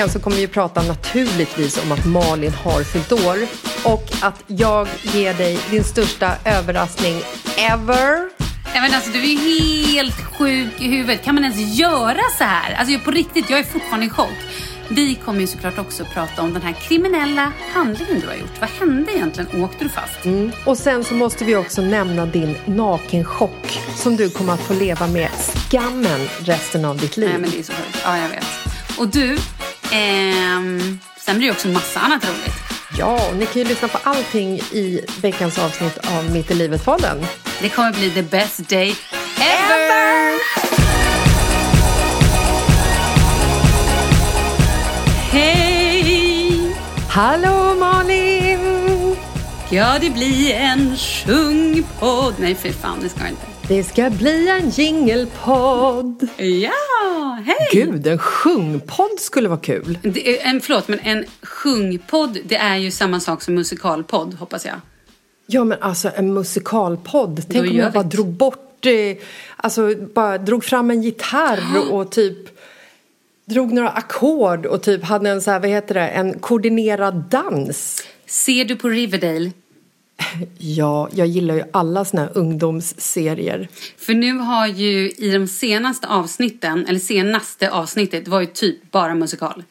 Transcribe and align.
veckan 0.00 0.12
så 0.12 0.20
kommer 0.20 0.36
vi 0.36 0.46
prata 0.46 0.82
naturligtvis 0.82 1.78
om 1.82 1.92
att 1.92 2.06
Malin 2.06 2.52
har 2.52 2.82
fyllt 2.82 3.12
år 3.12 3.38
och 3.84 4.04
att 4.22 4.42
jag 4.46 4.88
ger 5.02 5.34
dig 5.34 5.58
din 5.70 5.84
största 5.84 6.32
överraskning 6.44 7.22
ever. 7.58 8.30
Ja, 8.74 8.80
men 8.80 8.94
alltså, 8.94 9.10
du 9.12 9.18
är 9.18 9.38
helt 9.92 10.14
sjuk 10.38 10.72
i 10.78 10.88
huvudet. 10.88 11.24
Kan 11.24 11.34
man 11.34 11.44
ens 11.44 11.78
göra 11.78 12.22
så 12.38 12.44
här? 12.44 12.74
Alltså, 12.74 12.98
på 13.04 13.10
riktigt, 13.10 13.50
jag 13.50 13.58
är 13.58 13.64
fortfarande 13.64 14.06
i 14.06 14.10
chock. 14.10 14.38
Vi 14.88 15.14
kommer 15.14 15.40
ju 15.40 15.46
såklart 15.46 15.78
också 15.78 16.04
prata 16.14 16.42
om 16.42 16.52
den 16.52 16.62
här 16.62 16.72
kriminella 16.72 17.52
handlingen 17.72 18.20
du 18.20 18.26
har 18.26 18.34
gjort. 18.34 18.60
Vad 18.60 18.70
hände 18.70 19.12
egentligen? 19.12 19.62
Åkte 19.64 19.84
du 19.84 19.90
fast? 19.90 20.24
Mm. 20.24 20.52
Och 20.66 20.78
sen 20.78 21.04
så 21.04 21.14
måste 21.14 21.44
vi 21.44 21.56
också 21.56 21.82
nämna 21.82 22.26
din 22.26 22.56
nakenchock 22.64 23.80
som 23.96 24.16
du 24.16 24.30
kommer 24.30 24.52
att 24.52 24.60
få 24.60 24.74
leva 24.74 25.06
med 25.06 25.30
skammen 25.30 26.28
resten 26.38 26.84
av 26.84 26.96
ditt 26.96 27.16
liv. 27.16 27.28
Nej, 27.28 27.38
men 27.38 27.50
det 27.50 27.58
är 27.58 27.62
så 27.62 27.72
sjukt. 27.72 27.98
Ja, 28.04 28.18
jag 28.18 28.28
vet. 28.28 28.46
Och 28.98 29.08
du, 29.08 29.38
ehm, 29.92 30.98
sen 31.16 31.38
blir 31.38 31.48
det 31.48 31.52
också 31.52 31.68
massa 31.68 32.00
annat 32.00 32.24
roligt. 32.24 32.54
Ja, 32.98 33.28
och 33.28 33.36
ni 33.36 33.46
kan 33.46 33.62
ju 33.62 33.68
lyssna 33.68 33.88
på 33.88 33.98
allting 34.02 34.58
i 34.58 35.04
veckans 35.22 35.58
avsnitt 35.58 35.98
av 35.98 36.30
Mitt 36.32 36.50
i 36.50 36.54
livet-podden. 36.54 37.26
Det 37.60 37.68
kommer 37.68 37.92
bli 37.92 38.10
the 38.10 38.22
best 38.22 38.68
day 38.68 38.94
ever! 39.36 40.40
Hej! 45.32 46.76
Hallå 47.08 47.74
Malin! 47.74 48.09
Ska 49.70 49.98
det 50.00 50.10
bli 50.10 50.52
en 50.52 50.96
sjungpodd? 50.96 52.34
Nej, 52.38 52.54
för 52.54 52.68
fan, 52.68 52.98
det 53.02 53.08
ska 53.08 53.20
jag 53.20 53.28
inte. 53.28 53.46
Det 53.68 53.84
ska 53.84 54.10
bli 54.10 54.48
en 54.48 54.70
jingelpodd. 54.70 56.28
Ja, 56.36 57.38
hej! 57.44 57.68
Gud, 57.72 58.06
en 58.06 58.18
sjungpodd 58.18 59.20
skulle 59.20 59.48
vara 59.48 59.60
kul. 59.60 59.98
Det 60.02 60.40
är, 60.40 60.50
en, 60.50 60.60
förlåt, 60.60 60.88
men 60.88 60.98
en 60.98 61.24
sjungpodd, 61.42 62.38
det 62.44 62.56
är 62.56 62.76
ju 62.76 62.90
samma 62.90 63.20
sak 63.20 63.42
som 63.42 63.54
musikalpodd, 63.54 64.34
hoppas 64.34 64.66
jag. 64.66 64.74
Ja, 65.46 65.64
men 65.64 65.82
alltså 65.82 66.10
en 66.14 66.34
musikalpodd. 66.34 67.42
Tänk 67.48 67.68
om 67.68 67.76
gör 67.76 67.84
jag 67.84 67.92
bara 67.92 68.02
drog 68.02 68.28
bort, 68.28 68.86
eh, 68.86 68.92
alltså 69.56 69.94
bara 70.14 70.38
drog 70.38 70.64
fram 70.64 70.90
en 70.90 71.02
gitarr 71.02 71.90
och 71.90 72.12
typ 72.12 72.38
drog 73.44 73.72
några 73.72 73.90
ackord 73.90 74.66
och 74.66 74.82
typ 74.82 75.04
hade 75.04 75.30
en 75.30 75.42
så 75.42 75.50
här, 75.50 75.60
vad 75.60 75.70
heter 75.70 75.94
det, 75.94 76.08
en 76.08 76.38
koordinerad 76.38 77.14
dans. 77.14 78.04
Ser 78.26 78.64
du 78.64 78.76
på 78.76 78.88
Riverdale? 78.88 79.50
Ja, 80.58 81.08
jag 81.12 81.26
gillar 81.26 81.54
ju 81.54 81.62
alla 81.72 82.04
såna 82.04 82.22
här 82.22 82.30
ungdomsserier. 82.34 83.68
För 83.98 84.14
nu 84.14 84.32
har 84.38 84.66
ju 84.66 85.10
i 85.10 85.30
de 85.32 85.46
senaste 85.46 86.06
avsnitten, 86.06 86.86
eller 86.86 86.98
senaste 86.98 87.70
avsnittet, 87.70 88.28
var 88.28 88.40
ju 88.40 88.46
typ 88.46 88.90
bara 88.90 89.14
musikal. 89.14 89.62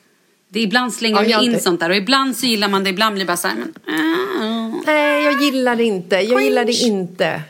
Det 0.50 0.60
ibland 0.60 0.94
slänger 0.94 1.24
Ja, 1.24 1.42
in 1.42 1.60
sånt 1.60 1.80
där 1.80 1.90
och 1.90 1.96
ibland 1.96 2.38
så 2.38 2.46
gillar 2.46 2.70
man 2.70 2.84
det, 2.84 2.90
ibland 2.90 3.16
blir 3.16 3.26
det 3.26 3.28
bara 3.28 3.38
så 3.38 3.48
här, 3.48 3.56
men... 3.56 3.74
ah. 3.96 4.82
Nej, 4.86 5.24
jag 5.24 5.42
gillar 5.42 5.76
det 5.76 5.84
inte. 5.84 6.16
Jag 6.16 6.44
gillar 6.44 6.66
det 6.66 6.74
inte. 6.74 7.42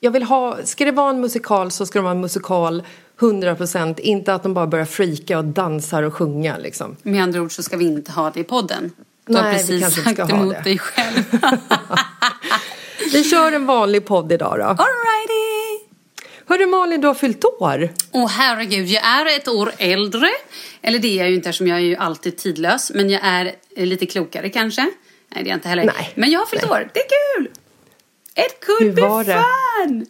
Jag 0.00 0.10
vill 0.10 0.22
ha, 0.22 0.58
ska 0.64 0.84
det 0.84 0.92
vara 0.92 1.10
en 1.10 1.20
musikal 1.20 1.70
så 1.70 1.86
ska 1.86 1.98
det 1.98 2.02
vara 2.02 2.14
en 2.14 2.20
musikal 2.20 2.82
100%. 3.18 4.00
Inte 4.00 4.34
att 4.34 4.42
de 4.42 4.54
bara 4.54 4.66
börjar 4.66 4.84
freaka 4.84 5.38
och 5.38 5.44
dansar 5.44 6.02
och 6.02 6.14
sjunga 6.14 6.56
liksom. 6.58 6.96
Med 7.02 7.22
andra 7.22 7.42
ord 7.42 7.52
så 7.52 7.62
ska 7.62 7.76
vi 7.76 7.84
inte 7.84 8.12
ha 8.12 8.30
det 8.30 8.40
i 8.40 8.44
podden. 8.44 8.92
Du 9.30 9.36
har 9.36 9.42
Nej, 9.42 9.56
precis 9.56 9.94
sagt 9.94 10.10
ska 10.12 10.24
ha 10.24 10.30
emot 10.30 10.54
det. 10.54 10.62
dig 10.62 10.78
själv. 10.78 11.24
Vi 13.12 13.24
kör 13.24 13.52
en 13.52 13.66
vanlig 13.66 14.06
podd 14.06 14.32
idag 14.32 14.58
då. 14.58 14.64
Alrighty! 14.64 15.84
Hörru 16.46 16.66
Malin, 16.66 17.00
du 17.00 17.06
har 17.06 17.14
fyllt 17.14 17.44
år. 17.44 17.88
Åh 18.10 18.28
herregud, 18.28 18.86
jag 18.86 19.04
är 19.04 19.36
ett 19.36 19.48
år 19.48 19.72
äldre. 19.78 20.28
Eller 20.82 20.98
det 20.98 21.08
är 21.08 21.16
jag 21.18 21.28
ju 21.28 21.34
inte 21.34 21.48
eftersom 21.48 21.66
jag 21.66 21.78
är 21.78 21.82
ju 21.82 21.96
alltid 21.96 22.36
tidlös. 22.36 22.90
Men 22.94 23.10
jag 23.10 23.20
är 23.24 23.54
eh, 23.76 23.86
lite 23.86 24.06
klokare 24.06 24.48
kanske. 24.50 24.82
Nej, 24.82 24.92
det 25.28 25.40
är 25.40 25.50
jag 25.50 25.56
inte 25.56 25.68
heller. 25.68 25.84
Nej. 25.84 26.12
Men 26.14 26.30
jag 26.30 26.38
har 26.40 26.46
fyllt 26.46 26.62
Nej. 26.62 26.70
år, 26.72 26.90
det 26.94 27.00
är 27.00 27.06
kul! 27.36 27.48
Var 29.02 29.24
be 29.24 29.32
det? 29.32 29.44
fun! 29.88 30.06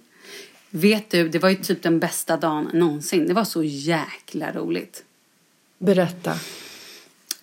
Vet 0.71 1.11
du, 1.11 1.29
det 1.29 1.39
var 1.39 1.49
ju 1.49 1.57
typ 1.57 1.83
den 1.83 1.99
bästa 1.99 2.37
dagen 2.37 2.71
någonsin. 2.73 3.27
Det 3.29 3.35
var 3.35 3.45
så 3.45 3.63
jäkla 3.65 4.53
roligt. 4.53 5.03
Berätta. 5.79 6.35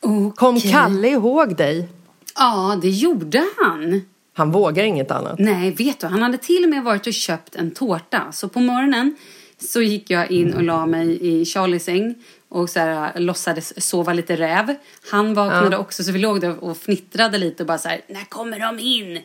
Okej. 0.01 0.31
Kom 0.35 0.59
Kalle 0.59 1.07
ihåg 1.07 1.55
dig? 1.57 1.89
Ja, 2.35 2.79
det 2.81 2.89
gjorde 2.89 3.45
han. 3.57 4.01
Han 4.33 4.51
vågar 4.51 4.83
inget 4.83 5.11
annat. 5.11 5.39
Nej, 5.39 5.71
vet 5.71 5.99
du, 5.99 6.07
han 6.07 6.21
hade 6.21 6.37
till 6.37 6.63
och 6.63 6.69
med 6.69 6.83
varit 6.83 7.07
och 7.07 7.13
köpt 7.13 7.55
en 7.55 7.71
tårta. 7.71 8.31
Så 8.31 8.49
på 8.49 8.59
morgonen 8.59 9.15
så 9.59 9.81
gick 9.81 10.09
jag 10.09 10.31
in 10.31 10.53
och 10.53 10.63
la 10.63 10.85
mig 10.85 11.17
i 11.21 11.45
Charlies 11.45 11.83
säng 11.83 12.15
och 12.49 12.69
så 12.69 12.79
här, 12.79 13.19
låtsades 13.19 13.87
sova 13.89 14.13
lite 14.13 14.35
räv. 14.35 14.75
Han 15.11 15.33
vaknade 15.33 15.77
också 15.77 16.03
så 16.03 16.11
vi 16.11 16.19
låg 16.19 16.41
där 16.41 16.63
och 16.63 16.77
fnittrade 16.77 17.37
lite 17.37 17.63
och 17.63 17.67
bara 17.67 17.77
så 17.77 17.89
här, 17.89 18.01
när 18.07 18.25
kommer 18.25 18.59
de 18.59 18.79
in? 18.79 19.21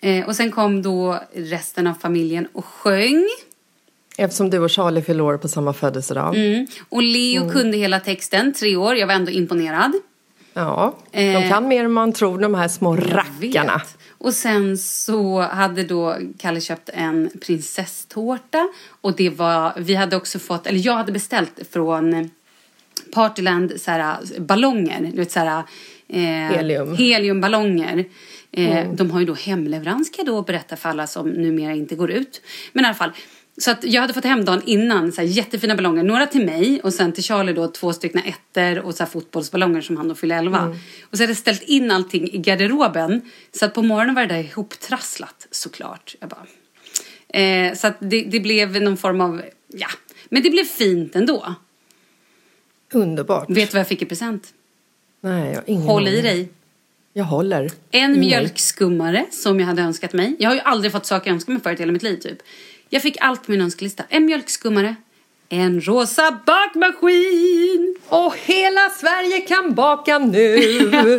Eh, 0.00 0.26
och 0.26 0.36
sen 0.36 0.50
kom 0.50 0.82
då 0.82 1.20
resten 1.34 1.86
av 1.86 1.94
familjen 1.94 2.48
och 2.52 2.64
sjöng. 2.64 3.28
Eftersom 4.20 4.50
du 4.50 4.58
och 4.58 4.70
Charlie 4.70 5.02
fyller 5.02 5.24
år 5.24 5.36
på 5.36 5.48
samma 5.48 5.72
födelsedag. 5.72 6.36
Mm. 6.36 6.66
Och 6.88 7.02
Leo 7.02 7.50
kunde 7.50 7.76
hela 7.76 8.00
texten, 8.00 8.52
tre 8.52 8.76
år. 8.76 8.96
Jag 8.96 9.06
var 9.06 9.14
ändå 9.14 9.30
imponerad. 9.30 9.92
Ja, 10.54 10.96
de 11.12 11.18
Eh, 11.34 11.48
kan 11.48 11.68
mer 11.68 11.84
än 11.84 11.92
man 11.92 12.12
tror, 12.12 12.38
de 12.38 12.54
här 12.54 12.68
små 12.68 12.96
rackarna. 12.96 13.76
Vet. 13.76 13.98
Och 14.18 14.34
sen 14.34 14.78
så 14.78 15.40
hade 15.40 15.82
då 15.82 16.16
Kalle 16.38 16.60
köpt 16.60 16.88
en 16.92 17.30
prinsesstårta. 17.46 18.68
Och 19.00 19.16
det 19.16 19.30
var, 19.30 19.72
vi 19.76 19.94
hade 19.94 20.16
också 20.16 20.38
fått, 20.38 20.66
eller 20.66 20.86
jag 20.86 20.94
hade 20.94 21.12
beställt 21.12 21.60
från 21.72 22.30
Partyland 23.14 23.72
så 23.80 23.90
här, 23.90 24.16
ballonger. 24.38 25.00
Du 25.12 25.16
vet 25.16 25.30
så 25.32 25.40
här, 25.40 25.62
eh, 26.08 26.20
Helium. 26.56 26.96
Heliumballonger. 26.96 28.04
Eh, 28.52 28.92
De 28.92 29.10
har 29.10 29.20
ju 29.20 29.26
då 29.26 29.34
hemleverans 29.34 30.10
kan 30.10 30.24
jag 30.26 30.34
då 30.34 30.42
berätta 30.42 30.76
för 30.76 30.88
alla 30.88 31.06
som 31.06 31.28
numera 31.28 31.72
inte 31.72 31.94
går 31.94 32.10
ut. 32.10 32.42
Men 32.72 32.84
i 32.84 32.88
alla 32.88 32.94
fall. 32.94 33.12
Så 33.58 33.70
att 33.70 33.84
jag 33.84 34.00
hade 34.00 34.14
fått 34.14 34.24
hem 34.24 34.44
dagen 34.44 34.62
innan 34.66 35.12
så 35.12 35.20
här, 35.20 35.28
jättefina 35.28 35.76
ballonger. 35.76 36.02
Några 36.02 36.26
till 36.26 36.46
mig 36.46 36.80
och 36.82 36.94
sen 36.94 37.12
till 37.12 37.24
Charlie 37.24 37.52
då 37.52 37.68
två 37.68 37.92
stycken 37.92 38.22
ettor 38.24 38.78
och 38.78 38.94
så 38.94 39.02
här, 39.02 39.10
fotbollsballonger 39.10 39.80
som 39.80 39.96
han 39.96 40.08
då 40.08 40.14
fyller 40.14 40.38
11. 40.38 40.76
Och 41.02 41.16
så 41.16 41.22
hade 41.22 41.30
jag 41.30 41.36
ställt 41.36 41.62
in 41.62 41.90
allting 41.90 42.28
i 42.32 42.38
garderoben. 42.38 43.20
Så 43.52 43.64
att 43.64 43.74
på 43.74 43.82
morgonen 43.82 44.14
var 44.14 44.22
det 44.22 44.34
där 44.34 44.40
ihoptrasslat 44.40 45.46
såklart. 45.50 46.14
Jag 46.20 46.28
bara. 46.28 46.46
Eh, 47.40 47.74
så 47.74 47.92
det, 47.98 48.22
det 48.22 48.40
blev 48.40 48.82
någon 48.82 48.96
form 48.96 49.20
av, 49.20 49.42
ja. 49.68 49.88
Men 50.28 50.42
det 50.42 50.50
blev 50.50 50.64
fint 50.64 51.16
ändå. 51.16 51.54
Underbart. 52.92 53.50
Vet 53.50 53.70
du 53.70 53.74
vad 53.74 53.80
jag 53.80 53.88
fick 53.88 54.02
i 54.02 54.06
present? 54.06 54.54
Nej, 55.20 55.48
jag 55.48 55.56
har 55.56 55.64
ingen 55.66 55.82
Håll 55.82 56.08
i 56.08 56.20
dig. 56.20 56.48
Jag 57.12 57.24
håller. 57.24 57.70
En 57.90 58.20
mjölkskummare 58.20 59.26
som 59.30 59.60
jag 59.60 59.66
hade 59.66 59.82
önskat 59.82 60.12
mig. 60.12 60.36
Jag 60.38 60.50
har 60.50 60.54
ju 60.54 60.60
aldrig 60.60 60.92
fått 60.92 61.06
saker 61.06 61.30
jag 61.30 61.34
önskar 61.34 61.52
mig 61.52 61.62
förut 61.62 61.78
i 61.78 61.82
hela 61.82 61.92
mitt 61.92 62.02
liv 62.02 62.16
typ. 62.16 62.38
Jag 62.88 63.02
fick 63.02 63.16
allt 63.20 63.46
på 63.46 63.50
min 63.50 63.60
önskelista. 63.60 64.04
En 64.08 64.24
mjölkskummare. 64.24 64.96
En 65.48 65.80
rosa 65.80 66.40
bakmaskin. 66.46 67.96
Och 68.08 68.34
hela 68.36 68.90
Sverige 68.90 69.40
kan 69.40 69.74
baka 69.74 70.18
nu. 70.18 70.58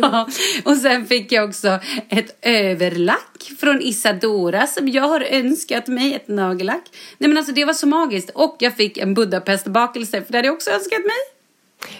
Ja, 0.02 0.28
och 0.64 0.76
sen 0.76 1.06
fick 1.06 1.32
jag 1.32 1.48
också 1.48 1.78
ett 2.08 2.38
överlack 2.42 3.52
från 3.60 3.82
Isadora 3.82 4.66
som 4.66 4.88
jag 4.88 5.02
har 5.02 5.20
önskat 5.20 5.86
mig. 5.86 6.14
Ett 6.14 6.28
nagellack. 6.28 6.82
Nej 7.18 7.28
men 7.28 7.36
alltså 7.38 7.52
det 7.52 7.64
var 7.64 7.72
så 7.72 7.86
magiskt. 7.86 8.30
Och 8.34 8.56
jag 8.58 8.76
fick 8.76 8.98
en 8.98 9.14
Budapestbakelse 9.14 10.22
för 10.22 10.32
det 10.32 10.38
hade 10.38 10.48
jag 10.48 10.54
också 10.54 10.70
önskat 10.70 11.00
mig. 11.00 11.40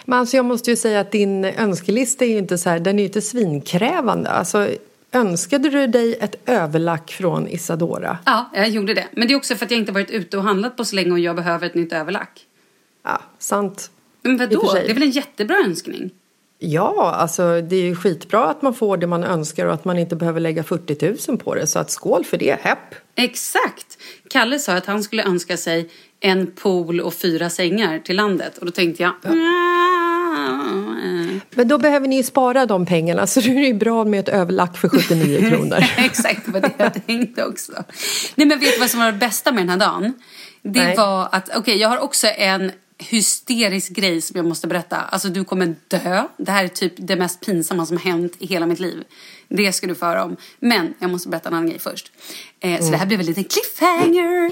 Men 0.05 0.19
alltså 0.19 0.35
jag 0.35 0.45
måste 0.45 0.69
ju 0.69 0.75
säga 0.75 0.99
att 0.99 1.11
din 1.11 1.45
önskelista 1.45 2.25
är 2.25 2.29
ju 2.29 2.37
inte 2.37 2.57
så 2.57 2.69
här, 2.69 2.79
den 2.79 2.95
är 2.95 2.99
ju 2.99 3.07
inte 3.07 3.21
svinkrävande. 3.21 4.29
Alltså, 4.29 4.69
önskade 5.11 5.69
du 5.69 5.87
dig 5.87 6.17
ett 6.21 6.49
överlack 6.49 7.11
från 7.11 7.47
Isadora? 7.47 8.17
Ja, 8.25 8.49
jag 8.53 8.69
gjorde 8.69 8.93
det. 8.93 9.07
Men 9.11 9.27
det 9.27 9.33
är 9.33 9.35
också 9.35 9.55
för 9.55 9.65
att 9.65 9.71
jag 9.71 9.79
inte 9.79 9.91
varit 9.91 10.11
ute 10.11 10.37
och 10.37 10.43
handlat 10.43 10.77
på 10.77 10.85
så 10.85 10.95
länge 10.95 11.11
och 11.11 11.19
jag 11.19 11.35
behöver 11.35 11.67
ett 11.67 11.75
nytt 11.75 11.93
överlack. 11.93 12.45
Ja, 13.03 13.21
sant. 13.39 13.91
Men 14.21 14.37
vadå? 14.37 14.73
Det 14.73 14.89
är 14.89 14.93
väl 14.93 15.03
en 15.03 15.11
jättebra 15.11 15.55
önskning? 15.65 16.11
Ja, 16.63 17.15
alltså 17.15 17.61
det 17.61 17.75
är 17.75 17.83
ju 17.83 17.95
skitbra 17.95 18.45
att 18.45 18.61
man 18.61 18.73
får 18.73 18.97
det 18.97 19.07
man 19.07 19.23
önskar 19.23 19.65
och 19.65 19.73
att 19.73 19.85
man 19.85 19.99
inte 19.99 20.15
behöver 20.15 20.39
lägga 20.39 20.63
40 20.63 21.31
000 21.31 21.37
på 21.37 21.55
det. 21.55 21.67
Så 21.67 21.79
att 21.79 21.91
skål 21.91 22.25
för 22.25 22.37
det, 22.37 22.59
hepp! 22.61 22.95
Exakt! 23.15 23.97
Kalle 24.29 24.59
sa 24.59 24.73
att 24.73 24.85
han 24.85 25.03
skulle 25.03 25.23
önska 25.23 25.57
sig 25.57 25.89
en 26.19 26.51
pool 26.51 27.01
och 27.01 27.13
fyra 27.13 27.49
sängar 27.49 27.99
till 27.99 28.15
landet. 28.15 28.57
Och 28.57 28.65
då 28.65 28.71
tänkte 28.71 29.03
jag... 29.03 29.13
"Mm, 31.41 31.47
Men 31.55 31.67
då 31.67 31.77
behöver 31.77 32.07
ni 32.07 32.15
ju 32.15 32.23
spara 32.23 32.65
de 32.65 32.85
pengarna 32.85 33.27
så 33.27 33.39
är 33.39 33.43
det 33.43 33.67
ju 33.67 33.73
bra 33.73 34.05
med 34.05 34.19
ett 34.19 34.29
överlack 34.29 34.77
för 34.77 34.89
79 34.89 35.39
kronor. 35.49 35.77
Exakt 35.97 36.47
vad 36.47 36.61
det 36.61 36.71
jag 36.77 37.05
tänkte 37.07 37.45
också. 37.45 37.71
Nej 38.35 38.47
men 38.47 38.59
vet 38.59 38.73
du 38.73 38.79
vad 38.79 38.89
som 38.89 38.99
var 38.99 39.11
det 39.11 39.17
bästa 39.17 39.51
med 39.51 39.61
den 39.61 39.69
här 39.69 39.77
dagen? 39.77 40.13
Det 40.63 40.83
Nej. 40.83 40.95
var 40.97 41.29
att, 41.31 41.49
okej 41.55 41.77
jag 41.77 41.89
har 41.89 41.99
också 41.99 42.27
en 42.27 42.71
hysterisk 42.97 43.91
grej 43.91 44.21
som 44.21 44.37
jag 44.37 44.45
måste 44.45 44.67
berätta. 44.67 44.97
Alltså 44.97 45.29
du 45.29 45.43
kommer 45.43 45.75
dö. 45.87 46.23
Det 46.37 46.51
här 46.51 46.63
är 46.63 46.67
typ 46.67 46.93
det 46.97 47.15
mest 47.15 47.45
pinsamma 47.45 47.85
som 47.85 47.97
har 47.97 48.03
hänt 48.03 48.33
i 48.39 48.45
hela 48.47 48.65
mitt 48.65 48.79
liv. 48.79 49.03
Det 49.47 49.73
ska 49.73 49.87
du 49.87 49.95
få 49.95 50.05
höra 50.05 50.23
om. 50.23 50.35
Men 50.59 50.93
jag 50.99 51.09
måste 51.09 51.29
berätta 51.29 51.49
en 51.49 51.55
annan 51.55 51.69
grej 51.69 51.79
först. 51.79 52.11
Eh, 52.59 52.79
så 52.81 52.91
det 52.91 52.97
här 52.97 53.05
blev 53.05 53.19
en 53.19 53.25
liten 53.25 53.43
cliffhanger. 53.43 54.51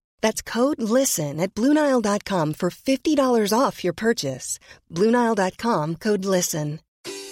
That's 0.21 0.41
code 0.41 0.81
LISTEN 0.81 1.39
at 1.39 1.53
Bluenile.com 1.53 2.53
for 2.53 2.69
$50 2.69 3.53
off 3.57 3.83
your 3.83 3.93
purchase. 3.93 4.59
Bluenile.com 4.91 5.95
code 5.95 6.25
LISTEN. 6.25 6.79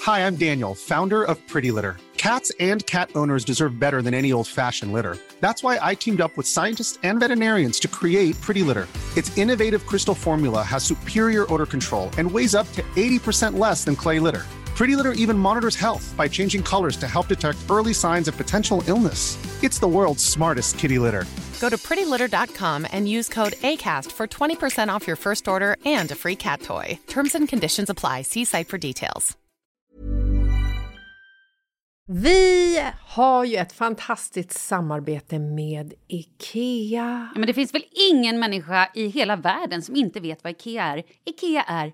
Hi, 0.02 0.26
I'm 0.26 0.38
Daniel, 0.38 0.76
founder 0.76 1.24
of 1.24 1.46
Pretty 1.48 1.72
Litter. 1.72 1.98
Cats 2.18 2.52
and 2.60 2.86
cat 2.86 3.10
owners 3.16 3.46
deserve 3.46 3.80
better 3.80 4.02
than 4.02 4.14
any 4.14 4.34
old 4.34 4.48
fashioned 4.48 4.92
litter. 4.92 5.18
That's 5.40 5.64
why 5.64 5.80
I 5.82 5.96
teamed 5.96 6.20
up 6.20 6.36
with 6.36 6.48
scientists 6.48 7.00
and 7.04 7.20
veterinarians 7.20 7.80
to 7.82 7.88
create 7.88 8.40
Pretty 8.42 8.62
Litter. 8.62 8.88
Its 9.16 9.36
innovative 9.38 9.86
crystal 9.86 10.16
formula 10.16 10.64
has 10.64 10.84
superior 10.84 11.52
odor 11.54 11.66
control 11.66 12.10
and 12.18 12.30
weighs 12.30 12.56
up 12.56 12.70
to 12.74 12.82
80% 12.96 13.58
less 13.58 13.84
than 13.86 13.96
clay 13.96 14.20
litter. 14.20 14.46
Pretty 14.80 14.96
Litter 14.96 15.12
even 15.24 15.38
monitors 15.38 15.76
health 15.76 16.16
by 16.16 16.30
changing 16.30 16.64
colors 16.64 16.96
to 16.98 17.06
help 17.06 17.28
detect 17.28 17.58
early 17.70 17.94
signs 17.94 18.30
of 18.30 18.38
potential 18.38 18.82
illness. 18.88 19.38
It's 19.62 19.78
the 19.78 19.88
world's 19.88 20.24
smartest 20.24 20.78
kitty 20.78 21.00
litter. 21.00 21.26
Go 21.60 21.70
to 21.70 21.76
prettylitter.com 21.76 22.88
and 22.94 23.10
use 23.10 23.28
code 23.28 23.56
ACAST 23.62 24.12
for 24.14 24.26
20% 24.26 24.96
off 24.96 25.06
your 25.06 25.18
first 25.18 25.48
order 25.50 25.76
and 25.84 26.10
a 26.12 26.16
free 26.16 26.38
cat 26.38 26.62
toy. 26.62 26.98
Terms 27.08 27.36
and 27.36 27.50
conditions 27.50 27.90
apply. 27.90 28.22
See 28.22 28.46
site 28.46 28.70
for 28.70 28.78
details. 28.78 29.38
Vi 32.12 32.82
har 33.06 33.46
ju 33.46 33.56
ett 33.56 33.74
fantastiskt 33.74 34.52
samarbete 34.52 35.40
med 35.40 35.94
IKEA. 36.08 37.30
Ja, 37.34 37.40
men 37.40 37.48
det 37.48 37.54
finns 37.54 37.74
väl 37.74 37.84
ingen 38.12 38.40
människa 38.40 38.90
i 38.96 39.08
hela 39.08 39.36
världen 39.36 39.82
som 39.82 39.96
inte 39.96 40.20
vet 40.20 40.44
vad 40.44 40.52
IKEA 40.52 40.84
är. 40.84 41.04
IKEA 41.26 41.64
är 41.68 41.94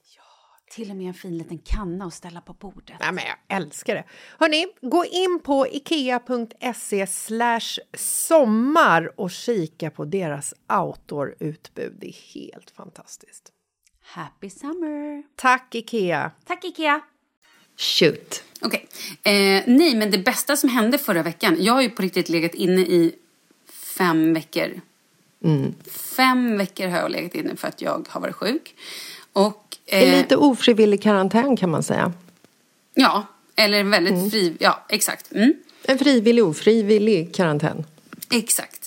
Till 0.71 0.91
och 0.91 0.97
med 0.97 1.07
en 1.07 1.13
fin 1.13 1.37
liten 1.37 1.57
kanna 1.57 2.05
att 2.05 2.13
ställa 2.13 2.41
på 2.41 2.53
bordet. 2.53 2.95
Nej, 2.99 3.11
men 3.11 3.23
jag 3.23 3.57
älskar 3.57 3.95
det. 3.95 4.03
Hörni, 4.39 4.67
gå 4.81 5.05
in 5.05 5.39
på 5.43 5.67
ikea.se 5.67 7.07
sommar 7.97 9.19
och 9.19 9.31
kika 9.31 9.89
på 9.89 10.05
deras 10.05 10.53
outdoor-utbud. 10.67 11.93
Det 11.99 12.07
är 12.07 12.33
helt 12.33 12.71
fantastiskt. 12.71 13.51
Happy 14.01 14.49
summer! 14.49 15.23
Tack, 15.35 15.75
Ikea! 15.75 16.31
Tack 16.45 16.65
Ikea! 16.65 17.01
Shoot! 17.77 18.43
Okej. 18.61 18.87
Eh, 19.23 19.63
nej, 19.67 19.95
men 19.95 20.11
det 20.11 20.17
bästa 20.17 20.55
som 20.55 20.69
hände 20.69 20.97
förra 20.97 21.23
veckan. 21.23 21.55
Jag 21.59 21.73
har 21.73 21.81
ju 21.81 21.89
på 21.89 22.01
riktigt 22.01 22.29
legat 22.29 22.53
inne 22.53 22.81
i 22.81 23.15
fem 23.97 24.33
veckor. 24.33 24.81
Fem 25.91 26.57
veckor 26.57 26.87
har 26.87 26.97
jag 26.97 27.11
legat 27.11 27.35
inne 27.35 27.55
för 27.55 27.67
att 27.67 27.81
jag 27.81 28.07
har 28.09 28.21
varit 28.21 28.35
sjuk. 28.35 28.75
Och... 29.33 29.70
Eh, 29.91 30.17
lite 30.17 30.35
ofrivillig 30.35 31.03
karantän 31.03 31.57
kan 31.57 31.69
man 31.69 31.83
säga. 31.83 32.13
Ja, 32.93 33.25
eller 33.55 33.83
väldigt 33.83 34.31
fri... 34.31 34.57
Ja, 34.59 34.85
exakt. 34.89 35.31
Mm. 35.31 35.53
En 35.83 35.97
frivillig 35.97 36.43
ofrivillig 36.43 37.35
karantän. 37.35 37.85
Exakt. 38.31 38.80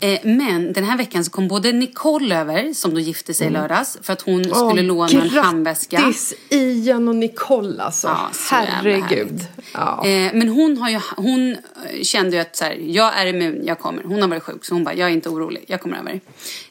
Eh, 0.00 0.20
men 0.22 0.72
den 0.72 0.84
här 0.84 0.96
veckan 0.96 1.24
så 1.24 1.30
kom 1.30 1.48
både 1.48 1.72
Nicole 1.72 2.40
över, 2.40 2.72
som 2.72 2.94
då 2.94 3.00
gifte 3.00 3.34
sig 3.34 3.46
i 3.46 3.50
lördags, 3.50 3.98
för 4.02 4.12
att 4.12 4.22
hon 4.22 4.44
skulle 4.44 4.60
Åh, 4.60 4.82
låna 4.82 5.22
en 5.22 5.28
handväska. 5.30 5.96
Grattis 5.96 6.34
Ian 6.48 7.08
och 7.08 7.16
Nicole 7.16 7.82
alltså. 7.82 8.06
Ja, 8.06 8.30
så 8.32 8.54
Herregud. 8.54 9.46
Ja. 9.74 10.06
Eh, 10.06 10.30
men 10.34 10.48
hon, 10.48 10.78
har 10.78 10.90
ju, 10.90 11.00
hon 11.16 11.50
eh, 11.90 12.02
kände 12.02 12.36
ju 12.36 12.42
att 12.42 12.56
så 12.56 12.64
här, 12.64 12.74
jag 12.74 13.18
är 13.18 13.26
immun, 13.26 13.60
jag 13.64 13.78
kommer. 13.78 14.02
Hon 14.02 14.22
har 14.22 14.28
varit 14.28 14.42
sjuk 14.42 14.64
så 14.64 14.74
hon 14.74 14.84
bara, 14.84 14.94
jag 14.94 15.08
är 15.08 15.12
inte 15.12 15.28
orolig, 15.28 15.64
jag 15.66 15.80
kommer 15.80 15.98
över. 15.98 16.20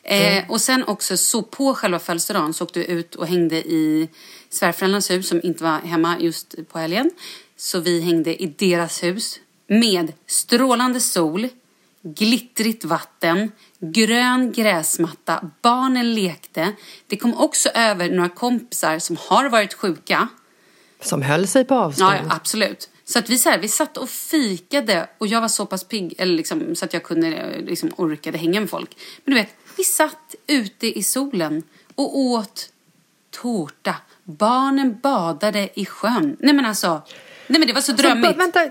Eh, 0.03 0.43
Och 0.49 0.61
sen 0.61 0.83
också 0.83 1.17
så 1.17 1.41
på 1.41 1.73
själva 1.73 1.99
födelsedagen 1.99 2.53
så 2.53 2.63
åkte 2.63 2.79
vi 2.79 2.87
ut 2.87 3.15
och 3.15 3.27
hängde 3.27 3.55
i 3.55 4.09
svärföräldrarnas 4.49 5.11
hus 5.11 5.27
som 5.27 5.41
inte 5.43 5.63
var 5.63 5.79
hemma 5.79 6.15
just 6.19 6.55
på 6.71 6.79
helgen. 6.79 7.11
Så 7.57 7.79
vi 7.79 8.01
hängde 8.01 8.43
i 8.43 8.53
deras 8.57 9.03
hus 9.03 9.39
med 9.67 10.13
strålande 10.27 10.99
sol, 10.99 11.47
glittrigt 12.03 12.85
vatten, 12.85 13.51
grön 13.79 14.51
gräsmatta, 14.51 15.51
barnen 15.61 16.15
lekte. 16.15 16.73
Det 17.07 17.17
kom 17.17 17.33
också 17.37 17.69
över 17.69 18.09
några 18.09 18.29
kompisar 18.29 18.99
som 18.99 19.17
har 19.19 19.49
varit 19.49 19.73
sjuka. 19.73 20.27
Som 21.01 21.21
höll 21.21 21.47
sig 21.47 21.65
på 21.65 21.75
avstånd. 21.75 22.13
Ja, 22.13 22.35
absolut. 22.35 22.89
Så 23.05 23.19
att 23.19 23.29
vi, 23.29 23.37
så 23.37 23.49
här, 23.49 23.57
vi 23.57 23.67
satt 23.67 23.97
och 23.97 24.09
fikade 24.09 25.07
och 25.17 25.27
jag 25.27 25.41
var 25.41 25.47
så 25.47 25.65
pass 25.65 25.83
pigg 25.83 26.15
eller 26.17 26.33
liksom, 26.33 26.75
så 26.75 26.85
att 26.85 26.93
jag 26.93 27.03
kunde 27.03 27.27
eh, 27.27 27.61
liksom, 27.65 27.91
orkade 27.97 28.37
hänga 28.37 28.59
med 28.59 28.69
folk. 28.69 28.97
Men 29.25 29.35
du 29.35 29.41
vet, 29.41 29.55
vi 29.77 29.83
satt 29.83 30.35
ute 30.47 30.99
i 30.99 31.03
solen 31.03 31.63
och 31.95 32.17
åt 32.17 32.69
tårta. 33.31 33.95
Barnen 34.23 34.99
badade 34.99 35.69
i 35.79 35.85
sjön. 35.85 36.37
Nej 36.39 36.53
men 36.53 36.65
alltså, 36.65 37.01
nej 37.47 37.59
men 37.59 37.67
det 37.67 37.73
var 37.73 37.81
så 37.81 37.91
Så, 37.91 37.97
drömmigt. 37.97 38.37
vänta, 38.39 38.69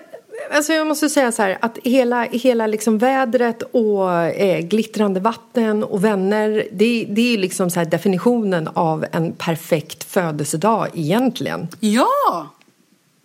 alltså 0.51 0.73
jag 0.73 0.87
måste 0.87 1.09
säga 1.09 1.33
så 1.33 1.43
här 1.43 1.59
att 1.61 1.79
hela, 1.85 2.23
hela 2.23 2.67
liksom 2.67 2.99
vädret 2.99 3.63
och 3.63 4.13
eh, 4.13 4.61
glittrande 4.61 5.21
vatten 5.21 5.85
och 5.85 6.05
vänner 6.05 6.67
det, 6.73 7.07
det 7.09 7.35
är 7.35 7.39
liksom 7.39 7.71
så 7.71 7.85
definitionen 7.85 8.69
av 8.69 9.07
en 9.13 9.33
perfekt 9.33 10.05
födelsedag 10.05 10.89
egentligen. 10.95 11.69
Ja! 11.81 12.51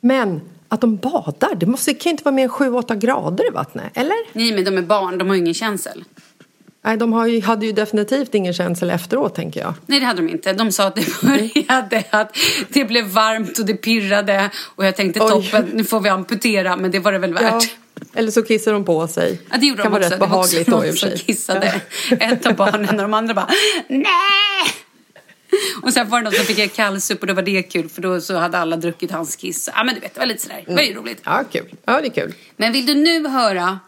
Men 0.01 0.41
att 0.67 0.81
de 0.81 0.95
badar, 0.95 1.55
det 1.55 1.65
måste, 1.65 1.93
kan 1.93 2.10
ju 2.10 2.12
inte 2.12 2.24
vara 2.24 2.36
mer 2.36 2.43
än 2.43 2.50
7-8 2.50 2.95
grader 2.95 3.48
i 3.48 3.50
vattnet, 3.50 3.91
eller? 3.93 4.15
Nej 4.34 4.53
men 4.53 4.63
de 4.63 4.77
är 4.77 4.81
barn, 4.81 5.17
de 5.17 5.27
har 5.27 5.36
ju 5.36 5.41
ingen 5.41 5.53
känsel. 5.53 6.03
Nej, 6.86 6.98
de 6.98 7.30
ju, 7.30 7.42
hade 7.42 7.65
ju 7.65 7.72
definitivt 7.72 8.36
ingen 8.36 8.54
känsla 8.54 8.94
efteråt, 8.94 9.36
tänker 9.36 9.60
jag. 9.60 9.74
Nej, 9.86 10.00
det 10.00 10.06
hade 10.06 10.22
de 10.22 10.30
inte. 10.32 10.54
De 10.54 10.72
sa 10.72 10.84
att 10.88 10.96
det 10.96 11.22
började, 11.22 12.04
att 12.10 12.38
det 12.70 12.86
blev 12.86 13.06
varmt 13.06 13.60
och 13.60 13.65
det 13.65 13.74
pirrade. 13.74 14.50
Och 14.75 14.86
jag 14.86 14.96
tänkte 14.96 15.20
Oj. 15.22 15.30
toppen, 15.30 15.70
nu 15.74 15.84
får 15.84 16.00
vi 16.00 16.10
amputera, 16.10 16.75
men 16.77 16.92
det 16.92 17.00
var 17.00 17.12
det 17.12 17.18
väl 17.20 17.38
Ja. 17.42 17.51
värt. 17.51 17.75
Eller 18.13 18.32
så 18.32 18.42
kissar 18.44 18.74
de 18.74 18.86
på 18.86 19.08
sig. 19.08 19.42
Ja, 19.51 19.58
det 19.58 19.65
gjorde 19.65 19.84
kan 19.84 19.92
de 19.92 20.00
vara 20.00 20.06
också. 20.06 20.13
rätt 20.13 20.20
Det 20.20 20.27
behagligt 20.27 20.68
då 20.68 20.86
i 20.86 20.89
och 20.92 20.94
för 20.98 21.08
sig. 21.08 21.18
kissade. 21.20 21.82
Ett 22.20 22.46
av 22.46 22.56
barnen 22.56 22.89
och 22.89 23.01
de 23.01 23.13
andra 23.13 23.34
bara 23.34 23.50
nej! 23.88 24.04
Och 25.84 25.94
sen 25.94 26.10
var 26.10 26.18
det 26.20 26.24
någon 26.24 26.34
som 26.34 26.46
fick 26.46 26.60
en 26.60 26.70
kallsup 26.70 27.22
och 27.22 27.27
då 27.27 27.34
var 27.34 27.42
det 27.42 27.63
kul 27.63 27.89
för 27.89 28.01
då 28.01 28.22
så 28.22 28.38
hade 28.38 28.58
alla 28.58 28.77
druckit 28.77 29.12
hans 29.12 29.36
kiss. 29.36 29.70
Ja 29.75 29.84
men 29.84 29.96
du 29.96 30.01
vet, 30.01 30.13
det 30.13 30.20
var 30.20 30.27
lite 30.27 30.42
sådär. 30.42 30.63
Det 30.68 30.74
var 30.75 30.82
ju 30.82 30.94
roligt. 30.94 31.22
Ja, 31.25 31.44
kul. 31.51 31.65
Ja, 31.86 32.01
det 32.01 32.08
är 32.08 32.12
kul. 32.24 32.34
Men 32.58 32.74
vill 32.74 32.86
du 32.86 32.94
nu 32.96 33.27
höra 33.27 33.80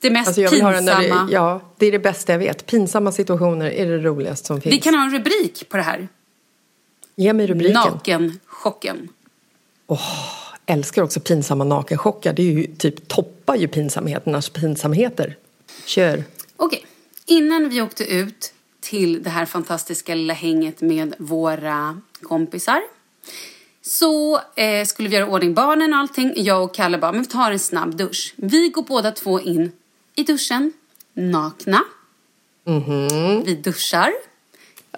det 0.00 0.10
mest 0.10 0.28
Alltså 0.28 0.56
pinsamma? 0.56 0.80
det, 0.80 1.32
ja, 1.32 1.60
det 1.76 1.86
är 1.86 1.92
det 1.92 1.98
bästa 1.98 2.32
jag 2.32 2.38
vet. 2.38 2.66
Pinsamma 2.66 3.12
situationer 3.12 3.70
är 3.70 3.86
det 3.86 3.98
roligaste 3.98 4.46
som 4.46 4.60
finns. 4.60 4.74
Vi 4.74 4.80
kan 4.80 4.94
ha 4.94 5.04
en 5.04 5.10
rubrik 5.10 5.68
på 5.68 5.76
det 5.76 5.82
här. 5.82 6.08
Ge 7.16 7.32
mig 7.32 7.46
rubriken. 7.46 7.74
Nakenchocken. 7.74 9.08
Älskar 10.66 11.02
också 11.02 11.20
pinsamma 11.20 11.64
nakenchockar. 11.64 12.32
Det 12.32 12.42
är 12.42 12.52
ju 12.52 12.66
typ 12.66 13.08
toppar 13.08 13.56
ju 13.56 13.68
pinsamheternas 13.68 14.48
pinsamheter. 14.48 15.36
Kör. 15.84 16.24
Okej, 16.56 16.86
innan 17.26 17.68
vi 17.68 17.82
åkte 17.82 18.04
ut 18.04 18.52
till 18.80 19.22
det 19.22 19.30
här 19.30 19.46
fantastiska 19.46 20.14
lilla 20.14 20.34
hänget 20.34 20.80
med 20.80 21.14
våra 21.18 22.00
kompisar 22.22 22.82
så 23.82 24.40
eh, 24.56 24.84
skulle 24.86 25.08
vi 25.08 25.14
göra 25.16 25.26
ordning 25.26 25.54
barnen 25.54 25.92
och 25.92 25.98
allting. 25.98 26.32
Jag 26.36 26.64
och 26.64 26.74
Kalle 26.74 26.98
bara, 26.98 27.12
men 27.12 27.20
vi 27.20 27.26
tar 27.26 27.52
en 27.52 27.58
snabb 27.58 27.96
dusch. 27.96 28.34
Vi 28.36 28.68
går 28.68 28.82
båda 28.82 29.10
två 29.12 29.40
in 29.40 29.72
i 30.16 30.22
duschen, 30.24 30.72
nakna. 31.14 31.84
Vi 33.44 33.54
duschar. 33.64 34.12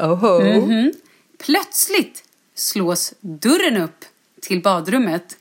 Oho. 0.01 0.41
Mhm. 0.41 0.93
Plötsligt 1.39 2.25
slås 2.55 3.15
dörren 3.21 3.77
upp 3.77 4.05
till 4.43 4.63
badrummet. 4.63 5.37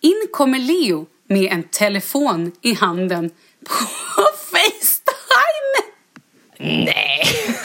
In 0.00 0.26
kommer 0.32 0.58
Leo 0.58 1.06
med 1.26 1.52
en 1.52 1.62
telefon 1.62 2.52
i 2.62 2.74
handen 2.74 3.30
på 3.66 3.74
Facetime. 4.50 5.92
Nej. 6.58 7.22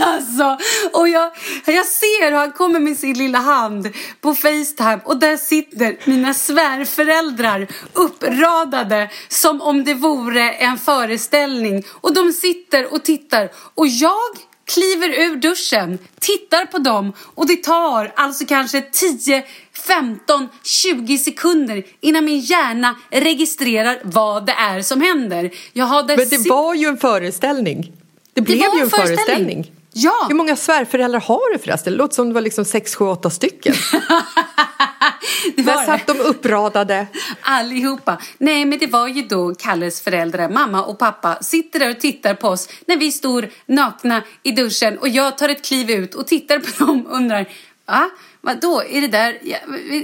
Alltså, 0.00 0.58
och 0.92 1.08
jag, 1.08 1.30
jag 1.66 1.86
ser 1.86 2.30
hur 2.30 2.36
han 2.36 2.52
kommer 2.52 2.80
med 2.80 2.96
sin 2.96 3.18
lilla 3.18 3.38
hand 3.38 3.88
på 4.20 4.34
Facetime 4.34 5.00
och 5.04 5.16
där 5.16 5.36
sitter 5.36 5.96
mina 6.04 6.34
svärföräldrar 6.34 7.66
uppradade 7.92 9.10
som 9.28 9.62
om 9.62 9.84
det 9.84 9.94
vore 9.94 10.50
en 10.50 10.78
föreställning. 10.78 11.84
Och 11.90 12.14
de 12.14 12.32
sitter 12.32 12.94
och 12.94 13.04
tittar 13.04 13.50
och 13.74 13.86
jag 13.86 14.36
kliver 14.74 15.08
ur 15.08 15.36
duschen, 15.36 15.98
tittar 16.20 16.66
på 16.66 16.78
dem 16.78 17.12
och 17.34 17.46
det 17.46 17.56
tar 17.56 18.12
alltså 18.16 18.44
kanske 18.46 18.80
10, 18.80 19.44
15, 19.86 20.48
20 20.62 21.18
sekunder 21.18 21.84
innan 22.00 22.24
min 22.24 22.40
hjärna 22.40 22.96
registrerar 23.10 23.98
vad 24.04 24.46
det 24.46 24.52
är 24.52 24.82
som 24.82 25.00
händer. 25.00 25.50
Jag 25.72 25.84
har 25.84 26.02
där 26.02 26.16
Men 26.16 26.28
det 26.28 26.48
var 26.48 26.74
ju 26.74 26.86
en 26.86 26.98
föreställning. 26.98 27.92
Det 28.34 28.40
blev 28.40 28.58
var 28.58 28.74
ju 28.74 28.80
en 28.80 28.84
en 28.84 28.90
föreställning. 28.90 29.26
föreställning. 29.26 29.79
Ja. 29.92 30.26
Hur 30.28 30.34
många 30.34 30.56
svärföräldrar 30.56 31.20
har 31.20 31.52
du 31.52 31.58
förresten? 31.58 31.92
Det 31.92 31.96
låter 31.96 32.14
som 32.14 32.28
det 32.28 32.34
var 32.34 32.40
liksom 32.40 32.64
sex, 32.64 32.94
sju, 32.94 33.04
åtta 33.04 33.30
stycken. 33.30 33.74
det 35.56 35.62
var 35.62 35.72
Där 35.72 35.84
satt 35.86 36.06
de 36.06 36.20
uppradade. 36.20 37.06
Allihopa. 37.40 38.18
Nej, 38.38 38.64
men 38.64 38.78
det 38.78 38.86
var 38.86 39.08
ju 39.08 39.22
då 39.22 39.54
Kalles 39.54 40.00
föräldrar, 40.00 40.48
mamma 40.48 40.84
och 40.84 40.98
pappa, 40.98 41.38
sitter 41.42 41.78
där 41.78 41.90
och 41.90 42.00
tittar 42.00 42.34
på 42.34 42.48
oss 42.48 42.68
när 42.86 42.96
vi 42.96 43.12
står 43.12 43.50
nakna 43.66 44.22
i 44.42 44.52
duschen 44.52 44.98
och 44.98 45.08
jag 45.08 45.38
tar 45.38 45.48
ett 45.48 45.64
kliv 45.64 45.90
ut 45.90 46.14
och 46.14 46.26
tittar 46.26 46.58
på 46.58 46.84
dem 46.84 47.06
och 47.06 47.16
undrar, 47.16 47.48
va? 47.86 48.10
Vadå, 48.42 48.82
är 48.90 49.00
det 49.00 49.08
där, 49.08 49.38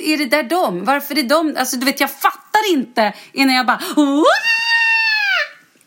är 0.00 0.18
det 0.18 0.26
där 0.26 0.42
dem? 0.42 0.84
Varför 0.84 1.18
är 1.18 1.22
de, 1.22 1.56
alltså 1.58 1.76
du 1.76 1.86
vet 1.86 2.00
jag 2.00 2.10
fattar 2.10 2.72
inte 2.72 3.12
innan 3.32 3.54
jag 3.54 3.66
bara, 3.66 3.80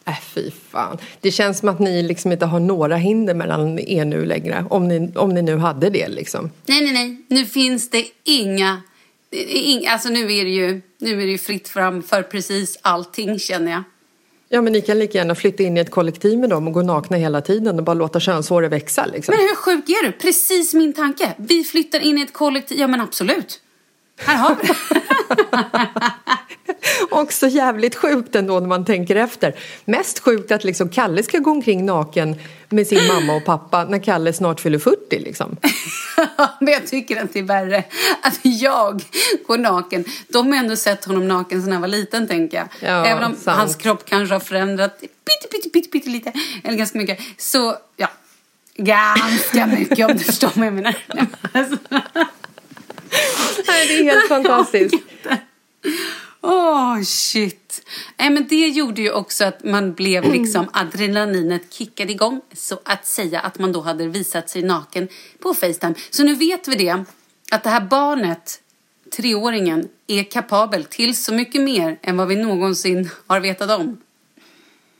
Äh, 0.09 0.19
fy 0.33 0.51
fan. 0.71 0.97
Det 1.21 1.31
känns 1.31 1.59
som 1.59 1.69
att 1.69 1.79
ni 1.79 2.03
liksom 2.03 2.31
inte 2.31 2.45
har 2.45 2.59
några 2.59 2.95
hinder 2.95 3.33
mellan 3.33 3.79
er 3.79 4.05
nu 4.05 4.25
längre. 4.25 4.65
Om 4.69 4.87
ni, 4.87 5.11
om 5.15 5.29
ni 5.29 5.41
nu 5.41 5.57
hade 5.57 5.89
det 5.89 6.07
liksom. 6.07 6.51
nej, 6.65 6.81
nej, 6.81 6.93
nej, 6.93 7.17
nu 7.27 7.45
finns 7.45 7.89
det 7.89 8.05
inga, 8.23 8.81
inga 9.47 9.91
alltså 9.91 10.09
nu 10.09 10.33
är 10.33 10.43
det 10.43 10.51
ju, 10.51 10.81
nu 10.97 11.21
är 11.21 11.25
det 11.25 11.31
ju 11.31 11.37
fritt 11.37 11.67
fram 11.67 12.03
för 12.03 12.23
precis 12.23 12.79
allting 12.81 13.39
känner 13.39 13.71
jag. 13.71 13.83
Ja, 14.51 14.61
men 14.61 14.73
ni 14.73 14.81
kan 14.81 14.99
lika 14.99 15.17
gärna 15.17 15.35
flytta 15.35 15.63
in 15.63 15.77
i 15.77 15.79
ett 15.79 15.91
kollektiv 15.91 16.39
med 16.39 16.49
dem 16.49 16.67
och 16.67 16.73
gå 16.73 16.81
nakna 16.81 17.17
hela 17.17 17.41
tiden 17.41 17.77
och 17.79 17.83
bara 17.83 17.93
låta 17.93 18.19
könshåret 18.19 18.71
växa 18.71 19.05
liksom. 19.05 19.35
Men 19.37 19.47
hur 19.47 19.55
sjuk 19.55 19.89
är 19.89 20.05
du? 20.05 20.11
Precis 20.11 20.73
min 20.73 20.93
tanke. 20.93 21.33
Vi 21.37 21.63
flyttar 21.63 21.99
in 21.99 22.17
i 22.17 22.21
ett 22.21 22.33
kollektiv. 22.33 22.79
Ja, 22.79 22.87
men 22.87 23.01
absolut. 23.01 23.61
Här 24.17 24.35
har 24.35 24.55
vi 24.61 24.67
det. 24.67 25.08
Också 27.09 27.47
jävligt 27.47 27.95
sjukt 27.95 28.35
ändå 28.35 28.59
när 28.59 28.67
man 28.67 28.85
tänker 28.85 29.15
efter. 29.15 29.55
Mest 29.85 30.19
sjukt 30.19 30.51
att 30.51 30.63
liksom 30.63 30.89
Kalle 30.89 31.23
ska 31.23 31.37
gå 31.37 31.51
omkring 31.51 31.85
naken 31.85 32.35
med 32.69 32.87
sin 32.87 33.07
mamma 33.07 33.35
och 33.35 33.45
pappa 33.45 33.85
när 33.85 34.03
Kalle 34.03 34.33
snart 34.33 34.59
fyller 34.59 34.79
40 34.79 35.19
liksom. 35.19 35.57
men 36.59 36.73
jag 36.73 36.87
tycker 36.87 37.23
att 37.23 37.33
det 37.33 37.39
är 37.39 37.43
värre 37.43 37.83
att 38.21 38.39
jag 38.43 39.03
går 39.47 39.57
naken. 39.57 40.05
De 40.27 40.51
har 40.51 40.59
ändå 40.59 40.75
sett 40.75 41.05
honom 41.05 41.27
naken 41.27 41.61
sedan 41.61 41.71
han 41.71 41.81
var 41.81 41.87
liten, 41.87 42.27
tänker 42.27 42.57
jag. 42.57 42.67
Ja, 42.79 43.05
Även 43.05 43.23
om 43.23 43.35
sant. 43.35 43.57
hans 43.57 43.75
kropp 43.75 44.05
kanske 44.05 44.35
har 44.35 44.39
förändrat 44.39 44.99
pytte, 45.51 45.69
pytte, 45.71 45.89
pytte, 45.89 46.09
lite. 46.09 46.33
Eller 46.63 46.77
ganska 46.77 46.97
mycket. 46.97 47.19
Så, 47.37 47.75
ja. 47.97 48.07
Ganska 48.75 49.65
mycket 49.65 50.09
om 50.09 50.17
du 50.17 50.23
förstår 50.23 50.51
vad 50.55 50.65
jag 50.67 50.73
menar. 50.73 50.95
Alltså. 51.51 51.77
Nej, 53.67 53.87
det 53.87 53.99
är 53.99 54.03
helt 54.03 54.27
fantastiskt. 54.27 54.95
Åh, 56.41 57.01
shit. 57.01 57.81
Nej, 58.17 58.29
men 58.29 58.47
det 58.47 58.67
gjorde 58.67 59.01
ju 59.01 59.11
också 59.11 59.45
att 59.45 59.63
man 59.63 59.93
blev 59.93 60.23
Mm. 60.25 60.41
liksom 60.41 60.69
adrenalinet 60.73 61.73
kickade 61.73 62.11
igång. 62.11 62.41
Så 62.53 62.79
att 62.85 63.07
säga 63.07 63.39
att 63.39 63.59
man 63.59 63.71
då 63.71 63.81
hade 63.81 64.07
visat 64.07 64.49
sig 64.49 64.61
naken 64.63 65.07
på 65.39 65.53
Facetime. 65.53 65.93
Så 66.09 66.23
nu 66.23 66.35
vet 66.35 66.67
vi 66.67 66.75
det. 66.75 67.03
Att 67.51 67.63
det 67.63 67.69
här 67.69 67.81
barnet, 67.81 68.61
treåringen, 69.15 69.87
är 70.07 70.23
kapabel 70.23 70.83
till 70.85 71.15
så 71.17 71.33
mycket 71.33 71.61
mer 71.61 71.99
än 72.01 72.17
vad 72.17 72.27
vi 72.27 72.35
någonsin 72.35 73.09
har 73.27 73.39
vetat 73.39 73.69
om. 73.79 73.97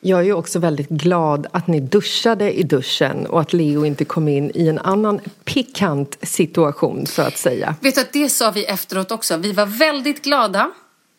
Jag 0.02 0.28
är 0.28 0.34
också 0.34 0.60
väldigt 0.60 0.90
glad 0.90 1.48
att 1.52 1.68
ni 1.68 1.80
duschade 1.80 2.52
i 2.60 2.64
duschen 2.64 3.26
och 3.26 3.42
att 3.42 3.54
Leo 3.54 3.86
inte 3.86 4.06
kom 4.06 4.28
in 4.28 4.52
i 4.54 4.68
en 4.68 4.80
annan 4.80 5.20
pikant 5.46 6.18
situation 6.22 7.08
så 7.08 7.22
att 7.22 7.38
säga. 7.38 7.76
Vet 7.82 7.96
du 7.96 8.02
att 8.02 8.14
det 8.14 8.30
sa 8.30 8.52
vi 8.52 8.66
efteråt 8.66 9.12
också. 9.12 9.38
Vi 9.38 9.52
var 9.52 9.66
väldigt 9.66 10.24
glada 10.24 10.72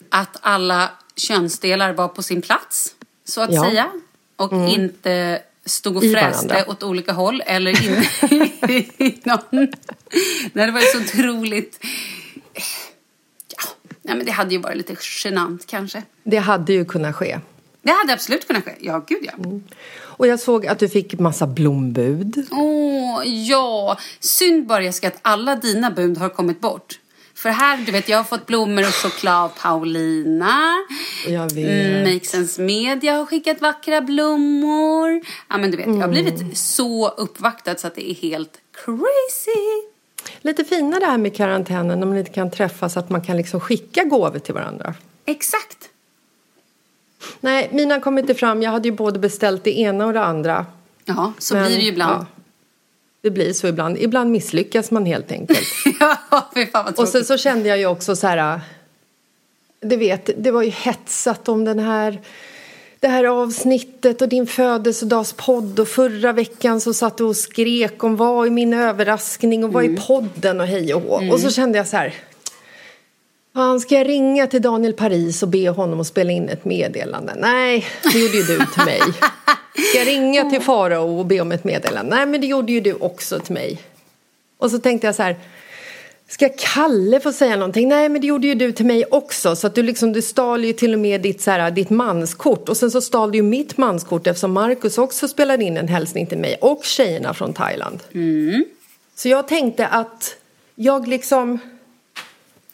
att 0.08 0.36
alla 0.40 0.90
könsdelar 1.16 1.92
var 1.92 2.08
på 2.08 2.22
sin 2.22 2.42
plats, 2.42 2.94
så 3.24 3.40
att 3.40 3.52
Ja. 3.52 3.58
Mm. 3.58 3.70
säga. 3.70 3.90
Och 4.36 4.52
inte 4.52 5.42
stod 5.66 5.96
och 5.96 6.02
fräste 6.02 6.64
åt 6.68 6.82
olika 6.82 7.12
håll 7.12 7.42
eller 7.46 7.84
inne 7.84 8.04
i 8.98 9.20
någon. 9.24 9.40
Nej, 10.52 10.66
det 10.66 10.70
var 10.72 10.80
ju 10.80 10.86
så 10.86 10.98
otroligt... 11.00 11.84
Ja, 14.02 14.14
men 14.14 14.26
det 14.26 14.32
hade 14.32 14.54
ju 14.54 14.60
varit 14.60 14.76
lite 14.76 14.96
genant 15.24 15.66
kanske. 15.66 16.02
Det 16.22 16.36
hade 16.36 16.72
ju 16.72 16.84
kunnat 16.84 17.16
ske. 17.16 17.38
Det 17.82 17.90
hade 17.90 18.12
absolut 18.12 18.46
kunnat 18.46 18.64
ske. 18.64 18.72
Ja, 18.80 19.04
gud 19.08 19.18
ja. 19.22 19.32
Mm. 19.44 19.62
Och 20.00 20.26
jag 20.26 20.40
såg 20.40 20.66
att 20.66 20.78
du 20.78 20.88
fick 20.88 21.18
massa 21.18 21.46
blombud. 21.46 22.46
Åh, 22.50 23.22
ja. 23.24 23.98
Synd 24.20 24.66
bara 24.66 24.82
Jessica 24.82 25.08
att 25.08 25.18
alla 25.22 25.56
dina 25.56 25.90
bud 25.90 26.18
har 26.18 26.28
kommit 26.28 26.60
bort. 26.60 26.98
För 27.34 27.48
här, 27.48 27.76
du 27.76 27.92
vet, 27.92 28.08
jag 28.08 28.16
har 28.16 28.24
fått 28.24 28.46
blommor 28.46 28.82
och 28.82 28.94
choklad 28.94 29.34
av 29.44 29.48
Paulina. 29.62 30.74
Jag 31.26 31.52
vet. 31.54 31.56
Mm, 31.70 32.14
Make 32.14 32.26
Sense 32.26 32.62
Media 32.62 33.12
har 33.14 33.26
skickat 33.26 33.60
vackra 33.60 34.00
blommor. 34.00 35.20
Ja, 35.48 35.58
men 35.58 35.70
du 35.70 35.76
vet, 35.76 35.86
jag 35.86 35.94
har 35.94 36.02
Mm. 36.04 36.10
blivit 36.10 36.58
så 36.58 37.08
uppvaktad 37.08 37.76
så 37.78 37.86
att 37.86 37.94
det 37.94 38.10
är 38.10 38.14
helt 38.14 38.52
crazy. 38.84 39.88
Lite 40.40 40.64
fina 40.64 40.98
det 41.00 41.06
här 41.06 41.18
med 41.18 41.36
karantänen 41.36 42.02
om 42.02 42.08
man 42.08 42.18
inte 42.18 42.30
kan 42.32 42.50
träffas 42.50 42.96
att 42.96 43.10
man 43.10 43.22
kan 43.22 43.36
liksom 43.36 43.60
skicka 43.60 44.04
gåvor 44.04 44.38
till 44.38 44.54
varandra. 44.54 44.94
Exakt. 45.24 45.89
Nej, 47.40 47.68
mina 47.72 48.00
kom 48.00 48.18
inte 48.18 48.34
fram. 48.34 48.62
Jag 48.62 48.70
hade 48.70 48.88
ju 48.88 48.92
både 48.94 49.18
beställt 49.18 49.64
det 49.64 49.78
ena 49.78 50.06
och 50.06 50.12
det 50.12 50.22
andra. 50.22 50.66
Ja, 51.04 51.32
så 51.38 51.54
Men, 51.54 51.66
blir 51.66 51.76
det 51.76 51.82
ju 51.82 51.88
ibland. 51.88 52.20
ja, 52.20 52.26
det 53.22 53.30
blir 53.30 53.52
så 53.52 53.66
ibland. 53.66 53.98
Ibland 53.98 54.30
misslyckas 54.30 54.90
man 54.90 55.06
helt 55.06 55.32
enkelt. 55.32 55.60
Ja, 56.00 56.16
fy 56.54 56.66
fan 56.66 56.84
vad 56.84 56.98
och 56.98 57.08
sen 57.08 57.24
så 57.24 57.38
kände 57.38 57.68
jag 57.68 57.78
ju 57.78 57.86
också 57.86 58.16
så 58.16 58.26
här... 58.26 58.60
Du 59.80 59.96
vet, 59.96 60.30
det 60.36 60.50
var 60.50 60.62
ju 60.62 60.70
hetsat 60.70 61.48
om 61.48 61.64
den 61.64 61.78
här 61.78 62.20
det 63.00 63.08
här 63.08 63.24
avsnittet 63.24 64.22
och 64.22 64.28
din 64.28 64.46
födelsedagspodd 64.46 65.80
och 65.80 65.88
förra 65.88 66.32
veckan 66.32 66.80
så 66.80 66.94
satt 66.94 67.16
du 67.18 67.24
och 67.24 67.36
skrek 67.36 68.04
om 68.04 68.16
vad 68.16 68.46
är 68.46 68.50
min 68.50 68.74
överraskning 68.74 69.64
och 69.64 69.72
vad 69.72 69.84
Mm. 69.84 69.96
är 69.96 70.00
podden 70.00 70.60
och 70.60 70.66
hej 70.66 70.94
och 70.94 71.02
hå. 71.02 71.32
Och 71.32 71.40
så 71.40 71.50
kände 71.50 71.78
jag 71.78 71.88
så 71.88 71.96
här 71.96 72.14
Fan, 73.54 73.80
ska 73.80 73.94
jag 73.94 74.08
ringa 74.08 74.46
till 74.46 74.62
Daniel 74.62 74.92
Paris 74.92 75.42
och 75.42 75.48
be 75.48 75.68
honom 75.68 76.00
att 76.00 76.06
spela 76.06 76.32
in 76.32 76.48
ett 76.48 76.64
meddelande? 76.64 77.34
Nej, 77.38 77.86
det 78.12 78.18
gjorde 78.18 78.36
ju 78.36 78.42
du 78.42 78.66
till 78.74 78.84
mig. 78.84 79.00
Ska 79.90 79.98
jag 79.98 80.06
ringa 80.06 80.50
till 80.50 80.60
Farao 80.60 81.18
och 81.18 81.26
be 81.26 81.40
om 81.40 81.52
ett 81.52 81.64
meddelande? 81.64 82.16
Nej, 82.16 82.26
men 82.26 82.40
det 82.40 82.46
gjorde 82.46 82.72
ju 82.72 82.80
du 82.80 82.94
också 82.94 83.38
till 83.38 83.54
mig. 83.54 83.82
Och 84.58 84.70
så 84.70 84.78
tänkte 84.78 85.06
jag 85.06 85.14
så 85.14 85.22
här, 85.22 85.36
ska 86.28 86.48
Kalle 86.58 87.20
få 87.20 87.32
säga 87.32 87.56
någonting? 87.56 87.88
Nej, 87.88 88.08
men 88.08 88.20
det 88.20 88.26
gjorde 88.26 88.46
ju 88.46 88.54
du 88.54 88.72
till 88.72 88.86
mig 88.86 89.04
också. 89.10 89.56
Så 89.56 89.66
att 89.66 89.74
du 89.74 89.82
liksom, 89.82 90.12
du 90.12 90.22
stal 90.22 90.64
ju 90.64 90.72
till 90.72 90.94
och 90.94 91.00
med 91.00 91.20
ditt, 91.20 91.40
så 91.40 91.50
här, 91.50 91.70
ditt 91.70 91.90
manskort. 91.90 92.68
Och 92.68 92.76
sen 92.76 92.90
så 92.90 93.00
stal 93.00 93.32
du 93.32 93.38
ju 93.38 93.42
mitt 93.42 93.76
manskort 93.76 94.26
eftersom 94.26 94.52
Markus 94.52 94.98
också 94.98 95.28
spelade 95.28 95.64
in 95.64 95.76
en 95.76 95.88
hälsning 95.88 96.26
till 96.26 96.38
mig 96.38 96.56
och 96.60 96.84
tjejerna 96.84 97.34
från 97.34 97.52
Thailand. 97.52 97.98
Så 99.14 99.28
jag 99.28 99.48
tänkte 99.48 99.86
att 99.86 100.36
jag 100.74 101.08
liksom... 101.08 101.58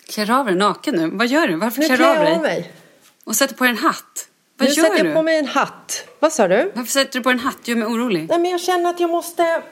Klär 0.09 0.31
av 0.31 0.47
dig 0.47 0.55
naken 0.55 0.95
nu. 0.95 1.11
Vad 1.13 1.27
gör 1.27 1.49
du? 1.49 1.57
Varför 1.57 1.81
Nu 1.81 1.87
klär 1.87 1.97
du 1.97 2.05
av 2.07 2.17
dig? 2.17 2.35
av 2.35 2.43
mig. 2.43 2.73
Och 3.25 3.37
sätter 3.37 3.55
på 3.55 3.65
dig 3.65 3.71
en 3.71 3.79
hatt? 3.79 4.29
Vad 4.59 4.69
Nu 4.69 4.75
gör 4.75 4.83
sätter 4.85 5.03
du? 5.05 5.09
jag 5.09 5.17
på 5.17 5.23
mig 5.23 5.39
en 5.39 5.47
hatt. 5.47 6.05
Vad 6.19 6.33
sa 6.33 6.49
du? 6.49 6.73
Varför 6.75 6.91
sätter 6.93 7.19
du 7.19 7.23
på 7.23 7.31
en 7.31 7.41
hatt? 7.41 7.69
Gör 7.69 7.77
mig 7.77 7.87
orolig. 7.89 8.27
Nej, 8.29 8.39
men 8.39 8.51
jag 8.51 8.61
känner 8.61 8.91
att 8.91 9.01
jag 9.01 9.11
måste... 9.11 9.63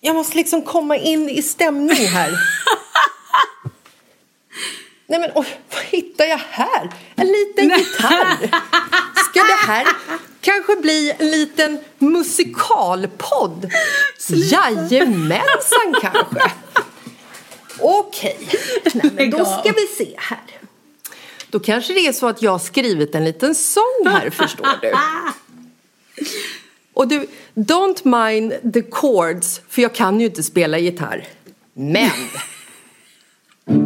Jag 0.00 0.16
måste 0.16 0.36
liksom 0.36 0.62
komma 0.62 0.96
in 0.96 1.28
i 1.30 1.42
stämning 1.42 2.06
här. 2.06 2.30
Nej 5.06 5.20
men 5.20 5.30
oj, 5.34 5.46
vad 5.74 5.82
hittar 5.84 6.24
jag 6.24 6.40
här? 6.50 6.90
En 7.16 7.26
liten 7.26 7.78
gitarr. 7.78 8.36
Ska 9.30 9.40
det 9.40 9.66
här 9.66 9.86
kanske 10.40 10.76
bli 10.76 11.14
en 11.18 11.30
liten 11.30 11.78
musikalpodd? 11.98 13.70
Jajamensan 14.28 15.94
kanske. 16.00 16.50
Okej, 17.80 18.38
Nej, 18.94 19.12
men 19.14 19.30
då 19.30 19.44
ska 19.44 19.72
vi 19.72 20.04
se 20.04 20.14
här. 20.16 20.38
Då 21.50 21.60
kanske 21.60 21.92
det 21.92 22.06
är 22.06 22.12
så 22.12 22.26
att 22.26 22.42
jag 22.42 22.50
har 22.50 22.58
skrivit 22.58 23.14
en 23.14 23.24
liten 23.24 23.54
sång 23.54 24.04
här, 24.06 24.30
förstår 24.30 24.78
du. 24.82 24.92
Och 26.94 27.08
du, 27.08 27.26
don't 27.54 28.26
mind 28.26 28.72
the 28.72 28.82
chords, 28.90 29.60
för 29.68 29.82
jag 29.82 29.94
kan 29.94 30.20
ju 30.20 30.26
inte 30.26 30.42
spela 30.42 30.78
gitarr. 30.78 31.26
Men! 31.74 32.10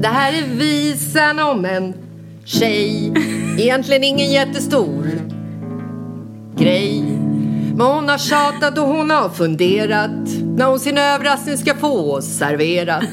Det 0.00 0.08
här 0.08 0.32
är 0.32 0.46
visan 0.46 1.38
om 1.38 1.64
en 1.64 1.94
tjej, 2.44 3.12
egentligen 3.58 4.04
ingen 4.04 4.32
jättestor 4.32 5.10
grej. 6.56 7.04
Men 7.78 7.86
hon 7.86 8.08
har 8.08 8.18
tjatat 8.18 8.78
och 8.78 8.84
hon 8.84 9.10
har 9.10 9.28
funderat 9.28 10.10
när 10.56 10.66
hon 10.66 10.80
sin 10.80 10.98
överraskning 10.98 11.58
ska 11.58 11.74
få 11.74 12.12
oss 12.12 12.24
serverat. 12.24 13.04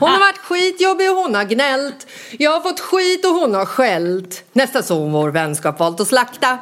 Hon 0.00 0.08
har 0.08 0.18
varit 0.18 0.38
skitjobbig 0.38 1.10
och 1.10 1.16
hon 1.16 1.34
har 1.34 1.44
gnällt. 1.44 2.06
Jag 2.38 2.50
har 2.50 2.60
fått 2.60 2.80
skit 2.80 3.24
och 3.24 3.30
hon 3.30 3.54
har 3.54 3.64
skällt. 3.64 4.44
Nästan 4.52 4.82
så 4.82 4.98
hon 4.98 5.12
vår 5.12 5.30
vänskap 5.30 5.78
valt 5.78 6.00
att 6.00 6.08
slakta. 6.08 6.58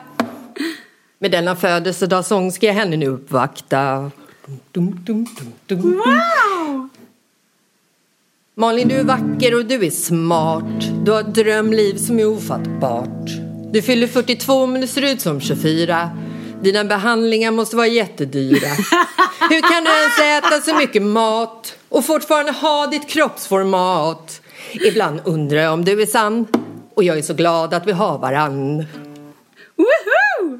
Med 1.18 1.30
denna 1.30 1.56
födelsedagssång 1.56 2.52
ska 2.52 2.66
jag 2.66 2.74
henne 2.74 2.96
nu 2.96 3.06
uppvakta. 3.06 4.10
Dum, 4.72 5.00
dum, 5.04 5.26
dum, 5.38 5.52
dum. 5.66 6.02
Malin, 8.54 8.88
du 8.88 8.94
är 8.94 9.04
vacker 9.04 9.54
och 9.54 9.64
du 9.64 9.86
är 9.86 9.90
smart. 9.90 11.04
Du 11.04 11.12
har 11.12 11.20
ett 11.20 11.34
drömliv 11.34 11.96
som 11.96 12.18
är 12.18 12.26
ofattbart. 12.26 13.30
Du 13.72 13.82
fyller 13.82 14.06
42 14.06 14.66
men 14.66 14.80
du 14.80 14.86
ser 14.86 15.02
ut 15.02 15.20
som 15.20 15.40
24. 15.40 16.10
Dina 16.62 16.84
behandlingar 16.84 17.50
måste 17.50 17.76
vara 17.76 17.86
jättedyra. 17.86 18.68
Hur 19.50 19.60
kan 19.60 19.84
du 19.84 19.90
ens 19.90 20.44
äta 20.44 20.60
så 20.60 20.74
mycket 20.74 21.02
mat 21.02 21.76
och 21.88 22.04
fortfarande 22.04 22.52
ha 22.52 22.86
ditt 22.86 23.08
kroppsformat? 23.08 24.40
Ibland 24.72 25.20
undrar 25.24 25.58
jag 25.58 25.72
om 25.72 25.84
du 25.84 26.02
är 26.02 26.06
sann 26.06 26.46
och 26.94 27.04
jag 27.04 27.18
är 27.18 27.22
så 27.22 27.34
glad 27.34 27.74
att 27.74 27.86
vi 27.86 27.92
har 27.92 28.18
varann. 28.18 28.84
Woho! 29.76 30.58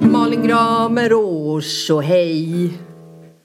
Malin 0.00 0.46
Gramer 0.46 1.12
och 1.12 2.02
hej 2.02 2.70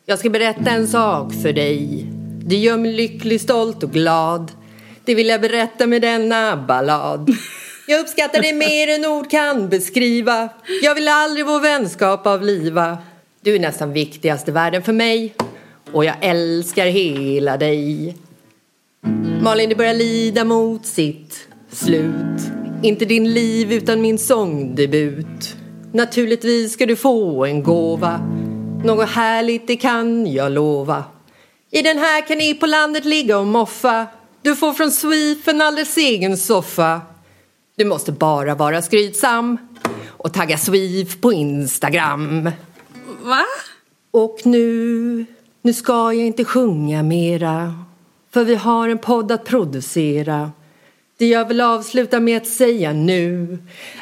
Jag 0.06 0.20
ska 0.20 0.30
berätta 0.30 0.70
en 0.72 0.88
sak 0.88 1.34
för 1.42 1.54
dig 1.54 2.06
Det 2.46 2.56
gör 2.56 2.78
mig 2.78 2.94
lycklig, 2.94 3.42
stolt 3.42 3.84
och 3.84 3.92
glad 3.92 4.52
Det 5.06 5.16
vill 5.16 5.28
jag 5.28 5.42
berätta 5.42 5.88
med 5.88 6.02
denna 6.02 6.58
ballad 6.58 7.30
jag 7.88 8.00
uppskattar 8.00 8.42
dig 8.42 8.54
mer 8.54 8.88
än 8.88 9.06
ord 9.06 9.30
kan 9.30 9.70
beskriva. 9.70 10.50
Jag 10.82 10.96
vill 10.96 11.08
aldrig 11.08 11.46
vår 11.46 11.60
vänskap 11.60 12.28
avliva. 12.28 12.98
Du 13.42 13.56
är 13.56 13.60
nästan 13.60 13.94
viktigast 13.94 14.48
i 14.48 14.52
världen 14.52 14.84
för 14.84 14.94
mig 14.94 15.36
Och 15.92 16.06
jag 16.06 16.16
älskar 16.22 16.86
hela 16.86 17.58
dig. 17.58 18.16
Malin, 19.42 19.70
det 19.70 19.76
börjar 19.76 19.94
lida 19.94 20.44
mot 20.44 20.86
sitt 20.86 21.48
slut. 21.72 22.42
Inte 22.84 23.06
din 23.06 23.34
liv 23.34 23.74
utan 23.74 24.02
min 24.02 24.18
sångdebut. 24.18 25.56
Naturligtvis 25.92 26.74
ska 26.74 26.86
du 26.86 26.96
få 26.96 27.46
en 27.46 27.64
gåva. 27.64 28.18
Något 28.86 29.10
härligt 29.10 29.68
det 29.68 29.76
kan 29.76 30.34
jag 30.34 30.52
lova. 30.52 31.04
I 31.72 31.82
den 31.82 31.98
här 31.98 32.28
kan 32.28 32.38
ni 32.38 32.54
på 32.54 32.66
landet 32.66 33.06
ligga 33.06 33.38
och 33.38 33.48
moffa. 33.48 34.08
Du 34.42 34.56
får 34.56 34.74
från 34.74 34.92
Sweef 34.92 35.48
en 35.48 35.62
alldeles 35.62 35.98
egen 35.98 36.38
soffa. 36.38 37.02
Du 37.76 37.86
måste 37.86 38.12
bara 38.12 38.56
vara 38.56 38.82
skrytsam 38.82 39.58
och 40.08 40.34
tagga 40.34 40.58
Sweef 40.58 41.22
på 41.22 41.34
Instagram. 41.34 42.52
Va? 43.22 43.46
och 44.14 44.40
nu, 44.44 45.26
nu 45.62 45.74
ska 45.74 46.14
jag 46.14 46.26
inte 46.28 46.46
sjunga 46.46 47.04
mera 47.04 47.74
För 48.34 48.44
vi 48.44 48.56
har 48.56 48.90
en 48.90 48.98
podd 48.98 49.32
att 49.32 49.46
producera. 49.46 50.52
Det 51.18 51.26
jag 51.26 51.48
vill 51.48 51.62
avsluta 51.62 52.20
med 52.20 52.38
att 52.38 52.48
säga 52.48 52.94
nu 52.94 53.58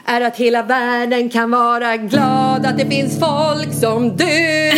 Är 0.05 0.21
att 0.21 0.37
hela 0.37 0.63
världen 0.63 1.29
kan 1.29 1.51
vara 1.51 1.97
glad 1.97 2.65
Att 2.65 2.77
det 2.77 2.89
finns 2.89 3.19
folk 3.19 3.73
som 3.73 4.17
du 4.17 4.71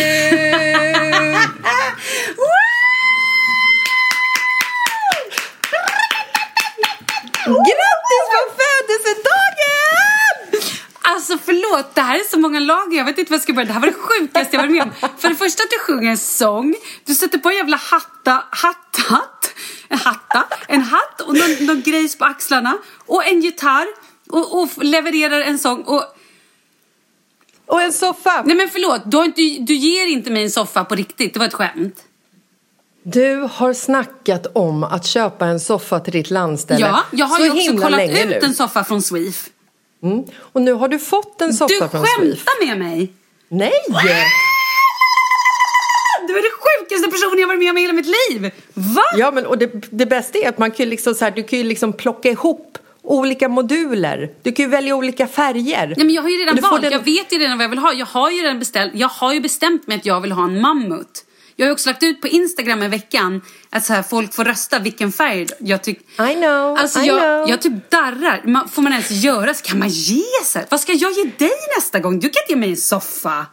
Grattis 7.46 8.26
på 8.32 8.40
födelsedagen! 8.56 9.44
Alltså 11.34 11.46
förlåt, 11.46 11.94
det 11.94 12.00
här 12.00 12.18
är 12.18 12.24
så 12.30 12.38
många 12.38 12.60
lager. 12.60 12.96
Jag 12.98 13.04
vet 13.04 13.18
inte 13.18 13.30
vad 13.30 13.36
jag 13.36 13.42
ska 13.42 13.52
börja. 13.52 13.66
Det 13.66 13.72
här 13.72 13.80
var 13.80 13.86
det 13.86 13.94
sjukaste 13.94 14.56
jag 14.56 14.62
varit 14.62 14.72
med 14.72 14.82
om. 14.82 14.90
För 15.18 15.28
det 15.28 15.34
första 15.34 15.62
att 15.62 15.70
du 15.70 15.78
sjunger 15.78 16.10
en 16.10 16.18
sång. 16.18 16.74
Du 17.04 17.14
sätter 17.14 17.38
på 17.38 17.48
en 17.50 17.56
jävla 17.56 17.76
hatta, 17.76 18.44
hattat, 18.50 19.52
en 19.88 19.98
hatta, 19.98 20.44
en 20.68 20.80
hatt 20.82 21.20
och 21.20 21.34
någon, 21.34 21.66
någon 21.66 21.82
grejs 21.82 22.18
på 22.18 22.24
axlarna. 22.24 22.78
Och 23.06 23.26
en 23.26 23.40
gitarr. 23.40 23.86
Och, 24.30 24.62
och 24.62 24.68
levererar 24.84 25.40
en 25.40 25.58
sång. 25.58 25.82
Och, 25.82 26.04
Och 27.66 27.82
en 27.82 27.92
soffa 27.92 28.42
nej 28.46 28.56
men 28.56 28.68
förlåt, 28.68 29.02
du, 29.04 29.24
inte, 29.24 29.42
du 29.60 29.74
ger 29.74 30.06
inte 30.06 30.30
mig 30.30 30.42
en 30.42 30.50
soffa 30.50 30.84
på 30.84 30.94
riktigt. 30.94 31.32
Det 31.32 31.38
var 31.38 31.46
ett 31.46 31.54
skämt. 31.54 32.04
Du 33.02 33.48
har 33.52 33.74
snackat 33.74 34.46
om 34.54 34.84
att 34.84 35.06
köpa 35.06 35.46
en 35.46 35.60
soffa 35.60 36.00
till 36.00 36.12
ditt 36.12 36.30
landställe 36.30 36.80
Ja, 36.80 37.04
jag 37.10 37.26
har 37.26 37.36
så 37.38 37.44
ju 37.44 37.50
också 37.50 37.82
kollat 37.82 38.00
ut 38.00 38.28
nu. 38.28 38.40
en 38.42 38.54
soffa 38.54 38.84
från 38.84 39.02
Sweef. 39.02 39.48
Mm. 40.04 40.24
Och 40.52 40.62
nu 40.62 40.72
har 40.72 40.88
du 40.88 40.98
fått 40.98 41.40
en 41.40 41.54
soffa 41.54 41.74
Du 41.74 41.78
från 41.78 41.90
Sweef. 41.90 42.44
skämtar 42.44 42.66
med 42.66 42.78
mig. 42.78 43.12
Nej! 43.48 43.72
Du 46.28 46.38
är 46.38 46.42
den 46.42 46.50
sjukaste 46.60 47.10
personen 47.10 47.38
jag 47.38 47.46
varit 47.48 47.58
med 47.58 47.70
om 47.70 47.78
i 47.78 47.80
hela 47.80 47.92
mitt 47.92 48.06
liv. 48.30 48.50
Va? 48.74 49.02
Ja, 49.16 49.30
men 49.30 49.46
och 49.46 49.58
det, 49.58 49.70
det 49.90 50.06
bästa 50.06 50.38
är 50.38 50.48
att 50.48 50.58
man 50.58 50.70
kan 50.70 50.88
liksom 50.88 51.14
så 51.14 51.24
här, 51.24 51.32
du 51.32 51.42
kan 51.42 51.58
ju 51.58 51.64
liksom 51.64 51.92
plocka 51.92 52.28
ihop 52.30 52.78
olika 53.02 53.48
moduler. 53.48 54.30
Du 54.42 54.52
kan 54.52 54.64
ju 54.64 54.70
välja 54.70 54.94
olika 54.96 55.26
färger. 55.28 55.86
Nej, 55.86 56.06
men 56.06 56.10
jag 56.14 56.22
har 56.22 56.28
ju 56.28 56.36
redan 56.38 56.56
du 56.56 56.62
valt, 56.62 56.82
den- 56.82 56.92
jag 56.92 57.04
vet 57.04 57.32
ju 57.32 57.38
redan 57.38 57.58
vad 57.58 57.64
jag 57.64 57.68
vill 57.70 57.78
ha. 57.78 57.92
Jag 57.92 58.06
har 58.06 58.30
ju 58.30 58.42
redan 58.42 58.58
beställt, 58.58 58.92
jag 58.94 59.08
har 59.08 59.34
ju 59.34 59.40
bestämt 59.40 59.86
mig 59.86 59.96
att 59.96 60.06
jag 60.06 60.20
vill 60.20 60.32
ha 60.32 60.44
en 60.44 60.60
mammut. 60.60 61.24
Jag 61.56 61.66
har 61.66 61.68
ju 61.68 61.72
också 61.72 61.88
lagt 61.88 62.02
ut 62.02 62.20
på 62.20 62.28
Instagram 62.28 62.82
i 62.82 62.88
veckan 62.88 63.40
att 63.74 63.84
så 63.84 63.92
här, 63.92 64.02
folk 64.02 64.34
får 64.34 64.44
rösta 64.44 64.78
vilken 64.78 65.12
färg 65.12 65.46
jag 65.58 65.82
tycker. 65.82 66.30
I 66.30 66.34
know, 66.34 66.78
Alltså 66.78 67.00
I 67.00 67.06
jag, 67.06 67.18
know. 67.18 67.50
jag 67.50 67.62
typ 67.62 67.90
darrar. 67.90 68.42
Man, 68.44 68.68
får 68.68 68.82
man 68.82 68.92
ens 68.92 69.10
göra 69.10 69.54
så 69.54 69.64
kan 69.64 69.78
man 69.78 69.88
ge 69.88 70.22
sig. 70.44 70.66
Vad 70.68 70.80
ska 70.80 70.92
jag 70.92 71.12
ge 71.12 71.24
dig 71.38 71.52
nästa 71.76 71.98
gång? 71.98 72.20
Du 72.20 72.28
kan 72.28 72.42
inte 72.42 72.52
ge 72.52 72.56
mig 72.56 72.70
en 72.70 72.76
soffa. 72.76 73.46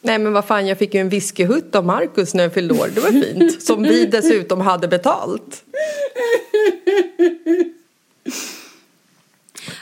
Nej, 0.00 0.18
men 0.18 0.32
vad 0.32 0.44
fan, 0.46 0.66
jag 0.66 0.78
fick 0.78 0.94
ju 0.94 1.00
en 1.00 1.08
whiskyhutt 1.08 1.74
av 1.74 1.86
Markus 1.86 2.34
när 2.34 2.42
jag 2.44 2.54
fyllde 2.54 2.74
år. 2.74 2.88
Det 2.94 3.00
var 3.00 3.10
fint. 3.10 3.62
Som 3.66 3.82
vi 3.82 4.06
dessutom 4.06 4.60
hade 4.60 4.88
betalt. 4.88 5.64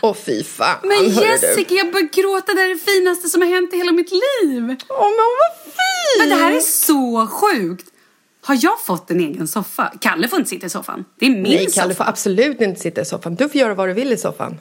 Åh, 0.03 0.15
fy 0.27 0.45
fan, 0.45 0.77
Men 0.83 1.11
hörru 1.13 1.27
du. 1.41 1.47
Jessica, 1.47 1.75
jag 1.75 1.93
börjar 1.93 2.09
gråta. 2.13 2.55
Det 2.55 2.61
här 2.61 2.69
är 2.71 2.75
det 2.75 2.93
finaste 2.93 3.29
som 3.29 3.43
har 3.43 3.49
hänt 3.49 3.75
i 3.75 3.77
hela 3.77 3.93
mitt 3.93 4.11
liv. 4.11 4.77
Åh, 4.89 5.09
men 5.09 5.27
vad 5.41 5.65
fint! 5.65 6.19
Men 6.19 6.29
det 6.29 6.35
här 6.35 6.53
är 6.53 6.61
så 6.61 7.27
sjukt. 7.27 7.90
Har 8.51 8.59
jag 8.63 8.81
fått 8.81 9.11
en 9.11 9.21
egen 9.21 9.49
soffa? 9.49 9.93
Kalle 10.01 10.29
får 10.29 10.39
inte 10.39 10.49
sitta 10.51 10.67
i 10.67 10.71
soffan. 10.71 11.05
Det 11.19 11.27
är 11.27 11.31
min 11.31 11.43
Nej, 11.43 11.67
soffa. 11.67 11.81
Kalle 11.81 11.95
får 11.95 12.05
absolut 12.05 12.61
inte 12.61 12.81
sitta 12.81 13.01
i 13.01 13.05
soffan. 13.05 13.35
Du 13.35 13.49
får 13.49 13.57
göra 13.61 13.75
vad 13.75 13.89
du 13.89 13.93
vill 13.93 14.13
i 14.13 14.17
soffan. 14.17 14.59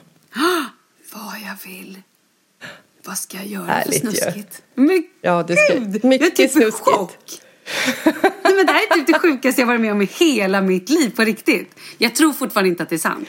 Vad 1.14 1.34
jag 1.46 1.70
vill. 1.70 1.98
Vad 3.06 3.18
ska 3.18 3.36
jag 3.36 3.46
göra 3.46 3.64
Härligt 3.64 4.00
för 4.00 4.08
ju. 4.10 4.16
snuskigt? 4.16 4.62
Men 4.74 5.04
Ja, 5.20 5.42
det 5.42 5.56
ska- 5.56 5.74
gud, 5.78 6.04
mycket 6.04 6.26
jag 6.26 6.32
är 6.32 6.48
typ 6.48 6.50
snuskigt. 6.50 6.84
chock. 6.84 7.16
Nej, 8.04 8.54
men 8.56 8.66
det 8.66 8.72
här 8.72 8.82
är 8.90 8.94
typ 8.94 9.06
det 9.06 9.18
sjukaste 9.18 9.60
jag 9.60 9.66
varit 9.66 9.80
med 9.80 9.92
om 9.92 10.02
i 10.02 10.08
hela 10.18 10.60
mitt 10.60 10.88
liv 10.90 11.10
på 11.16 11.22
riktigt. 11.22 11.74
Jag 11.98 12.14
tror 12.14 12.32
fortfarande 12.32 12.68
inte 12.68 12.82
att 12.82 12.88
det 12.88 12.96
är 12.96 12.98
sant. 12.98 13.28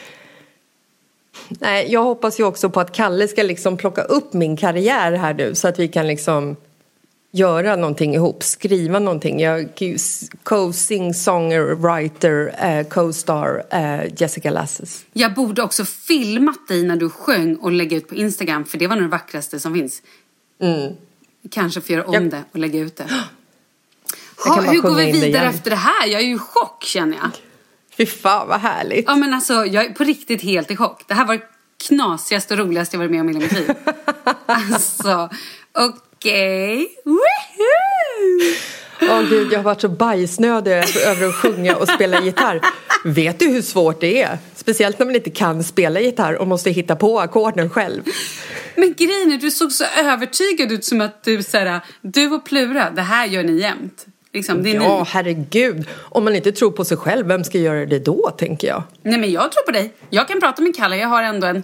Nej, 1.48 1.92
jag 1.92 2.02
hoppas 2.02 2.40
ju 2.40 2.44
också 2.44 2.70
på 2.70 2.80
att 2.80 2.92
Kalle 2.92 3.28
ska 3.28 3.42
liksom 3.42 3.76
plocka 3.76 4.02
upp 4.02 4.32
min 4.32 4.56
karriär 4.56 5.12
här 5.12 5.34
nu 5.34 5.54
så 5.54 5.68
att 5.68 5.78
vi 5.78 5.88
kan 5.88 6.06
liksom 6.06 6.56
göra 7.32 7.76
någonting 7.76 8.14
ihop, 8.14 8.42
skriva 8.42 8.98
någonting. 8.98 9.40
Jag 9.40 9.68
co-sing, 10.42 11.14
songer, 11.14 11.74
writer, 11.74 12.54
uh, 12.64 12.88
co-star 12.88 13.62
uh, 13.74 14.12
Jessica 14.16 14.50
Lasses. 14.50 15.04
Jag 15.12 15.34
borde 15.34 15.62
också 15.62 15.84
filmat 15.84 16.68
dig 16.68 16.82
när 16.82 16.96
du 16.96 17.10
sjöng 17.10 17.56
och 17.56 17.72
lägga 17.72 17.96
ut 17.96 18.08
på 18.08 18.14
Instagram 18.14 18.64
för 18.64 18.78
det 18.78 18.86
var 18.86 18.96
nog 18.96 19.04
det 19.04 19.10
vackraste 19.10 19.60
som 19.60 19.74
finns. 19.74 20.02
Mm. 20.60 20.92
Kanske 21.50 21.80
få 21.80 21.92
göra 21.92 22.04
om 22.04 22.14
Jag- 22.14 22.30
det 22.30 22.44
och 22.52 22.58
lägga 22.58 22.80
ut 22.80 22.96
det. 22.96 23.06
Ha, 24.44 24.60
hur 24.60 24.80
går 24.80 24.94
vi 24.94 25.12
vidare 25.12 25.48
efter 25.48 25.70
det 25.70 25.76
här? 25.76 26.06
Jag 26.06 26.20
är 26.20 26.26
ju 26.26 26.34
i 26.34 26.38
chock 26.38 26.84
känner 26.84 27.16
jag. 27.16 27.30
Fy 27.96 28.06
fan 28.06 28.48
vad 28.48 28.60
härligt. 28.60 29.04
Ja 29.06 29.16
men 29.16 29.34
alltså 29.34 29.66
jag 29.66 29.84
är 29.84 29.90
på 29.90 30.04
riktigt 30.04 30.42
helt 30.42 30.70
i 30.70 30.76
chock. 30.76 31.04
Det 31.08 31.14
här 31.14 31.26
var 31.26 31.34
det 31.34 31.42
knasigaste 31.88 32.54
och 32.54 32.60
roligaste 32.60 32.96
jag 32.96 32.98
varit 32.98 33.10
med 33.10 33.20
om 33.20 33.28
i 33.28 33.32
hela 33.32 33.40
mitt 33.40 33.52
liv. 33.52 33.74
alltså, 34.46 35.30
okej. 36.22 36.88
Woohoo! 37.04 38.54
Åh 39.10 39.22
gud, 39.30 39.52
jag 39.52 39.58
har 39.58 39.64
varit 39.64 39.80
så 39.80 39.88
bajsnödig 39.88 40.72
över 41.06 41.26
att 41.28 41.34
sjunga 41.34 41.76
och 41.76 41.88
spela 41.88 42.20
gitarr. 42.22 42.60
Vet 43.04 43.38
du 43.38 43.46
hur 43.48 43.62
svårt 43.62 44.00
det 44.00 44.22
är? 44.22 44.38
Speciellt 44.54 44.98
när 44.98 45.06
man 45.06 45.14
inte 45.14 45.30
kan 45.30 45.64
spela 45.64 46.00
gitarr 46.00 46.34
och 46.34 46.46
måste 46.48 46.70
hitta 46.70 46.96
på 46.96 47.20
ackorden 47.20 47.70
själv. 47.70 48.02
Men 48.76 48.94
grejen 48.98 49.32
är, 49.32 49.36
du 49.38 49.50
såg 49.50 49.72
så 49.72 49.84
övertygad 49.98 50.72
ut 50.72 50.84
som 50.84 51.00
att 51.00 51.24
du 51.24 51.42
såhär, 51.42 51.80
du 52.00 52.30
och 52.30 52.44
Plura, 52.44 52.90
det 52.90 53.02
här 53.02 53.26
gör 53.26 53.42
ni 53.42 53.60
jämt. 53.60 54.06
Liksom, 54.32 54.66
Ja, 54.66 54.98
ni. 54.98 55.04
herregud. 55.08 55.86
Om 56.00 56.24
man 56.24 56.36
inte 56.36 56.52
tror 56.52 56.70
på 56.70 56.84
sig 56.84 56.96
själv, 56.96 57.26
vem 57.26 57.44
ska 57.44 57.58
göra 57.58 57.86
det 57.86 57.98
då, 57.98 58.30
tänker 58.38 58.68
jag? 58.68 58.82
Nej 59.02 59.18
men 59.18 59.32
jag 59.32 59.52
tror 59.52 59.62
på 59.62 59.70
dig. 59.72 59.92
Jag 60.10 60.28
kan 60.28 60.40
prata 60.40 60.62
med 60.62 60.76
Kalle, 60.76 60.96
jag 60.96 61.08
har 61.08 61.22
ändå 61.22 61.46
en 61.46 61.62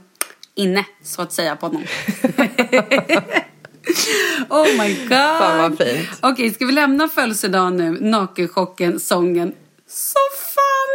inne 0.54 0.84
så 1.04 1.22
att 1.22 1.32
säga 1.32 1.56
på 1.56 1.66
honom. 1.66 1.82
oh 4.48 4.66
my 4.78 4.94
god. 4.94 5.38
Fan, 5.38 5.58
vad 5.58 5.78
fint. 5.78 6.08
Okej, 6.20 6.54
ska 6.54 6.66
vi 6.66 6.72
lämna 6.72 7.08
födelsedagen 7.08 7.76
nu, 7.76 7.90
nakenchocken, 8.00 9.00
sången, 9.00 9.52
soffan? 9.86 10.88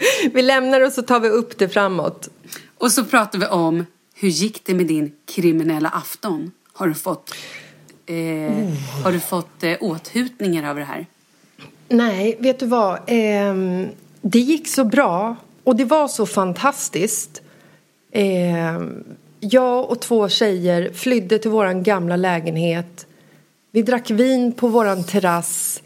Vi 0.32 0.42
lämnar 0.42 0.80
och 0.80 0.92
så 0.92 1.02
tar 1.02 1.20
vi 1.20 1.28
upp 1.28 1.58
det 1.58 1.68
framåt. 1.68 2.28
Och 2.78 2.92
så 2.92 3.04
pratar 3.04 3.38
vi 3.38 3.46
om 3.46 3.86
hur 4.14 4.28
gick 4.28 4.64
det 4.64 4.74
med 4.74 4.86
din 4.86 5.12
kriminella 5.26 5.88
afton? 5.88 6.50
Har 6.72 6.86
du 6.86 6.94
fått, 6.94 7.34
eh, 8.06 8.68
har 9.04 9.12
du 9.12 9.20
fått 9.20 9.62
eh, 9.62 9.76
åthutningar 9.80 10.70
över 10.70 10.80
det 10.80 10.86
här? 10.86 11.06
Nej, 11.88 12.36
vet 12.40 12.58
du 12.58 12.66
vad? 12.66 13.00
Ehm, 13.06 13.88
det 14.20 14.38
gick 14.38 14.68
så 14.68 14.84
bra 14.84 15.36
och 15.64 15.76
det 15.76 15.84
var 15.84 16.08
så 16.08 16.26
fantastiskt. 16.26 17.42
Ehm, 18.12 19.04
jag 19.40 19.90
och 19.90 20.00
två 20.00 20.28
tjejer 20.28 20.90
flydde 20.94 21.38
till 21.38 21.50
vår 21.50 21.82
gamla 21.82 22.16
lägenhet. 22.16 23.06
Vi 23.70 23.82
drack 23.82 24.10
vin 24.10 24.52
på 24.52 24.68
vår 24.68 25.02
terrass. 25.02 25.82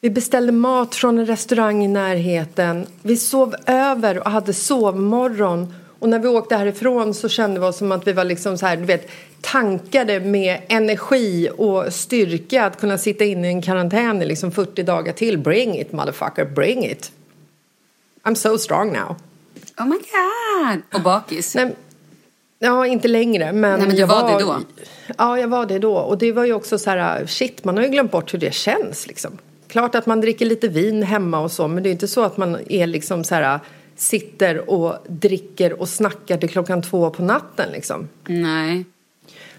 Vi 0.00 0.10
beställde 0.10 0.52
mat 0.52 0.94
från 0.94 1.18
en 1.18 1.26
restaurang 1.26 1.84
i 1.84 1.88
närheten. 1.88 2.86
Vi 3.02 3.16
sov 3.16 3.54
över 3.66 4.18
och 4.18 4.30
hade 4.30 4.54
sovmorgon. 4.54 5.74
Och 5.98 6.08
när 6.08 6.18
vi 6.18 6.28
åkte 6.28 6.56
härifrån 6.56 7.14
så 7.14 7.28
kände 7.28 7.60
vi 7.60 7.66
oss 7.66 7.78
som 7.78 7.92
att 7.92 8.06
vi 8.06 8.12
var 8.12 8.24
liksom 8.24 8.58
så 8.58 8.66
här, 8.66 8.76
du 8.76 8.84
vet, 8.84 9.10
tankade 9.40 10.20
med 10.20 10.60
energi 10.68 11.50
och 11.56 11.92
styrka 11.92 12.64
att 12.66 12.80
kunna 12.80 12.98
sitta 12.98 13.24
inne 13.24 13.46
i 13.46 13.50
en 13.50 13.62
karantän 13.62 14.22
i 14.22 14.26
liksom 14.26 14.52
40 14.52 14.82
dagar 14.82 15.12
till. 15.12 15.38
Bring 15.38 15.78
it 15.78 15.92
motherfucker, 15.92 16.44
bring 16.44 16.84
it. 16.84 17.12
I'm 18.22 18.34
so 18.34 18.58
strong 18.58 18.92
now. 18.92 19.16
Oh 19.78 19.86
my 19.86 19.96
god! 19.96 20.82
Och 20.94 21.02
bakis. 21.02 21.54
Nej, 21.54 21.74
ja, 22.58 22.86
inte 22.86 23.08
längre. 23.08 23.52
Men, 23.52 23.78
Nej, 23.78 23.86
men 23.86 23.96
du 23.96 24.00
jag 24.00 24.06
var 24.06 24.38
det 24.38 24.44
då? 24.44 24.60
Ja, 25.18 25.38
jag 25.38 25.48
var 25.48 25.66
det 25.66 25.78
då. 25.78 25.94
Och 25.94 26.18
det 26.18 26.32
var 26.32 26.44
ju 26.44 26.52
också 26.52 26.78
så 26.78 26.90
här, 26.90 27.26
shit, 27.26 27.64
man 27.64 27.76
har 27.76 27.84
ju 27.84 27.90
glömt 27.90 28.10
bort 28.10 28.34
hur 28.34 28.38
det 28.38 28.54
känns 28.54 29.06
liksom. 29.06 29.38
Klart 29.68 29.94
att 29.94 30.06
man 30.06 30.20
dricker 30.20 30.46
lite 30.46 30.68
vin 30.68 31.02
hemma 31.02 31.40
och 31.40 31.52
så, 31.52 31.68
men 31.68 31.82
det 31.82 31.88
är 31.88 31.92
inte 31.92 32.08
så 32.08 32.24
att 32.24 32.36
man 32.36 32.58
är 32.68 32.86
liksom 32.86 33.24
så 33.24 33.34
här, 33.34 33.60
sitter 33.96 34.70
och 34.70 34.94
dricker 35.08 35.80
och 35.80 35.88
snackar 35.88 36.36
till 36.36 36.48
klockan 36.48 36.82
två 36.82 37.10
på 37.10 37.22
natten 37.22 37.72
liksom. 37.72 38.08
Nej. 38.26 38.84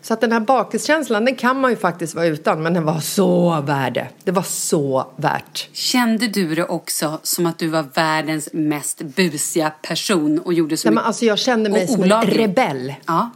Så 0.02 0.14
att 0.14 0.22
den 0.22 0.32
här 0.32 0.40
bakiskänslan, 0.40 1.26
den 1.26 1.36
kan 1.36 1.60
man 1.60 1.72
ju 1.72 1.78
faktiskt 1.78 2.16
vara 2.16 2.26
utan, 2.26 2.64
men 2.64 2.74
den 2.74 2.86
var 2.86 3.00
så 3.00 3.62
värd 3.62 3.94
det. 3.94 4.08
Det 4.24 4.32
var 4.32 4.44
så 4.44 5.08
värt. 5.16 5.70
Kände 5.74 6.28
du 6.28 6.56
det 6.56 6.66
också 6.66 7.20
som 7.24 7.46
att 7.46 7.60
du 7.60 7.68
var 7.68 7.86
världens 7.94 8.50
mest 8.54 9.02
busiga 9.02 9.72
person 9.82 10.40
och 10.40 10.54
gjorde 10.54 10.78
så 10.78 10.88
Nej, 10.88 10.94
men 10.94 11.02
mycket? 11.02 11.08
alltså 11.08 11.26
jag 11.26 11.40
kände 11.40 11.70
mig 11.70 11.88
som 11.88 12.04
en 12.04 12.22
rebell. 12.22 12.94
Ja. 13.06 13.30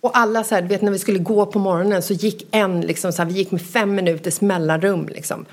Och 0.00 0.18
alla 0.18 0.44
så 0.44 0.54
här, 0.54 0.62
du 0.62 0.68
vet 0.68 0.82
när 0.82 0.92
vi 0.92 0.98
skulle 0.98 1.18
gå 1.18 1.46
på 1.46 1.58
morgonen 1.58 2.02
så 2.02 2.12
gick 2.12 2.48
en 2.50 2.80
liksom 2.80 3.12
så 3.12 3.22
här, 3.22 3.30
vi 3.30 3.34
gick 3.34 3.50
med 3.50 3.62
fem 3.62 3.94
minuters 3.94 4.40
mellanrum 4.40 5.08
liksom. 5.08 5.46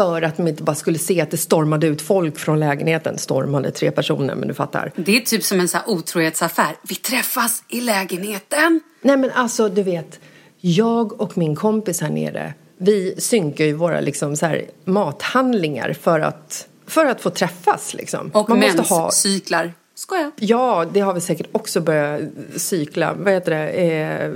För 0.00 0.22
att 0.22 0.36
de 0.36 0.48
inte 0.48 0.62
bara 0.62 0.76
skulle 0.76 0.98
se 0.98 1.20
att 1.20 1.30
det 1.30 1.36
stormade 1.36 1.86
ut 1.86 2.02
folk 2.02 2.38
från 2.38 2.60
lägenheten. 2.60 3.18
Stormade 3.18 3.70
tre 3.70 3.90
personer, 3.90 4.34
men 4.34 4.48
du 4.48 4.54
fattar. 4.54 4.92
Det 4.96 5.16
är 5.16 5.20
typ 5.20 5.44
som 5.44 5.60
en 5.60 5.68
så 5.68 5.76
här 5.78 5.88
otrohetsaffär. 5.90 6.76
Vi 6.82 6.94
träffas 6.94 7.62
i 7.68 7.80
lägenheten. 7.80 8.80
Nej 9.02 9.16
men 9.16 9.30
alltså 9.30 9.68
du 9.68 9.82
vet, 9.82 10.20
jag 10.60 11.20
och 11.20 11.38
min 11.38 11.56
kompis 11.56 12.00
här 12.00 12.10
nere, 12.10 12.54
vi 12.78 13.14
synkar 13.18 13.64
ju 13.64 13.72
våra 13.72 14.00
liksom 14.00 14.36
så 14.36 14.46
här 14.46 14.64
mathandlingar 14.84 15.92
för 15.92 16.20
att, 16.20 16.66
för 16.86 17.06
att 17.06 17.20
få 17.20 17.30
träffas 17.30 17.94
liksom. 17.94 18.30
Och 18.34 18.48
Man 18.48 18.60
måste 18.60 18.82
ha, 18.82 19.10
cyklar. 19.10 19.72
Skoja. 19.94 20.30
Ja, 20.36 20.84
det 20.92 21.00
har 21.00 21.14
vi 21.14 21.20
säkert 21.20 21.48
också 21.52 21.80
börjat 21.80 22.20
cykla, 22.56 23.14
vad 23.18 23.32
heter 23.32 23.50
det, 23.50 23.68
eh, 23.68 24.32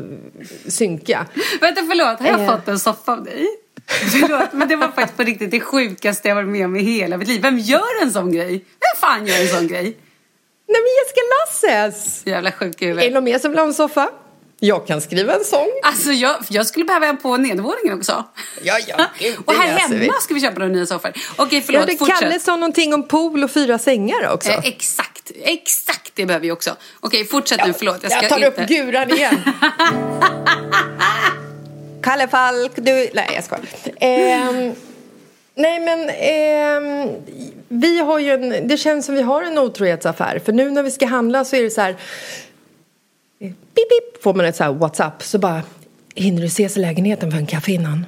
synka. 0.68 1.26
Vänta, 1.60 1.80
förlåt. 1.88 2.20
Har 2.20 2.26
jag 2.26 2.40
Eh. 2.40 2.56
fått 2.56 2.68
en 2.68 2.78
soffa 2.78 3.12
av 3.12 3.24
dig? 3.24 3.46
Förlåt, 4.10 4.52
men 4.52 4.68
det 4.68 4.76
var 4.76 4.88
faktiskt 4.88 5.16
på 5.16 5.22
riktigt 5.22 5.50
det 5.50 5.60
sjukaste 5.60 6.28
jag 6.28 6.34
varit 6.34 6.48
med 6.48 6.64
om 6.64 6.76
i 6.76 6.82
hela 6.82 7.16
mitt 7.16 7.28
liv. 7.28 7.42
Vem 7.42 7.58
gör 7.58 8.02
en 8.02 8.12
sån 8.12 8.32
grej? 8.32 8.50
Vem 8.52 9.00
fan 9.00 9.26
gör 9.26 9.40
en 9.42 9.48
sån 9.48 9.66
grej? 9.68 9.96
Nej 10.68 10.80
men 10.82 10.90
Jessica 10.98 11.20
Lasses! 11.80 12.22
Jävla 12.26 12.52
sjuk 12.52 12.82
i 12.82 12.84
Är 12.84 12.88
det 12.88 12.94
huvudet. 12.94 13.12
någon 13.14 13.24
mer 13.24 13.38
som 13.38 13.50
vill 13.50 13.58
ha 13.58 13.66
en 13.66 13.74
soffa? 13.74 14.08
Jag 14.60 14.86
kan 14.86 15.00
skriva 15.00 15.34
en 15.34 15.44
sång. 15.44 15.68
Alltså 15.82 16.12
jag, 16.12 16.36
jag 16.48 16.66
skulle 16.66 16.84
behöva 16.84 17.06
en 17.06 17.16
på 17.16 17.36
nedervåningen 17.36 17.98
också. 17.98 18.24
Ja, 18.62 18.78
ja, 18.88 19.06
gud, 19.18 19.36
och 19.44 19.52
det 19.54 19.58
här 19.60 19.68
hemma 19.78 19.94
vi. 19.94 20.10
ska 20.20 20.34
vi 20.34 20.40
köpa 20.40 20.58
några 20.58 20.72
nya 20.72 20.86
soffor. 20.86 21.12
Okej, 21.36 21.58
Ja, 21.58 21.62
förlåt. 21.66 21.86
det 21.86 21.96
fortsätt. 21.96 22.20
Kalle 22.20 22.40
sa 22.40 22.56
någonting 22.56 22.94
om 22.94 23.08
pool 23.08 23.44
och 23.44 23.50
fyra 23.50 23.78
sängar 23.78 24.32
också. 24.32 24.50
Eh, 24.50 24.60
exakt, 24.64 25.30
exakt 25.42 26.10
det 26.14 26.26
behöver 26.26 26.46
vi 26.46 26.52
också. 26.52 26.76
Okej, 27.00 27.24
fortsätt 27.24 27.66
nu. 27.66 27.72
Förlåt, 27.78 27.98
jag 28.02 28.12
ska 28.12 28.22
jag 28.22 28.30
tar 28.30 28.36
inte... 28.46 28.62
upp 28.62 28.68
guran 28.68 29.10
igen. 29.10 29.40
Kalle 32.04 32.28
Falk, 32.28 32.72
du... 32.76 33.10
Nej, 33.14 33.30
jag 33.34 33.44
skojar. 33.44 33.64
Ehm, 34.00 34.74
nej, 35.54 35.80
men 35.80 36.10
ehm, 36.10 37.10
vi 37.68 38.00
har 38.00 38.18
ju 38.18 38.30
en... 38.30 38.68
Det 38.68 38.76
känns 38.76 39.06
som 39.06 39.14
vi 39.14 39.22
har 39.22 39.42
en 39.42 39.58
otrohetsaffär. 39.58 40.38
För 40.38 40.52
nu 40.52 40.70
när 40.70 40.82
vi 40.82 40.90
ska 40.90 41.06
handla 41.06 41.44
så 41.44 41.56
är 41.56 41.62
det 41.62 41.70
så 41.70 41.80
här... 41.80 41.96
Pip, 43.38 43.58
pip, 43.74 44.22
får 44.22 44.34
man 44.34 44.46
ett 44.46 44.56
så 44.56 44.64
här 44.64 44.72
WhatsApp 44.72 45.22
så 45.22 45.38
bara... 45.38 45.62
Hinner 46.14 46.40
du 46.40 46.46
ses 46.46 46.76
i 46.76 46.80
lägenheten 46.80 47.30
för 47.30 47.38
en 47.38 47.46
kaffe 47.46 47.72
innan? 47.72 48.06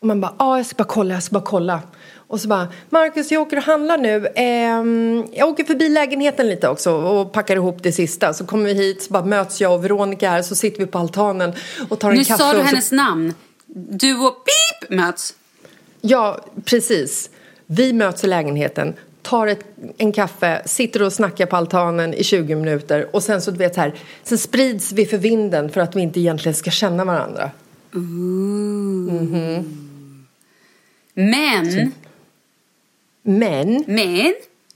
Och 0.00 0.06
man 0.06 0.20
bara, 0.20 0.34
ja 0.38 0.44
ah, 0.44 0.56
jag 0.56 0.66
ska 0.66 0.76
bara 0.76 0.88
kolla, 0.88 1.14
jag 1.14 1.22
ska 1.22 1.32
bara 1.32 1.44
kolla. 1.44 1.80
Och 2.28 2.40
så 2.40 2.48
bara, 2.48 2.68
Marcus 2.90 3.32
jag 3.32 3.42
åker 3.42 3.56
och 3.56 3.62
handlar 3.62 3.98
nu. 3.98 4.28
Ehm, 4.34 5.24
jag 5.32 5.48
åker 5.48 5.64
förbi 5.64 5.88
lägenheten 5.88 6.48
lite 6.48 6.68
också 6.68 6.92
och 6.92 7.32
packar 7.32 7.56
ihop 7.56 7.82
det 7.82 7.92
sista. 7.92 8.34
Så 8.34 8.46
kommer 8.46 8.64
vi 8.64 8.74
hit, 8.74 9.02
så 9.02 9.12
bara 9.12 9.24
möts 9.24 9.60
jag 9.60 9.74
och 9.74 9.84
Veronica 9.84 10.30
här, 10.30 10.42
så 10.42 10.54
sitter 10.54 10.78
vi 10.78 10.86
på 10.86 10.98
altanen 10.98 11.52
och 11.88 11.98
tar 11.98 12.10
en 12.10 12.16
Nu 12.16 12.24
kaffe. 12.24 12.42
sa 12.42 12.52
du 12.52 12.58
och 12.58 12.64
så... 12.64 12.68
hennes 12.68 12.92
namn. 12.92 13.34
Du 13.90 14.18
och 14.18 14.34
Pip 14.44 14.90
möts. 14.90 15.34
Ja, 16.00 16.44
precis. 16.64 17.30
Vi 17.66 17.92
möts 17.92 18.24
i 18.24 18.26
lägenheten, 18.26 18.94
tar 19.22 19.46
ett, 19.46 19.64
en 19.98 20.12
kaffe, 20.12 20.62
sitter 20.66 21.02
och 21.02 21.12
snackar 21.12 21.46
på 21.46 21.56
altanen 21.56 22.14
i 22.14 22.24
20 22.24 22.54
minuter 22.54 23.08
och 23.12 23.22
sen 23.22 23.42
så 23.42 23.50
du 23.50 23.58
vet 23.58 23.74
så 23.74 23.80
här, 23.80 23.94
sen 24.22 24.38
sprids 24.38 24.92
vi 24.92 25.06
för 25.06 25.18
vinden 25.18 25.70
för 25.70 25.80
att 25.80 25.96
vi 25.96 26.00
inte 26.00 26.20
egentligen 26.20 26.54
ska 26.54 26.70
känna 26.70 27.04
varandra. 27.04 27.50
Men, 31.14 31.92
Men 33.28 33.84
men, 33.86 34.34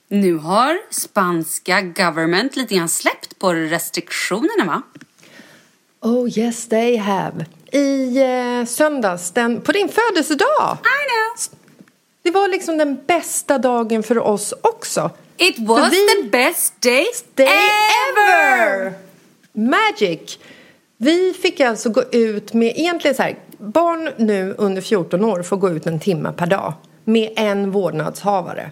nu 0.09 0.35
har 0.37 0.79
spanska 0.91 1.81
government 1.83 2.57
lite 2.57 2.75
grann 2.75 2.89
släppt 2.89 3.39
på 3.39 3.53
restriktionerna 3.53 4.65
va? 4.67 4.83
Oh 6.01 6.39
yes 6.39 6.69
they 6.69 6.97
have. 6.97 7.45
I 7.73 8.19
eh, 8.23 8.65
söndags, 8.67 9.31
den, 9.31 9.61
på 9.61 9.73
din 9.73 9.89
födelsedag. 9.89 10.79
I 10.81 11.01
know. 11.11 11.59
Det 12.23 12.31
var 12.31 12.49
liksom 12.49 12.79
den 12.79 12.99
bästa 13.07 13.59
dagen 13.59 14.03
för 14.03 14.19
oss 14.19 14.55
också. 14.63 15.11
It 15.37 15.59
was 15.59 15.93
vi- 15.93 16.23
the 16.23 16.29
best 16.29 16.81
day, 16.81 17.07
Day 17.35 17.47
ever! 17.47 18.77
ever! 18.77 18.93
Magic! 19.53 20.39
Vi 20.97 21.35
fick 21.43 21.61
alltså 21.61 21.91
gå 21.91 22.03
ut 22.13 22.53
med, 22.53 22.73
egentligen 22.77 23.15
så 23.15 23.23
här, 23.23 23.37
barn 23.59 24.11
nu 24.17 24.55
under 24.59 24.83
14 24.83 25.25
år 25.25 25.43
får 25.43 25.57
gå 25.57 25.71
ut 25.71 25.87
en 25.87 26.01
timme 26.01 26.33
per 26.37 26.47
dag. 26.47 26.73
Med 27.05 27.31
en 27.37 27.71
vårdnadshavare. 27.71 28.71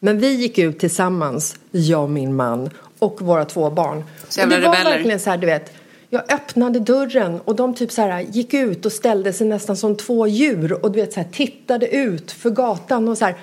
Men 0.00 0.18
vi 0.18 0.32
gick 0.34 0.58
ut 0.58 0.78
tillsammans, 0.78 1.56
jag 1.70 2.02
och 2.02 2.10
min 2.10 2.34
man 2.36 2.70
och 2.98 3.22
våra 3.22 3.44
två 3.44 3.70
barn. 3.70 4.04
Så 4.28 4.42
och 4.42 4.48
det 4.48 4.54
jävla 4.54 4.68
var 4.68 4.76
rebeller. 4.76 4.96
verkligen 4.96 5.20
så 5.20 5.30
här, 5.30 5.36
du 5.36 5.46
vet. 5.46 5.72
Jag 6.10 6.32
öppnade 6.32 6.78
dörren 6.80 7.40
och 7.44 7.56
de 7.56 7.74
typ 7.74 7.92
så 7.92 8.02
här 8.02 8.20
gick 8.20 8.54
ut 8.54 8.86
och 8.86 8.92
ställde 8.92 9.32
sig 9.32 9.46
nästan 9.46 9.76
som 9.76 9.96
två 9.96 10.26
djur 10.26 10.72
och 10.84 10.92
du 10.92 11.00
vet 11.00 11.12
så 11.12 11.20
här 11.20 11.28
tittade 11.32 11.88
ut 11.88 12.32
för 12.32 12.50
gatan 12.50 13.08
och 13.08 13.18
så 13.18 13.24
här 13.24 13.34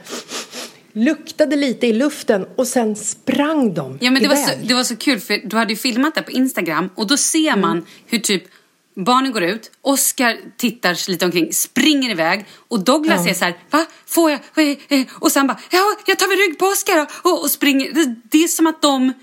luktade 0.94 1.56
lite 1.56 1.88
i 1.88 1.94
luften 1.94 2.46
och 2.56 2.68
sen 2.68 2.96
sprang 2.96 3.74
de 3.74 3.98
Ja, 4.02 4.12
men 4.12 4.22
det, 4.24 4.28
var 4.30 4.36
så, 4.36 4.52
det 4.64 4.74
var 4.74 4.84
så 4.84 4.96
kul 4.96 5.20
för 5.20 5.50
du 5.50 5.58
hade 5.58 5.74
ju 5.74 5.78
filmat 5.78 6.16
det 6.16 6.22
på 6.22 6.32
Instagram 6.32 6.90
och 6.96 7.08
då 7.08 7.18
ser 7.18 7.56
man 7.58 7.72
Mm. 7.72 7.86
hur 8.06 8.20
typ 8.20 8.44
barnen 8.96 9.32
går 9.32 9.44
ut, 9.44 9.72
Oscar 9.82 10.38
tittar 10.58 10.94
sig 10.94 11.12
lite 11.12 11.26
omkring, 11.26 11.54
springer 11.54 12.12
iväg 12.12 12.46
och 12.68 12.80
Douglas 12.80 13.22
Ja. 13.26 13.30
är 13.30 13.34
så 13.34 13.46
här, 13.46 13.58
va? 13.70 13.86
Får 14.06 14.32
jag? 14.32 14.40
Eh, 14.58 14.78
eh." 14.90 15.06
Och 15.14 15.32
sen 15.32 15.48
bara, 15.48 15.60
ja, 15.72 15.96
jag 16.06 16.20
tar 16.20 16.28
väl 16.28 16.38
rygg 16.38 16.60
på 16.60 16.66
Oscar 16.66 16.96
då." 16.96 17.30
och, 17.30 17.42
och 17.42 17.52
springer. 17.52 17.94
Det, 17.94 18.16
det 18.24 18.44
är 18.44 18.48
som 18.48 18.68
att 18.68 18.82
de, 18.82 19.14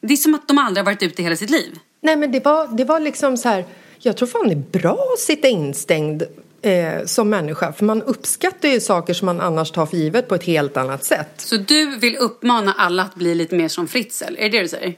det 0.00 0.12
är 0.12 0.16
som 0.16 0.34
att 0.34 0.48
de 0.48 0.58
aldrig 0.58 0.86
har 0.86 0.92
varit 0.92 1.02
ute 1.02 1.22
hela 1.22 1.36
sitt 1.36 1.50
liv. 1.50 1.78
Nej 2.00 2.16
men 2.16 2.32
det 2.32 2.44
var, 2.44 2.68
det 2.76 2.84
var 2.84 3.00
liksom 3.00 3.36
så 3.36 3.48
här, 3.48 3.64
jag 3.98 4.16
tror 4.16 4.28
fan 4.28 4.48
det 4.48 4.54
är 4.54 4.80
bra 4.80 5.10
att 5.14 5.20
sitta 5.20 5.48
instängd 5.48 6.22
eh, 6.62 7.04
som 7.06 7.28
människa 7.30 7.72
för 7.72 7.84
man 7.84 8.02
uppskattar 8.02 8.68
ju 8.68 8.80
saker 8.80 9.14
som 9.14 9.26
man 9.26 9.40
annars 9.40 9.70
tar 9.70 9.86
för 9.86 9.96
givet 9.96 10.28
på 10.28 10.34
ett 10.34 10.44
helt 10.44 10.76
annat 10.76 11.04
sätt. 11.04 11.28
Så 11.36 11.56
du 11.56 11.96
vill 11.96 12.16
uppmana 12.16 12.72
alla 12.78 13.02
att 13.02 13.14
bli 13.14 13.34
lite 13.34 13.54
mer 13.54 13.68
som 13.68 13.88
Fritzl, 13.88 14.24
är 14.24 14.42
det 14.42 14.48
det 14.48 14.62
du 14.62 14.68
säger? 14.68 14.94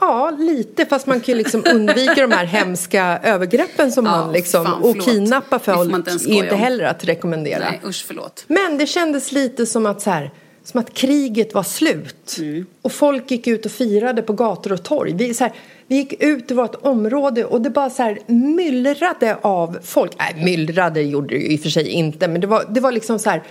Ja, 0.00 0.30
lite 0.38 0.86
fast 0.86 1.06
man 1.06 1.20
kan 1.20 1.32
ju 1.34 1.38
liksom 1.38 1.64
undvika 1.74 2.14
de 2.26 2.32
här 2.32 2.44
hemska 2.44 3.20
övergreppen 3.22 3.92
som 3.92 4.04
Ja, 4.06 4.10
man 4.10 4.32
liksom, 4.32 4.64
fan, 4.64 4.82
och 4.82 5.00
kidnappa 5.00 5.58
folk 5.58 6.08
är 6.08 6.28
inte 6.28 6.54
om. 6.54 6.58
heller 6.60 6.84
att 6.84 7.04
rekommendera. 7.04 7.58
Nej, 7.70 7.80
usch 7.84 8.04
förlåt. 8.06 8.44
Men 8.48 8.78
det 8.78 8.86
kändes 8.86 9.32
lite 9.32 9.66
som 9.66 9.86
att 9.86 10.02
så 10.02 10.10
här, 10.10 10.30
som 10.64 10.80
att 10.80 10.94
kriget 10.94 11.54
var 11.54 11.62
slut. 11.62 12.36
Och 12.82 12.92
folk 12.92 13.30
gick 13.30 13.46
ut 13.46 13.66
och 13.66 13.72
firade 13.72 14.22
på 14.22 14.32
gator 14.32 14.72
och 14.72 14.82
torg. 14.82 15.12
Vi, 15.14 15.34
så 15.34 15.44
här, 15.44 15.52
vi 15.86 15.96
gick 15.96 16.22
ut 16.22 16.50
i 16.50 16.54
vårt 16.54 16.74
område 16.74 17.44
och 17.44 17.60
det 17.60 17.70
bara 17.70 17.90
så 17.90 18.02
här 18.02 18.18
myllrade 18.26 19.36
av 19.42 19.78
folk. 19.82 20.12
Nej, 20.18 20.44
myllrade 20.44 21.02
gjorde 21.02 21.28
det 21.28 21.34
ju 21.40 21.46
i 21.52 21.56
och 21.56 21.60
för 21.60 21.70
sig 21.70 21.88
inte. 21.88 22.28
Men 22.28 22.40
det 22.40 22.46
var, 22.46 22.64
det 22.68 22.80
var 22.80 22.92
liksom 22.92 23.18
så 23.18 23.30
här. 23.30 23.42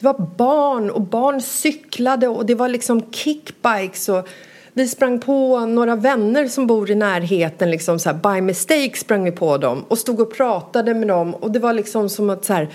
Det 0.00 0.04
var 0.04 0.30
barn 0.38 0.90
och 0.90 1.00
barn 1.02 1.40
cyklade 1.42 2.28
och 2.28 2.46
det 2.46 2.54
var 2.54 2.68
liksom 2.68 3.12
kickbikes 3.12 4.08
och 4.08 4.28
vi 4.72 4.88
sprang 4.88 5.20
på 5.20 5.66
några 5.66 5.96
vänner 5.96 6.48
som 6.48 6.66
bor 6.66 6.90
i 6.90 6.94
närheten 6.94 7.70
liksom 7.70 7.98
så 7.98 8.10
här 8.10 8.34
by 8.34 8.40
mistake 8.40 8.96
sprang 8.96 9.24
vi 9.24 9.32
på 9.32 9.58
dem 9.58 9.84
och 9.88 9.98
stod 9.98 10.20
och 10.20 10.34
pratade 10.34 10.94
med 10.94 11.08
dem. 11.08 11.34
Och 11.34 11.50
det 11.50 11.58
var 11.58 11.72
liksom 11.72 12.08
som 12.08 12.30
att 12.30 12.44
så 12.44 12.52
här 12.52 12.68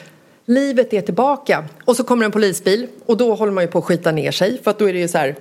livet 0.45 0.93
är 0.93 1.01
tillbaka. 1.01 1.65
Och 1.85 1.95
så 1.95 2.03
kommer 2.03 2.25
en 2.25 2.31
polisbil 2.31 2.87
och 3.05 3.17
då 3.17 3.35
håller 3.35 3.51
man 3.51 3.63
ju 3.63 3.67
på 3.67 3.77
att 3.77 3.85
skita 3.85 4.11
ner 4.11 4.31
sig. 4.31 4.61
För 4.63 4.71
att 4.71 4.79
då 4.79 4.89
är 4.89 4.93
det 4.93 4.99
ju 4.99 5.07
så 5.07 5.17
här 5.17 5.35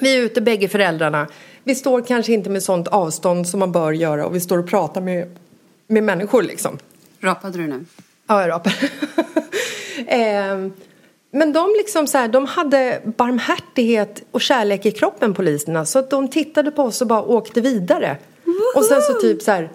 vi 0.00 0.16
är 0.16 0.22
ute 0.22 0.40
bägge 0.40 0.68
föräldrarna. 0.68 1.26
Vi 1.64 1.74
står 1.74 2.00
kanske 2.00 2.32
inte 2.32 2.50
med 2.50 2.62
sånt 2.62 2.88
avstånd 2.88 3.48
som 3.48 3.60
man 3.60 3.72
bör 3.72 3.92
göra 3.92 4.26
och 4.26 4.34
vi 4.34 4.40
står 4.40 4.58
och 4.58 4.68
pratar 4.68 5.00
med, 5.00 5.38
med 5.86 6.04
människor 6.04 6.42
liksom. 6.42 6.78
Rapade 7.20 7.58
du 7.58 7.66
nu? 7.66 7.84
Ja, 8.26 8.40
jag 8.40 8.50
rapar. 8.50 8.74
Ehm, 10.06 10.72
men 11.34 11.52
de 11.52 11.74
liksom 11.76 12.06
så 12.06 12.18
här, 12.18 12.28
de 12.28 12.46
hade 12.46 13.00
barmhärtighet 13.04 14.22
och 14.30 14.40
kärlek 14.40 14.86
i 14.86 14.90
kroppen 14.90 15.34
poliserna 15.34 15.84
så 15.84 15.98
att 15.98 16.10
de 16.10 16.28
tittade 16.28 16.70
på 16.70 16.82
oss 16.82 17.00
och 17.00 17.06
bara 17.06 17.22
åkte 17.22 17.60
vidare. 17.60 18.16
Och 18.76 18.84
sen 18.84 19.02
så 19.02 19.12
typ 19.12 19.42
så 19.42 19.50
här 19.50 19.70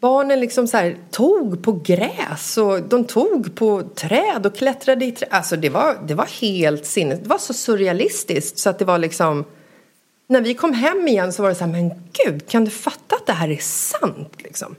barnen 0.00 0.40
liksom 0.40 0.66
så 0.66 0.76
här 0.76 0.96
tog 1.10 1.64
på 1.64 1.72
gräs 1.72 2.58
och 2.58 2.82
de 2.82 3.04
tog 3.04 3.54
på 3.54 3.82
träd 3.82 4.46
och 4.46 4.56
klättrade 4.56 5.04
i 5.04 5.12
träd. 5.12 5.28
Alltså 5.32 5.56
det 5.56 5.68
var, 5.68 5.98
det 6.06 6.14
var 6.14 6.26
helt 6.40 6.86
sinnes. 6.86 7.20
Det 7.20 7.28
var 7.28 7.38
så 7.38 7.54
surrealistiskt 7.54 8.58
så 8.58 8.70
att 8.70 8.78
det 8.78 8.84
var 8.84 8.98
liksom 8.98 9.44
när 10.26 10.40
vi 10.40 10.54
kom 10.54 10.72
hem 10.72 11.08
igen 11.08 11.32
så 11.32 11.42
var 11.42 11.48
det 11.48 11.54
så 11.54 11.64
här, 11.64 11.72
men 11.72 11.90
gud, 12.12 12.48
kan 12.48 12.64
du 12.64 12.70
fatta 12.70 13.16
att 13.16 13.26
det 13.26 13.32
här 13.32 13.50
är 13.50 13.56
sant 13.60 14.34
liksom? 14.38 14.76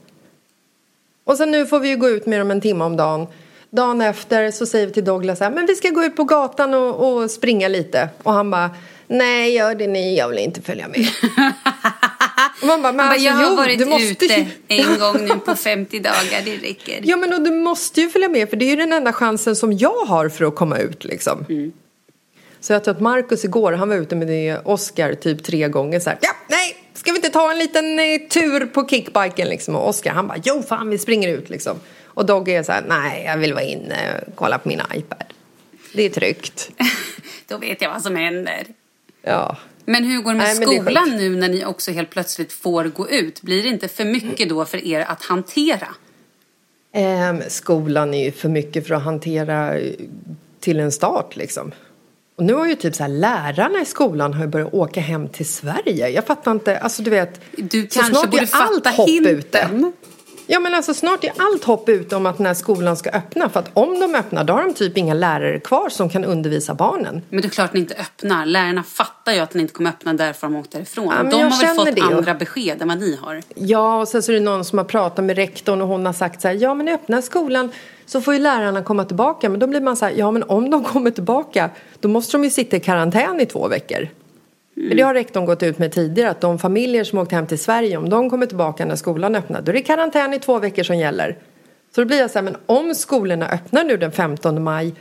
Och 1.24 1.36
sen 1.36 1.50
nu 1.50 1.66
får 1.66 1.80
vi 1.80 1.88
ju 1.88 1.96
gå 1.96 2.08
ut 2.08 2.26
med 2.26 2.40
dem 2.40 2.50
en 2.50 2.60
timme 2.60 2.84
om 2.84 2.96
dagen. 2.96 3.26
Dagen 3.76 4.00
efter 4.00 4.50
så 4.50 4.66
säger 4.66 4.86
vi 4.86 4.92
till 4.92 5.04
Douglas 5.04 5.40
här, 5.40 5.50
men 5.50 5.66
vi 5.66 5.74
ska 5.74 5.90
gå 5.90 6.04
ut 6.04 6.16
på 6.16 6.24
gatan 6.24 6.74
och, 6.74 7.22
och 7.22 7.30
springa 7.30 7.68
lite. 7.68 8.08
Och 8.22 8.32
han 8.32 8.50
bara, 8.50 8.70
nej 9.06 9.54
gör 9.54 9.74
det 9.74 9.86
ni, 9.86 10.16
jag 10.16 10.28
vill 10.28 10.38
inte 10.38 10.62
följa 10.62 10.88
med. 10.88 11.00
och 12.60 12.66
man 12.66 12.82
bara, 12.82 12.92
men 12.92 13.08
alltså, 13.08 13.26
jag 13.26 13.32
har 13.32 13.50
jo, 13.50 13.56
varit 13.56 13.78
du 13.78 13.84
måste 13.84 14.24
ute 14.24 14.24
ju... 14.24 14.46
en 14.68 14.98
gång 15.00 15.26
nu 15.26 15.34
på 15.38 15.56
50 15.56 16.00
dagar, 16.00 16.42
det 16.44 16.56
räcker. 16.56 17.00
Ja 17.02 17.16
men 17.16 17.32
och 17.32 17.42
du 17.42 17.50
måste 17.50 18.00
ju 18.00 18.10
följa 18.10 18.28
med 18.28 18.50
för 18.50 18.56
det 18.56 18.64
är 18.64 18.70
ju 18.70 18.76
den 18.76 18.92
enda 18.92 19.12
chansen 19.12 19.56
som 19.56 19.72
jag 19.72 20.04
har 20.06 20.28
för 20.28 20.44
att 20.44 20.54
komma 20.54 20.78
ut 20.78 21.04
liksom. 21.04 21.46
Mm. 21.48 21.72
Så 22.60 22.72
jag 22.72 22.84
tror 22.84 22.94
att 22.94 23.00
Markus 23.00 23.44
igår, 23.44 23.72
han 23.72 23.88
var 23.88 23.96
ute 23.96 24.16
med 24.16 24.58
Oscar 24.64 25.14
typ 25.14 25.44
tre 25.44 25.68
gånger 25.68 26.00
så 26.00 26.10
här, 26.10 26.18
ja, 26.22 26.30
nej, 26.48 26.76
ska 26.94 27.12
vi 27.12 27.16
inte 27.16 27.30
ta 27.30 27.52
en 27.52 27.58
liten 27.58 27.98
eh, 27.98 28.28
tur 28.30 28.66
på 28.66 28.88
kickbiken 28.88 29.48
liksom? 29.48 29.76
Och 29.76 29.88
Oscar 29.88 30.10
han 30.10 30.26
bara, 30.26 30.38
jo 30.44 30.62
fan 30.62 30.90
vi 30.90 30.98
springer 30.98 31.28
ut 31.28 31.50
liksom. 31.50 31.80
Och 32.14 32.26
Dogge 32.26 32.52
är 32.52 32.62
så 32.62 32.72
här, 32.72 32.84
nej 32.88 33.24
jag 33.24 33.36
vill 33.36 33.52
vara 33.54 33.64
inne 33.64 34.20
och 34.26 34.36
kolla 34.36 34.58
på 34.58 34.68
min 34.68 34.80
iPad. 34.94 35.24
Det 35.92 36.02
är 36.02 36.10
tryggt. 36.10 36.70
Då 37.48 37.58
vet 37.58 37.82
jag 37.82 37.90
vad 37.90 38.02
som 38.02 38.16
händer. 38.16 38.66
Ja. 39.22 39.56
Men 39.84 40.04
hur 40.04 40.22
går 40.22 40.32
det 40.32 40.38
med 40.38 40.46
Nej, 40.46 40.58
det 40.58 40.66
skolan 40.66 41.04
sjukt. 41.04 41.16
nu 41.16 41.36
när 41.36 41.48
ni 41.48 41.64
också 41.64 41.90
helt 41.90 42.10
plötsligt 42.10 42.52
får 42.52 42.84
gå 42.84 43.10
ut? 43.10 43.42
Blir 43.42 43.62
det 43.62 43.68
inte 43.68 43.88
för 43.88 44.04
mycket 44.04 44.48
då 44.48 44.64
för 44.64 44.84
er 44.86 45.00
att 45.00 45.22
hantera? 45.22 45.88
Ehm, 46.92 47.42
skolan 47.48 48.14
är 48.14 48.24
ju 48.24 48.32
för 48.32 48.48
mycket 48.48 48.86
för 48.86 48.94
att 48.94 49.02
hantera 49.02 49.78
eh, 49.78 49.92
till 50.60 50.80
en 50.80 50.92
start 50.92 51.36
liksom. 51.36 51.72
Och 52.36 52.44
nu 52.44 52.54
har 52.54 52.66
ju 52.66 52.74
typ 52.74 52.94
så 52.94 53.02
här 53.02 53.10
lärarna 53.10 53.80
i 53.82 53.84
skolan 53.84 54.34
har 54.34 54.44
ju 54.44 54.48
börjat 54.48 54.74
åka 54.74 55.00
hem 55.00 55.28
till 55.28 55.46
Sverige. 55.46 56.08
Jag 56.08 56.26
fattar 56.26 56.50
inte, 56.50 56.78
alltså 56.78 57.02
du 57.02 57.10
vet. 57.10 57.40
Du 57.56 57.86
kanske 57.86 58.26
borde 58.26 58.46
allt 58.52 58.74
fatta 58.74 58.90
hopp 58.90 59.08
hinten. 59.08 59.38
ute. 59.38 59.92
Ja 60.46 60.60
men 60.60 60.74
alltså 60.74 60.94
snart 60.94 61.24
är 61.24 61.32
allt 61.38 61.64
hopp 61.64 61.88
ute 61.88 62.16
om 62.16 62.26
att 62.26 62.36
den 62.36 62.46
här 62.46 62.54
skolan 62.54 62.96
ska 62.96 63.10
öppna. 63.10 63.48
För 63.48 63.60
att 63.60 63.70
om 63.74 64.00
de 64.00 64.14
öppnar 64.14 64.44
då 64.44 64.52
har 64.52 64.62
de 64.62 64.74
typ 64.74 64.98
inga 64.98 65.14
lärare 65.14 65.60
kvar 65.60 65.88
som 65.88 66.08
kan 66.08 66.24
undervisa 66.24 66.74
barnen. 66.74 67.22
Men 67.30 67.40
det 67.40 67.48
är 67.48 67.50
klart 67.50 67.72
ni 67.72 67.80
inte 67.80 67.94
öppnar. 67.94 68.46
Lärarna 68.46 68.82
fattar 68.82 69.32
ju 69.32 69.38
att 69.38 69.54
ni 69.54 69.62
inte 69.62 69.74
kommer 69.74 69.90
öppna 69.90 70.14
därför 70.14 70.46
de 70.46 70.56
åkt 70.56 70.70
därifrån. 70.70 71.12
Ja, 71.16 71.30
de 71.30 71.42
har 71.42 71.66
väl 71.66 71.76
fått 71.76 71.96
det 71.96 72.16
andra 72.16 72.34
besked 72.34 72.82
än 72.82 72.88
vad 72.88 72.98
ni 72.98 73.18
har. 73.22 73.42
Ja, 73.54 74.00
och 74.00 74.08
sen 74.08 74.22
så 74.22 74.32
är 74.32 74.34
det 74.34 74.42
någon 74.42 74.64
som 74.64 74.78
har 74.78 74.84
pratat 74.84 75.24
med 75.24 75.36
rektorn 75.36 75.82
och 75.82 75.88
hon 75.88 76.06
har 76.06 76.12
sagt 76.12 76.40
så 76.40 76.48
här, 76.48 76.54
ja 76.54 76.74
men 76.74 76.88
öppna 76.88 77.22
skolan 77.22 77.72
så 78.06 78.20
får 78.20 78.34
ju 78.34 78.40
lärarna 78.40 78.82
komma 78.82 79.04
tillbaka. 79.04 79.48
Men 79.48 79.60
då 79.60 79.66
blir 79.66 79.80
man 79.80 79.96
så 79.96 80.04
här, 80.04 80.12
ja 80.16 80.30
men 80.30 80.42
om 80.42 80.70
de 80.70 80.84
kommer 80.84 81.10
tillbaka 81.10 81.70
då 82.00 82.08
måste 82.08 82.32
de 82.32 82.44
ju 82.44 82.50
sitta 82.50 82.76
i 82.76 82.80
karantän 82.80 83.40
i 83.40 83.46
två 83.46 83.68
veckor. 83.68 84.08
För 84.74 84.94
det 84.94 85.02
har 85.02 85.14
rektorn 85.14 85.44
gått 85.44 85.62
ut 85.62 85.78
med 85.78 85.92
tidigare 85.92 86.30
att 86.30 86.40
de 86.40 86.58
familjer 86.58 87.04
som 87.04 87.18
åkt 87.18 87.32
hem 87.32 87.46
till 87.46 87.58
Sverige 87.58 87.96
om 87.96 88.08
de 88.08 88.30
kommer 88.30 88.46
tillbaka 88.46 88.84
när 88.84 88.96
skolan 88.96 89.34
öppnar 89.34 89.62
då 89.62 89.70
är 89.70 89.74
det 89.74 89.82
karantän 89.82 90.34
i 90.34 90.38
två 90.38 90.58
veckor 90.58 90.82
som 90.82 90.96
gäller. 90.96 91.38
Så 91.94 92.00
då 92.00 92.06
blir 92.06 92.18
jag 92.18 92.30
så 92.30 92.38
här, 92.38 92.44
men 92.44 92.56
om 92.66 92.94
skolorna 92.94 93.48
öppnar 93.48 93.84
nu 93.84 93.96
den 93.96 94.12
15 94.12 94.62
maj 94.62 94.94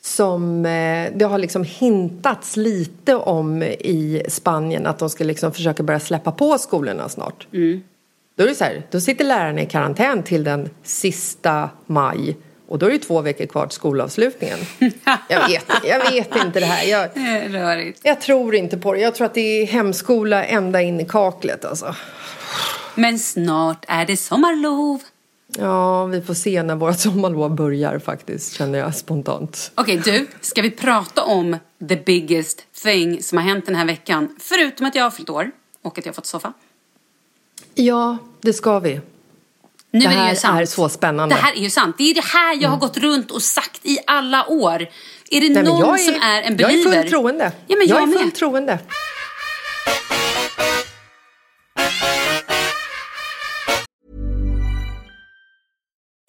som 0.00 0.66
eh, 0.66 1.12
det 1.14 1.24
har 1.24 1.38
liksom 1.38 1.64
hintats 1.64 2.56
lite 2.56 3.14
om 3.14 3.62
i 3.62 4.22
Spanien 4.28 4.86
att 4.86 4.98
de 4.98 5.10
ska 5.10 5.24
liksom 5.24 5.52
försöka 5.52 5.82
börja 5.82 6.00
släppa 6.00 6.32
på 6.32 6.58
skolorna 6.58 7.08
snart. 7.08 7.46
Då 8.36 8.44
är 8.44 8.48
det 8.48 8.54
så 8.54 8.64
här, 8.64 8.82
då 8.90 9.00
sitter 9.00 9.24
lärarna 9.24 9.60
i 9.60 9.66
karantän 9.66 10.22
till 10.22 10.44
den 10.44 10.70
sista 10.82 11.70
maj 11.86 12.36
och 12.68 12.78
då 12.78 12.86
är 12.86 12.90
det 12.90 12.98
två 12.98 13.20
veckor 13.20 13.46
kvar 13.46 13.66
till 13.66 13.74
skolavslutningen. 13.74 14.58
Jag 15.28 15.48
vet, 15.48 15.64
jag 15.84 16.10
vet 16.10 16.36
inte 16.36 16.60
det 16.60 16.66
här. 16.66 16.84
Jag, 16.86 17.10
Rörigt. 17.54 18.00
jag 18.02 18.20
tror 18.20 18.54
inte 18.54 18.78
på 18.78 18.92
det. 18.92 19.00
Jag 19.00 19.14
tror 19.14 19.26
att 19.26 19.34
det 19.34 19.62
är 19.62 19.66
hemskola 19.66 20.44
ända 20.44 20.82
in 20.82 21.00
i 21.00 21.04
kaklet 21.04 21.64
alltså. 21.64 21.94
Men 22.94 23.18
snart 23.18 23.84
är 23.88 24.06
det 24.06 24.16
sommarlov. 24.16 25.02
Ja, 25.58 26.04
vi 26.04 26.20
får 26.22 26.34
se 26.34 26.62
när 26.62 26.74
vårt 26.74 26.98
sommarlov 26.98 27.54
börjar 27.54 27.98
faktiskt, 27.98 28.52
känner 28.52 28.78
jag 28.78 28.94
spontant. 28.94 29.70
Okej, 29.74 30.00
du. 30.04 30.26
Ska 30.40 30.62
vi 30.62 30.70
prata 30.70 31.24
om 31.24 31.56
the 31.88 31.96
biggest 31.96 32.64
thing 32.82 33.22
som 33.22 33.38
har 33.38 33.44
hänt 33.44 33.66
den 33.66 33.74
här 33.74 33.84
veckan? 33.86 34.36
Förutom 34.40 34.86
att 34.86 34.94
jag 34.94 35.02
har 35.02 35.10
fyllt 35.10 35.30
år 35.30 35.50
och 35.82 35.98
att 35.98 36.06
jag 36.06 36.12
har 36.12 36.14
fått 36.14 36.26
soffa. 36.26 36.52
Ja, 37.74 38.18
det 38.40 38.52
ska 38.52 38.78
vi. 38.78 39.00
Nu 39.90 40.00
Det 40.00 40.06
är 40.06 40.10
det 40.10 40.16
här 40.16 40.30
ju 40.30 40.36
sant. 40.36 40.60
är 40.60 40.64
så 40.66 40.88
spännande. 40.88 41.34
Mm. 41.34 41.36
Det 41.36 41.46
här 41.48 41.52
är 41.56 41.60
ju 41.60 41.70
sant. 41.70 41.98
Det 41.98 42.10
är 42.10 42.14
det 42.14 42.24
här 42.24 42.62
jag 42.62 42.68
har 42.70 42.76
gått 42.76 42.96
runt 42.96 43.30
och 43.30 43.42
sagt 43.42 43.80
i 43.86 43.98
alla 44.06 44.46
år. 44.48 44.82
Är 45.30 45.40
det 45.40 45.48
Nej, 45.48 45.62
någon 45.62 45.80
jag 45.80 46.00
som 46.00 46.14
är 46.14 46.42
en 46.42 46.56
Jag 46.58 46.70
är 46.70 46.76
believer? 46.76 46.92
fullt 46.92 47.08
troende. 47.10 47.52
Ja, 47.66 47.76
men 47.78 47.86
jag, 47.88 48.02
är 48.02 48.06
med. 48.06 48.18
fullt 48.18 48.34
troende. 48.34 48.78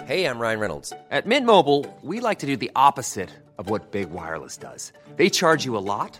Hey, 0.03 0.25
I'm 0.25 0.39
Ryan 0.39 0.59
Reynolds. 0.59 0.91
At 1.11 1.27
Mint 1.27 1.45
Mobile, 1.45 1.85
we 2.01 2.19
like 2.19 2.39
to 2.39 2.47
do 2.47 2.55
the 2.57 2.71
opposite 2.75 3.29
of 3.57 3.69
what 3.69 3.91
Big 3.91 4.09
Wireless 4.11 4.57
does. 4.57 4.91
They 5.17 5.29
charge 5.29 5.65
you 5.65 5.77
a 5.77 5.83
lot, 5.85 6.19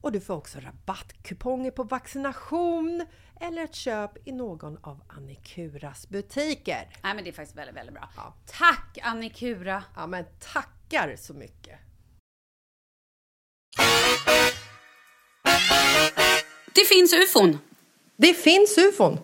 och 0.00 0.12
du 0.12 0.20
får 0.20 0.34
också 0.34 0.58
rabattkuponger 0.60 1.70
på 1.70 1.82
vaccination 1.82 3.06
eller 3.40 3.64
ett 3.64 3.74
köp 3.74 4.28
i 4.28 4.32
någon 4.32 4.78
av 4.82 5.00
Annikuras 5.08 6.08
butiker. 6.08 6.88
Nej 7.02 7.14
men 7.14 7.24
det 7.24 7.30
är 7.30 7.32
faktiskt 7.32 7.56
väldigt, 7.58 7.76
väldigt 7.76 7.94
bra. 7.94 8.08
Ja. 8.16 8.34
Tack 8.46 8.98
Annikura! 9.02 9.84
Ja 9.96 10.06
men 10.06 10.24
tackar 10.52 11.16
så 11.16 11.34
mycket! 11.34 11.78
Det 16.74 16.84
finns 16.88 17.12
ufon! 17.12 17.58
Det 18.16 18.34
finns 18.34 18.78
ufon! 18.78 19.18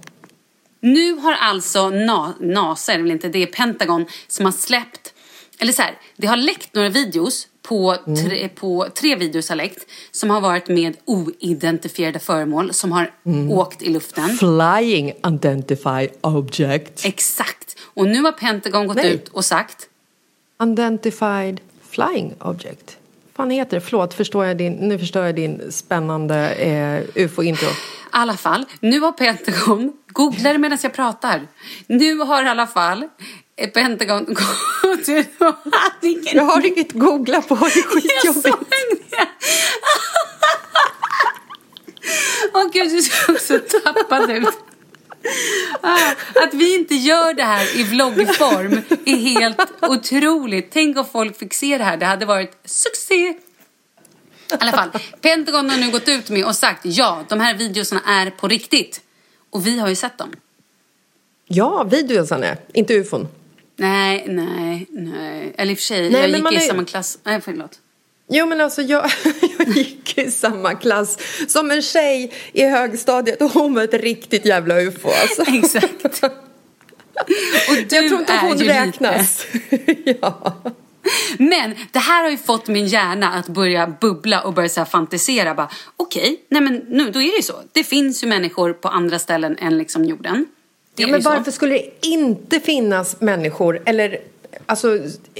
Nu 0.80 1.12
har 1.12 1.32
alltså 1.32 1.90
Na- 1.90 2.34
NASA, 2.40 2.92
väl 2.96 3.10
inte, 3.10 3.28
det 3.28 3.38
är 3.42 3.46
Pentagon 3.46 4.06
som 4.28 4.44
har 4.44 4.52
släppt, 4.52 5.14
eller 5.58 5.72
så 5.72 5.82
här, 5.82 5.98
det 6.16 6.26
har 6.26 6.36
läckt 6.36 6.74
några 6.74 6.88
videos 6.88 7.48
på, 7.68 7.96
tre, 8.24 8.48
på 8.48 8.86
tre 8.94 9.16
videos 9.16 9.48
har 9.48 9.56
läckt 9.56 9.86
som 10.10 10.30
har 10.30 10.40
varit 10.40 10.68
med 10.68 10.96
oidentifierade 11.04 12.18
föremål 12.18 12.72
som 12.72 12.92
har 12.92 13.10
åkt 13.50 13.82
i 13.82 13.90
luften. 13.90 14.28
Flying 14.28 15.12
Identify 15.26 16.08
Object. 16.20 17.04
Exakt. 17.04 17.76
Och 17.94 18.06
nu 18.06 18.22
har 18.22 18.32
Pentagon 18.32 18.86
gått 18.86 18.96
Nej. 18.96 19.14
ut 19.14 19.28
och 19.28 19.44
sagt 19.44 19.88
Unidentified 20.58 21.60
Flying 21.90 22.34
Object. 22.40 22.96
fan 23.36 23.50
heter 23.50 23.76
det? 23.76 23.80
Förlåt, 23.80 24.14
förstår 24.14 24.44
jag 24.44 24.56
din, 24.56 24.72
nu 24.72 24.98
förstår 24.98 25.24
jag 25.24 25.34
din 25.34 25.72
spännande 25.72 26.50
eh, 26.50 27.24
ufo-intro. 27.24 27.68
I 27.68 27.72
alla 28.10 28.36
fall, 28.36 28.64
nu 28.80 29.00
har 29.00 29.12
Pentagon, 29.12 29.92
googla 30.06 30.52
det 30.52 30.58
medan 30.58 30.78
jag 30.82 30.94
pratar. 30.94 31.46
Nu 31.86 32.18
har 32.18 32.44
i 32.44 32.48
alla 32.48 32.66
fall 32.66 33.08
Pentagon 33.74 34.22
och... 34.82 35.08
Jag 36.32 36.42
har 36.44 36.66
inget 36.66 36.92
googla 36.92 37.42
på, 37.42 37.54
det 37.54 37.60
är 37.64 37.76
Jag 37.76 37.84
skitjobbigt. 37.92 38.48
såg 38.48 38.64
det! 39.10 39.28
Åh 42.54 42.70
gud, 42.72 42.90
du 42.90 43.02
ser 43.02 43.32
också 43.32 43.58
tappad 43.58 44.30
ut. 44.30 44.48
Ah, 45.80 46.10
att 46.34 46.54
vi 46.54 46.74
inte 46.74 46.94
gör 46.94 47.34
det 47.34 47.42
här 47.42 47.76
i 47.76 47.82
vloggform 47.82 48.82
är 49.04 49.16
helt 49.16 49.60
otroligt. 49.82 50.70
Tänk 50.72 50.98
om 50.98 51.04
folk 51.06 51.38
fick 51.38 51.54
se 51.54 51.78
det 51.78 51.84
här. 51.84 51.96
Det 51.96 52.06
hade 52.06 52.26
varit 52.26 52.52
succé. 52.64 53.14
I 53.14 53.36
alla 54.60 54.72
fall, 54.72 54.90
Pentagon 55.20 55.70
har 55.70 55.76
nu 55.76 55.90
gått 55.90 56.08
ut 56.08 56.30
med 56.30 56.44
och 56.44 56.56
sagt 56.56 56.80
ja, 56.84 57.24
de 57.28 57.40
här 57.40 57.54
videorna 57.54 58.00
är 58.06 58.30
på 58.30 58.48
riktigt. 58.48 59.00
Och 59.50 59.66
vi 59.66 59.78
har 59.78 59.88
ju 59.88 59.94
sett 59.96 60.18
dem. 60.18 60.32
Ja, 61.46 61.82
videosarna, 61.84 62.56
inte 62.74 62.94
ufon. 62.94 63.28
Nej, 63.76 64.24
nej, 64.28 64.86
nej. 64.90 65.54
Eller 65.58 65.72
i 65.72 65.74
och 65.74 65.78
för 65.78 65.84
sig, 65.84 66.10
Nej, 66.10 66.20
jag 66.20 66.30
gick 66.30 66.52
i 66.52 66.64
är- 66.64 66.68
samma 66.68 66.84
klass. 66.84 67.18
Nej, 67.24 67.40
förlåt. 67.40 67.78
Jo 68.28 68.46
men 68.46 68.60
alltså 68.60 68.82
jag, 68.82 69.10
jag 69.58 69.68
gick 69.68 70.18
i 70.18 70.30
samma 70.30 70.74
klass 70.74 71.18
som 71.48 71.70
en 71.70 71.82
tjej 71.82 72.32
i 72.52 72.64
högstadiet 72.64 73.42
och 73.42 73.50
hon 73.50 73.74
var 73.74 73.82
ett 73.82 73.94
riktigt 73.94 74.46
jävla 74.46 74.80
ufo 74.80 75.08
alltså. 75.08 75.42
Exakt. 75.56 76.04
Och 77.68 77.76
du 77.88 77.96
Jag 77.96 78.08
tror 78.08 78.20
inte 78.20 78.38
hon 78.42 78.58
räknas. 78.58 79.46
ja. 80.20 80.62
Men 81.38 81.74
det 81.92 81.98
här 81.98 82.22
har 82.22 82.30
ju 82.30 82.36
fått 82.36 82.68
min 82.68 82.86
hjärna 82.86 83.32
att 83.32 83.48
börja 83.48 83.86
bubbla 84.00 84.40
och 84.42 84.52
börja 84.54 84.68
så 84.68 84.84
fantisera. 84.84 85.54
Bara, 85.54 85.70
Okej, 85.96 86.40
nej 86.48 86.62
men 86.62 86.74
nu, 86.88 87.10
då 87.10 87.22
är 87.22 87.30
det 87.30 87.36
ju 87.36 87.42
så. 87.42 87.54
Det 87.72 87.84
finns 87.84 88.22
ju 88.24 88.26
människor 88.28 88.72
på 88.72 88.88
andra 88.88 89.18
ställen 89.18 89.56
än 89.58 89.78
liksom 89.78 90.04
jorden. 90.04 90.46
Ja, 90.96 91.06
men 91.06 91.16
ju 91.16 91.22
så. 91.22 91.30
varför 91.30 91.50
skulle 91.50 91.74
det 91.74 92.06
inte 92.06 92.60
finnas 92.60 93.20
människor 93.20 93.82
eller 93.86 94.18
alltså, 94.66 94.98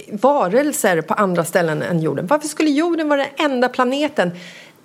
varelser 0.09 1.00
på 1.00 1.14
andra 1.14 1.44
ställen 1.44 1.82
än 1.82 2.02
jorden? 2.02 2.26
Varför 2.26 2.48
skulle 2.48 2.70
jorden 2.70 3.09
vara 3.09 3.20
den 3.20 3.50
enda 3.50 3.68
planeten 3.68 4.30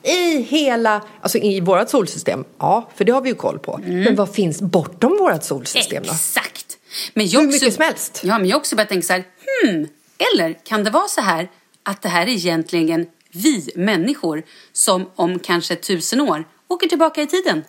i 0.04 0.42
hela, 0.42 1.02
alltså 1.22 1.38
i 1.38 1.60
vårt 1.60 1.90
solsystem? 1.90 2.46
Ja, 2.58 2.90
för 2.96 3.06
det 3.06 3.12
har 3.12 3.22
vi 3.22 3.30
ju 3.30 3.36
koll 3.36 3.60
på. 3.60 3.80
Men 3.84 4.16
vad 4.16 4.34
finns 4.34 4.62
bortom 4.62 5.18
vårt 5.20 5.44
solsystem 5.44 6.04
då? 6.04 6.12
Exakt. 6.12 6.78
Men 7.14 7.28
jag 7.28 7.40
Hur 7.40 7.48
också, 7.48 7.56
mycket 7.56 7.74
som 7.74 7.84
helst. 7.84 8.22
Ja, 8.24 8.40
men 8.40 8.50
jag 8.50 8.58
också 8.58 8.76
börjat 8.76 8.90
tänka 8.90 9.08
så 9.08 9.14
här, 9.14 9.24
hmm, 9.64 9.88
eller 10.34 10.54
kan 10.54 10.84
det 10.84 10.90
vara 10.90 11.08
så 11.08 11.22
här 11.22 11.50
att 11.84 12.02
det 12.02 12.10
här 12.10 12.22
är 12.22 12.30
egentligen 12.30 13.06
vi 13.32 13.70
människor 13.76 14.44
som 14.74 15.10
om 15.16 15.40
kanske 15.40 15.76
tusen 15.76 16.22
år 16.22 16.44
åker 16.68 16.88
tillbaka 16.88 17.22
i 17.22 17.28
tiden? 17.28 17.64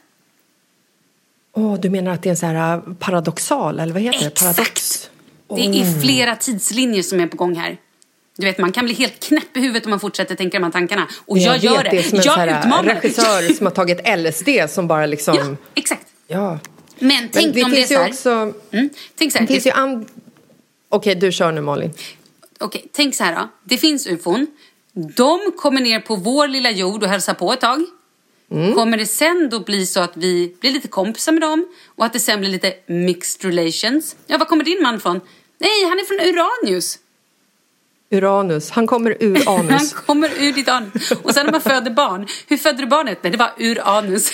Åh, 1.52 1.80
du 1.80 1.90
menar 1.90 2.12
att 2.12 2.22
det 2.22 2.28
är 2.28 2.30
en 2.30 2.36
sån 2.36 2.48
här 2.48 2.76
uh, 2.76 2.94
paradoxal, 2.94 3.80
eller 3.80 3.92
vad 3.92 4.02
heter 4.02 4.20
det? 4.20 4.26
Exakt. 4.26 4.56
Paradox? 4.56 5.10
Det 5.48 5.80
är 5.80 6.00
flera 6.00 6.36
tidslinjer 6.36 7.02
som 7.02 7.20
är 7.20 7.26
på 7.26 7.36
gång 7.36 7.56
här. 7.56 7.78
Du 8.36 8.46
vet, 8.46 8.58
man 8.58 8.72
kan 8.72 8.84
bli 8.84 8.94
helt 8.94 9.20
knäpp 9.20 9.56
i 9.56 9.60
huvudet 9.60 9.84
om 9.84 9.90
man 9.90 10.00
fortsätter 10.00 10.34
tänka 10.34 10.58
de 10.58 10.64
här 10.64 10.70
tankarna. 10.70 11.08
Och 11.26 11.38
jag, 11.38 11.52
vet, 11.52 11.62
gör 11.62 11.84
det. 11.84 11.90
det. 11.90 11.98
är 11.98 12.02
som 12.02 12.18
en 12.18 12.24
jag 12.24 12.58
utmanar. 12.58 12.94
regissör 12.94 13.54
som 13.56 13.66
har 13.66 13.72
tagit 13.72 14.00
LSD 14.18 14.74
som 14.74 14.88
bara 14.88 15.06
liksom... 15.06 15.34
Ja, 15.36 15.56
exakt. 15.74 16.06
Ja. 16.26 16.58
Men 16.98 17.28
tänk 17.32 17.54
det 17.54 17.64
om 17.64 17.70
det 17.70 17.82
är 17.82 17.86
så 17.86 17.94
här. 17.94 18.08
också... 18.08 18.30
Mm, 18.70 18.90
tänk 19.18 19.32
så 19.32 19.38
här. 19.38 19.46
Det 19.46 19.52
finns 19.52 19.64
det- 19.64 19.70
ju 19.70 19.74
and... 19.74 20.08
Okej, 20.88 21.14
du 21.14 21.32
kör 21.32 21.52
nu 21.52 21.60
Malin. 21.60 21.92
Okej, 22.60 22.86
tänk 22.92 23.14
så 23.14 23.24
här 23.24 23.36
då. 23.36 23.48
Det 23.64 23.76
finns 23.76 24.06
ufon. 24.06 24.46
De 24.92 25.52
kommer 25.56 25.80
ner 25.80 26.00
på 26.00 26.16
vår 26.16 26.48
lilla 26.48 26.70
jord 26.70 27.02
och 27.02 27.08
hälsar 27.08 27.34
på 27.34 27.52
ett 27.52 27.60
tag. 27.60 27.86
Mm. 28.50 28.74
Kommer 28.74 28.96
det 28.96 29.06
sen 29.06 29.48
då 29.50 29.60
bli 29.60 29.86
så 29.86 30.00
att 30.00 30.16
vi 30.16 30.54
blir 30.60 30.70
lite 30.72 30.88
kompisar 30.88 31.32
med 31.32 31.42
dem 31.42 31.66
och 31.96 32.04
att 32.04 32.12
det 32.12 32.20
sen 32.20 32.40
blir 32.40 32.50
lite 32.50 32.74
mixed 32.86 33.44
relations? 33.54 34.16
Ja, 34.26 34.38
var 34.38 34.46
kommer 34.46 34.64
din 34.64 34.82
man 34.82 35.00
från? 35.00 35.20
Nej, 35.58 35.84
han 35.88 35.98
är 35.98 36.04
från 36.04 36.28
Uranus. 36.34 36.98
Uranus. 38.10 38.70
Han 38.70 38.86
kommer 38.86 39.16
ur 39.20 39.42
Han 39.46 39.70
anus. 39.70 39.92
kommer 39.92 40.30
ur 40.42 40.52
ditt 40.52 40.68
anus. 40.68 41.10
Och 41.22 41.34
sen 41.34 41.46
när 41.46 41.52
man 41.52 41.60
föder 41.60 41.90
barn, 41.90 42.26
hur 42.46 42.56
födde 42.56 42.82
du 42.82 42.86
barnet? 42.86 43.18
Nej, 43.22 43.32
det 43.32 43.38
var 43.38 43.52
ur 43.58 43.80
anus. 43.88 44.32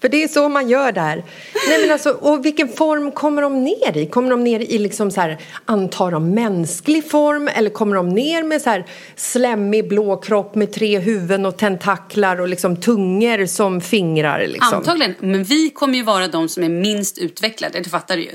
För 0.00 0.08
det 0.08 0.22
är 0.22 0.28
så 0.28 0.48
man 0.48 0.68
gör 0.68 0.92
där. 0.92 1.24
Nej, 1.68 1.80
men 1.80 1.90
alltså, 1.90 2.10
och 2.10 2.44
vilken 2.44 2.68
form 2.68 3.12
kommer 3.12 3.42
de 3.42 3.64
ner 3.64 3.96
i? 3.96 4.06
Kommer 4.06 4.30
de 4.30 4.44
ner 4.44 4.60
i 4.60 4.78
liksom 4.78 5.10
så 5.10 5.20
här, 5.20 5.38
antar 5.64 6.10
de 6.10 6.30
mänsklig 6.30 7.10
form 7.10 7.48
eller 7.48 7.70
kommer 7.70 7.96
de 7.96 8.08
ner 8.08 8.42
med 8.42 8.62
så 8.62 8.70
här 8.70 8.86
slemmig 9.16 9.88
blå 9.88 10.16
kropp 10.16 10.54
med 10.54 10.72
tre 10.72 10.98
huvuden 10.98 11.46
och 11.46 11.56
tentaklar 11.56 12.40
och 12.40 12.48
liksom 12.48 12.76
tungor 12.76 13.46
som 13.46 13.80
fingrar? 13.80 14.46
Liksom? 14.46 14.78
Antagligen. 14.78 15.14
Men 15.20 15.44
vi 15.44 15.70
kommer 15.70 15.94
ju 15.94 16.02
vara 16.02 16.28
de 16.28 16.48
som 16.48 16.64
är 16.64 16.68
minst 16.68 17.18
utvecklade, 17.18 17.80
det 17.80 17.90
fattar 17.90 18.16
du 18.16 18.22
ju. 18.22 18.32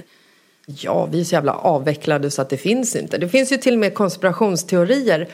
Ja, 0.66 1.06
vi 1.06 1.20
är 1.20 1.24
så 1.24 1.34
jävla 1.34 1.54
avvecklade 1.54 2.32
så 2.32 2.42
att 2.42 2.50
det 2.50 2.58
finns 2.58 2.96
inte. 2.96 3.18
Det 3.18 3.30
finns 3.30 3.52
ju 3.52 3.58
till 3.58 3.74
och 3.74 3.80
med 3.80 3.94
konspirationsteorier 3.94 5.30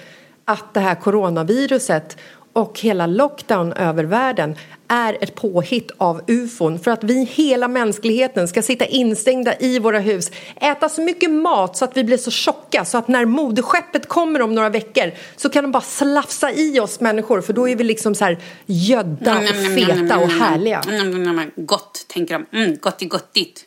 att 0.45 0.73
det 0.73 0.79
här 0.79 0.95
coronaviruset 0.95 2.17
och 2.53 2.79
hela 2.79 3.07
lockdown 3.07 3.73
över 3.73 4.03
världen 4.03 4.55
är 4.87 5.17
ett 5.21 5.35
påhitt 5.35 5.91
av 5.97 6.21
ufon 6.27 6.79
för 6.79 6.91
att 6.91 7.03
vi, 7.03 7.23
hela 7.23 7.67
mänskligheten, 7.67 8.47
ska 8.47 8.61
sitta 8.61 8.85
instängda 8.85 9.59
i 9.59 9.79
våra 9.79 9.99
hus, 9.99 10.31
äta 10.55 10.89
så 10.89 11.01
mycket 11.01 11.31
mat 11.31 11.77
så 11.77 11.85
att 11.85 11.97
vi 11.97 12.03
blir 12.03 12.17
så 12.17 12.31
tjocka 12.31 12.85
så 12.85 12.97
att 12.97 13.07
när 13.07 13.25
moderskeppet 13.25 14.07
kommer 14.07 14.41
om 14.41 14.55
några 14.55 14.69
veckor 14.69 15.11
så 15.35 15.49
kan 15.49 15.63
de 15.63 15.71
bara 15.71 15.81
slafsa 15.81 16.51
i 16.51 16.79
oss 16.79 16.99
människor 16.99 17.41
för 17.41 17.53
då 17.53 17.69
är 17.69 17.75
vi 17.75 17.83
liksom 17.83 18.15
så 18.15 18.25
här 18.25 18.37
gödda 18.65 19.37
och 19.37 19.75
feta 19.75 20.17
och 20.17 20.29
härliga. 20.29 20.81
Gott, 21.55 22.05
tänker 22.07 22.33
de. 22.33 22.57
Mm, 22.57 22.77
gott 22.81 23.01
i 23.01 23.05
gottigt. 23.05 23.65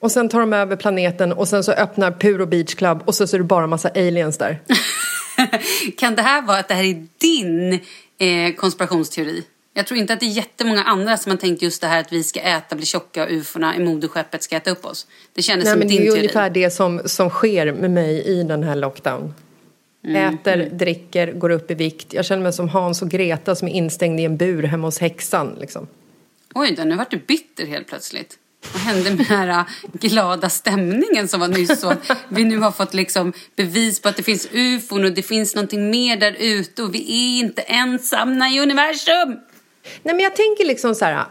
Och 0.00 0.12
sen 0.12 0.28
tar 0.28 0.40
de 0.40 0.52
över 0.52 0.76
planeten 0.76 1.32
och 1.32 1.48
sen 1.48 1.64
så 1.64 1.72
öppnar 1.72 2.10
Puro 2.10 2.46
Beach 2.46 2.74
Club 2.74 3.02
och 3.04 3.14
så, 3.14 3.26
så 3.26 3.36
är 3.36 3.38
det 3.38 3.44
bara 3.44 3.66
massa 3.66 3.88
aliens 3.88 4.38
där. 4.38 4.62
Kan 5.96 6.14
det 6.14 6.22
här 6.22 6.42
vara 6.42 6.58
att 6.58 6.68
det 6.68 6.74
här 6.74 6.84
är 6.84 7.06
din 7.18 7.80
eh, 8.18 8.54
konspirationsteori? 8.56 9.44
Jag 9.74 9.86
tror 9.86 10.00
inte 10.00 10.12
att 10.12 10.20
det 10.20 10.26
är 10.26 10.30
jättemånga 10.30 10.82
andra 10.82 11.16
som 11.16 11.30
har 11.30 11.36
tänkt 11.36 11.62
just 11.62 11.80
det 11.80 11.86
här 11.86 12.00
att 12.00 12.12
vi 12.12 12.22
ska 12.22 12.40
äta, 12.40 12.76
bli 12.76 12.86
tjocka 12.86 13.24
och 13.24 13.30
ufona 13.30 13.76
i 13.76 13.78
moderskeppet 13.78 14.42
ska 14.42 14.56
äta 14.56 14.70
upp 14.70 14.84
oss. 14.84 15.06
Det 15.34 15.42
kändes 15.42 15.64
Nej, 15.64 15.72
som 15.72 15.78
men 15.78 15.88
det 15.88 15.94
din 15.94 16.02
är 16.02 16.04
ju 16.04 16.10
teori. 16.10 16.20
ungefär 16.20 16.50
det 16.50 16.70
som, 16.70 17.00
som 17.04 17.30
sker 17.30 17.72
med 17.72 17.90
mig 17.90 18.22
i 18.22 18.42
den 18.42 18.62
här 18.62 18.76
lockdown. 18.76 19.34
Mm, 20.04 20.34
Äter, 20.34 20.70
dricker, 20.72 21.32
går 21.32 21.50
upp 21.50 21.70
i 21.70 21.74
vikt. 21.74 22.12
Jag 22.12 22.24
känner 22.24 22.42
mig 22.42 22.52
som 22.52 22.68
Hans 22.68 23.02
och 23.02 23.10
Greta 23.10 23.54
som 23.54 23.68
är 23.68 23.72
instängd 23.72 24.20
i 24.20 24.24
en 24.24 24.36
bur 24.36 24.62
hemma 24.62 24.86
hos 24.86 24.98
häxan. 24.98 25.56
Liksom. 25.60 25.86
Oj 26.54 26.74
då, 26.76 26.82
nu 26.84 26.96
vart 26.96 27.10
du 27.10 27.16
bitter 27.16 27.66
helt 27.66 27.86
plötsligt. 27.88 28.38
Vad 28.72 28.82
hände 28.82 29.10
med 29.10 29.18
den 29.18 29.26
här 29.26 29.48
äh, 29.48 29.64
glada 29.92 30.50
stämningen 30.50 31.28
som 31.28 31.40
var 31.40 31.48
nyss? 31.48 31.80
Så 31.80 31.88
att 31.90 32.10
vi 32.28 32.44
nu 32.44 32.58
har 32.58 32.70
fått 32.70 32.94
liksom 32.94 33.32
bevis 33.56 34.02
på 34.02 34.08
att 34.08 34.16
det 34.16 34.22
finns 34.22 34.48
ufon 34.52 35.04
och 35.04 35.12
det 35.12 35.22
finns 35.22 35.54
någonting 35.54 35.90
mer 35.90 36.16
där 36.16 36.36
ute 36.38 36.82
och 36.82 36.94
vi 36.94 37.00
är 37.00 37.44
inte 37.44 37.62
ensamma 37.62 38.48
i 38.48 38.60
universum. 38.60 39.28
Nej, 40.02 40.14
men 40.14 40.20
jag 40.20 40.36
tänker 40.36 40.64
liksom 40.64 40.94
så 40.94 41.04
här... 41.04 41.12
Äh, 41.12 41.26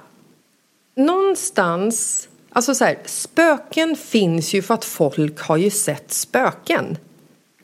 någonstans... 0.96 2.28
Alltså 2.50 2.76
så 2.76 2.86
här, 2.86 2.98
spöken 3.06 3.96
finns 3.96 4.54
ju 4.54 4.62
för 4.62 4.74
att 4.74 4.86
folk 4.86 5.42
har 5.42 5.58
ju 5.58 5.70
sett 5.70 6.14
spöken. 6.14 6.98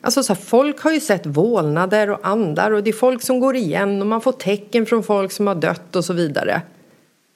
Alltså 0.01 0.23
så 0.23 0.33
här, 0.33 0.41
folk 0.41 0.79
har 0.79 0.91
ju 0.91 0.99
sett 0.99 1.25
vålnader 1.25 2.09
och 2.09 2.19
andar 2.27 2.71
och 2.71 2.83
det 2.83 2.89
är 2.89 2.93
folk 2.93 3.21
som 3.21 3.39
går 3.39 3.55
igen 3.55 4.01
och 4.01 4.07
man 4.07 4.21
får 4.21 4.31
tecken 4.31 4.85
från 4.85 5.03
folk 5.03 5.31
som 5.31 5.47
har 5.47 5.55
dött 5.55 5.95
och 5.95 6.05
så 6.05 6.13
vidare. 6.13 6.61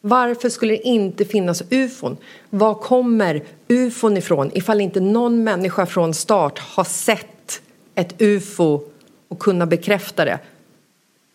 Varför 0.02 0.50
skulle 0.50 0.74
det 0.74 0.88
inte 0.88 1.26
finnas 1.26 1.64
ufon? 1.70 2.18
Var 2.50 2.74
kommer 2.74 3.44
ufon 3.68 4.18
ifrån 4.18 4.52
ifall 4.54 4.82
inte 4.82 5.00
någon 5.00 5.44
människa 5.44 5.86
från 5.86 6.14
start 6.14 6.60
har 6.60 6.84
sett 6.84 7.62
ett 7.96 8.22
ufo 8.22 8.82
och 9.28 9.40
kunnat 9.40 9.70
bekräfta 9.70 10.26
det? 10.26 10.40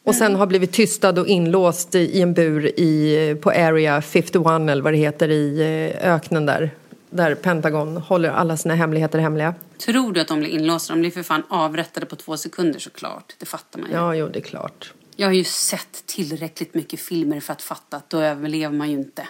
Och 0.04 0.14
sen 0.14 0.34
har 0.34 0.46
blivit 0.46 0.72
tystad 0.72 1.18
och 1.18 1.26
inlåst 1.26 1.94
i, 1.94 1.98
i 1.98 2.20
en 2.20 2.34
bur 2.34 2.66
i, 2.66 3.36
på 3.42 3.50
Area 3.50 4.02
51 4.02 4.46
eller 4.46 4.82
vad 4.82 4.92
det 4.92 4.96
heter 4.96 5.28
i 5.28 5.60
eh, 6.02 6.14
öknen 6.14 6.46
där. 6.46 6.70
Där 7.10 7.34
Pentagon 7.34 7.96
håller 7.96 8.30
alla 8.30 8.56
sina 8.56 8.74
hemligheter 8.74 9.18
hemliga. 9.18 9.54
Tror 9.78 10.12
du 10.12 10.20
att 10.20 10.28
de 10.28 10.40
blir 10.40 10.48
inlåsta? 10.48 10.92
De 10.92 11.00
blir 11.00 11.10
för 11.10 11.22
fan 11.22 11.42
avrättade 11.48 12.06
på 12.06 12.16
två 12.16 12.36
sekunder 12.36 12.80
såklart. 12.80 13.34
Det 13.38 13.46
fattar 13.46 13.80
man 13.80 13.90
ju. 13.90 13.96
Ja, 13.96 14.14
jo, 14.14 14.28
det 14.28 14.38
är 14.38 14.42
klart. 14.42 14.92
Jag 15.16 15.26
har 15.28 15.32
ju 15.32 15.44
sett 15.44 16.06
tillräckligt 16.06 16.74
mycket 16.74 17.00
filmer 17.00 17.40
för 17.40 17.52
att 17.52 17.62
fatta 17.62 17.96
att 17.96 18.10
då 18.10 18.20
överlever 18.20 18.76
man 18.76 18.90
ju 18.90 18.96
inte. 18.96 19.28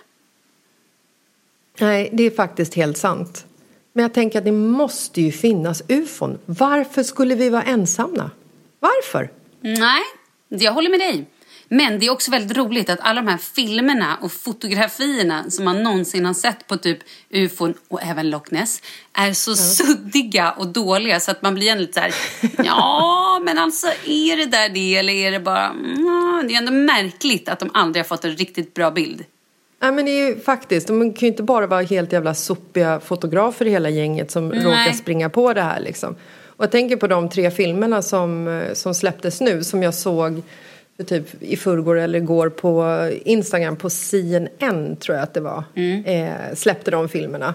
Nej, 1.80 2.10
det 2.12 2.22
är 2.22 2.30
faktiskt 2.30 2.74
helt 2.74 2.96
sant. 2.96 3.46
Men 3.92 4.02
jag 4.02 4.14
tänker 4.14 4.38
att 4.38 4.44
det 4.44 4.52
måste 4.52 5.20
ju 5.20 5.32
finnas 5.32 5.82
ufon. 5.88 6.38
Varför 6.46 7.02
skulle 7.02 7.34
vi 7.34 7.48
vara 7.50 7.62
ensamma? 7.62 8.30
Varför? 8.80 9.30
Nej, 9.60 10.02
jag 10.48 10.72
håller 10.72 10.90
med 10.90 11.00
dig. 11.00 11.26
Men 11.68 11.98
det 11.98 12.06
är 12.06 12.10
också 12.10 12.30
väldigt 12.30 12.56
roligt 12.56 12.90
att 12.90 13.00
alla 13.00 13.22
de 13.22 13.30
här 13.30 13.38
filmerna 13.38 14.18
och 14.20 14.32
fotografierna 14.32 15.50
som 15.50 15.64
man 15.64 15.82
någonsin 15.82 16.24
har 16.24 16.34
sett 16.34 16.66
på 16.66 16.76
typ 16.76 16.98
ufon 17.30 17.74
och 17.88 18.02
även 18.02 18.30
Loch 18.30 18.52
Ness 18.52 18.82
är 19.12 19.32
så 19.32 19.56
suddiga 19.56 20.50
och 20.50 20.66
dåliga 20.66 21.20
så 21.20 21.30
att 21.30 21.42
man 21.42 21.54
blir 21.54 21.76
lite 21.76 21.92
så 21.92 22.00
här, 22.00 22.14
ja 22.64 23.40
men 23.44 23.58
alltså 23.58 23.86
är 24.06 24.36
det 24.36 24.46
där 24.46 24.68
det 24.68 24.96
eller 24.96 25.12
är 25.12 25.30
det 25.30 25.40
bara, 25.40 25.66
mm, 25.66 26.44
det 26.48 26.54
är 26.54 26.58
ändå 26.58 26.72
märkligt 26.72 27.48
att 27.48 27.58
de 27.58 27.70
aldrig 27.74 28.04
har 28.04 28.08
fått 28.08 28.24
en 28.24 28.36
riktigt 28.36 28.74
bra 28.74 28.90
bild. 28.90 29.24
Nej, 29.82 29.92
men 29.92 30.04
det 30.04 30.10
är 30.10 30.28
ju 30.28 30.40
faktiskt, 30.40 30.86
de 30.86 31.12
kan 31.12 31.20
ju 31.20 31.26
inte 31.26 31.42
bara 31.42 31.66
vara 31.66 31.82
helt 31.82 32.12
jävla 32.12 32.34
sopiga 32.34 33.00
fotografer 33.00 33.66
i 33.66 33.70
hela 33.70 33.88
gänget 33.88 34.30
som 34.30 34.48
Nej. 34.48 34.64
råkar 34.64 34.92
springa 34.92 35.30
på 35.30 35.52
det 35.52 35.62
här 35.62 35.80
liksom. 35.80 36.16
Och 36.56 36.64
jag 36.64 36.70
tänker 36.70 36.96
på 36.96 37.06
de 37.06 37.28
tre 37.28 37.50
filmerna 37.50 38.02
som, 38.02 38.48
eh, 38.48 38.72
som 38.74 38.94
släpptes 38.94 39.40
nu 39.40 39.64
som 39.64 39.82
jag 39.82 39.94
såg 39.94 40.42
typ 41.02 41.42
i 41.42 41.56
förrgår 41.56 41.98
eller 41.98 42.18
igår 42.18 42.48
på 42.48 43.08
Instagram 43.24 43.76
på 43.76 43.90
CNN 43.90 44.96
tror 44.96 45.16
jag 45.16 45.22
att 45.22 45.34
det 45.34 45.40
var. 45.40 45.64
Eh, 46.04 46.54
släppte 46.54 46.90
de 46.90 47.08
filmerna. 47.08 47.54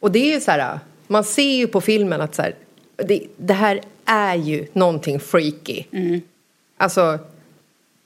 Och 0.00 0.12
det 0.12 0.18
är 0.18 0.34
ju 0.34 0.40
så 0.40 0.50
här, 0.50 0.78
man 1.06 1.24
ser 1.24 1.56
ju 1.56 1.66
på 1.66 1.80
filmen 1.80 2.20
att 2.20 2.34
så 2.34 2.42
här, 2.42 2.54
det, 2.96 3.22
det 3.36 3.54
här 3.54 3.80
är 4.04 4.34
ju 4.34 4.66
någonting 4.72 5.20
freaky. 5.20 5.84
Alltså 6.76 7.18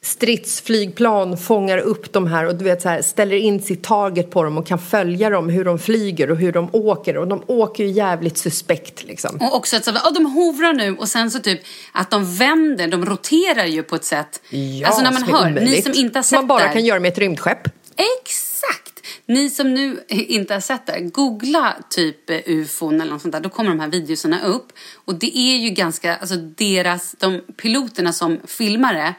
stridsflygplan 0.05 1.39
fångar 1.39 1.79
upp 1.79 2.13
de 2.13 2.27
här 2.27 2.47
och 2.47 2.55
du 2.55 2.65
vet 2.65 2.83
så 2.83 2.89
här, 2.89 3.03
ställer 3.03 3.37
in 3.37 3.63
sitt 3.63 3.83
target 3.83 4.31
på 4.31 4.43
dem 4.43 4.59
och 4.59 4.67
kan 4.67 4.79
följa 4.79 5.31
dem 5.31 5.49
hur 5.49 5.65
de 5.65 5.79
flyger 5.79 6.31
och 6.31 6.37
hur 6.37 6.53
de 6.53 6.69
åker 6.73 7.17
och 7.17 7.29
de 7.29 7.43
åker 7.47 7.85
ju 7.85 7.91
jävligt 7.91 8.39
suspekt 8.39 9.05
liksom. 9.05 9.37
Och 9.37 9.57
också 9.57 9.77
att 9.77 9.85
så, 9.85 9.91
oh, 9.91 10.13
de 10.15 10.27
hovrar 10.27 10.73
nu 10.73 10.97
och 10.97 11.09
sen 11.09 11.31
så 11.31 11.39
typ 11.39 11.61
att 11.93 12.11
de 12.11 12.37
vänder, 12.37 12.89
de 12.89 13.07
roterar 13.07 13.67
ju 13.67 13.83
på 13.83 13.97
ett 13.97 14.05
sätt. 14.05 14.41
Ja, 14.51 14.87
alltså 14.87 15.03
när 15.03 15.13
man 15.13 15.23
hör, 15.23 15.51
ni 15.51 15.83
som 15.83 15.93
inte 15.95 16.19
har 16.19 16.23
sett 16.23 16.39
man 16.39 16.47
bara 16.47 16.59
det 16.59 16.67
här- 16.67 16.73
kan 16.73 16.85
göra 16.85 17.01
med 17.01 17.13
ett 17.13 17.19
rymdskepp. 17.19 17.69
Exakt! 17.97 19.07
Ni 19.27 19.51
som 19.51 19.75
nu 19.75 20.05
inte 20.09 20.55
har 20.55 20.61
sett 20.61 20.87
det, 20.87 21.01
googla 21.01 21.75
typ 21.91 22.31
eh, 22.31 22.39
ufon 22.47 23.01
eller 23.01 23.13
något 23.13 23.23
sånt 23.23 23.33
där. 23.33 23.41
Då 23.41 23.49
kommer 23.49 23.71
de 23.71 23.81
här 23.81 23.89
videorna 23.89 24.45
upp. 24.45 24.73
Och 25.05 25.15
det 25.15 25.39
är 25.39 25.57
ju 25.57 25.71
ganska, 25.71 26.17
alltså 26.17 26.37
deras, 26.37 27.15
de 27.19 27.41
piloterna 27.63 28.13
som 28.13 28.41
filmar 28.47 28.95
det, 28.95 29.15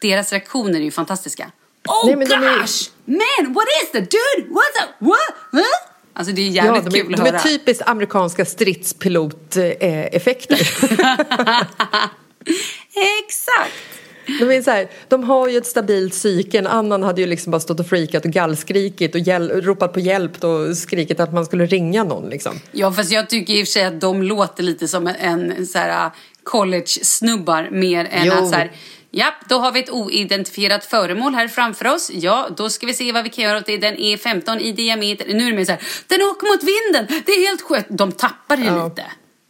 deras 0.00 0.32
reaktioner 0.32 0.80
är 0.80 0.84
ju 0.84 0.90
fantastiska. 0.90 1.50
Oh 1.88 2.06
Nej, 2.06 2.16
men 2.16 2.28
de 2.28 2.34
är- 2.34 2.40
gosh! 2.60 2.90
Man, 3.04 3.54
what 3.54 3.64
is 3.84 3.90
that? 3.92 4.10
Dude, 4.10 4.48
what's 4.48 4.84
up? 4.84 4.90
What? 4.98 5.34
Huh? 5.52 5.62
Alltså 6.12 6.34
det 6.34 6.40
är 6.42 6.48
jävligt 6.48 6.84
Ja, 6.84 6.90
de, 6.90 7.00
kul 7.00 7.12
är, 7.12 7.16
att 7.18 7.24
de 7.24 7.28
är 7.28 7.32
höra. 7.32 7.42
typiskt 7.42 7.88
amerikanska 7.88 8.44
stridspilot-effekter. 8.44 10.58
Exakt! 13.24 13.72
De, 14.40 14.50
är 14.50 14.62
så 14.62 14.70
här, 14.70 14.88
de 15.08 15.24
har 15.24 15.48
ju 15.48 15.58
ett 15.58 15.66
stabilt 15.66 16.12
psyke. 16.12 16.58
En 16.58 16.66
annan 16.66 17.02
hade 17.02 17.20
ju 17.20 17.26
liksom 17.26 17.50
bara 17.50 17.60
stått 17.60 17.80
och 17.80 17.86
freakat 17.86 18.24
och 18.24 18.30
gallskrikit 18.30 19.14
och 19.14 19.20
hjäl- 19.20 19.60
ropat 19.62 19.92
på 19.92 20.00
hjälp 20.00 20.44
och 20.44 20.76
skrikit 20.76 21.20
att 21.20 21.32
man 21.32 21.46
skulle 21.46 21.66
ringa 21.66 22.04
någon. 22.04 22.30
Liksom. 22.30 22.60
Ja, 22.72 22.92
fast 22.92 23.12
jag 23.12 23.30
tycker 23.30 23.54
i 23.54 23.62
och 23.62 23.66
för 23.66 23.72
sig 23.72 23.84
att 23.84 24.00
de 24.00 24.22
låter 24.22 24.62
lite 24.62 24.88
som 24.88 25.06
en, 25.06 25.16
en 25.52 25.66
så 25.66 25.78
här 25.78 26.06
uh, 26.06 26.12
college-snubbar 26.42 27.68
mer 27.70 28.08
än 28.10 28.26
Jo. 28.26 28.32
att 28.32 28.48
så 28.48 28.54
här, 28.54 28.72
Japp, 29.12 29.34
då 29.48 29.58
har 29.58 29.72
vi 29.72 29.80
ett 29.80 29.90
oidentifierat 29.90 30.84
föremål 30.84 31.34
här 31.34 31.48
framför 31.48 31.86
oss. 31.86 32.10
Ja, 32.14 32.48
då 32.56 32.70
ska 32.70 32.86
vi 32.86 32.94
se 32.94 33.12
vad 33.12 33.24
vi 33.24 33.30
kan 33.30 33.44
göra 33.44 33.58
åt 33.58 33.66
det. 33.66 33.76
Den 33.76 33.96
är 33.96 34.16
15 34.16 34.60
i 34.60 34.72
diameter. 34.72 35.34
Nu 35.34 35.48
är 35.48 35.56
det 35.56 35.66
så 35.66 35.72
här, 35.72 35.82
den 36.06 36.22
åker 36.22 36.46
mot 36.52 36.62
vinden. 36.62 37.22
Det 37.26 37.32
är 37.32 37.46
helt 37.46 37.62
sjukt. 37.62 37.86
De 37.90 38.12
tappar 38.12 38.56
ju 38.56 38.64
Ja. 38.64 38.84
lite. 38.88 39.04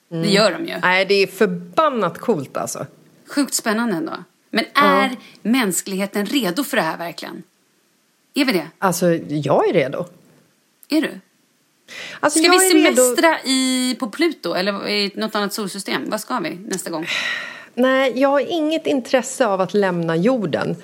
Det 0.09 0.29
gör 0.29 0.53
de 0.53 0.67
ju. 0.67 0.79
Nej, 0.83 1.05
det 1.05 1.15
är 1.15 1.27
förbannat 1.27 2.19
coolt 2.19 2.57
alltså. 2.57 2.87
Sjukt 3.29 3.55
spännande 3.55 3.97
ändå. 3.97 4.13
Men 4.51 4.65
är 4.75 5.17
mänskligheten 5.43 6.27
redo 6.27 6.65
för 6.65 6.77
det 6.77 6.83
här 6.83 6.99
verkligen? 6.99 7.43
Är 8.35 8.45
vi 8.45 8.53
det? 8.53 8.67
Alltså, 8.79 9.07
jag 9.29 9.69
är 9.69 9.73
redo. 9.73 10.07
Är 10.89 11.03
du? 11.03 11.21
Alltså, 12.21 12.39
Ska 12.39 12.51
vi 12.51 12.57
är 12.57 12.75
redo- 12.75 12.95
semestra 12.97 13.39
i, 13.45 13.97
på 14.01 14.11
Pluto 14.11 14.53
eller 14.55 14.89
i 14.89 15.13
något 15.15 15.35
annat 15.35 15.53
solsystem? 15.53 16.03
Vad 16.11 16.21
ska 16.21 16.39
vi 16.39 16.51
nästa 16.51 16.91
gång? 16.91 17.07
Nej, 17.75 18.13
jag 18.21 18.29
har 18.29 18.41
inget 18.41 18.87
intresse 18.87 19.47
av 19.47 19.61
att 19.61 19.75
lämna 19.75 20.17
jorden. 20.17 20.77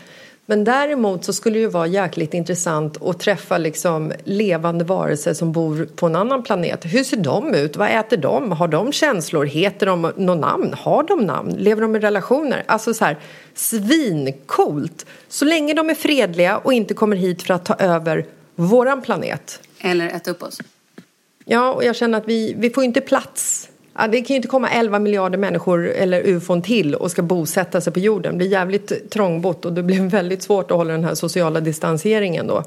Men 0.48 0.64
däremot 0.64 1.24
så 1.24 1.32
skulle 1.32 1.54
det 1.54 1.60
ju 1.60 1.68
vara 1.68 1.86
jäkligt 1.86 2.34
intressant 2.34 3.02
att 3.02 3.20
träffa 3.20 3.58
liksom 3.58 4.12
levande 4.24 4.84
varelser 4.84 5.34
som 5.34 5.52
bor 5.52 5.88
på 5.96 6.06
en 6.06 6.16
annan 6.16 6.42
planet. 6.42 6.84
Hur 6.84 7.04
ser 7.04 7.16
de 7.16 7.54
ut? 7.54 7.76
Vad 7.76 7.90
äter 7.90 8.16
de? 8.16 8.52
Har 8.52 8.68
de 8.68 8.92
känslor? 8.92 9.44
Heter 9.44 9.86
de 9.86 10.02
något 10.02 10.40
namn? 10.40 10.74
Har 10.74 11.02
de 11.02 11.20
namn? 11.20 11.54
Lever 11.58 11.82
de 11.82 11.96
i 11.96 11.98
relationer? 11.98 12.64
Alltså 12.66 12.94
så 12.94 13.04
här, 13.04 13.16
svincoolt! 13.54 15.06
Så 15.28 15.44
länge 15.44 15.74
de 15.74 15.90
är 15.90 15.94
fredliga 15.94 16.58
och 16.58 16.72
inte 16.72 16.94
kommer 16.94 17.16
hit 17.16 17.42
för 17.42 17.54
att 17.54 17.64
ta 17.64 17.74
över 17.74 18.26
våran 18.54 19.02
planet. 19.02 19.60
Eller 19.80 20.06
äta 20.06 20.30
upp 20.30 20.42
oss? 20.42 20.60
Ja, 21.44 21.72
och 21.72 21.84
jag 21.84 21.96
känner 21.96 22.18
att 22.18 22.28
vi, 22.28 22.54
vi 22.58 22.70
får 22.70 22.84
inte 22.84 23.00
plats. 23.00 23.68
Ja, 23.98 24.06
det 24.08 24.20
kan 24.20 24.34
ju 24.34 24.36
inte 24.36 24.48
komma 24.48 24.68
11 24.70 24.98
miljarder 24.98 25.38
människor 25.38 25.88
eller 25.88 26.22
ufon 26.26 26.62
till 26.62 26.94
och 26.94 27.10
ska 27.10 27.22
bosätta 27.22 27.80
sig 27.80 27.92
på 27.92 27.98
jorden. 27.98 28.32
Det 28.32 28.38
blir 28.38 28.48
jävligt 28.48 29.10
trångbott 29.10 29.64
och 29.64 29.72
det 29.72 29.82
blir 29.82 30.00
väldigt 30.08 30.42
svårt 30.42 30.70
att 30.70 30.76
hålla 30.76 30.92
den 30.92 31.04
här 31.04 31.14
sociala 31.14 31.60
distanseringen 31.60 32.46
då 32.46 32.64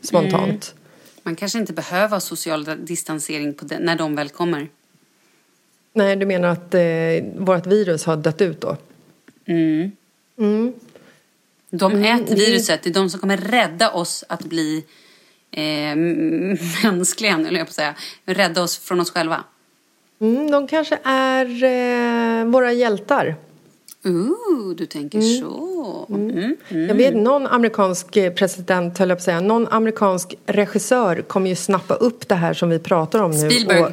spontant. 0.00 0.74
Man 1.22 1.36
kanske 1.36 1.58
inte 1.58 1.72
behöver 1.72 2.18
social 2.18 2.64
distansering 2.84 3.54
den, 3.60 3.82
när 3.82 3.96
de 3.96 4.14
väl 4.14 4.28
kommer. 4.28 4.68
Nej, 5.92 6.16
du 6.16 6.26
menar 6.26 6.48
att 6.48 6.74
eh, 6.74 6.80
vårt 7.36 7.66
virus 7.66 8.04
har 8.04 8.16
dött 8.16 8.40
ut 8.40 8.60
då? 8.60 8.76
De 11.70 11.92
Mm, 11.92 12.04
äter 12.04 12.36
viruset, 12.36 12.82
det 12.82 12.90
är 12.90 12.94
de 12.94 13.10
som 13.10 13.20
kommer 13.20 13.36
rädda 13.36 13.90
oss 13.90 14.24
att 14.28 14.44
bli 14.44 14.84
eh, 15.50 15.96
mänskliga, 16.82 17.34
eller 17.34 17.58
jag 17.58 17.66
på 17.66 17.70
att 17.70 17.74
säga. 17.74 17.94
Rädda 18.24 18.62
oss 18.62 18.78
från 18.78 19.00
oss 19.00 19.10
själva. 19.10 19.44
Mm, 20.20 20.50
de 20.50 20.66
kanske 20.66 20.98
är 21.04 21.64
eh, 21.64 22.44
våra 22.44 22.72
hjältar. 22.72 23.36
Ooh, 24.04 24.74
du 24.76 24.86
tänker 24.86 25.20
så. 25.20 26.06
Mm. 26.08 26.56
Jag 26.88 26.94
vet 26.94 27.16
någon 27.16 27.46
amerikansk 27.46 28.16
eh, 28.16 28.32
president, 28.32 28.98
höll 28.98 29.08
jag 29.08 29.18
på 29.18 29.20
att 29.20 29.24
säga, 29.24 29.40
någon 29.40 29.68
amerikansk 29.68 30.34
regissör 30.46 31.22
kommer 31.22 31.50
ju 31.50 31.56
snappa 31.56 31.94
upp 31.94 32.28
det 32.28 32.34
här 32.34 32.54
som 32.54 32.70
vi 32.70 32.78
pratar 32.78 33.22
om 33.22 33.30
nu. 33.30 33.50
Spielberg. 33.50 33.80
Och 33.80 33.90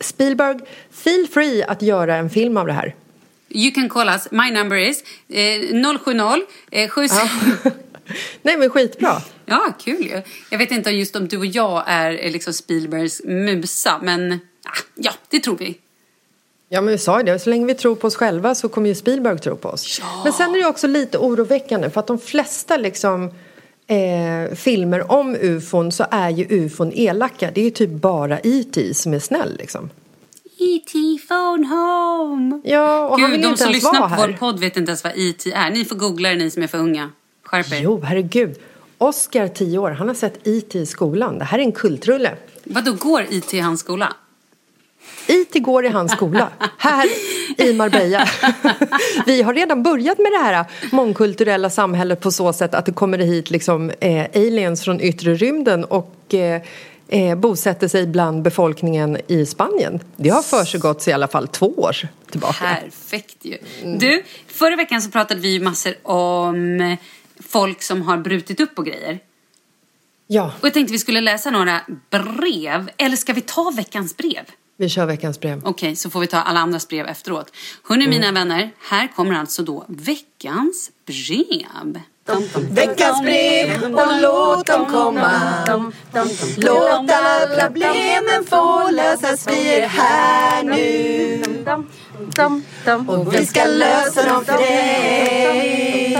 Spielberg, 0.00 0.58
feel 0.90 1.26
free 1.26 1.64
att 1.64 1.82
göra 1.82 2.16
en 2.16 2.30
film 2.30 2.56
av 2.56 2.66
det 2.66 2.72
här. 2.72 2.94
You 3.48 3.74
can 3.74 3.88
call 3.88 4.08
us, 4.08 4.30
my 4.30 4.50
number 4.50 4.76
is 4.76 5.04
eh, 5.28 5.98
070 5.98 6.46
eh, 6.70 6.88
7... 6.88 7.02
Nej 8.42 8.56
men 8.56 8.70
skitbra. 8.70 9.22
Ja, 9.46 9.72
kul 9.80 10.02
ju. 10.02 10.22
Jag 10.50 10.58
vet 10.58 10.70
inte 10.70 10.90
just 10.90 11.16
om 11.16 11.28
du 11.28 11.38
och 11.38 11.46
jag 11.46 11.84
är 11.86 12.24
eh, 12.24 12.30
liksom 12.30 12.52
Spielbergs 12.52 13.22
musa, 13.24 14.00
men 14.02 14.40
ja, 14.94 15.12
det 15.28 15.40
tror 15.40 15.56
vi. 15.56 15.78
Ja 16.68 16.80
men 16.80 16.92
vi 16.92 16.98
sa 16.98 17.18
ju 17.18 17.24
det, 17.24 17.38
så 17.38 17.50
länge 17.50 17.66
vi 17.66 17.74
tror 17.74 17.94
på 17.94 18.06
oss 18.06 18.16
själva 18.16 18.54
så 18.54 18.68
kommer 18.68 18.88
ju 18.88 18.94
Spielberg 18.94 19.38
tro 19.38 19.56
på 19.56 19.68
oss. 19.68 20.00
Men 20.24 20.32
sen 20.32 20.54
är 20.54 20.58
det 20.58 20.66
också 20.66 20.86
lite 20.86 21.18
oroväckande 21.18 21.90
för 21.90 22.00
att 22.00 22.06
de 22.06 22.18
flesta 22.18 22.76
liksom 22.76 23.30
eh, 23.86 24.54
filmer 24.54 25.12
om 25.12 25.36
ufon 25.40 25.92
så 25.92 26.06
är 26.10 26.30
ju 26.30 26.46
ufon 26.50 26.92
elaka. 26.94 27.50
Det 27.54 27.60
är 27.60 27.64
ju 27.64 27.70
typ 27.70 27.90
bara 27.90 28.38
E.T. 28.38 28.94
som 28.94 29.14
är 29.14 29.18
snäll 29.18 29.56
liksom. 29.58 29.90
E.T. 30.58 30.98
phone 31.28 31.66
home. 31.66 32.60
Ja, 32.64 33.08
och 33.08 33.20
han 33.20 33.30
vill 33.30 33.40
Gud, 33.40 33.46
de 33.46 33.50
inte 33.50 33.62
som 33.62 33.70
ens 33.70 33.84
vara 33.84 33.94
lyssnar 33.94 34.16
på 34.16 34.22
vår 34.22 34.38
podd 34.38 34.60
vet 34.60 34.76
inte 34.76 34.90
ens 34.90 35.04
vad 35.04 35.12
E.T. 35.16 35.52
är. 35.52 35.70
Ni 35.70 35.84
får 35.84 35.96
googla 35.96 36.28
det, 36.28 36.34
ni 36.34 36.50
som 36.50 36.62
är 36.62 36.66
för 36.66 36.78
unga. 36.78 37.10
Skärp 37.42 37.72
er. 37.72 37.80
Jo, 37.82 38.00
herregud. 38.00 38.58
Oscar, 38.98 39.48
10 39.48 39.78
år, 39.78 39.90
han 39.90 40.08
har 40.08 40.14
sett 40.14 40.46
E.T. 40.46 40.78
i 40.78 40.86
skolan. 40.86 41.38
Det 41.38 41.44
här 41.44 41.58
är 41.58 41.62
en 41.62 41.72
kultrulle. 41.72 42.36
Vadå, 42.64 42.92
går 42.92 43.22
E.T. 43.30 43.56
i 43.56 43.60
hans 43.60 43.80
skola? 43.80 44.12
IT 45.26 45.62
går 45.62 45.84
i 45.86 45.88
hans 45.88 46.12
skola, 46.12 46.48
här 46.78 47.06
i 47.58 47.72
Marbella. 47.72 48.28
Vi 49.26 49.42
har 49.42 49.54
redan 49.54 49.82
börjat 49.82 50.18
med 50.18 50.32
det 50.32 50.38
här 50.38 50.64
mångkulturella 50.92 51.70
samhället 51.70 52.20
på 52.20 52.30
så 52.30 52.52
sätt 52.52 52.74
att 52.74 52.86
det 52.86 52.92
kommer 52.92 53.18
hit 53.18 53.50
liksom, 53.50 53.90
eh, 54.00 54.26
aliens 54.34 54.84
från 54.84 55.00
yttre 55.00 55.34
rymden 55.34 55.84
och 55.84 56.34
eh, 56.34 56.62
eh, 57.08 57.38
bosätter 57.38 57.88
sig 57.88 58.06
bland 58.06 58.42
befolkningen 58.42 59.18
i 59.26 59.46
Spanien. 59.46 60.00
Det 60.16 60.28
har 60.28 60.42
försiggått 60.42 61.08
i 61.08 61.12
alla 61.12 61.28
fall 61.28 61.48
två 61.48 61.66
år 61.66 61.96
tillbaka. 62.30 62.64
Perfekt 62.82 63.36
ju. 63.42 63.58
Du, 63.98 64.22
förra 64.46 64.76
veckan 64.76 65.02
så 65.02 65.10
pratade 65.10 65.40
vi 65.40 65.48
ju 65.48 65.60
massor 65.60 65.94
om 66.02 66.96
folk 67.40 67.82
som 67.82 68.02
har 68.02 68.16
brutit 68.16 68.60
upp 68.60 68.78
och 68.78 68.86
grejer. 68.86 69.18
Ja, 70.26 70.52
Och 70.60 70.66
jag 70.66 70.74
tänkte 70.74 70.92
vi 70.92 70.98
skulle 70.98 71.20
läsa 71.20 71.50
några 71.50 71.80
brev. 72.10 72.90
Eller 72.96 73.16
ska 73.16 73.32
vi 73.32 73.40
ta 73.40 73.72
veckans 73.76 74.16
brev? 74.16 74.44
Vi 74.76 74.88
kör 74.88 75.06
veckans 75.06 75.40
brev. 75.40 75.62
Okej, 75.64 75.96
så 75.96 76.10
får 76.10 76.20
vi 76.20 76.26
ta 76.26 76.36
alla 76.36 76.60
andras 76.60 76.88
brev 76.88 77.06
efteråt. 77.06 77.52
Hörni 77.88 78.08
mina 78.08 78.32
vänner, 78.32 78.70
här 78.88 79.08
kommer 79.16 79.34
alltså 79.34 79.62
då 79.62 79.84
veckans 79.88 80.90
brev. 81.06 82.00
Veckans 82.70 83.22
brev 83.22 83.94
och 83.94 84.20
låt 84.22 84.66
dem 84.66 84.86
komma. 84.86 85.40
Låt 86.56 87.10
alla 87.10 87.46
problemen 87.60 88.44
få 88.46 88.90
lösas. 88.90 89.46
Vi 89.48 89.74
är 89.74 89.88
här 89.88 90.62
nu. 90.62 91.42
Och 93.06 93.34
vi 93.34 93.46
ska 93.46 93.64
lösa 93.64 94.28
dem 94.28 94.44
för 94.44 94.58
dig. 94.58 96.16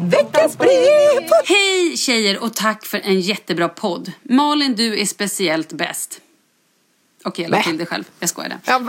Veckans 0.00 0.58
brev. 0.58 1.30
Hej 1.44 1.96
tjejer 1.96 2.42
och 2.42 2.54
tack 2.54 2.86
för 2.86 3.00
en 3.04 3.20
jättebra 3.20 3.68
podd. 3.68 4.12
Malin, 4.22 4.74
du 4.74 5.00
är 5.00 5.06
speciellt 5.06 5.72
bäst. 5.72 6.20
Okej, 7.26 7.42
jag 7.42 7.50
la 7.50 7.62
till 7.62 7.78
det 7.78 7.86
själv. 7.86 8.04
Jag 8.20 8.28
skojade. 8.28 8.58
Ja. 8.64 8.80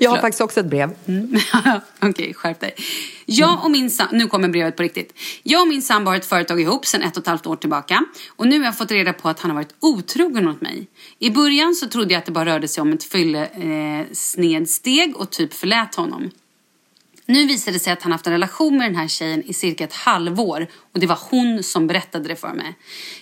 Jag 0.00 0.10
har 0.10 0.18
faktiskt 0.18 0.40
också 0.40 0.60
ett 0.60 0.66
brev. 0.66 0.90
Okej, 2.00 2.34
skärp 2.34 2.60
dig. 2.60 2.74
Jag 3.26 3.64
och 3.64 3.70
min 3.70 3.90
sam- 3.90 4.08
nu 4.12 4.26
kommer 4.26 4.48
brevet 4.48 4.76
på 4.76 4.82
riktigt. 4.82 5.14
Jag 5.42 5.62
och 5.62 5.68
min 5.68 5.82
sambo 5.82 6.10
har 6.10 6.16
ett 6.16 6.26
företag 6.26 6.60
ihop 6.60 6.86
sedan 6.86 7.02
ett 7.02 7.16
och 7.16 7.22
ett 7.22 7.26
halvt 7.26 7.46
år 7.46 7.56
tillbaka. 7.56 8.04
Och 8.28 8.46
nu 8.46 8.58
har 8.58 8.64
jag 8.64 8.78
fått 8.78 8.90
reda 8.90 9.12
på 9.12 9.28
att 9.28 9.40
han 9.40 9.50
har 9.50 9.56
varit 9.56 9.74
otrogen 9.80 10.44
mot 10.44 10.60
mig. 10.60 10.86
I 11.18 11.30
början 11.30 11.74
så 11.74 11.88
trodde 11.88 12.12
jag 12.14 12.18
att 12.18 12.26
det 12.26 12.32
bara 12.32 12.44
rörde 12.46 12.68
sig 12.68 12.82
om 12.82 12.92
ett 12.92 13.04
fylle 13.04 13.46
eh, 13.46 15.14
och 15.14 15.30
typ 15.30 15.54
förlät 15.54 15.94
honom. 15.94 16.30
Nu 17.26 17.46
visade 17.46 17.76
det 17.76 17.80
sig 17.80 17.92
att 17.92 18.02
han 18.02 18.12
haft 18.12 18.26
en 18.26 18.32
relation 18.32 18.76
med 18.76 18.88
den 18.88 18.96
här 18.96 19.08
tjejen 19.08 19.42
i 19.42 19.54
cirka 19.54 19.84
ett 19.84 19.92
halvår 19.92 20.66
och 20.92 21.00
det 21.00 21.06
var 21.06 21.18
hon 21.30 21.62
som 21.62 21.86
berättade 21.86 22.28
det 22.28 22.36
för 22.36 22.52
mig. 22.52 22.74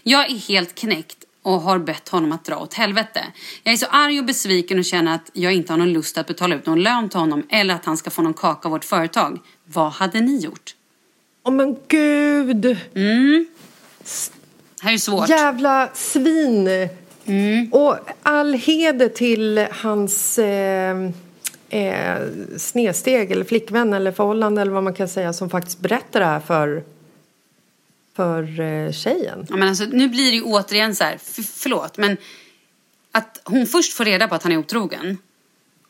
Jag 0.03 0.31
är 0.31 0.35
helt 0.35 0.75
knäckt 0.75 1.25
och 1.43 1.61
har 1.61 1.79
bett 1.79 2.09
honom 2.09 2.33
att 2.33 2.45
dra 2.45 2.57
åt 2.57 2.75
helvete. 2.75 3.25
Jag 3.63 3.73
är 3.73 3.77
så 3.77 3.87
arg 3.91 4.19
och 4.19 4.25
besviken 4.25 4.79
och 4.79 4.85
känner 4.85 5.15
att 5.15 5.31
jag 5.33 5.53
inte 5.53 5.73
har 5.73 5.79
någon 5.79 5.93
lust 5.93 6.19
att 6.19 6.27
betala 6.27 6.57
ut 6.57 6.67
någon 6.67 6.83
lön 6.83 7.09
till 7.09 7.19
honom 7.19 7.43
eller 7.51 7.75
att 7.75 7.85
han 7.85 7.97
ska 7.97 8.11
få 8.11 8.23
någon 8.23 8.35
kaka 8.35 8.69
av 8.69 8.73
vårt 8.73 8.85
företag. 8.85 9.39
Vad 9.65 9.93
hade 9.93 10.21
ni 10.21 10.37
gjort? 10.39 10.75
Åh 11.45 11.53
men 11.53 11.77
gud! 11.89 12.65
Mm. 12.95 13.47
Det 14.81 14.83
här 14.83 14.93
är 14.93 14.99
svårt. 14.99 15.29
Jävla 15.29 15.89
svin! 15.95 16.69
Och 17.73 17.97
all 18.23 18.55
heder 18.55 19.09
till 19.09 19.67
hans 19.71 20.39
eh, 20.39 21.11
eh, 21.69 22.19
snedsteg 22.57 23.33
eller 23.33 23.45
flickvän 23.45 23.93
eller 23.93 24.13
förhållande 24.13 24.63
eller 24.63 24.73
vad 24.73 24.85
man 24.85 24.95
kan 24.95 25.09
säga 25.09 25.33
som 25.33 25.51
faktiskt 25.51 25.81
berättar 25.81 26.21
det 26.21 26.27
här 26.27 26.41
för, 26.41 26.83
för 28.19 28.61
eh, 28.61 28.93
tjejen. 28.93 29.47
Ja, 29.49 29.57
men 29.57 29.69
alltså, 29.69 29.85
nu 29.85 30.09
blir 30.09 30.31
det 30.31 30.37
ju 30.37 30.43
återigen 30.43 30.95
så 30.95 31.05
här, 31.05 31.15
f- 31.15 31.51
förlåt, 31.57 31.97
men 31.99 32.17
att 33.13 33.41
hon 33.45 33.67
först 33.67 33.93
får 33.93 34.05
reda 34.05 34.29
på 34.29 34.35
att 34.35 34.43
han 34.43 34.53
är 34.53 34.57
otrogen 34.57 35.19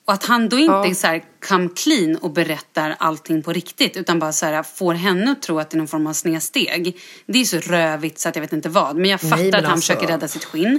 och 0.05 0.13
att 0.13 0.25
han 0.25 0.49
då 0.49 0.59
inte 0.59 0.73
Ja. 0.89 0.95
så 0.95 1.07
här 1.07 1.25
come 1.49 1.69
clean 1.77 2.17
och 2.17 2.31
berättar 2.31 2.97
allting 2.99 3.43
på 3.43 3.53
riktigt 3.53 3.97
utan 3.97 4.19
bara 4.19 4.33
så 4.33 4.47
här 4.47 4.63
får 4.63 4.95
henne 4.95 5.31
att 5.33 5.43
tro 5.43 5.59
att 5.59 5.71
det 5.71 5.75
är 5.75 5.79
någon 5.79 5.89
form 5.89 6.07
av 6.07 6.13
snedsteg. 6.13 6.97
Det 7.27 7.39
är 7.39 7.45
så 7.45 7.57
rövigt 7.59 8.19
så 8.19 8.29
att 8.29 8.37
jag 8.37 8.41
vet 8.43 8.53
inte 8.53 8.69
vad. 8.69 8.97
Men 8.97 9.11
jag 9.11 9.21
Nej, 9.23 9.31
fattar 9.31 9.45
men 9.45 9.55
att 9.55 9.63
han 9.65 9.73
alltså- 9.73 9.93
försöker 9.93 10.13
rädda 10.13 10.29
sitt 10.29 10.45
skinn. 10.45 10.79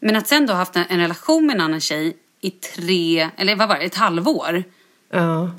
Men 0.00 0.16
att 0.16 0.28
sen 0.28 0.46
då 0.46 0.52
ha 0.52 0.58
haft 0.58 0.76
en, 0.76 0.84
en 0.88 0.98
relation 1.00 1.46
med 1.46 1.54
en 1.54 1.60
annan 1.60 1.80
tjej 1.80 2.16
i 2.40 2.50
tre, 2.50 3.28
eller 3.36 3.56
vad 3.56 3.68
var 3.68 3.78
det, 3.78 3.84
ett 3.84 3.94
halvår. 3.94 4.64
Ja. 5.12 5.50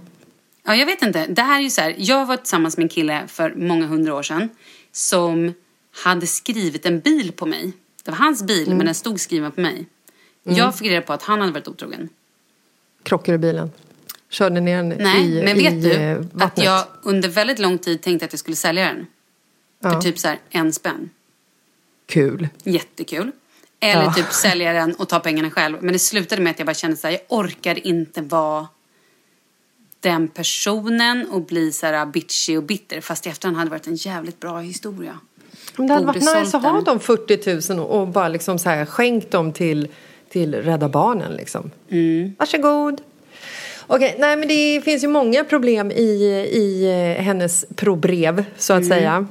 Ja, 0.67 0.75
jag 0.75 0.85
vet 0.85 1.01
inte. 1.01 1.25
Det 1.27 1.41
här 1.41 1.59
är 1.59 1.63
ju 1.63 1.69
så 1.69 1.81
här, 1.81 1.95
jag 1.97 2.25
var 2.25 2.37
tillsammans 2.37 2.77
med 2.77 2.83
en 2.83 2.89
kille 2.89 3.23
för 3.27 3.53
många 3.55 3.85
hundra 3.87 4.15
år 4.15 4.23
sedan 4.23 4.49
som 4.95 5.53
hade 6.03 6.27
skrivit 6.27 6.85
en 6.85 6.99
bil 6.99 7.31
på 7.31 7.45
mig. 7.45 7.71
Det 8.03 8.11
var 8.11 8.17
hans 8.17 8.43
bil, 8.43 8.65
Mm. 8.65 8.77
men 8.77 8.85
den 8.85 8.95
stod 8.95 9.19
skriven 9.19 9.51
på 9.51 9.61
mig. 9.61 9.85
Jag 10.43 10.77
fick 10.77 10.87
reda 10.87 11.01
på 11.01 11.13
att 11.13 11.23
han 11.23 11.39
hade 11.41 11.51
varit 11.53 11.67
otrogen. 11.67 12.09
Krockar 13.03 13.33
i 13.33 13.37
bilen. 13.37 13.71
Körde 14.29 14.61
ner 14.61 14.77
den 14.77 14.89
Nej, 14.89 15.37
i, 15.37 15.43
men 15.43 15.57
vet 15.57 15.73
i 15.73 15.79
du 15.81 15.91
eh, 15.91 16.19
att 16.19 16.33
vattnet. 16.33 16.65
jag 16.65 16.85
under 17.03 17.29
väldigt 17.29 17.59
lång 17.59 17.77
tid 17.77 18.01
tänkte 18.01 18.25
att 18.25 18.33
jag 18.33 18.39
skulle 18.39 18.55
sälja 18.55 18.85
den. 18.85 19.05
För 19.81 19.89
Ja. 19.93 20.01
typ 20.01 20.19
så 20.19 20.27
här 20.27 20.39
en 20.49 20.73
spänn. 20.73 21.09
Kul. 22.05 22.47
Jättekul. 22.63 23.31
Eller 23.79 24.03
Ja. 24.03 24.13
typ 24.13 24.31
sälja 24.33 24.73
den 24.73 24.93
och 24.95 25.09
ta 25.09 25.19
pengarna 25.19 25.51
själv. 25.51 25.77
Men 25.83 25.93
det 25.93 25.99
slutade 25.99 26.41
med 26.41 26.51
att 26.51 26.59
jag 26.59 26.65
bara 26.65 26.73
kände 26.73 26.97
så 26.97 27.07
här, 27.07 27.11
jag 27.11 27.21
orkar 27.39 27.87
inte 27.87 28.21
vara 28.21 28.67
den 30.05 30.27
personen 30.27 31.27
och 31.31 31.41
bli 31.41 31.71
så 31.71 31.85
här 31.85 32.05
bitchy 32.05 32.57
och 32.57 32.63
bitter. 32.63 33.01
Fast 33.01 33.27
i 33.27 33.29
efterhand 33.29 33.57
hade 33.57 33.69
det 33.69 33.71
varit 33.71 33.87
en 33.87 33.95
jävligt 33.95 34.39
bra 34.39 34.59
historia. 34.59 35.19
Men 35.75 35.87
det 35.87 35.93
hade 35.93 36.05
Borde 36.05 36.19
varit 36.19 36.43
nice 36.45 36.57
att 36.57 36.63
ha 36.63 36.81
de 36.81 36.99
40 36.99 37.73
000 37.73 37.85
och 37.89 38.07
bara 38.07 38.27
liksom 38.27 38.59
så 38.59 38.69
här 38.69 38.85
skänkt 38.85 39.31
dem 39.31 39.53
till, 39.53 39.87
till 40.29 40.55
Rädda 40.55 40.89
Barnen 40.89 41.33
liksom. 41.33 41.71
Mm. 41.89 42.35
Varsågod. 42.39 43.01
Okej, 43.87 44.15
nej 44.19 44.37
men 44.37 44.47
det 44.47 44.81
finns 44.83 45.03
ju 45.03 45.07
många 45.07 45.43
problem 45.43 45.91
i, 45.91 46.03
i 46.51 46.85
eh, 47.17 47.23
hennes 47.23 47.65
probrev 47.75 48.45
så 48.57 48.73
att 48.73 48.85
säga. 48.85 49.27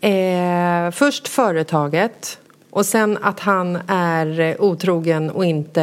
Eh, 0.00 0.90
först 0.90 1.28
företaget 1.28 2.38
och 2.70 2.86
sen 2.86 3.18
att 3.22 3.40
han 3.40 3.78
är 3.88 4.56
otrogen 4.62 5.30
och 5.30 5.44
inte 5.44 5.82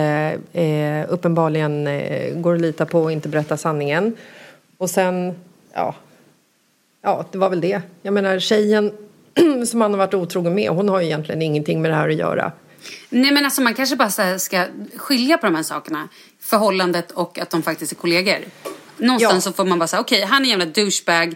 eh, 0.53 1.13
uppenbarligen 1.13 1.87
eh, 1.87 2.35
går 2.35 2.55
att 2.55 2.61
lita 2.61 2.85
på 2.85 3.01
och 3.01 3.11
inte 3.11 3.29
berättar 3.29 3.57
sanningen. 3.57 4.15
Och 4.77 4.89
sen, 4.89 5.39
ja, 5.73 5.95
Ja, 7.05 7.25
det 7.31 7.37
var 7.37 7.49
väl 7.49 7.61
det. 7.61 7.81
Jag 8.01 8.13
menar 8.13 8.39
tjejen 8.39 8.91
som 9.67 9.81
han 9.81 9.91
har 9.91 9.97
varit 9.97 10.13
otrogen 10.13 10.55
med, 10.55 10.69
hon 10.69 10.89
har 10.89 10.99
ju 11.01 11.05
egentligen 11.05 11.41
ingenting 11.41 11.81
med 11.81 11.91
det 11.91 11.95
här 11.95 12.09
att 12.09 12.15
göra. 12.15 12.51
Nej 13.09 13.31
men 13.31 13.45
alltså 13.45 13.61
man 13.61 13.73
kanske 13.73 13.95
bara 13.95 14.09
här 14.17 14.37
ska 14.37 14.65
skilja 14.95 15.37
på 15.37 15.45
de 15.45 15.55
här 15.55 15.63
sakerna. 15.63 16.07
Förhållandet 16.39 17.11
och 17.11 17.39
att 17.39 17.49
de 17.49 17.63
faktiskt 17.63 17.91
är 17.91 17.95
kollegor. 17.95 18.37
Någonstans 18.97 19.45
Ja. 19.45 19.51
så 19.51 19.53
får 19.53 19.65
man 19.65 19.79
bara 19.79 19.87
säga 19.87 20.01
okej 20.01 20.21
han 20.25 20.41
är 20.41 20.43
en 20.43 20.49
jävla 20.49 20.65
douchebag. 20.65 21.35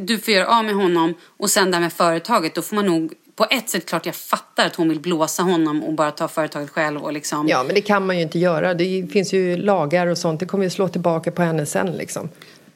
Du 0.00 0.18
får 0.18 0.34
göra 0.34 0.46
av 0.58 0.64
med 0.64 0.74
honom. 0.74 1.14
Och 1.36 1.50
sen 1.50 1.70
där 1.70 1.80
med 1.80 1.92
företaget 1.92 2.54
då 2.54 2.62
får 2.62 2.76
man 2.76 2.86
nog 2.86 3.12
på 3.38 3.46
ett 3.50 3.68
sätt 3.70 3.86
klart 3.86 4.06
jag 4.06 4.14
fattar 4.14 4.66
att 4.66 4.76
hon 4.76 4.88
vill 4.88 5.00
blåsa 5.00 5.42
honom 5.42 5.84
och 5.84 5.92
bara 5.92 6.10
ta 6.10 6.28
företaget 6.28 6.70
själv 6.70 7.02
och 7.02 7.12
liksom. 7.12 7.48
Ja, 7.48 7.62
men 7.62 7.74
det 7.74 7.80
kan 7.80 8.06
man 8.06 8.16
ju 8.16 8.22
inte 8.22 8.38
göra. 8.38 8.74
Det 8.74 9.06
finns 9.12 9.32
ju 9.32 9.56
lagar 9.56 10.06
och 10.06 10.18
sånt. 10.18 10.40
Det 10.40 10.46
kommer 10.46 10.64
ju 10.64 10.70
slå 10.70 10.88
tillbaka 10.88 11.30
på 11.30 11.42
henne 11.42 11.66
sen 11.66 11.92
liksom. 11.92 12.28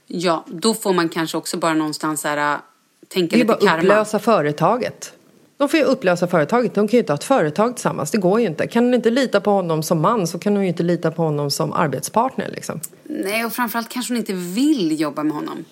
Ja, 0.06 0.44
då 0.48 0.74
får 0.74 0.92
man 0.92 1.08
kanske 1.08 1.36
också 1.36 1.56
bara 1.56 1.74
någonstans 1.74 2.24
här, 2.24 2.54
äh, 2.54 2.58
tänka 3.08 3.36
Det 3.36 3.36
är 3.36 3.38
ju 3.38 3.44
lite 3.44 3.64
bara 3.64 3.70
karma. 3.70 3.82
upplösa 3.82 4.18
företaget. 4.18 5.12
De 5.56 5.68
får 5.68 5.78
ju 5.80 5.84
upplösa 5.84 6.26
företaget. 6.26 6.74
De 6.74 6.88
kan 6.88 6.92
ju 6.92 6.98
inte 6.98 7.12
ha 7.12 7.18
ett 7.18 7.24
företag 7.24 7.76
tillsammans. 7.76 8.10
Det 8.10 8.18
går 8.18 8.40
ju 8.40 8.46
inte. 8.46 8.66
Kan 8.66 8.84
hon 8.84 8.94
inte 8.94 9.10
lita 9.10 9.40
på 9.40 9.50
honom 9.50 9.82
som 9.82 10.00
man 10.00 10.26
så 10.26 10.38
kan 10.38 10.52
hon 10.52 10.62
ju 10.62 10.68
inte 10.68 10.82
lita 10.82 11.10
på 11.10 11.22
honom 11.22 11.50
som 11.50 11.72
arbetspartner 11.72 12.48
liksom. 12.54 12.80
Nej, 13.04 13.44
och 13.44 13.52
framförallt 13.52 13.88
kanske 13.88 14.12
hon 14.12 14.18
inte 14.18 14.32
vill 14.32 15.00
jobba 15.00 15.22
med 15.22 15.34
honom. 15.34 15.64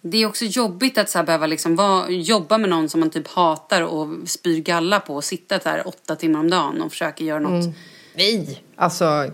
Det 0.00 0.22
är 0.22 0.26
också 0.26 0.44
jobbigt 0.44 0.98
att 0.98 1.10
så 1.10 1.18
här 1.18 1.24
behöva 1.24 1.46
liksom 1.46 1.76
vara, 1.76 2.10
jobba 2.10 2.58
med 2.58 2.70
någon 2.70 2.88
som 2.88 3.00
man 3.00 3.10
typ 3.10 3.28
hatar 3.28 3.82
och 3.82 4.28
spyr 4.28 4.60
galla 4.60 5.00
på 5.00 5.14
och 5.14 5.24
sitta 5.24 5.58
där 5.58 5.88
åtta 5.88 6.16
timmar 6.16 6.40
om 6.40 6.50
dagen 6.50 6.82
och 6.82 6.90
försöka 6.90 7.24
göra 7.24 7.38
något. 7.38 7.64
Mm. 7.64 7.74
Nej! 8.16 8.62
Alltså, 8.76 9.30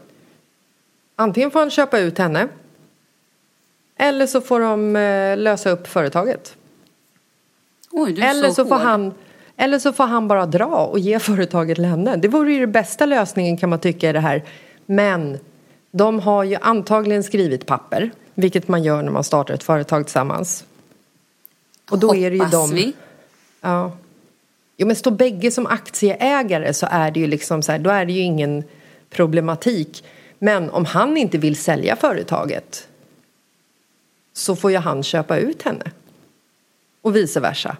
antingen 1.17 1.51
får 1.51 1.61
han 1.61 1.71
köpa 1.71 1.99
ut 1.99 2.19
henne 2.19 2.49
eller 3.97 4.27
så 4.27 4.41
får 4.41 4.61
de 4.61 4.97
eh, 4.97 5.37
lösa 5.37 5.71
upp 5.71 5.87
företaget. 5.87 6.57
Oj, 7.91 8.12
du 8.12 8.23
är 8.23 8.31
Eller 8.31 8.49
så, 8.49 8.55
så, 8.55 8.65
får 8.65 8.77
han, 8.77 9.15
eller 9.57 9.79
så 9.79 9.93
får 9.93 10.05
han 10.05 10.29
bara 10.29 10.47
dra 10.47 10.67
och 10.67 10.99
ge 10.99 11.19
företaget 11.31 11.77
till 11.77 11.85
henne. 11.85 12.17
Det 12.17 12.29
vore 12.29 12.53
ju 12.53 12.61
den 12.61 12.73
bästa 12.73 13.07
lösningen 13.07 13.57
kan 13.57 13.71
man 13.71 13.79
tycka 13.79 14.11
i 14.11 14.12
det 14.12 14.21
här. 14.21 14.45
Men 14.87 15.39
de 15.91 16.21
har 16.21 16.45
ju 16.45 16.57
antagligen 16.61 17.25
skrivit 17.25 17.67
papper, 17.67 18.11
vilket 18.35 18.68
man 18.68 18.82
gör 18.82 19.03
när 19.03 19.12
man 19.12 19.24
startar 19.24 19.55
ett 19.55 19.62
företag 19.62 20.07
tillsammans. 20.07 20.64
Och 21.91 21.99
då 21.99 22.14
är 22.14 22.30
det 22.30 22.37
ju 22.37 22.43
Hoppas 22.43 22.70
de... 22.70 22.76
vi. 22.76 22.93
Ja. 23.61 23.97
Jo, 24.76 24.87
men 24.87 24.97
står 24.97 25.11
bägge 25.11 25.51
som 25.51 25.66
aktieägare 25.66 26.74
så 26.74 26.87
är 26.91 27.11
det 27.11 27.20
ju 27.20 27.26
liksom 27.26 27.62
så 27.62 27.72
här, 27.72 27.78
då 27.78 27.91
är 27.91 28.05
det 28.05 28.12
ju 28.12 28.20
ingen 28.20 28.64
problematik. 29.11 30.05
Men 30.39 30.70
om 30.70 30.85
han 30.85 31.16
inte 31.16 31.39
vill 31.39 31.57
sälja 31.57 31.97
företaget 31.97 32.89
så 34.32 34.57
får 34.57 34.70
ju 34.70 34.76
han 34.76 35.03
köpa 35.03 35.37
ut 35.37 35.62
henne. 35.62 35.91
Och 37.01 37.16
vice 37.16 37.41
versa. 37.41 37.76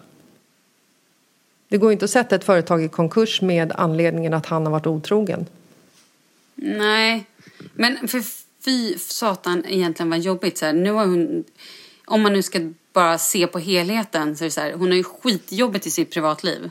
Det 1.67 1.77
går 1.77 1.89
ju 1.89 1.93
inte 1.93 2.05
att 2.05 2.11
sätta 2.11 2.35
ett 2.35 2.43
företag 2.43 2.83
i 2.83 2.87
konkurs 2.87 3.41
med 3.41 3.71
anledningen 3.75 4.33
att 4.33 4.45
han 4.45 4.65
har 4.65 4.71
varit 4.71 4.87
otrogen. 4.87 5.45
Nej, 6.55 7.25
men 7.73 8.07
för 8.07 8.44
fy 8.65 8.97
satan 8.97 9.63
egentligen 9.67 10.09
vad 10.09 10.19
jobbigt. 10.19 10.57
Så 10.57 10.65
här, 10.65 10.73
nu 10.73 10.91
har 10.91 11.05
hon, 11.05 11.43
om 12.05 12.21
man 12.21 12.33
nu 12.33 12.43
ska 12.43 12.59
bara 12.93 13.17
se 13.17 13.47
på 13.47 13.59
helheten 13.59 14.35
så 14.37 14.43
är 14.43 14.45
det 14.45 14.51
så 14.51 14.61
här, 14.61 14.73
hon 14.73 14.87
har 14.87 14.95
ju 14.95 15.03
skitjobbigt 15.03 15.87
i 15.87 15.91
sitt 15.91 16.11
privatliv. 16.11 16.69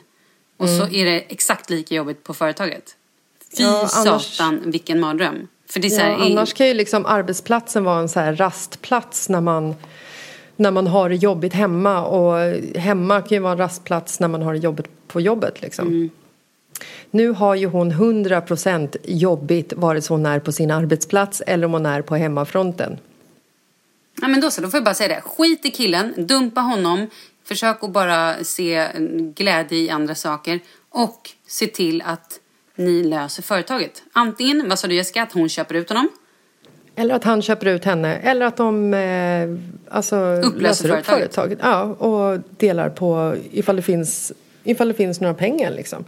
Och 0.56 0.68
så 0.68 0.88
är 0.88 1.04
det 1.04 1.20
exakt 1.20 1.70
lika 1.70 1.94
jobbigt 1.94 2.22
på 2.24 2.34
företaget. 2.34 2.96
Fy 3.56 3.62
Mm. 3.62 3.74
Ja, 3.74 3.88
annars- 3.94 4.36
satan 4.36 4.60
vilken 4.64 5.00
mardröm. 5.00 5.48
För 5.68 5.80
det 5.80 5.86
är 5.88 5.90
så 5.90 6.00
här, 6.00 6.10
Ja, 6.10 6.24
annars 6.24 6.52
kan 6.54 6.66
ju 6.66 6.74
liksom 6.74 7.06
arbetsplatsen 7.06 7.84
vara 7.84 8.00
en 8.00 8.08
så 8.08 8.20
här 8.20 8.36
rastplats 8.36 9.28
när 9.28 9.40
man, 9.40 9.74
när 10.56 10.70
man 10.70 10.86
har 10.86 11.08
det 11.08 11.16
jobbigt 11.16 11.52
hemma. 11.52 12.04
Och 12.06 12.38
hemma 12.80 13.20
kan 13.20 13.28
ju 13.30 13.38
vara 13.38 13.52
en 13.52 13.58
rastplats 13.58 14.20
när 14.20 14.28
man 14.28 14.42
har 14.42 14.52
det 14.52 14.58
jobbigt 14.58 14.86
på 15.08 15.20
jobbet. 15.20 15.62
Liksom. 15.62 16.10
Nu 17.10 17.28
har 17.28 17.54
ju 17.54 17.66
hon 17.66 17.92
100% 17.92 18.96
jobbigt 19.04 19.72
vare 19.76 20.02
sig 20.02 20.14
hon 20.14 20.26
är 20.26 20.40
på 20.40 20.52
sin 20.52 20.70
arbetsplats 20.70 21.42
eller 21.46 21.66
om 21.66 21.72
hon 21.72 21.86
är 21.86 22.02
på 22.02 22.16
hemmafronten. 22.16 22.98
Ja, 24.20 24.28
men 24.28 24.40
då 24.40 24.50
så, 24.50 24.60
då 24.60 24.68
får 24.68 24.78
jag 24.78 24.84
bara 24.84 24.94
säga 24.94 25.08
det. 25.08 25.20
Skit 25.20 25.66
i 25.66 25.70
killen, 25.70 26.14
dumpa 26.16 26.60
honom, 26.60 27.10
försök 27.44 27.84
att 27.84 27.90
bara 27.90 28.44
se 28.44 28.88
glädje 29.34 29.78
i 29.78 29.90
andra 29.90 30.14
saker 30.14 30.60
och 30.90 31.30
se 31.46 31.66
till 31.66 32.02
att 32.02 32.40
ni 32.74 33.04
löser 33.04 33.42
företaget. 33.42 34.02
Antingen, 34.12 34.68
vad 34.68 34.78
sa 34.78 34.88
du 34.88 34.94
Jessica, 34.94 35.22
att 35.22 35.32
hon 35.32 35.48
köper 35.48 35.74
ut 35.74 35.88
honom. 35.88 36.08
Eller 36.96 37.14
att 37.14 37.24
han 37.24 37.42
köper 37.42 37.66
ut 37.66 37.84
henne. 37.84 38.16
Eller 38.16 38.46
att 38.46 38.56
de 38.56 38.94
eh, 38.94 39.48
alltså, 39.96 40.16
Upplöser 40.16 40.60
löser 40.60 40.98
upp 40.98 41.06
företaget. 41.06 41.34
företaget. 41.34 41.58
Ja, 41.62 41.82
och 41.82 42.40
delar 42.58 42.88
på 42.88 43.36
ifall 43.52 43.76
det 43.76 43.82
finns, 43.82 44.32
ifall 44.64 44.88
det 44.88 44.94
finns 44.94 45.20
några 45.20 45.34
pengar. 45.34 45.70
Liksom. 45.70 46.04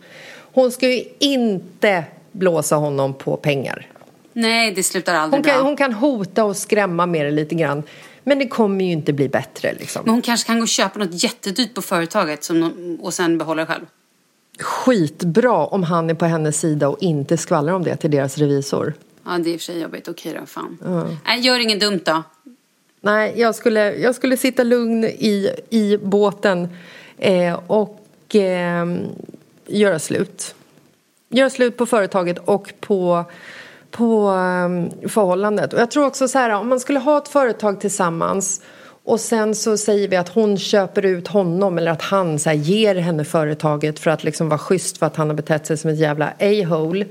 Hon 0.57 0.73
ska 0.73 0.89
ju 0.89 1.05
inte 1.19 2.05
blåsa 2.33 2.77
honom 2.77 3.15
på 3.15 3.37
pengar. 3.37 3.87
Nej, 4.33 4.73
det 4.73 4.83
slutar 4.83 5.15
aldrig 5.15 5.39
Hon 5.39 5.43
bra. 5.43 5.53
kan, 5.53 5.63
hon 5.67 5.77
kan 5.77 5.93
hota 5.93 6.45
och 6.45 6.57
skrämma 6.57 7.07
med 7.07 7.27
det 7.27 7.31
lite 7.31 7.55
grann. 7.55 7.83
Men 8.25 8.39
det 8.39 8.49
kommer 8.49 8.85
ju 8.85 8.93
inte 8.93 9.13
bli 9.13 9.29
bättre. 9.29 9.73
Liksom. 9.73 10.03
Men 10.05 10.15
hon 10.15 10.23
kanske 10.23 10.47
kan 10.47 10.57
gå 10.57 10.63
och 10.63 10.69
köpa 10.69 10.99
något 10.99 11.23
jättedyrt 11.23 11.75
på 11.75 11.83
företaget 11.83 12.45
som 12.45 12.61
de, 12.61 12.99
och 13.03 13.15
sen 13.15 13.39
behålla 13.39 13.63
det 13.63 13.67
själv. 13.67 13.85
Skitbra 14.59 15.67
om 15.67 15.83
han 15.83 16.11
är 16.11 16.15
på 16.15 16.25
hennes 16.25 16.61
sida 16.61 16.89
och 16.89 17.03
inte 17.03 17.37
skvallrar 17.37 17.73
om 17.73 17.85
det 17.85 17.97
till 17.97 18.11
deras 18.11 18.39
revisor. 18.39 18.95
Ja, 19.25 19.39
det 19.39 19.51
är 19.51 19.53
i 19.53 19.57
och 19.57 19.61
för 19.61 19.65
sig 19.65 19.81
jobbigt. 19.81 20.09
Okej 20.09 20.37
då, 20.41 20.47
fan. 20.47 20.79
Nej, 21.27 21.41
gör 21.41 21.59
inget 21.59 21.81
dumt 21.81 22.01
då. 22.05 22.23
Nej, 23.01 23.33
jag 23.37 23.55
skulle, 23.55 23.95
jag 23.95 24.15
skulle 24.15 24.37
sitta 24.37 24.63
lugn 24.63 25.05
i, 25.05 25.51
i 25.71 25.97
båten 25.97 26.69
eh, 27.19 27.61
och 27.67 28.35
eh, 28.35 28.87
göra 29.67 29.99
slut. 29.99 30.55
Göra 31.29 31.51
slut 31.51 31.77
på 31.77 31.87
företaget 31.87 32.39
och 32.39 32.73
på, 32.81 33.25
på 33.91 34.29
ehm, 34.29 34.91
förhållandet. 35.09 35.73
Och 35.73 35.81
jag 35.81 35.91
tror 35.91 36.07
också 36.07 36.29
så 36.29 36.39
här, 36.39 36.51
om 36.51 36.69
man 36.69 36.81
skulle 36.81 36.99
ha 36.99 37.19
ett 37.19 37.29
företag 37.29 37.81
tillsammans 37.81 38.61
och 39.05 39.21
sen 39.21 39.55
så 39.55 39.77
säger 39.77 40.09
vi 40.09 40.17
att 40.17 40.29
hon 40.29 40.59
köper 40.59 41.05
ut 41.05 41.29
honom 41.29 41.79
eller 41.79 41.91
att 41.91 42.03
han 42.03 42.39
så 42.39 42.51
här, 42.51 42.57
ger 42.57 42.95
henne 42.95 43.25
företaget 43.25 43.99
för 43.99 44.11
att 44.11 44.25
liksom 44.25 44.49
vara 44.49 44.59
schysst 44.59 44.99
för 44.99 45.07
att 45.07 45.17
han 45.17 45.29
har 45.29 45.37
betett 45.37 45.67
sig 45.67 45.77
som 45.77 45.91
ett 45.91 45.99
jävla 45.99 46.27
a-hole. 46.27 47.07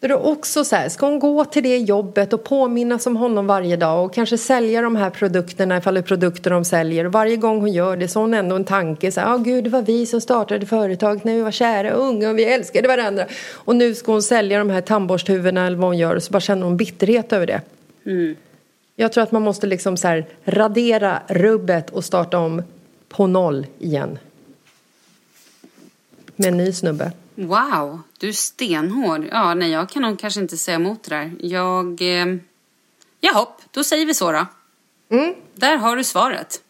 Då 0.00 0.04
är 0.04 0.08
det 0.08 0.14
också 0.14 0.64
så 0.64 0.76
här, 0.76 0.88
ska 0.88 1.06
hon 1.06 1.18
gå 1.18 1.44
till 1.44 1.62
det 1.62 1.78
jobbet 1.78 2.32
och 2.32 2.44
påminnas 2.44 3.06
om 3.06 3.16
honom 3.16 3.46
varje 3.46 3.76
dag 3.76 4.04
och 4.04 4.14
kanske 4.14 4.38
sälja 4.38 4.82
de 4.82 4.96
här 4.96 5.10
produkterna 5.10 5.76
ifall 5.76 5.94
det 5.94 6.00
är 6.00 6.02
produkter 6.02 6.50
de 6.50 6.64
säljer 6.64 7.04
och 7.04 7.12
varje 7.12 7.36
gång 7.36 7.60
hon 7.60 7.72
gör 7.72 7.96
det 7.96 8.08
så 8.08 8.18
har 8.18 8.22
hon 8.22 8.34
ändå 8.34 8.56
en 8.56 8.64
tanke 8.64 9.12
så 9.12 9.20
här, 9.20 9.34
oh, 9.34 9.42
gud 9.42 9.64
det 9.64 9.70
var 9.70 9.82
vi 9.82 10.06
som 10.06 10.20
startade 10.20 10.66
företaget 10.66 11.24
när 11.24 11.34
vi 11.34 11.40
var 11.40 11.50
kära 11.50 11.96
och 11.96 12.08
unga 12.08 12.30
och 12.30 12.38
vi 12.38 12.44
älskade 12.44 12.88
varandra 12.88 13.26
och 13.52 13.76
nu 13.76 13.94
ska 13.94 14.12
hon 14.12 14.22
sälja 14.22 14.58
de 14.58 14.70
här 14.70 14.80
tandborsthuvudena 14.80 15.66
eller 15.66 15.76
vad 15.76 15.88
hon 15.88 15.98
gör 15.98 16.16
och 16.16 16.22
så 16.22 16.32
bara 16.32 16.40
känner 16.40 16.66
hon 16.66 16.76
bitterhet 16.76 17.32
över 17.32 17.46
det. 17.46 17.60
Mm. 18.06 18.36
Jag 18.96 19.12
tror 19.12 19.22
att 19.22 19.32
man 19.32 19.42
måste 19.42 19.66
liksom 19.66 19.96
så 19.96 20.08
här 20.08 20.26
radera 20.44 21.22
rubbet 21.28 21.90
och 21.90 22.04
starta 22.04 22.38
om 22.38 22.62
på 23.08 23.26
noll 23.26 23.66
igen. 23.78 24.18
Med 26.36 26.48
en 26.48 26.56
ny 26.56 26.72
snubbe. 26.72 27.12
Wow, 27.34 28.00
du 28.18 28.28
är 28.28 28.32
stenhård. 28.32 29.28
Ja, 29.30 29.54
nej, 29.54 29.70
jag 29.70 29.88
kan 29.88 30.02
nog 30.02 30.18
kanske 30.18 30.40
inte 30.40 30.56
säga 30.56 30.74
emot 30.74 31.02
det 31.04 31.14
där. 31.14 31.32
Jag... 31.40 32.02
Eh... 32.02 32.36
Jaha, 33.20 33.46
då 33.70 33.84
säger 33.84 34.06
vi 34.06 34.14
så 34.14 34.32
då. 34.32 34.46
Mm. 35.10 35.34
Där 35.54 35.76
har 35.76 35.96
du 35.96 36.04
svaret. 36.04 36.62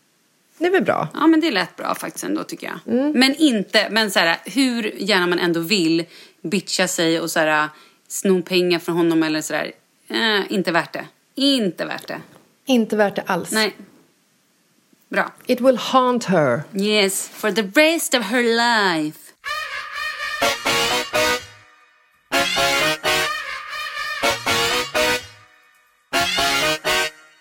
Det 0.59 0.67
är 0.67 0.71
väl 0.71 0.85
bra. 0.85 1.09
Ja, 1.15 1.27
men 1.27 1.41
det 1.41 1.51
lät 1.51 1.77
bra 1.77 1.95
faktiskt 1.95 2.25
ändå 2.25 2.45
tycker 2.45 2.67
jag. 2.67 2.95
Men 3.15 3.35
inte, 3.35 3.89
men 3.91 4.11
så 4.11 4.19
här, 4.19 4.39
hur 4.45 4.83
gärna 4.99 5.27
man 5.27 5.39
ändå 5.39 5.61
vill 5.61 6.05
bitcha 6.43 6.89
sig 6.89 7.21
och 7.21 7.31
så 7.31 7.41
här, 7.41 7.69
sno 8.09 8.43
pengar 8.43 8.79
från 8.79 8.97
honom 8.97 9.23
eller 9.23 9.41
så 9.41 9.53
där. 9.53 9.73
Eh, 10.09 10.53
inte 10.53 10.73
värt 10.73 10.93
det. 10.93 11.07
Inte 11.35 11.85
värt 11.85 12.09
det. 12.09 12.21
Inte 12.67 12.97
värt 12.97 13.17
det 13.17 13.23
alls. 13.27 13.51
Nej. 13.51 13.77
Bra. 15.09 15.33
It 15.47 15.61
will 15.61 15.77
haunt 15.77 16.25
her. 16.25 16.63
Yes, 16.75 17.29
for 17.29 17.51
the 17.51 17.63
rest 17.63 18.15
of 18.15 18.23
her 18.23 18.43
life. 18.43 19.19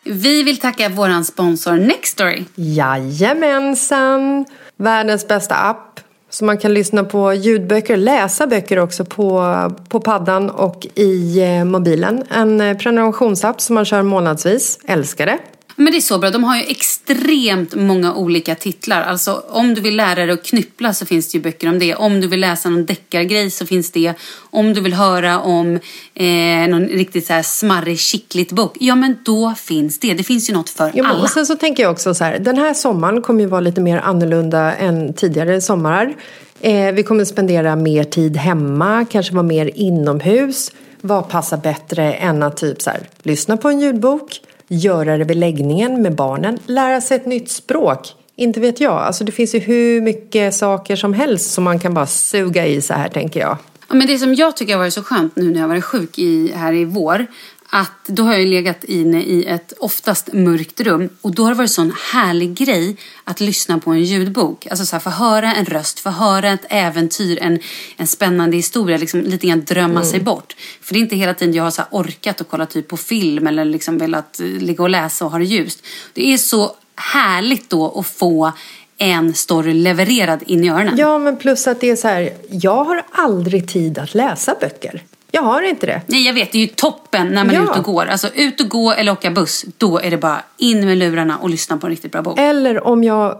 Vi 0.10 0.44
vill 0.44 0.58
tacka 0.58 0.90
våran 0.90 1.26
sponsor 1.26 1.74
Nextory. 1.74 2.44
Jajamensan! 2.56 4.46
Världens 4.78 5.28
bästa 5.28 5.56
app. 5.56 6.00
Så 6.30 6.46
man 6.46 6.58
kan 6.58 6.74
lyssna 6.74 7.04
på 7.04 7.34
ljudböcker, 7.34 7.98
läsa 7.98 8.48
böcker 8.48 8.80
också 8.80 9.06
på, 9.06 9.54
på 9.90 10.00
paddan 10.00 10.50
och 10.50 10.88
i 10.96 11.40
eh, 11.40 11.66
mobilen. 11.66 12.24
En 12.30 12.62
eh, 12.62 12.78
prenumerationsapp 12.78 13.62
som 13.62 13.74
man 13.74 13.86
kör 13.86 14.02
månadsvis. 14.02 14.80
Älskar 14.86 15.26
det. 15.26 15.38
Men 15.80 15.92
det 15.92 15.98
är 15.98 16.02
så 16.02 16.18
bra. 16.18 16.30
De 16.30 16.44
har 16.44 16.58
ju 16.58 16.64
extremt 16.64 17.76
många 17.76 18.16
olika 18.16 18.56
titlar. 18.56 19.02
Alltså 19.02 19.44
om 19.50 19.74
du 19.74 19.82
vill 19.82 19.96
lära 19.98 20.16
dig 20.26 20.32
att 20.32 20.44
knyppla 20.46 20.94
så 20.94 21.06
finns 21.06 21.32
det 21.32 21.38
ju 21.38 21.42
böcker 21.44 21.70
om 21.70 21.80
det. 21.80 21.96
Om 21.96 22.22
du 22.22 22.28
vill 22.28 22.40
läsa 22.40 22.70
någon 22.70 22.86
deckargrej 22.86 23.52
så 23.52 23.66
finns 23.66 23.92
det. 23.92 24.14
Om 24.38 24.74
du 24.74 24.82
vill 24.82 24.94
höra 24.94 25.40
om 25.40 25.80
eh, 26.14 26.70
någon 26.70 26.88
riktigt 26.88 27.26
så 27.28 27.34
här 27.34 27.44
smarrig, 27.44 28.00
kittligt 28.00 28.52
bok. 28.52 28.76
Ja 28.80 28.96
men 28.96 29.18
då 29.26 29.54
finns 29.58 30.00
det. 30.00 30.14
Det 30.14 30.24
finns 30.24 30.50
ju 30.50 30.54
något 30.54 30.70
för 30.70 30.92
Ja, 30.96 31.08
alla. 31.08 31.24
och 31.24 31.30
sen 31.30 31.46
så 31.46 31.56
tänker 31.56 31.84
jag 31.84 31.92
också 31.92 32.14
så 32.14 32.24
här, 32.24 32.40
den 32.40 32.58
här 32.58 32.74
sommaren 32.74 33.22
kommer 33.22 33.42
ju 33.42 33.48
vara 33.48 33.62
lite 33.62 33.82
mer 33.82 33.98
annorlunda 33.98 34.74
än 34.76 35.14
tidigare 35.14 35.62
sommarar. 35.62 36.16
Eh, 36.62 36.92
vi 36.92 37.04
kommer 37.04 37.26
spendera 37.26 37.76
mer 37.76 38.04
tid 38.04 38.38
hemma, 38.38 39.06
kanske 39.12 39.34
vara 39.34 39.44
mer 39.44 39.72
inomhus. 39.76 40.72
Vad 41.02 41.30
passar 41.30 41.58
bättre 41.58 42.14
än 42.14 42.44
att 42.44 42.58
typ 42.58 42.82
så 42.82 42.90
här, 42.90 43.00
lyssna 43.24 43.58
på 43.58 43.70
en 43.70 43.80
ljudbok, 43.80 44.42
göra 44.68 45.18
det 45.18 45.24
vid 45.24 45.38
läggningen 45.38 46.02
med 46.02 46.16
barnen, 46.16 46.60
lära 46.66 47.02
sig 47.02 47.18
ett 47.18 47.26
nytt 47.26 47.52
språk. 47.52 48.14
Inte 48.36 48.60
vet 48.60 48.80
jag, 48.80 48.94
alltså 48.94 49.24
det 49.24 49.32
finns 49.32 49.56
ju 49.56 49.60
hur 49.60 50.02
mycket 50.02 50.56
saker 50.56 50.96
som 50.96 51.14
helst 51.14 51.54
som 51.54 51.64
man 51.64 51.80
kan 51.80 51.94
bara 51.94 52.08
suga 52.08 52.66
i 52.66 52.82
så 52.82 52.94
här 52.94 53.10
tänker 53.10 53.40
jag. 53.40 53.58
Ja, 53.90 53.96
men 53.96 54.08
det 54.08 54.18
som 54.18 54.34
jag 54.34 54.58
tycker 54.58 54.74
har 54.74 54.80
varit 54.80 54.94
så 54.94 55.04
skönt 55.04 55.36
nu 55.36 55.44
när 55.44 55.54
jag 55.54 55.62
har 55.62 55.68
varit 55.68 55.84
sjuk 55.84 56.20
i, 56.20 56.52
här 56.56 56.74
i 56.74 56.86
vår 56.86 57.28
att 57.70 58.06
då 58.06 58.24
har 58.24 58.34
jag 58.34 58.48
legat 58.48 58.84
inne 58.84 59.22
i 59.22 59.46
ett 59.46 59.74
oftast 59.80 60.34
mörkt 60.34 60.82
rum 60.82 61.10
och 61.22 61.36
då 61.36 61.44
har 61.44 61.50
det 61.50 61.58
varit 61.58 61.72
sån 61.72 61.94
härlig 62.12 62.54
grej 62.54 62.98
att 63.24 63.40
lyssna 63.40 63.80
på 63.80 63.92
en 63.92 64.04
ljudbok. 64.04 64.68
Alltså 64.68 64.86
så 64.86 64.96
här, 64.96 65.02
få 65.02 65.10
höra 65.10 65.54
en 65.54 65.66
röst, 65.66 66.00
få 66.00 66.10
höra 66.10 66.50
ett 66.50 66.66
äventyr, 66.70 67.40
en, 67.42 67.60
en 67.98 68.08
spännande 68.08 68.58
historia, 68.58 68.98
liksom 68.98 69.22
lite 69.22 69.48
grann 69.48 69.64
drömma 69.64 70.04
sig 70.04 70.20
bort. 70.20 70.56
För 70.82 70.94
det 70.94 71.00
är 71.00 71.02
inte 71.02 71.16
hela 71.16 71.34
tiden 71.34 71.54
jag 71.54 71.64
har 71.64 71.72
så 71.72 71.84
orkat 71.92 72.42
att 72.42 72.50
kolla 72.50 72.66
typ 72.66 72.88
på 72.88 72.98
film 72.98 73.48
eller 73.48 73.66
liksom 73.66 73.98
velat 73.98 74.40
eh, 74.40 74.46
ligga 74.46 74.84
och 74.84 74.90
läsa 74.90 75.26
och 75.26 75.32
ha 75.32 75.40
det 75.40 75.46
ljust. 75.46 75.86
Det 76.14 76.34
är 76.34 76.38
så 76.38 76.76
härligt 76.96 77.70
då 77.70 78.00
att 78.00 78.08
få 78.08 78.52
en 78.98 79.34
story 79.34 79.74
levererad 79.74 80.44
in 80.46 80.64
i 80.64 80.70
öronen. 80.70 80.98
Ja, 80.98 81.18
men 81.18 81.38
plus 81.38 81.68
att 81.68 81.82
det 81.82 81.90
är 81.90 81.96
så 81.96 82.08
här, 82.08 82.34
jag 82.50 82.84
har 82.84 83.04
aldrig 83.12 83.68
tid 83.68 83.98
att 83.98 84.16
läsa 84.16 84.56
böcker. 84.62 85.04
Jag 85.32 85.42
har 85.42 85.62
inte 85.64 85.86
det. 85.86 86.02
Nej, 86.08 86.26
jag 86.26 86.34
vet. 86.34 86.52
Det 86.52 86.58
är 86.58 86.62
ju 86.62 86.68
toppen 86.68 87.28
när 87.28 87.44
man 87.44 87.56
är 87.56 87.60
Ja. 87.60 87.64
ute 87.64 87.80
och 87.80 87.86
går. 87.86 88.06
Alltså 88.06 88.30
ut 88.36 88.62
och 88.62 88.70
gå 88.70 88.92
eller 88.92 89.12
åka 89.12 89.32
buss. 89.32 89.66
Då 89.78 90.00
är 90.00 90.12
det 90.12 90.18
bara 90.18 90.42
in 90.58 90.86
med 90.86 90.98
lurarna 90.98 91.38
och 91.38 91.50
lyssna 91.50 91.78
på 91.78 91.88
en 91.88 91.92
riktigt 91.92 92.12
bra 92.12 92.22
bok. 92.22 92.40
Eller 92.40 92.88
om 92.88 93.04
jag, 93.04 93.38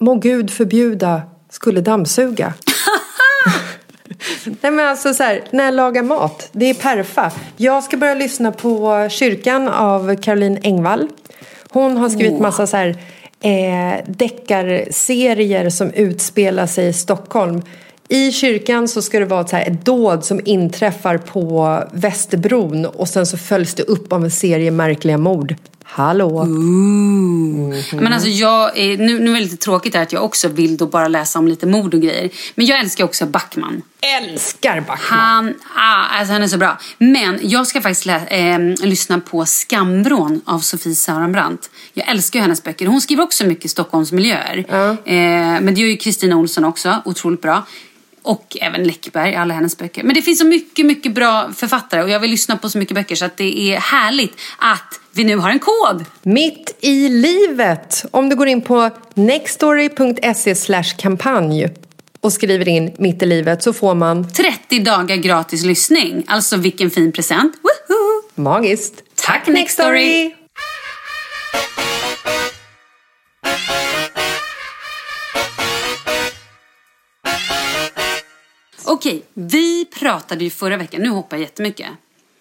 må 0.00 0.14
gud 0.14 0.50
förbjuda, 0.50 1.22
skulle 1.50 1.80
dammsuga. 1.80 2.54
Nej 4.60 4.72
men 4.72 4.88
alltså 4.88 5.14
så 5.14 5.22
här, 5.22 5.44
när 5.50 5.64
jag 5.64 5.74
lagar 5.74 6.02
mat, 6.02 6.48
det 6.52 6.70
är 6.70 6.74
perfa. 6.74 7.30
Jag 7.56 7.84
ska 7.84 7.96
börja 7.96 8.14
lyssna 8.14 8.52
på 8.52 9.08
Kyrkan 9.10 9.68
av 9.68 10.16
Caroline 10.16 10.58
Engvall. 10.62 11.08
Hon 11.70 11.96
har 11.96 12.08
skrivit 12.08 12.40
massa 12.40 12.66
så 12.66 12.76
här 12.76 12.88
eh, 13.42 14.04
deckarserier 14.06 15.70
som 15.70 15.90
utspelar 15.92 16.66
sig 16.66 16.88
i 16.88 16.92
Stockholm. 16.92 17.62
I 18.10 18.32
kyrkan 18.32 18.88
så 18.88 19.02
ska 19.02 19.18
det 19.18 19.24
vara 19.24 19.40
ett, 19.40 19.50
här, 19.50 19.62
ett 19.66 19.84
dåd 19.84 20.24
som 20.24 20.40
inträffar 20.44 21.18
på 21.18 21.82
Västerbron 21.92 22.86
och 22.86 23.08
sen 23.08 23.26
så 23.26 23.38
följs 23.38 23.74
det 23.74 23.82
upp 23.82 24.12
av 24.12 24.24
en 24.24 24.30
serie 24.30 24.70
märkliga 24.70 25.18
mord. 25.18 25.54
Hallå! 25.84 26.44
Men 27.92 28.12
alltså 28.12 28.28
jag 28.28 28.78
är, 28.78 28.98
nu, 28.98 29.18
nu 29.18 29.30
är 29.30 29.34
det 29.34 29.40
lite 29.40 29.56
tråkigt 29.56 29.94
här 29.94 30.02
att 30.02 30.12
jag 30.12 30.24
också 30.24 30.48
vill 30.48 30.76
då 30.76 30.86
bara 30.86 31.08
läsa 31.08 31.38
om 31.38 31.48
lite 31.48 31.66
mord 31.66 31.94
och 31.94 32.00
grejer. 32.00 32.30
Men 32.54 32.66
jag 32.66 32.80
älskar 32.80 33.04
också 33.04 33.26
Backman. 33.26 33.82
Älskar 34.22 34.80
Backman! 34.80 35.18
Han, 35.18 35.54
ah, 35.76 36.18
alltså 36.18 36.32
han 36.32 36.42
är 36.42 36.46
så 36.48 36.56
bra. 36.58 36.78
Men 36.98 37.38
jag 37.42 37.66
ska 37.66 37.80
faktiskt 37.80 38.06
lä- 38.06 38.26
eh, 38.26 38.58
lyssna 38.86 39.20
på 39.20 39.44
Skambrån 39.44 40.40
av 40.44 40.58
Sofie 40.58 40.94
Saurenbrant. 40.94 41.70
Jag 41.92 42.08
älskar 42.08 42.38
ju 42.38 42.42
hennes 42.42 42.62
böcker. 42.62 42.86
Hon 42.86 43.00
skriver 43.00 43.22
också 43.22 43.46
mycket 43.46 43.70
Stockholmsmiljöer. 43.70 44.64
Eh, 45.04 45.14
men 45.60 45.74
det 45.74 45.80
gör 45.80 45.88
ju 45.88 45.96
Kristina 45.96 46.36
Olsson 46.36 46.64
också. 46.64 47.02
Otroligt 47.04 47.42
bra. 47.42 47.66
Och 48.22 48.56
även 48.60 48.82
Läckberg, 48.82 49.34
alla 49.34 49.54
hennes 49.54 49.78
böcker. 49.78 50.02
Men 50.02 50.14
det 50.14 50.22
finns 50.22 50.38
så 50.38 50.46
mycket, 50.46 50.86
mycket 50.86 51.14
bra 51.14 51.50
författare 51.56 52.02
och 52.02 52.10
jag 52.10 52.20
vill 52.20 52.30
lyssna 52.30 52.56
på 52.56 52.70
så 52.70 52.78
mycket 52.78 52.94
böcker 52.94 53.16
så 53.16 53.24
att 53.24 53.36
det 53.36 53.58
är 53.58 53.80
härligt 53.80 54.32
att 54.58 55.00
vi 55.12 55.24
nu 55.24 55.36
har 55.36 55.50
en 55.50 55.58
kod. 55.58 56.04
Mitt 56.22 56.78
i 56.80 57.08
livet! 57.08 58.04
Om 58.10 58.28
du 58.28 58.36
går 58.36 58.48
in 58.48 58.62
på 58.62 58.90
nextory.se 59.14 60.54
kampanj 60.98 61.68
och 62.20 62.32
skriver 62.32 62.68
in 62.68 62.92
mitt 62.98 63.22
i 63.22 63.26
livet 63.26 63.62
så 63.62 63.72
får 63.72 63.94
man 63.94 64.32
30 64.32 64.78
dagar 64.78 65.16
gratis 65.16 65.64
lyssning. 65.64 66.24
Alltså 66.26 66.56
vilken 66.56 66.90
fin 66.90 67.12
present. 67.12 67.54
Woohoo! 67.54 68.42
magiskt. 68.42 69.02
Tack 69.14 69.46
Nextory! 69.46 70.39
Okej, 79.00 79.22
vi 79.34 79.84
pratade 79.84 80.44
ju 80.44 80.50
förra 80.50 80.76
veckan, 80.76 81.00
nu 81.02 81.08
hoppar 81.08 81.36
jag 81.36 81.42
jättemycket. 81.42 81.86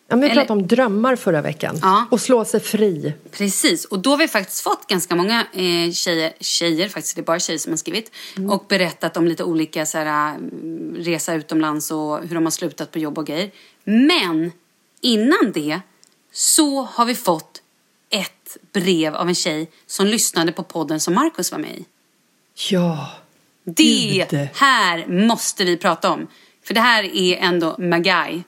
Ja, 0.07 0.15
men 0.15 0.19
vi 0.19 0.25
Eller- 0.25 0.41
pratade 0.41 0.61
om 0.61 0.67
drömmar 0.67 1.15
förra 1.15 1.41
veckan. 1.41 1.79
Ja. 1.81 2.05
Och 2.11 2.21
slå 2.21 2.45
sig 2.45 2.59
fri. 2.59 3.13
Precis, 3.31 3.85
och 3.85 3.99
då 3.99 4.09
har 4.09 4.17
vi 4.17 4.27
faktiskt 4.27 4.61
fått 4.63 4.87
ganska 4.87 5.15
många 5.15 5.39
eh, 5.53 5.91
tjejer, 5.91 6.33
tjejer, 6.39 6.89
faktiskt 6.89 7.15
det 7.15 7.21
är 7.21 7.23
bara 7.23 7.39
tjejer 7.39 7.59
som 7.59 7.71
har 7.71 7.77
skrivit, 7.77 8.11
och 8.51 8.65
berättat 8.69 9.17
om 9.17 9.27
lite 9.27 9.43
olika 9.43 9.85
så 9.85 9.97
här, 9.97 10.35
mm, 10.35 10.95
resa 10.99 11.33
utomlands 11.33 11.91
och 11.91 12.19
hur 12.27 12.35
de 12.35 12.43
har 12.43 12.51
slutat 12.51 12.91
på 12.91 12.99
jobb 12.99 13.17
och 13.17 13.27
grejer. 13.27 13.51
Men 13.83 14.51
innan 15.01 15.51
det 15.53 15.79
så 16.31 16.81
har 16.81 17.05
vi 17.05 17.15
fått 17.15 17.61
ett 18.09 18.57
brev 18.73 19.15
av 19.15 19.27
en 19.29 19.35
tjej 19.35 19.71
som 19.87 20.07
lyssnade 20.07 20.51
på 20.51 20.63
podden 20.63 20.99
som 20.99 21.13
Markus 21.13 21.51
var 21.51 21.59
med 21.59 21.71
i. 21.77 21.85
Ja. 22.69 23.09
Det 23.63 24.27
Gud. 24.31 24.49
här 24.53 25.07
måste 25.27 25.65
vi 25.65 25.77
prata 25.77 26.11
om. 26.11 26.27
För 26.69 26.73
det 26.73 26.81
här 26.81 27.03
är 27.03 27.37
ändå 27.37 27.75
Magai. 27.77 28.43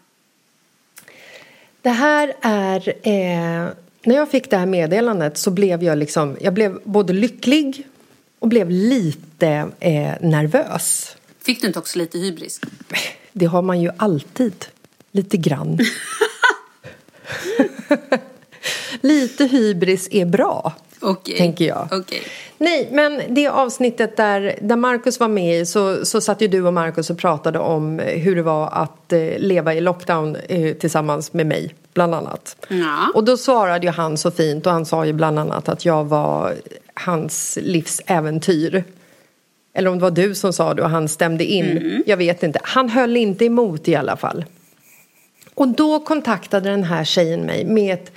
Det 1.82 1.89
här 1.89 2.34
är 2.41 2.89
eh, 2.89 3.74
när 4.03 4.15
jag 4.15 4.32
fick 4.32 4.49
det 4.49 4.57
här 4.57 4.65
meddelandet 4.65 5.38
så 5.38 5.51
blev 5.51 5.84
jag 5.84 5.97
liksom, 5.97 6.38
jag 6.41 6.53
blev 6.53 6.80
både 6.84 7.13
lycklig 7.13 7.88
och 8.39 8.47
blev 8.47 8.69
lite 8.69 9.47
eh, 9.80 10.13
nervös. 10.22 11.15
Fick 11.43 11.61
du 11.61 11.67
inte 11.67 11.80
också 11.80 11.99
lite 11.99 12.17
hybris? 12.17 12.61
Det 13.32 13.45
har 13.45 13.61
man 13.61 13.82
ju 13.82 13.91
alltid, 13.97 14.65
lite 15.11 15.38
grann. 15.38 15.80
lite 19.01 19.45
hybris 19.45 20.07
är 20.11 20.26
bra, 20.26 20.74
Okej. 21.02 21.38
tänker 21.38 21.66
jag. 21.66 21.88
Okej. 21.91 22.22
Nej, 22.58 22.89
men 22.91 23.22
det 23.30 23.47
avsnittet 23.47 24.18
där, 24.18 24.56
där 24.62 24.76
Marcus 24.76 25.20
var 25.20 25.28
med 25.28 25.68
så, 25.68 26.06
så 26.06 26.22
satt 26.22 26.41
ju 26.41 26.47
du 26.47 26.62
och 26.62 26.74
Marcus 26.74 27.10
och 27.10 27.18
pratade 27.18 27.60
om 27.60 27.99
hur 27.99 28.36
det 28.36 28.41
var 28.41 28.70
att 28.72 29.14
eh, 29.14 29.20
leva 29.38 29.74
i 29.74 29.82
lockdown 29.82 30.38
eh, 30.49 30.74
tillsammans 30.74 31.34
med 31.34 31.45
mig, 31.45 31.76
bland 31.93 32.16
annat. 32.16 32.56
Ja. 32.68 33.12
Och 33.14 33.24
då 33.24 33.38
svarade 33.38 33.86
ju 33.86 33.91
han 33.91 34.18
så 34.18 34.32
fint 34.32 34.66
och 34.66 34.72
han 34.72 34.86
sa 34.86 35.06
ju 35.06 35.14
bland 35.14 35.39
annat 35.39 35.70
att 35.70 35.86
jag 35.86 36.04
var 36.04 36.56
hans 36.93 37.58
livs 37.62 38.02
äventyr. 38.06 38.84
Eller 39.74 39.89
om 39.89 39.97
det 39.97 40.02
var 40.02 40.12
du 40.12 40.36
som 40.36 40.54
sa 40.54 40.74
det 40.74 40.82
och 40.82 40.89
han 40.89 41.08
stämde 41.08 41.43
in. 41.45 42.04
Jag 42.06 42.18
vet 42.18 42.43
inte. 42.43 42.60
Han 42.64 42.89
höll 42.89 43.18
inte 43.18 43.45
emot 43.45 43.88
i 43.88 43.95
alla 43.95 44.18
fall. 44.18 44.45
Och 45.54 45.68
då 45.68 45.99
kontaktade 45.99 46.70
den 46.70 46.84
här 46.84 47.04
tjejen 47.04 47.41
mig 47.41 47.66
med 47.66 47.93
ett 47.93 48.12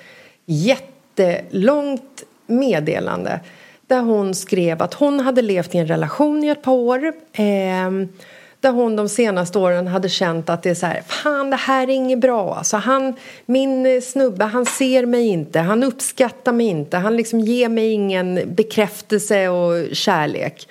jättelångt 0.47 2.25
meddelande 2.47 3.41
där 3.87 4.01
hon 4.01 4.35
skrev 4.35 4.83
att 4.83 4.95
hon 4.95 5.21
hade 5.21 5.43
levt 5.43 5.75
i 5.75 5.79
en 5.79 5.87
relation 5.87 6.45
i 6.45 6.49
ett 6.49 6.63
par 6.63 6.73
år 6.73 7.07
eh, 7.33 7.91
där 8.61 8.73
hon 8.73 8.97
de 8.97 9.09
senaste 9.09 9.59
åren 9.59 9.87
hade 9.87 10.09
känt 10.09 10.51
att 10.51 10.63
det 10.63 10.71
är 10.71 10.75
så 10.75 10.87
här, 10.87 11.03
fan 11.07 11.51
det 11.51 11.57
här 11.57 11.83
är 11.83 11.95
inget 11.95 12.21
bra. 12.21 12.55
Alltså 12.55 12.77
han, 12.77 13.15
min 13.47 14.03
snubbe, 14.03 14.45
han 14.45 14.67
ser 14.67 15.07
mig 15.07 15.27
inte, 15.27 15.59
han 15.59 15.83
uppskattar 15.83 16.53
mig 16.53 16.67
inte, 16.67 16.97
han 16.97 17.17
liksom 17.17 17.41
ger 17.41 17.69
mig 17.69 17.93
ingen 17.93 18.55
bekräftelse 18.55 19.49
och 19.49 19.97
kärlek. 19.97 20.69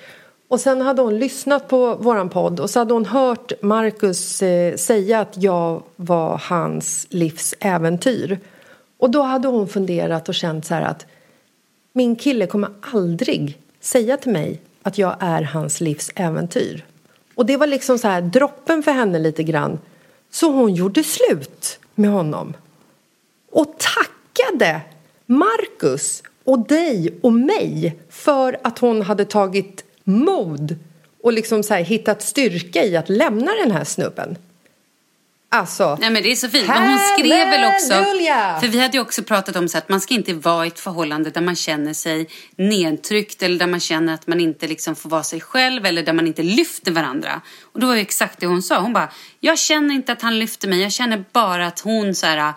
Och 0.48 0.60
sen 0.60 0.80
hade 0.80 1.02
hon 1.02 1.18
lyssnat 1.18 1.68
på 1.68 1.94
våran 1.94 2.28
podd 2.28 2.60
och 2.60 2.70
så 2.70 2.78
hade 2.78 2.94
hon 2.94 3.06
hört 3.06 3.52
Marcus 3.62 4.42
eh, 4.42 4.76
säga 4.76 5.20
att 5.20 5.34
jag 5.36 5.82
var 5.96 6.42
hans 6.44 7.06
livs 7.10 7.54
äventyr. 7.60 8.38
Och 8.98 9.10
då 9.10 9.22
hade 9.22 9.48
hon 9.48 9.68
funderat 9.68 10.28
och 10.28 10.34
känt 10.34 10.66
så 10.66 10.74
här 10.74 10.82
att 10.82 11.06
min 11.96 12.16
kille 12.16 12.46
kommer 12.46 12.70
aldrig 12.80 13.58
säga 13.80 14.16
till 14.16 14.32
mig 14.32 14.60
att 14.82 14.98
jag 14.98 15.16
är 15.20 15.42
hans 15.42 15.80
livs 15.80 16.10
äventyr. 16.14 16.84
Och 17.34 17.46
det 17.46 17.56
var 17.56 17.66
liksom 17.66 17.98
så 17.98 18.08
här 18.08 18.20
droppen 18.20 18.82
för 18.82 18.92
henne 18.92 19.18
lite 19.18 19.42
grann. 19.42 19.78
Så 20.30 20.52
hon 20.52 20.74
gjorde 20.74 21.04
slut 21.04 21.78
med 21.94 22.10
honom. 22.10 22.54
Och 23.50 23.74
tackade 23.78 24.80
Marcus 25.26 26.22
och 26.44 26.66
dig 26.66 27.18
och 27.22 27.32
mig 27.32 27.98
för 28.08 28.56
att 28.62 28.78
hon 28.78 29.02
hade 29.02 29.24
tagit 29.24 29.84
mod 30.04 30.76
och 31.22 31.32
liksom 31.32 31.62
så 31.62 31.74
här 31.74 31.82
hittat 31.82 32.22
styrka 32.22 32.84
i 32.84 32.96
att 32.96 33.08
lämna 33.08 33.52
den 33.62 33.70
här 33.70 33.84
snubben. 33.84 34.36
Alltså, 35.54 35.96
Nej 36.00 36.10
men 36.10 36.22
det 36.22 36.32
är 36.32 36.36
så 36.36 36.48
fint. 36.48 36.68
Men 36.68 36.88
hon 36.88 36.98
skrev 36.98 37.48
väl 37.48 37.74
också, 37.74 37.94
för 38.60 38.68
vi 38.68 38.80
hade 38.80 38.96
ju 38.96 39.00
också 39.00 39.22
pratat 39.22 39.56
om 39.56 39.68
så 39.68 39.78
att 39.78 39.88
man 39.88 40.00
ska 40.00 40.14
inte 40.14 40.34
vara 40.34 40.64
i 40.64 40.68
ett 40.68 40.80
förhållande 40.80 41.30
där 41.30 41.40
man 41.40 41.56
känner 41.56 41.92
sig 41.92 42.28
nedtryckt 42.56 43.42
eller 43.42 43.58
där 43.58 43.66
man 43.66 43.80
känner 43.80 44.14
att 44.14 44.26
man 44.26 44.40
inte 44.40 44.66
liksom 44.66 44.96
får 44.96 45.10
vara 45.10 45.22
sig 45.22 45.40
själv 45.40 45.86
eller 45.86 46.02
där 46.02 46.12
man 46.12 46.26
inte 46.26 46.42
lyfter 46.42 46.92
varandra. 46.92 47.40
Och 47.72 47.80
då 47.80 47.86
var 47.86 47.94
det 47.94 48.00
exakt 48.00 48.40
det 48.40 48.46
hon 48.46 48.62
sa. 48.62 48.80
Hon 48.80 48.92
bara, 48.92 49.08
jag 49.40 49.58
känner 49.58 49.94
inte 49.94 50.12
att 50.12 50.22
han 50.22 50.38
lyfter 50.38 50.68
mig, 50.68 50.82
jag 50.82 50.92
känner 50.92 51.24
bara 51.32 51.66
att 51.66 51.80
hon 51.80 52.14
så 52.14 52.26
här, 52.26 52.54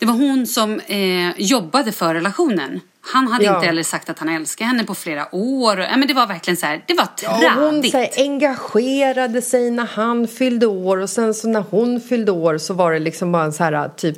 det 0.00 0.06
var 0.06 0.14
hon 0.14 0.46
som 0.46 0.80
eh, 0.80 1.30
jobbade 1.40 1.92
för 1.92 2.14
relationen. 2.14 2.80
Han 3.12 3.26
hade 3.28 3.44
Ja. 3.44 3.54
inte 3.54 3.66
heller 3.66 3.82
sagt 3.82 4.10
att 4.10 4.18
han 4.18 4.28
älskar 4.28 4.64
henne 4.64 4.84
på 4.84 4.94
flera 4.94 5.34
år. 5.34 5.78
Ja, 5.80 5.96
men 5.96 6.08
det 6.08 6.14
var 6.14 6.26
verkligen 6.26 6.56
så 6.56 6.66
här, 6.66 6.84
det 6.86 6.94
var 6.94 7.08
Ja, 7.22 7.54
och 7.56 7.62
hon 7.62 7.82
så 7.82 7.96
här, 7.98 8.08
engagerade 8.16 9.42
sig 9.42 9.70
när 9.70 9.86
han 9.86 10.28
fyllde 10.28 10.66
år 10.66 10.96
och 10.98 11.10
sen 11.10 11.34
så 11.34 11.48
när 11.48 11.64
hon 11.70 12.00
fyllde 12.00 12.32
år 12.32 12.58
så 12.58 12.74
var 12.74 12.92
det 12.92 12.98
liksom 12.98 13.32
bara 13.32 13.44
en 13.44 13.52
så 13.52 13.64
här 13.64 13.88
typ 13.96 14.16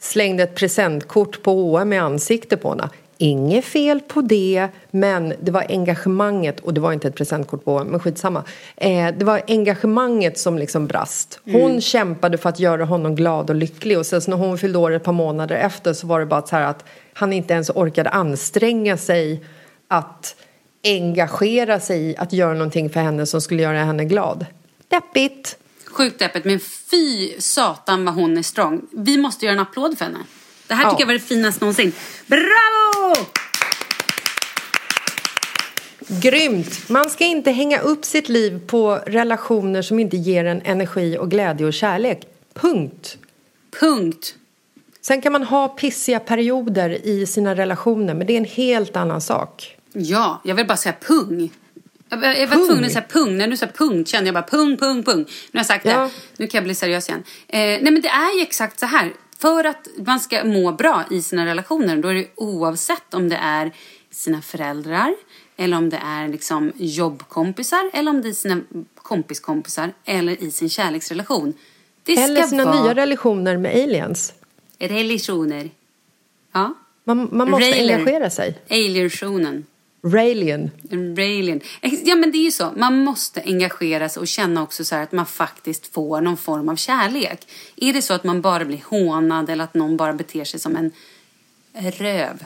slängde 0.00 0.42
ett 0.42 0.54
presentkort 0.54 1.42
på 1.42 1.50
H&M 1.52 1.92
i 1.92 1.98
ansiktet 1.98 2.62
på 2.62 2.68
henne. 2.70 2.88
Inget 3.22 3.64
fel 3.64 4.00
på 4.00 4.20
det, 4.20 4.68
men 4.90 5.34
det 5.40 5.50
var 5.50 5.66
engagemanget 5.68 6.60
och 6.60 6.74
det 6.74 6.80
var 6.80 6.92
inte 6.92 7.08
ett 7.08 7.14
presentkort 7.14 7.64
på 7.64 7.84
men 7.84 8.00
skitsamma. 8.00 8.44
Eh, 8.76 9.14
det 9.18 9.24
var 9.24 9.42
engagemanget 9.48 10.38
som 10.38 10.58
liksom 10.58 10.86
brast. 10.86 11.40
Hon 11.44 11.80
kämpade 11.80 12.38
för 12.38 12.48
att 12.48 12.60
göra 12.60 12.84
honom 12.84 13.14
glad 13.14 13.50
och 13.50 13.56
lycklig 13.56 13.98
och 13.98 14.06
sen 14.06 14.22
när 14.26 14.36
hon 14.36 14.58
fyllde 14.58 14.78
år 14.78 14.90
ett 14.90 15.04
par 15.04 15.12
månader 15.12 15.56
efter 15.56 15.92
så 15.92 16.06
var 16.06 16.20
det 16.20 16.26
bara 16.26 16.42
så 16.42 16.56
här 16.56 16.62
att 16.62 16.84
han 17.12 17.32
inte 17.32 17.54
ens 17.54 17.70
orkade 17.70 18.10
anstränga 18.10 18.96
sig 18.96 19.44
att 19.88 20.36
engagera 20.84 21.80
sig 21.80 22.10
i 22.10 22.16
att 22.16 22.32
göra 22.32 22.52
någonting 22.52 22.90
för 22.90 23.00
henne 23.00 23.26
som 23.26 23.40
skulle 23.40 23.62
göra 23.62 23.84
henne 23.84 24.04
glad. 24.04 24.46
Deppigt. 24.88 25.58
Sjukt 25.86 26.18
deppigt, 26.18 26.44
men 26.44 26.60
fy 26.90 27.32
satan 27.38 28.04
vad 28.04 28.14
hon 28.14 28.38
är 28.38 28.42
strong. 28.42 28.82
Vi 28.92 29.18
måste 29.18 29.46
göra 29.46 29.54
en 29.54 29.60
applåd 29.60 29.98
för 29.98 30.04
henne. 30.04 30.18
Det 30.72 30.76
här 30.76 30.90
tycker 30.90 31.00
jag 31.02 31.06
var 31.06 31.14
det 31.14 31.20
finaste 31.20 31.64
någonsin. 31.64 31.92
Bravo! 32.26 33.26
Grymt! 36.22 36.88
Man 36.88 37.10
ska 37.10 37.24
inte 37.24 37.50
hänga 37.50 37.78
upp 37.80 38.04
sitt 38.04 38.28
liv 38.28 38.60
på 38.66 39.00
relationer 39.06 39.82
som 39.82 39.98
inte 39.98 40.16
ger 40.16 40.44
en 40.44 40.62
energi 40.64 41.18
och 41.18 41.30
glädje 41.30 41.66
och 41.66 41.72
kärlek. 41.72 42.20
Punkt. 42.54 43.18
Punkt. 43.80 44.34
Sen 45.00 45.20
kan 45.22 45.32
man 45.32 45.42
ha 45.42 45.68
pissiga 45.68 46.20
perioder 46.20 47.06
i 47.06 47.26
sina 47.26 47.54
relationer, 47.54 48.14
men 48.14 48.26
det 48.26 48.32
är 48.32 48.38
en 48.38 48.44
helt 48.44 48.96
annan 48.96 49.20
sak. 49.20 49.76
Ja, 49.92 50.40
jag 50.44 50.54
vill 50.54 50.66
bara 50.66 50.76
säga 50.76 50.94
pung. 51.00 51.50
Jag 52.08 52.24
jag 52.38 52.46
var 52.46 52.56
Pung? 52.56 52.66
tvungen 52.66 52.84
att 52.84 52.92
säga 52.92 53.04
pung. 53.08 53.36
När 53.38 53.48
du 53.48 53.56
sa 53.56 53.66
punkt 53.66 54.08
kände 54.08 54.26
jag 54.28 54.34
bara 54.34 54.42
pung, 54.42 54.76
pung, 54.76 55.02
pung. 55.02 55.18
Nu 55.18 55.24
har 55.52 55.58
jag 55.60 55.66
sagt 55.66 55.84
Ja. 55.84 56.00
det. 56.00 56.10
Nu 56.36 56.46
kan 56.46 56.58
jag 56.58 56.64
bli 56.64 56.74
seriös 56.74 57.08
igen. 57.08 57.22
Eh, 57.48 57.58
nej 57.58 57.82
men 57.82 58.00
det 58.00 58.08
är 58.08 58.36
ju 58.36 58.42
exakt 58.42 58.80
så 58.80 58.86
här. 58.86 59.12
För 59.42 59.64
att 59.64 59.88
man 60.06 60.20
ska 60.20 60.44
må 60.44 60.72
bra 60.72 61.04
i 61.10 61.22
sina 61.22 61.46
relationer, 61.46 61.96
då 61.96 62.08
är 62.08 62.14
det 62.14 62.26
oavsett 62.34 63.14
om 63.14 63.28
det 63.28 63.36
är 63.36 63.72
sina 64.10 64.42
föräldrar, 64.42 65.14
eller 65.56 65.76
om 65.76 65.90
det 65.90 65.96
är 66.04 66.28
liksom 66.28 66.72
jobbkompisar, 66.76 67.90
eller 67.92 68.10
om 68.10 68.22
det 68.22 68.28
är 68.28 68.32
sina 68.32 68.60
kompiskompisar, 68.94 69.92
eller 70.04 70.42
i 70.42 70.50
sin 70.50 70.68
kärleksrelation. 70.70 71.54
Det 72.04 72.12
Eller 72.12 72.42
sina 72.42 72.64
vara 72.64 72.82
nya 72.82 72.94
relationer 72.94 73.56
med 73.56 73.82
aliens. 73.82 74.32
relationer. 74.78 75.70
Ja. 76.52 76.74
Man, 77.04 77.28
man 77.32 77.50
måste 77.50 77.70
Railer. 77.70 77.94
engagera 77.94 78.30
sig. 78.30 78.58
Alienationen. 78.70 79.66
Railien. 80.04 80.70
En 80.90 81.16
railing. 81.16 81.62
Ja 81.80 82.14
men 82.14 82.32
det 82.32 82.38
är 82.38 82.44
ju 82.44 82.50
så. 82.50 82.72
Man 82.76 83.04
måste 83.04 83.42
engagera 83.42 84.08
sig 84.08 84.20
och 84.20 84.28
känna 84.28 84.62
också 84.62 84.84
så 84.84 84.94
här 84.94 85.02
att 85.02 85.12
man 85.12 85.26
faktiskt 85.26 85.94
får 85.94 86.20
någon 86.20 86.36
form 86.36 86.68
av 86.68 86.76
kärlek. 86.76 87.48
Är 87.76 87.92
det 87.92 88.02
så 88.02 88.14
att 88.14 88.24
man 88.24 88.40
bara 88.40 88.64
blir 88.64 88.82
hånad 88.88 89.50
eller 89.50 89.64
att 89.64 89.74
någon 89.74 89.96
bara 89.96 90.12
beter 90.12 90.44
sig 90.44 90.60
som 90.60 90.76
en 90.76 90.90
röv. 91.72 92.44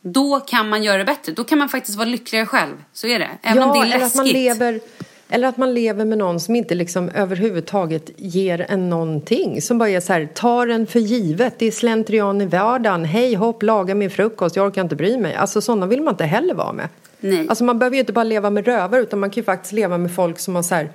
Då 0.00 0.40
kan 0.40 0.68
man 0.68 0.82
göra 0.82 0.98
det 0.98 1.04
bättre. 1.04 1.32
Då 1.32 1.44
kan 1.44 1.58
man 1.58 1.68
faktiskt 1.68 1.96
vara 1.98 2.08
lyckligare 2.08 2.46
själv. 2.46 2.74
Så 2.92 3.06
är 3.06 3.18
det. 3.18 3.30
Även 3.42 3.62
om 3.62 3.72
det 3.72 3.78
är 3.78 3.94
eller 3.94 4.06
att, 4.06 4.14
man 4.14 4.26
läskigt. 4.26 4.42
lever, 4.42 4.80
eller 5.28 5.48
att 5.48 5.56
man 5.56 5.74
lever 5.74 6.04
med 6.04 6.18
någon 6.18 6.40
som 6.40 6.56
inte 6.56 6.74
liksom 6.74 7.08
överhuvudtaget 7.08 8.10
ger 8.16 8.66
en 8.68 8.90
någonting. 8.90 9.62
Som 9.62 9.78
bara 9.78 9.88
är 9.88 10.00
så 10.00 10.12
här, 10.12 10.26
tar 10.26 10.66
en 10.66 10.86
för 10.86 11.00
givet. 11.00 11.58
Det 11.58 11.66
är 11.66 11.70
slentrian 11.70 12.40
i 12.40 12.46
vardagen. 12.46 13.04
Hej 13.04 13.34
hopp, 13.34 13.62
laga 13.62 13.94
min 13.94 14.10
frukost, 14.10 14.56
jag 14.56 14.66
orkar 14.66 14.82
inte 14.82 14.96
bry 14.96 15.16
mig. 15.18 15.34
Alltså 15.34 15.60
sådana 15.60 15.86
vill 15.86 16.02
man 16.02 16.14
inte 16.14 16.24
heller 16.24 16.54
vara 16.54 16.72
med. 16.72 16.88
Nej. 17.20 17.46
Alltså 17.48 17.64
man 17.64 17.78
behöver 17.78 17.94
ju 17.96 18.00
inte 18.00 18.12
bara 18.12 18.24
leva 18.24 18.50
med 18.50 18.66
rövar 18.66 18.98
utan 18.98 19.18
man 19.18 19.30
kan 19.30 19.40
ju 19.40 19.44
faktiskt 19.44 19.72
leva 19.72 19.98
med 19.98 20.14
folk 20.14 20.38
som 20.38 20.54
har 20.54 20.62
så 20.62 20.74
här 20.74 20.90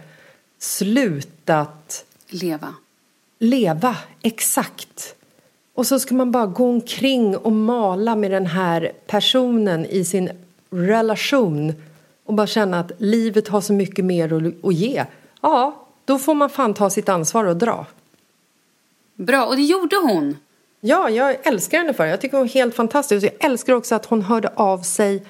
slutat 0.59 2.05
Leva. 2.29 2.73
leva, 3.39 3.95
exakt. 4.21 5.15
Och 5.75 5.87
så 5.87 5.99
ska 5.99 6.15
man 6.15 6.31
bara 6.31 6.45
gå 6.45 6.69
omkring 6.69 7.37
och 7.37 7.51
mala 7.51 8.15
med 8.15 8.31
den 8.31 8.45
här 8.45 8.91
personen 9.07 9.85
i 9.85 10.05
sin 10.05 10.29
relation 10.69 11.73
och 12.25 12.33
bara 12.33 12.47
känna 12.47 12.79
att 12.79 12.91
livet 12.97 13.47
har 13.47 13.61
så 13.61 13.73
mycket 13.73 14.05
mer 14.05 14.33
att, 14.33 14.65
att 14.65 14.73
ge. 14.73 15.05
Ja, 15.41 15.87
då 16.05 16.19
får 16.19 16.33
man 16.33 16.49
fan 16.49 16.73
ta 16.73 16.89
sitt 16.89 17.09
ansvar 17.09 17.45
och 17.45 17.57
dra. 17.57 17.85
Bra, 19.15 19.45
och 19.45 19.55
det 19.55 19.61
gjorde 19.61 19.95
hon. 19.95 20.37
Ja, 20.79 21.09
jag 21.09 21.47
älskar 21.47 21.77
henne 21.77 21.93
för 21.93 22.03
det. 22.03 22.09
Jag 22.09 22.21
tycker 22.21 22.37
hon 22.37 22.45
är 22.47 22.51
helt 22.51 22.75
fantastisk. 22.75 23.25
Jag 23.25 23.45
älskar 23.45 23.73
också 23.73 23.95
att 23.95 24.05
hon 24.05 24.21
hörde 24.21 24.51
av 24.55 24.81
sig 24.81 25.25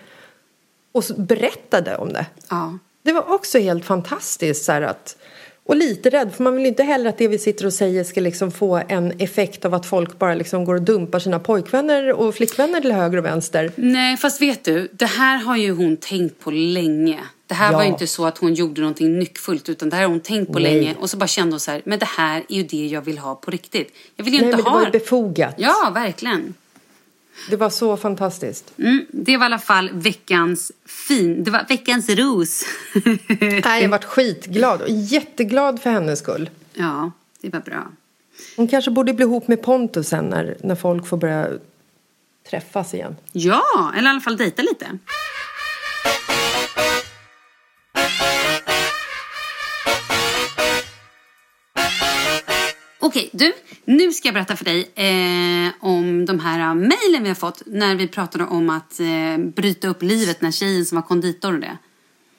och 0.92 1.04
berättade 1.18 1.98
om 1.98 2.14
det. 2.14 2.26
Ja. 2.50 2.78
Det 3.02 3.14
var 3.14 3.34
också 3.34 3.60
helt 3.60 3.86
fantastiskt. 3.86 4.66
Så 4.66 4.72
att, 4.72 5.18
och 5.66 5.76
lite 5.76 6.10
rädd, 6.10 6.34
för 6.36 6.44
man 6.44 6.54
vill 6.54 6.62
ju 6.62 6.68
inte 6.68 6.84
heller 6.84 7.10
att 7.10 7.18
det 7.18 7.28
vi 7.28 7.40
sitter 7.40 7.66
och 7.66 7.74
säger 7.74 8.04
ska 8.04 8.22
liksom 8.22 8.52
få 8.52 8.82
en 8.88 9.12
effekt 9.20 9.66
av 9.66 9.74
att 9.74 9.86
folk 9.86 10.20
bara 10.20 10.36
liksom 10.36 10.66
går 10.66 10.76
och 10.76 10.82
dumpar 10.82 11.20
sina 11.20 11.40
pojkvänner 11.40 12.14
och 12.14 12.36
flickvänner 12.36 12.82
till 12.82 12.92
höger 12.92 13.18
och 13.18 13.26
vänster. 13.26 13.72
Nej, 13.76 14.18
fast 14.18 14.42
vet 14.42 14.64
du, 14.64 14.90
det 14.92 15.06
här 15.06 15.38
har 15.38 15.58
ju 15.58 15.72
hon 15.72 15.98
tänkt 15.98 16.40
på 16.40 16.52
länge. 16.52 17.20
Det 17.48 17.54
här 17.54 17.72
Ja. 17.72 17.78
var 17.78 17.84
ju 17.84 17.90
inte 17.90 18.08
så 18.08 18.26
att 18.26 18.38
hon 18.38 18.54
gjorde 18.54 18.82
någonting 18.82 19.20
nyckfullt 19.20 19.70
utan 19.70 19.90
det 19.90 19.96
här 19.96 20.04
har 20.04 20.10
hon 20.10 20.20
tänkt 20.20 20.54
på 20.54 20.60
Nej. 20.60 20.74
länge 20.74 20.96
och 21.00 21.10
så 21.10 21.18
bara 21.18 21.28
kände 21.28 21.54
hon 21.54 21.60
så 21.60 21.72
här, 21.72 21.82
men 21.86 22.00
det 22.00 22.06
här 22.18 22.44
är 22.50 22.56
ju 22.56 22.64
det 22.64 22.86
jag 22.88 23.02
vill 23.02 23.18
ha 23.18 23.36
på 23.36 23.52
riktigt. 23.52 23.94
Jag 24.16 24.24
vill 24.26 24.34
ju 24.34 24.40
Nej, 24.40 24.50
inte 24.50 24.64
men 24.64 24.66
det 24.74 24.80
var 24.80 24.86
ju 24.86 24.92
befogat. 24.92 25.56
Ja, 25.58 25.92
verkligen. 25.94 26.54
Det 27.50 27.56
var 27.56 27.70
så 27.70 27.98
fantastiskt. 27.98 28.74
Mm, 28.78 29.06
det 29.12 29.38
var 29.38 29.44
i 29.44 29.46
alla 29.46 29.60
fall 29.60 29.90
veckans 29.94 30.72
fin... 30.86 31.44
Det 31.44 31.52
var 31.52 31.66
veckans 31.70 32.10
ros. 32.10 32.64
Nej, 33.66 33.82
jag 33.84 33.90
varit 33.90 34.04
skitglad 34.04 34.82
och 34.82 34.90
jätteglad 34.90 35.82
för 35.82 35.90
hennes 35.90 36.20
skull. 36.20 36.50
ja, 36.74 37.12
det 37.42 37.50
var 37.50 37.60
bra. 37.60 37.84
Hon 38.56 38.68
kanske 38.68 38.92
borde 38.92 39.14
bli 39.14 39.26
ihop 39.26 39.48
med 39.48 39.62
Pontus 39.62 40.08
sen 40.08 40.26
när, 40.26 40.58
när 40.64 40.76
folk 40.76 41.08
får 41.08 41.18
börja 41.18 41.48
träffas 42.50 42.94
igen. 42.94 43.16
Ja, 43.32 43.94
eller 43.98 44.08
i 44.08 44.12
alla 44.12 44.22
fall 44.22 44.38
dejta 44.38 44.62
lite. 44.62 44.86
Okej, 53.14 53.30
du. 53.32 53.54
Nu 53.86 54.12
ska 54.12 54.28
jag 54.28 54.34
berätta 54.34 54.56
för 54.56 54.66
dig 54.66 54.92
eh, 54.96 55.72
om 55.80 56.26
de 56.26 56.40
här 56.40 56.60
eh, 56.60 56.76
mejlen 56.76 57.24
vi 57.24 57.28
har 57.28 57.36
fått 57.36 57.62
när 57.66 57.96
vi 57.96 58.08
pratade 58.08 58.44
om 58.44 58.70
att 58.70 59.00
eh, 59.00 59.38
bryta 59.38 59.88
upp 59.88 60.02
livet 60.02 60.42
när 60.42 60.52
tjejen 60.52 60.86
som 60.86 60.96
var 60.96 61.02
konditor 61.02 61.54
och 61.54 61.60
det. 61.60 61.78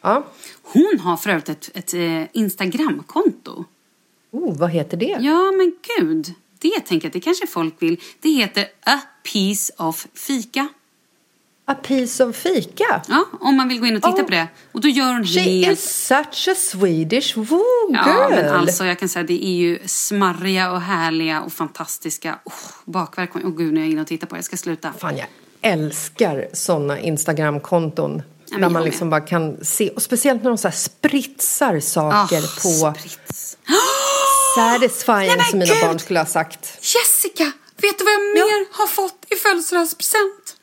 Ja. 0.00 0.26
Hon 0.62 0.98
har 1.00 1.16
för 1.16 1.30
övrigt 1.30 1.48
ett, 1.48 1.70
ett 1.74 1.94
eh, 1.94 2.22
Instagramkonto. 2.32 3.64
Oh, 4.30 4.58
vad 4.58 4.70
heter 4.70 4.96
det? 4.96 5.18
Ja, 5.20 5.52
men 5.52 5.72
gud. 5.98 6.34
Det 6.58 6.80
tänker 6.80 7.06
jag 7.06 7.08
att 7.08 7.12
det 7.12 7.20
kanske 7.20 7.46
folk 7.46 7.82
vill. 7.82 8.00
Det 8.20 8.30
heter 8.30 8.66
A 8.86 9.00
Piece 9.32 9.72
of 9.78 10.06
Fika. 10.14 10.68
A 11.66 11.74
piece 11.74 12.24
of 12.24 12.36
fika. 12.36 13.02
Ja, 13.08 13.24
om 13.40 13.56
man 13.56 13.68
vill 13.68 13.80
gå 13.80 13.86
in 13.86 13.96
och 13.96 14.02
titta 14.02 14.14
Oh. 14.22 14.24
på 14.24 14.30
det. 14.30 14.46
Och 14.72 14.80
då 14.80 14.88
gör 14.88 15.12
hon 15.12 15.24
She 15.26 15.40
helt... 15.40 15.78
is 15.78 16.06
such 16.06 16.48
a 16.48 16.54
Swedish 16.56 17.36
woo 17.36 17.60
Ja, 17.90 18.06
girl. 18.30 18.30
men 18.42 18.54
alltså 18.54 18.84
jag 18.84 18.98
kan 18.98 19.08
säga 19.08 19.22
det 19.22 19.44
är 19.46 19.54
ju 19.56 19.78
smarriga 19.86 20.70
och 20.72 20.80
härliga 20.80 21.40
och 21.42 21.52
fantastiska 21.52 22.38
oh, 22.44 22.52
bakverk. 22.84 23.30
Åh 23.34 23.42
oh, 23.46 23.56
gud, 23.56 23.72
nu 23.72 23.80
är 23.80 23.84
jag 23.84 23.92
inne 23.92 24.00
och 24.00 24.06
tittar 24.06 24.26
på 24.26 24.34
det. 24.34 24.38
Jag 24.38 24.44
ska 24.44 24.56
sluta. 24.56 24.92
Fan, 24.98 25.16
jag 25.16 25.26
älskar 25.60 26.48
såna 26.52 26.98
Instagramkonton. 27.00 28.22
men 28.50 28.60
där 28.60 28.68
man 28.68 28.72
med. 28.72 28.84
liksom 28.84 29.10
bara 29.10 29.20
kan 29.20 29.64
se, 29.64 29.90
och 29.90 30.02
speciellt 30.02 30.42
när 30.42 30.50
de 30.50 30.58
så 30.58 30.68
här 30.68 30.74
spritsar 30.76 31.80
saker 31.80 32.38
Ah, 32.38 32.40
på 32.62 32.94
sprits. 32.98 33.56
satisfying 34.56 35.36
Nej, 35.36 35.50
som 35.50 35.58
mina 35.58 35.74
gud! 35.74 35.82
barn 35.82 35.98
skulle 35.98 36.18
ha 36.20 36.26
sagt. 36.26 36.78
Jessica, 36.94 37.44
vet 37.76 37.98
du 37.98 38.04
vad 38.04 38.12
jag 38.14 38.20
mer 38.34 38.66
har 38.78 38.86
fått 38.86 39.26
i 39.30 39.36
födelsedagspresent? 39.36 40.53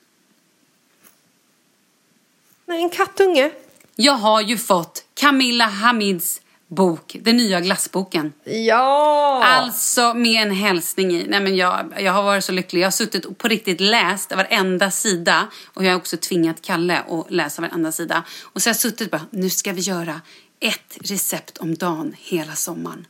En 2.71 2.89
kattunge. 2.89 3.51
Jag 3.95 4.13
har 4.13 4.41
ju 4.41 4.57
fått 4.57 5.05
Camilla 5.13 5.65
Hamids 5.65 6.41
bok, 6.67 7.15
den 7.21 7.37
nya 7.37 7.61
glassboken. 7.61 8.33
Ja! 8.43 9.43
Alltså 9.45 10.13
med 10.13 10.41
en 10.41 10.51
hälsning 10.51 11.11
i. 11.11 11.25
Nej, 11.27 11.39
men 11.39 11.55
jag, 11.55 11.93
jag 11.99 12.11
har 12.11 12.23
varit 12.23 12.43
så 12.43 12.51
lycklig. 12.51 12.81
Jag 12.81 12.85
har 12.85 12.91
suttit 12.91 13.25
och 13.25 13.37
på 13.37 13.47
riktigt 13.47 13.81
läst 13.81 14.35
varenda 14.35 14.91
sida. 14.91 15.47
Och 15.65 15.85
jag 15.85 15.89
har 15.91 15.97
också 15.97 16.17
tvingat 16.17 16.61
Kalle 16.61 16.99
att 16.99 17.31
läsa 17.31 17.61
varenda 17.61 17.91
sida. 17.91 18.23
Och 18.43 18.61
så 18.61 18.69
har 18.69 18.71
jag 18.71 18.79
suttit 18.79 19.01
och 19.13 19.19
bara, 19.19 19.27
nu 19.29 19.49
ska 19.49 19.73
vi 19.73 19.81
göra 19.81 20.21
ett 20.59 20.97
recept 21.01 21.57
om 21.57 21.75
dagen 21.75 22.15
hela 22.17 22.55
sommaren. 22.55 23.07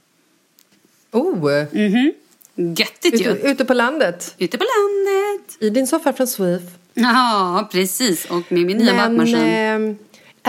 Oh, 1.11 1.65
Göttigt 2.55 3.13
ute, 3.13 3.23
ju. 3.23 3.51
ute 3.51 3.65
på 3.65 3.73
landet. 3.73 4.35
Ute 4.37 4.57
på 4.57 4.63
landet. 4.63 5.57
I 5.59 5.69
din 5.69 5.87
soffa 5.87 6.13
från 6.13 6.27
Swift. 6.27 6.65
Ja, 6.93 7.69
precis. 7.71 8.25
Och 8.25 8.51
med 8.51 8.65
min 8.65 8.77
nya 8.77 8.93
Men 8.93 9.15
matmaskin. 9.15 9.35
eh, 9.35 9.95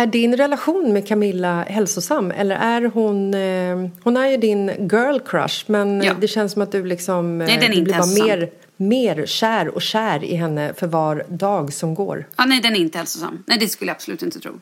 är 0.02 0.06
din 0.06 0.36
relation 0.36 0.92
med 0.92 1.08
Camilla 1.08 1.62
hälsosam? 1.62 2.30
Eller 2.30 2.56
är 2.56 2.82
hon... 2.82 3.34
Eh, 3.34 3.90
hon 4.02 4.16
är 4.16 4.26
ju 4.28 4.36
din 4.36 4.68
girl 4.68 5.18
crush, 5.26 5.64
men 5.66 6.02
Ja. 6.02 6.14
det 6.20 6.28
känns 6.28 6.52
som 6.52 6.62
att 6.62 6.72
du 6.72 6.84
liksom... 6.84 7.40
eh, 7.40 7.46
Nej, 7.46 7.58
den 7.60 7.72
är 7.72 7.76
inte 7.76 7.82
blir 7.84 7.92
bara 7.94 8.02
hälsosam. 8.02 8.26
mer, 8.26 8.50
mer 8.76 9.26
kär 9.26 9.68
och 9.68 9.82
kär 9.82 10.24
i 10.24 10.34
henne 10.34 10.74
för 10.76 10.86
var 10.86 11.24
dag 11.28 11.72
som 11.72 11.94
går. 11.94 12.26
Ja, 12.36 12.44
nej, 12.44 12.60
den 12.60 12.76
är 12.76 12.80
inte 12.80 12.98
hälsosam. 12.98 13.42
Nej, 13.46 13.58
det 13.58 13.68
skulle 13.68 13.88
jag 13.88 13.94
absolut 13.94 14.22
inte 14.22 14.40
tro. 14.40 14.52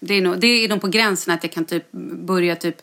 Det 0.00 0.14
är 0.14 0.20
nog, 0.20 0.38
det 0.40 0.46
är 0.46 0.68
nog 0.68 0.80
på 0.80 0.88
gränsen 0.88 1.34
att 1.34 1.42
jag 1.44 1.52
kan 1.52 1.64
typ 1.64 1.92
börja 2.26 2.56
typ 2.56 2.76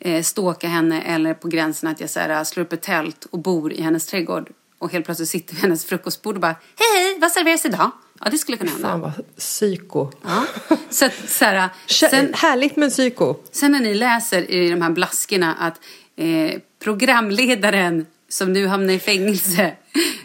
eh, 0.00 0.22
ståka 0.22 0.68
henne 0.68 1.02
eller 1.02 1.34
på 1.34 1.48
gränsen 1.48 1.88
att 1.90 2.00
jag 2.00 2.10
så 2.10 2.20
här, 2.20 2.44
slår 2.44 2.64
upp 2.64 2.72
ett 2.72 2.82
tält 2.82 3.26
och 3.30 3.38
bor 3.38 3.72
i 3.72 3.82
hennes 3.82 4.06
trädgård 4.06 4.50
och 4.78 4.92
helt 4.92 5.04
plötsligt 5.04 5.28
sitter 5.28 5.54
vid 5.54 5.62
hennes 5.62 5.84
frukostbord 5.84 6.34
och 6.34 6.40
bara 6.40 6.56
hej, 6.76 7.02
hej, 7.02 7.18
vad 7.20 7.32
serveras 7.32 7.64
idag? 7.64 7.90
Ja, 8.20 8.30
det 8.30 8.38
skulle 8.38 8.56
kunna 8.56 8.70
hända. 8.70 8.88
Fan 8.88 9.00
vad 9.00 9.12
psyko. 9.36 10.10
Ja. 10.24 10.44
Så 10.90 11.08
så 11.26 11.44
här, 11.44 11.68
Kä- 11.86 12.10
sen, 12.10 12.34
Härligt 12.34 12.76
med 12.76 12.90
psyko. 12.90 13.34
sen 13.52 13.72
när 13.72 13.80
ni 13.80 13.94
läser 13.94 14.50
i 14.50 14.70
de 14.70 14.82
här 14.82 14.90
blaskorna 14.90 15.54
att 15.54 15.80
eh, 16.16 16.60
programledaren 16.84 18.06
som 18.28 18.52
nu 18.52 18.66
hamnar 18.66 18.94
i 18.94 18.98
fängelse, 18.98 19.72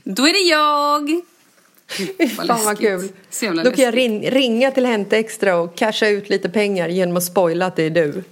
då 0.03 0.27
är 0.27 0.33
det 0.33 0.49
jag. 0.49 1.21
Gud, 1.97 2.31
Fan 2.47 2.65
vad 2.65 2.79
kul. 2.79 3.09
Då 3.63 3.71
kan 3.71 3.85
jag 3.85 3.95
ringa 4.35 4.71
till 4.71 4.85
Hämta 4.85 5.17
Extra 5.17 5.57
och 5.57 5.77
casha 5.77 6.07
ut 6.07 6.29
lite 6.29 6.49
pengar 6.49 6.89
genom 6.89 7.17
att 7.17 7.23
spoila 7.23 7.65
att 7.65 7.75
det 7.75 7.83
är 7.83 7.89
du. 7.89 8.23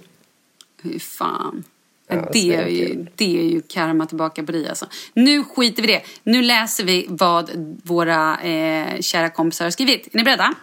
Fy 0.84 0.98
fan. 0.98 1.64
Ja, 2.08 2.28
det, 2.32 2.54
är 2.54 2.68
ju, 2.68 3.06
det 3.14 3.38
är 3.38 3.44
ju 3.44 3.62
karma 3.62 4.06
tillbaka 4.06 4.42
på 4.42 4.52
dig 4.52 4.68
alltså. 4.68 4.86
Nu 5.14 5.44
skiter 5.44 5.82
vi 5.82 5.88
det. 5.88 6.02
Nu 6.22 6.42
läser 6.42 6.84
vi 6.84 7.06
vad 7.08 7.50
våra 7.84 8.40
eh, 8.40 9.00
kära 9.00 9.30
kompisar 9.30 9.64
har 9.64 9.70
skrivit. 9.70 10.14
Är 10.14 10.18
ni 10.18 10.24
beredda? 10.24 10.54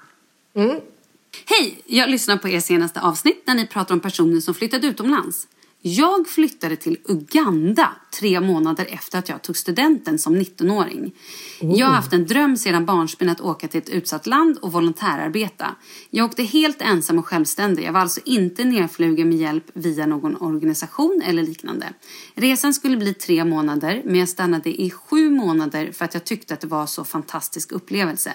Hej! 1.46 1.82
Jag 1.86 2.10
lyssnar 2.10 2.38
på 2.38 2.50
er 2.50 2.60
senaste 2.60 3.02
avsnitt 3.02 3.44
när 3.46 3.56
ni 3.56 3.68
pratar 3.68 3.96
om 3.96 4.00
personer 4.00 4.40
som 4.40 4.54
flyttat 4.54 4.84
utomlands. 4.84 5.48
Jag 5.84 6.28
flyttade 6.28 6.76
till 6.76 6.98
Uganda 7.06 7.90
tre 8.20 8.40
månader 8.40 8.88
efter 8.90 9.20
att 9.20 9.30
jag 9.30 9.42
tog 9.42 9.58
studenten 9.58 10.20
som 10.20 10.36
19-åring. 10.36 11.16
Jag 11.60 11.88
har 11.88 11.94
haft 11.94 12.14
en 12.14 12.26
dröm 12.26 12.58
sedan 12.58 12.86
barnsben 12.86 13.30
att 13.30 13.42
åka 13.42 13.68
till 13.68 13.78
ett 13.78 13.90
utsatt 13.90 14.28
land 14.28 14.58
och 14.58 14.72
volontärarbeta. 14.72 15.76
Jag 16.10 16.26
åkte 16.26 16.44
helt 16.44 16.82
ensam 16.82 17.20
och 17.20 17.28
självständig. 17.28 17.84
Jag 17.84 17.94
var 17.94 18.00
alltså 18.00 18.22
inte 18.26 18.64
nerflugen 18.64 19.30
med 19.30 19.38
hjälp 19.38 19.64
via 19.74 20.06
någon 20.06 20.36
organisation 20.36 21.22
eller 21.26 21.44
liknande. 21.44 21.94
Resan 22.36 22.74
skulle 22.74 22.98
bli 22.98 23.14
tre 23.14 23.46
månader 23.46 24.02
men 24.06 24.16
jag 24.16 24.30
stannade 24.30 24.82
i 24.82 24.92
sju 24.92 25.30
månader 25.30 25.92
för 25.92 26.06
att 26.06 26.14
jag 26.14 26.24
tyckte 26.24 26.54
att 26.54 26.62
det 26.62 26.68
var 26.68 26.86
så 26.86 27.04
fantastisk 27.04 27.72
upplevelse. 27.72 28.34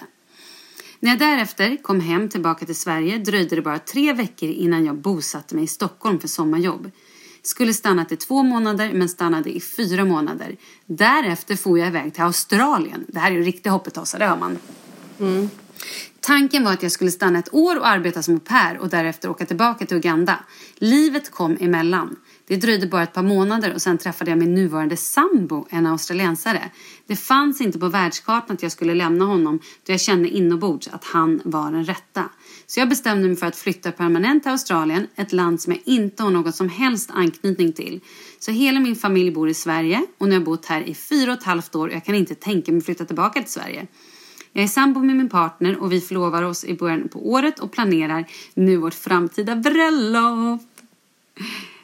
När 0.99 1.09
jag 1.09 1.19
därefter 1.19 1.77
kom 1.83 1.99
hem 1.99 2.29
tillbaka 2.29 2.65
till 2.65 2.75
Sverige 2.75 3.17
dröjde 3.17 3.55
det 3.55 3.61
bara 3.61 3.79
tre 3.79 4.13
veckor 4.13 4.49
innan 4.49 4.85
jag 4.85 4.95
bosatte 4.95 5.55
mig 5.55 5.63
i 5.63 5.67
Stockholm 5.67 6.19
för 6.19 6.27
sommarjobb. 6.27 6.91
Skulle 7.47 7.73
stannat 7.73 8.11
i 8.11 8.15
två 8.15 8.43
månader 8.43 8.93
men 8.93 9.09
stannade 9.09 9.49
i 9.49 9.61
fyra 9.61 10.05
månader. 10.05 10.55
Därefter 10.85 11.55
får 11.55 11.79
jag 11.79 11.87
iväg 11.87 12.13
till 12.13 12.23
Australien. 12.23 13.05
Det 13.07 13.19
här 13.19 13.31
är 13.31 13.35
ju 13.35 13.43
riktigt 13.43 13.71
hoppetossa, 13.71 14.17
det 14.17 14.25
hör 14.25 14.37
man. 14.37 14.57
Tanken 16.19 16.63
var 16.63 16.73
att 16.73 16.83
jag 16.83 16.91
skulle 16.91 17.11
stanna 17.11 17.39
ett 17.39 17.53
år 17.53 17.79
och 17.79 17.87
arbeta 17.87 18.23
som 18.23 18.33
au 18.33 18.39
pair 18.39 18.77
och 18.77 18.89
därefter 18.89 19.29
åka 19.29 19.45
tillbaka 19.45 19.85
till 19.85 19.97
Uganda. 19.97 20.39
Livet 20.75 21.31
kom 21.31 21.57
emellan. 21.59 22.15
Det 22.47 22.55
dröjde 22.55 22.87
bara 22.87 23.03
ett 23.03 23.13
par 23.13 23.23
månader 23.23 23.73
och 23.73 23.81
sen 23.81 23.97
träffade 23.97 24.31
jag 24.31 24.37
min 24.37 24.55
nuvarande 24.55 24.97
sambo, 24.97 25.67
en 25.69 25.85
australiensare. 25.85 26.71
Det 27.05 27.15
fanns 27.15 27.61
inte 27.61 27.79
på 27.79 27.89
världskartan 27.89 28.55
att 28.55 28.63
jag 28.63 28.71
skulle 28.71 28.93
lämna 28.93 29.25
honom 29.25 29.59
då 29.85 29.93
jag 29.93 30.01
kände 30.01 30.29
inombords 30.29 30.87
att 30.87 31.03
han 31.03 31.41
var 31.45 31.71
den 31.71 31.85
rätta. 31.85 32.23
Så 32.69 32.79
jag 32.79 32.89
bestämde 32.89 33.27
mig 33.27 33.37
för 33.37 33.45
att 33.45 33.55
flytta 33.55 33.91
permanent 33.91 34.43
till 34.43 34.51
Australien, 34.51 35.07
ett 35.15 35.33
land 35.33 35.61
som 35.61 35.73
jag 35.73 35.81
inte 35.85 36.23
har 36.23 36.31
något 36.31 36.55
som 36.55 36.69
helst 36.69 37.09
anknytning 37.13 37.73
till. 37.73 38.01
Så 38.39 38.51
hela 38.51 38.79
min 38.79 38.95
familj 38.95 39.31
bor 39.31 39.49
i 39.49 39.53
Sverige 39.53 40.05
och 40.17 40.27
nu 40.27 40.31
har 40.31 40.39
jag 40.39 40.45
bott 40.45 40.65
här 40.65 40.81
i 40.81 40.95
fyra 40.95 41.31
och 41.31 41.37
ett 41.37 41.43
halvt 41.43 41.75
år 41.75 41.87
och 41.87 41.93
jag 41.93 42.05
kan 42.05 42.15
inte 42.15 42.35
tänka 42.35 42.71
mig 42.71 42.79
att 42.79 42.85
flytta 42.85 43.05
tillbaka 43.05 43.41
till 43.41 43.51
Sverige. 43.51 43.87
Jag 44.53 44.63
är 44.63 44.67
sambo 44.67 44.99
med 44.99 45.15
min 45.15 45.29
partner 45.29 45.77
och 45.77 45.91
vi 45.91 46.01
förlovar 46.01 46.43
oss 46.43 46.65
i 46.65 46.73
början 46.73 47.07
på 47.07 47.29
året 47.29 47.59
och 47.59 47.71
planerar 47.71 48.25
nu 48.53 48.77
vårt 48.77 48.93
framtida 48.93 49.55
bröllop. 49.55 50.61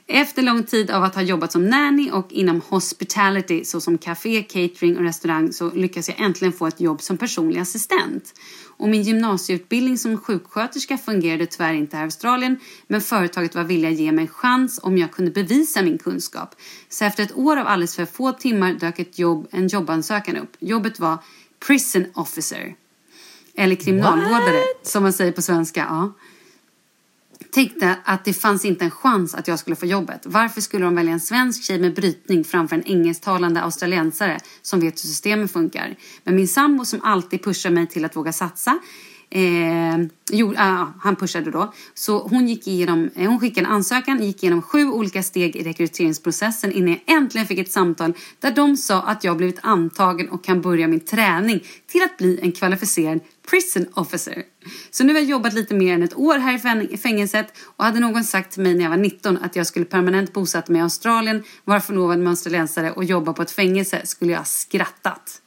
Efter 0.07 0.41
lång 0.41 0.63
tid 0.63 0.91
av 0.91 1.03
att 1.03 1.15
ha 1.15 1.21
jobbat 1.21 1.51
som 1.51 1.69
nanny 1.69 2.11
och 2.11 2.31
inom 2.31 2.61
hospitality 2.67 3.65
såsom 3.65 3.97
café, 3.97 4.43
catering 4.43 4.97
och 4.97 5.03
restaurang 5.03 5.53
så 5.53 5.71
lyckas 5.71 6.09
jag 6.09 6.19
äntligen 6.19 6.53
få 6.53 6.67
ett 6.67 6.81
jobb 6.81 7.01
som 7.01 7.17
personlig 7.17 7.59
assistent. 7.59 8.33
Och 8.83 8.89
min 8.89 9.01
gymnasieutbildning 9.01 9.97
som 9.97 10.17
sjuksköterska 10.17 10.97
fungerade 10.97 11.45
tyvärr 11.45 11.73
inte 11.73 11.97
här 11.97 12.03
i 12.03 12.05
Australien 12.05 12.59
men 12.87 13.01
företaget 13.01 13.55
var 13.55 13.63
villiga 13.63 13.91
att 13.91 13.97
ge 13.97 14.11
mig 14.11 14.21
en 14.21 14.27
chans 14.27 14.79
om 14.83 14.97
jag 14.97 15.11
kunde 15.11 15.31
bevisa 15.31 15.81
min 15.81 15.97
kunskap. 15.97 16.55
Så 16.89 17.05
efter 17.05 17.23
ett 17.23 17.37
år 17.37 17.57
av 17.57 17.67
alldeles 17.67 17.95
för 17.95 18.05
få 18.05 18.31
timmar 18.31 18.73
dök 18.73 18.99
ett 18.99 19.19
jobb, 19.19 19.47
en 19.51 19.67
jobbansökan 19.67 20.37
upp. 20.37 20.57
Jobbet 20.59 20.99
var 20.99 21.17
prison 21.67 22.05
officer. 22.13 22.75
Eller 23.55 23.75
kriminalvårdare 23.75 24.61
som 24.83 25.03
man 25.03 25.13
säger 25.13 25.31
på 25.31 25.41
svenska. 25.41 25.85
Ja 25.89 26.13
tänkte 27.53 27.97
att 28.03 28.25
det 28.25 28.33
fanns 28.33 28.65
inte 28.65 28.85
en 28.85 28.91
chans 28.91 29.35
att 29.35 29.47
jag 29.47 29.59
skulle 29.59 29.75
få 29.75 29.85
jobbet. 29.85 30.21
Varför 30.25 30.61
skulle 30.61 30.85
de 30.85 30.95
välja 30.95 31.13
en 31.13 31.19
svensk 31.19 31.63
tjej 31.63 31.79
med 31.79 31.93
brytning 31.93 32.43
framför 32.43 32.75
en 32.75 32.83
engelsktalande 32.83 33.61
australiensare 33.61 34.39
som 34.61 34.79
vet 34.79 34.93
hur 34.93 35.07
systemet 35.07 35.51
funkar? 35.51 35.95
Men 36.23 36.35
min 36.35 36.47
sambo 36.47 36.85
som 36.85 37.01
alltid 37.01 37.43
pushar 37.43 37.69
mig 37.69 37.87
till 37.87 38.05
att 38.05 38.15
våga 38.15 38.33
satsa 38.33 38.79
Eh, 39.35 39.97
jo, 40.31 40.53
ah, 40.57 40.87
han 40.99 41.15
pushade 41.15 41.51
då. 41.51 41.73
Så 41.93 42.27
hon, 42.27 42.47
gick 42.47 42.67
igenom, 42.67 43.09
eh, 43.15 43.29
hon 43.29 43.39
skickade 43.39 43.67
en 43.67 43.73
ansökan, 43.73 44.23
gick 44.23 44.43
igenom 44.43 44.61
sju 44.61 44.89
olika 44.89 45.23
steg 45.23 45.55
i 45.55 45.63
rekryteringsprocessen 45.63 46.71
innan 46.71 46.89
jag 46.89 47.17
äntligen 47.17 47.47
fick 47.47 47.59
ett 47.59 47.71
samtal 47.71 48.13
där 48.39 48.51
de 48.51 48.77
sa 48.77 49.01
att 49.01 49.23
jag 49.23 49.37
blivit 49.37 49.59
antagen 49.61 50.29
och 50.29 50.43
kan 50.43 50.61
börja 50.61 50.87
min 50.87 50.99
träning 50.99 51.63
till 51.87 52.03
att 52.03 52.17
bli 52.17 52.39
en 52.41 52.51
kvalificerad 52.51 53.19
prison 53.49 53.85
officer. 53.93 54.43
Så 54.91 55.03
nu 55.03 55.13
har 55.13 55.19
jag 55.19 55.29
jobbat 55.29 55.53
lite 55.53 55.73
mer 55.73 55.93
än 55.93 56.03
ett 56.03 56.17
år 56.17 56.37
här 56.37 56.93
i 56.93 56.97
fängelset 56.97 57.47
och 57.75 57.85
hade 57.85 57.99
någon 57.99 58.23
sagt 58.23 58.51
till 58.51 58.63
mig 58.63 58.75
när 58.75 58.83
jag 58.83 58.89
var 58.89 58.97
19 58.97 59.37
att 59.37 59.55
jag 59.55 59.67
skulle 59.67 59.85
permanent 59.85 60.33
bosätta 60.33 60.71
mig 60.71 60.79
i 60.79 60.83
Australien, 60.83 61.43
vara 61.63 61.79
förlovad 61.79 62.19
med 62.19 62.29
australiensare 62.29 62.91
och 62.91 63.03
jobba 63.03 63.33
på 63.33 63.41
ett 63.41 63.51
fängelse 63.51 64.01
skulle 64.03 64.31
jag 64.31 64.39
ha 64.39 64.45
skrattat. 64.45 65.41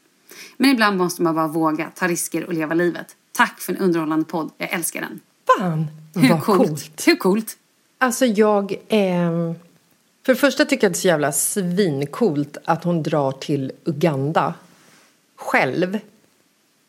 Men 0.56 0.70
ibland 0.70 0.96
måste 0.96 1.22
man 1.22 1.34
bara 1.34 1.48
våga 1.48 1.90
ta 1.94 2.08
risker 2.08 2.44
och 2.44 2.54
leva 2.54 2.74
livet. 2.74 3.16
Tack 3.36 3.60
för 3.60 3.72
en 3.72 3.78
underhållande 3.78 4.24
podd. 4.24 4.50
Jag 4.58 4.72
älskar 4.72 5.00
den. 5.00 5.20
Fan, 5.58 5.86
Hur 6.14 6.28
vad 6.28 6.44
coolt? 6.44 6.68
coolt. 6.68 7.08
Hur 7.08 7.16
coolt? 7.16 7.56
Alltså 7.98 8.26
jag... 8.26 8.74
ehm, 8.88 9.54
för 10.26 10.32
det 10.32 10.40
första 10.40 10.64
tycker 10.64 10.84
jag 10.84 10.92
det 10.92 10.96
är 10.96 11.00
så 11.00 11.08
jävla 11.08 11.32
svincoolt 11.32 12.56
att 12.64 12.84
hon 12.84 13.02
drar 13.02 13.32
till 13.32 13.72
Uganda 13.84 14.54
själv 15.36 15.98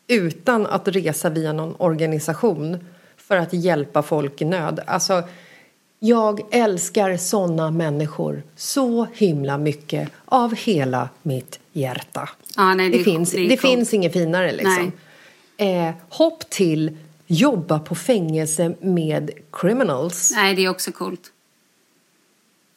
utan 0.06 0.66
att 0.66 0.88
resa 0.88 1.30
via 1.30 1.52
någon 1.52 1.74
organisation 1.78 2.78
för 3.16 3.36
att 3.36 3.52
hjälpa 3.52 4.02
folk 4.02 4.42
i 4.42 4.44
nöd. 4.44 4.80
Alltså, 4.86 5.22
jag 5.98 6.40
älskar 6.50 7.16
såna 7.16 7.70
människor 7.70 8.42
så 8.56 9.06
himla 9.14 9.58
mycket 9.58 10.10
av 10.24 10.54
hela 10.54 11.08
mitt 11.22 11.58
hjärta. 11.72 12.28
Ja, 12.56 12.74
nej, 12.74 12.90
det 12.90 12.98
det 12.98 13.04
finns, 13.04 13.30
det 13.30 13.48
det 13.48 13.56
finns 13.56 13.94
inget 13.94 14.12
finare 14.12 14.52
liksom. 14.52 14.92
Eh, 15.60 15.90
hopp 16.08 16.50
till 16.50 16.96
jobba 17.26 17.78
på 17.78 17.94
fängelse 17.94 18.74
med 18.80 19.30
criminals. 19.52 20.32
Nej, 20.34 20.54
det 20.54 20.64
är 20.64 20.68
också 20.68 20.92
coolt. 20.92 21.32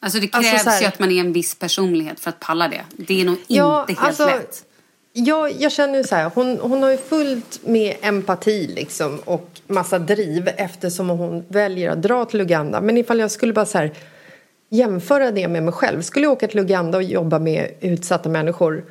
Alltså 0.00 0.18
det 0.20 0.28
Alltså, 0.32 0.50
krävs 0.50 0.62
så 0.64 0.70
här- 0.70 0.80
ju 0.80 0.86
att 0.86 0.98
man 0.98 1.10
är 1.12 1.20
en 1.20 1.32
viss 1.32 1.54
personlighet 1.54 2.20
för 2.20 2.30
att 2.30 2.40
palla 2.40 2.68
det. 2.68 2.84
Det 2.96 3.20
är 3.20 3.24
nog 3.24 3.36
Ja, 3.46 3.80
inte 3.80 3.92
helt 3.92 4.06
alltså, 4.08 4.26
lätt. 4.26 4.64
Jag, 5.12 5.52
jag 5.60 5.72
känner 5.72 5.98
ju 5.98 6.04
så 6.04 6.14
här, 6.14 6.30
hon, 6.34 6.58
hon 6.60 6.82
har 6.82 6.90
ju 6.90 6.96
fullt 6.96 7.60
med 7.66 7.96
empati 8.00 8.66
liksom 8.66 9.18
och 9.24 9.50
massa 9.66 9.98
driv 9.98 10.48
eftersom 10.56 11.08
hon 11.08 11.44
väljer 11.48 11.90
att 11.90 12.02
dra 12.02 12.24
till 12.24 12.40
Uganda. 12.40 12.80
Men 12.80 12.96
ifall 12.98 13.18
jag 13.20 13.30
skulle 13.30 13.52
bara 13.52 13.66
så 13.66 13.78
här 13.78 13.92
jämföra 14.68 15.30
det 15.30 15.48
med 15.48 15.62
mig 15.62 15.72
själv. 15.72 16.02
Skulle 16.02 16.24
jag 16.26 16.32
åka 16.32 16.48
till 16.48 16.58
Uganda 16.60 16.98
och 16.98 17.04
jobba 17.04 17.38
med 17.38 17.70
utsatta 17.80 18.28
människor. 18.28 18.84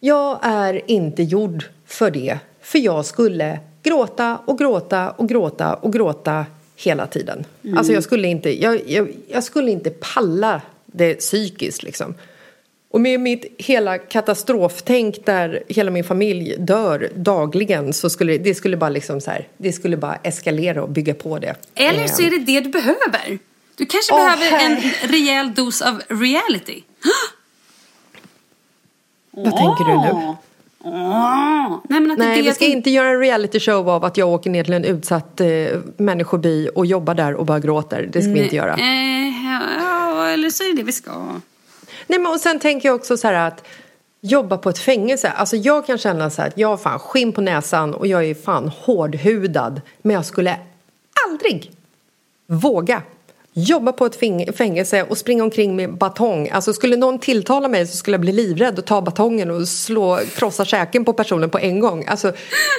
Jag 0.00 0.38
är 0.42 0.90
inte 0.90 1.22
gjord 1.22 1.64
för 1.86 2.10
det. 2.10 2.38
För 2.62 2.78
jag 2.78 3.06
skulle 3.06 3.58
gråta 3.82 4.38
och 4.44 4.58
gråta 4.58 5.10
och 5.10 5.28
gråta 5.28 5.74
och 5.74 5.92
gråta 5.92 6.46
hela 6.76 7.06
tiden. 7.06 7.44
Mm. 7.64 7.78
Alltså 7.78 7.92
jag 7.92 8.02
skulle 8.02 8.28
inte, 8.28 8.62
jag, 8.62 8.80
jag, 8.86 9.12
jag 9.28 9.44
skulle 9.44 9.70
inte 9.70 9.90
palla 9.90 10.60
det 10.86 11.14
psykiskt 11.14 11.82
liksom. 11.82 12.14
Och 12.90 13.00
med 13.00 13.20
mitt 13.20 13.54
hela 13.58 13.98
katastroftänk 13.98 15.26
där 15.26 15.62
hela 15.68 15.90
min 15.90 16.04
familj 16.04 16.56
dör 16.58 17.10
dagligen 17.14 17.92
så 17.92 18.10
skulle 18.10 18.38
det 18.38 18.54
skulle 18.54 18.76
bara 18.76 18.90
liksom 18.90 19.20
så 19.20 19.30
här, 19.30 19.48
det 19.56 19.72
skulle 19.72 19.96
bara 19.96 20.14
eskalera 20.22 20.82
och 20.82 20.88
bygga 20.88 21.14
på 21.14 21.38
det. 21.38 21.54
Eller 21.74 22.06
så 22.06 22.22
är 22.22 22.26
Eh, 22.26 22.30
det 22.30 22.38
det 22.38 22.60
du 22.60 22.68
behöver. 22.70 23.38
Du 23.76 23.86
kanske 23.86 24.14
Åh, 24.14 24.18
behöver 24.24 24.64
en 24.64 24.76
här. 24.76 25.08
rejäl 25.08 25.54
dos 25.54 25.82
av 25.82 26.02
reality. 26.08 26.82
Vad 29.30 29.56
tänker 29.56 29.84
du 29.84 29.96
nu? 29.96 30.36
Åh. 30.84 31.78
Nej, 31.88 32.00
men 32.00 32.10
att 32.10 32.18
Nej, 32.18 32.36
det 32.36 32.42
vi 32.42 32.54
ska 32.54 32.64
inte 32.64 32.90
göra 32.90 33.08
en 33.08 33.20
reality 33.20 33.60
show 33.60 33.88
av 33.88 34.04
att 34.04 34.16
jag 34.16 34.28
åker 34.28 34.50
ner 34.50 34.64
till 34.64 34.74
en 34.74 34.84
utsatt 34.84 35.40
eh, 35.40 35.46
människoby 35.96 36.68
och 36.74 36.86
jobbar 36.86 37.14
där 37.14 37.34
och 37.34 37.46
bara 37.46 37.60
gråter. 37.60 38.08
Det 38.12 38.22
ska 38.22 38.32
vi 38.32 38.44
inte 38.44 38.56
göra. 38.56 38.74
Eh, 38.74 39.46
ja, 39.78 40.28
eller 40.28 40.50
så 40.50 40.62
är 40.62 40.68
det 40.68 40.76
det 40.76 40.82
vi 40.82 40.92
ska. 40.92 41.12
Nej, 42.06 42.18
men 42.18 42.26
och 42.26 42.40
sen 42.40 42.58
tänker 42.58 42.88
jag 42.88 42.96
också 42.96 43.16
så 43.16 43.26
här 43.26 43.48
att 43.48 43.64
jobba 44.20 44.58
på 44.58 44.70
ett 44.70 44.78
fängelse. 44.78 45.30
Alltså 45.30 45.56
jag 45.56 45.86
kan 45.86 45.98
känna 45.98 46.30
så 46.30 46.42
här 46.42 46.48
att 46.48 46.58
jag 46.58 46.68
har 46.68 46.76
fan 46.76 46.98
skinn 46.98 47.32
på 47.32 47.40
näsan 47.40 47.94
och 47.94 48.06
jag 48.06 48.24
är 48.24 48.34
fan 48.34 48.68
hårdhudad. 48.68 49.80
Men 50.02 50.14
jag 50.14 50.26
skulle 50.26 50.58
aldrig 51.28 51.70
våga 52.46 53.02
jobba 53.52 53.92
på 53.92 54.06
ett 54.06 54.18
fängelse 54.56 55.02
och 55.02 55.18
springa 55.18 55.44
omkring 55.44 55.76
med 55.76 55.94
batong. 55.94 56.48
Alltså 56.48 56.72
skulle 56.72 56.96
någon 56.96 57.18
tilltala 57.18 57.68
mig 57.68 57.86
så 57.86 57.96
skulle 57.96 58.14
jag 58.14 58.20
bli 58.20 58.32
livrädd 58.32 58.78
och 58.78 58.84
ta 58.84 59.02
batongen 59.02 59.50
och 59.50 59.68
slå, 59.68 60.20
krossa 60.36 60.64
käken 60.64 61.04
på 61.04 61.12
personen 61.12 61.50
på 61.50 61.58
en 61.58 61.80
gång. 61.80 62.04
Alltså 62.08 62.32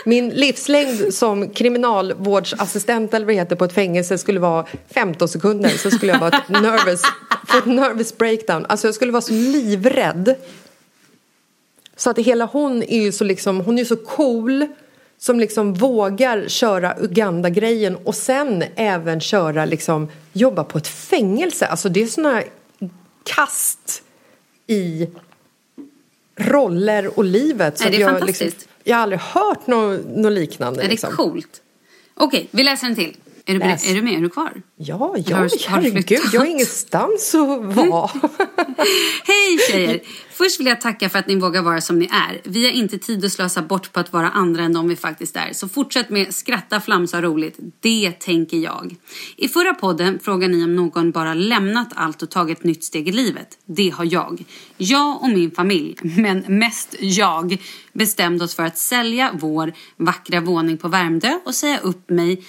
min 0.05 0.29
livslängd 0.29 1.13
som 1.13 1.49
kriminalvårdsassistent 1.49 3.13
eller 3.13 3.25
vad 3.25 3.35
det 3.35 3.39
heter 3.39 3.55
på 3.55 3.65
ett 3.65 3.73
fängelse 3.73 4.17
skulle 4.17 4.39
vara 4.39 4.65
15 4.89 5.27
sekunder 5.27 5.69
så 5.69 5.91
skulle 5.91 6.11
jag 6.11 6.19
vara 6.19 6.37
ett 6.37 6.49
nervous, 6.49 7.01
få 7.47 7.57
ett 7.57 7.65
nervous 7.65 8.17
breakdown. 8.17 8.65
Alltså 8.69 8.87
jag 8.87 8.95
skulle 8.95 9.11
vara 9.11 9.21
så 9.21 9.33
livrädd. 9.33 10.35
Så 11.95 12.09
att 12.09 12.17
hela 12.17 12.45
hon 12.45 12.83
är 12.83 13.01
ju 13.01 13.11
så 13.11 13.23
liksom, 13.23 13.61
hon 13.61 13.79
är 13.79 13.85
så 13.85 13.95
cool 13.95 14.67
som 15.23 15.39
liksom 15.39 15.73
vågar 15.73 16.47
köra 16.47 16.95
Uganda-grejen 16.99 17.95
och 17.95 18.15
sen 18.15 18.63
även 18.75 19.19
köra 19.19 19.65
liksom 19.65 20.09
jobba 20.33 20.63
på 20.63 20.77
ett 20.77 20.87
fängelse. 20.87 21.65
Alltså 21.65 21.89
det 21.89 22.01
är 22.01 22.07
såna 22.07 22.43
kast 23.23 24.03
i 24.67 25.07
roller 26.35 27.19
och 27.19 27.23
livet. 27.23 27.77
Så 27.77 27.83
Nej, 27.83 27.91
det 27.91 27.97
är 27.97 28.01
jag, 28.01 28.11
fantastiskt. 28.11 28.41
liksom, 28.41 28.71
jag 28.83 28.95
har 28.95 29.03
aldrig 29.03 29.19
hört 29.19 29.67
något, 29.67 30.05
något 30.07 30.31
liknande. 30.31 30.79
Är 30.79 30.83
det 30.83 30.89
liksom. 30.89 31.11
coolt? 31.13 31.61
Okej, 32.15 32.47
vi 32.51 32.63
läser 32.63 32.87
en 32.87 32.95
till. 32.95 33.17
Är 33.45 33.53
du, 33.53 33.59
Läs. 33.59 33.89
är 33.89 33.95
du 33.95 34.01
med? 34.01 34.13
Är 34.13 34.21
du 34.21 34.29
kvar? 34.29 34.61
Ja, 34.77 35.15
ja, 35.25 35.37
har 35.37 35.43
har 35.43 35.81
herregud. 35.81 36.19
Jag 36.33 36.41
har 36.41 36.45
ingenstans 36.45 37.35
att 37.35 37.75
vara. 37.75 38.09
Hej 39.23 39.59
tjejer! 39.71 39.99
Först 40.31 40.59
vill 40.59 40.67
jag 40.67 40.81
tacka 40.81 41.09
för 41.09 41.19
att 41.19 41.27
ni 41.27 41.35
vågar 41.35 41.61
vara 41.61 41.81
som 41.81 41.99
ni 41.99 42.05
är. 42.05 42.41
Vi 42.43 42.65
har 42.65 42.71
inte 42.71 42.97
tid 42.97 43.25
att 43.25 43.31
slösa 43.31 43.61
bort 43.61 43.93
på 43.93 43.99
att 43.99 44.13
vara 44.13 44.29
andra 44.29 44.63
än 44.63 44.73
de 44.73 44.87
vi 44.87 44.95
faktiskt 44.95 45.35
är. 45.35 45.53
Så 45.53 45.67
fortsätt 45.67 46.09
med 46.09 46.33
skratta, 46.33 46.81
flamsa 46.81 47.21
roligt. 47.21 47.59
Det 47.79 48.11
tänker 48.11 48.57
jag. 48.57 48.95
I 49.37 49.47
förra 49.47 49.73
podden 49.73 50.19
frågade 50.19 50.53
ni 50.53 50.63
om 50.63 50.75
någon 50.75 51.11
bara 51.11 51.33
lämnat 51.33 51.89
allt 51.95 52.21
och 52.21 52.29
tagit 52.29 52.57
ett 52.57 52.63
nytt 52.63 52.83
steg 52.83 53.07
i 53.07 53.11
livet. 53.11 53.47
Det 53.65 53.89
har 53.89 54.13
jag. 54.13 54.43
Jag 54.77 55.21
och 55.21 55.29
min 55.29 55.51
familj, 55.51 55.97
men 56.01 56.39
mest 56.47 56.95
jag, 56.99 57.57
bestämde 57.93 58.43
oss 58.43 58.55
för 58.55 58.63
att 58.63 58.77
sälja 58.77 59.31
vår 59.33 59.73
vackra 59.97 60.41
våning 60.41 60.77
på 60.77 60.87
Värmdö 60.87 61.39
och 61.45 61.55
säga 61.55 61.79
upp 61.79 62.09
mig 62.09 62.43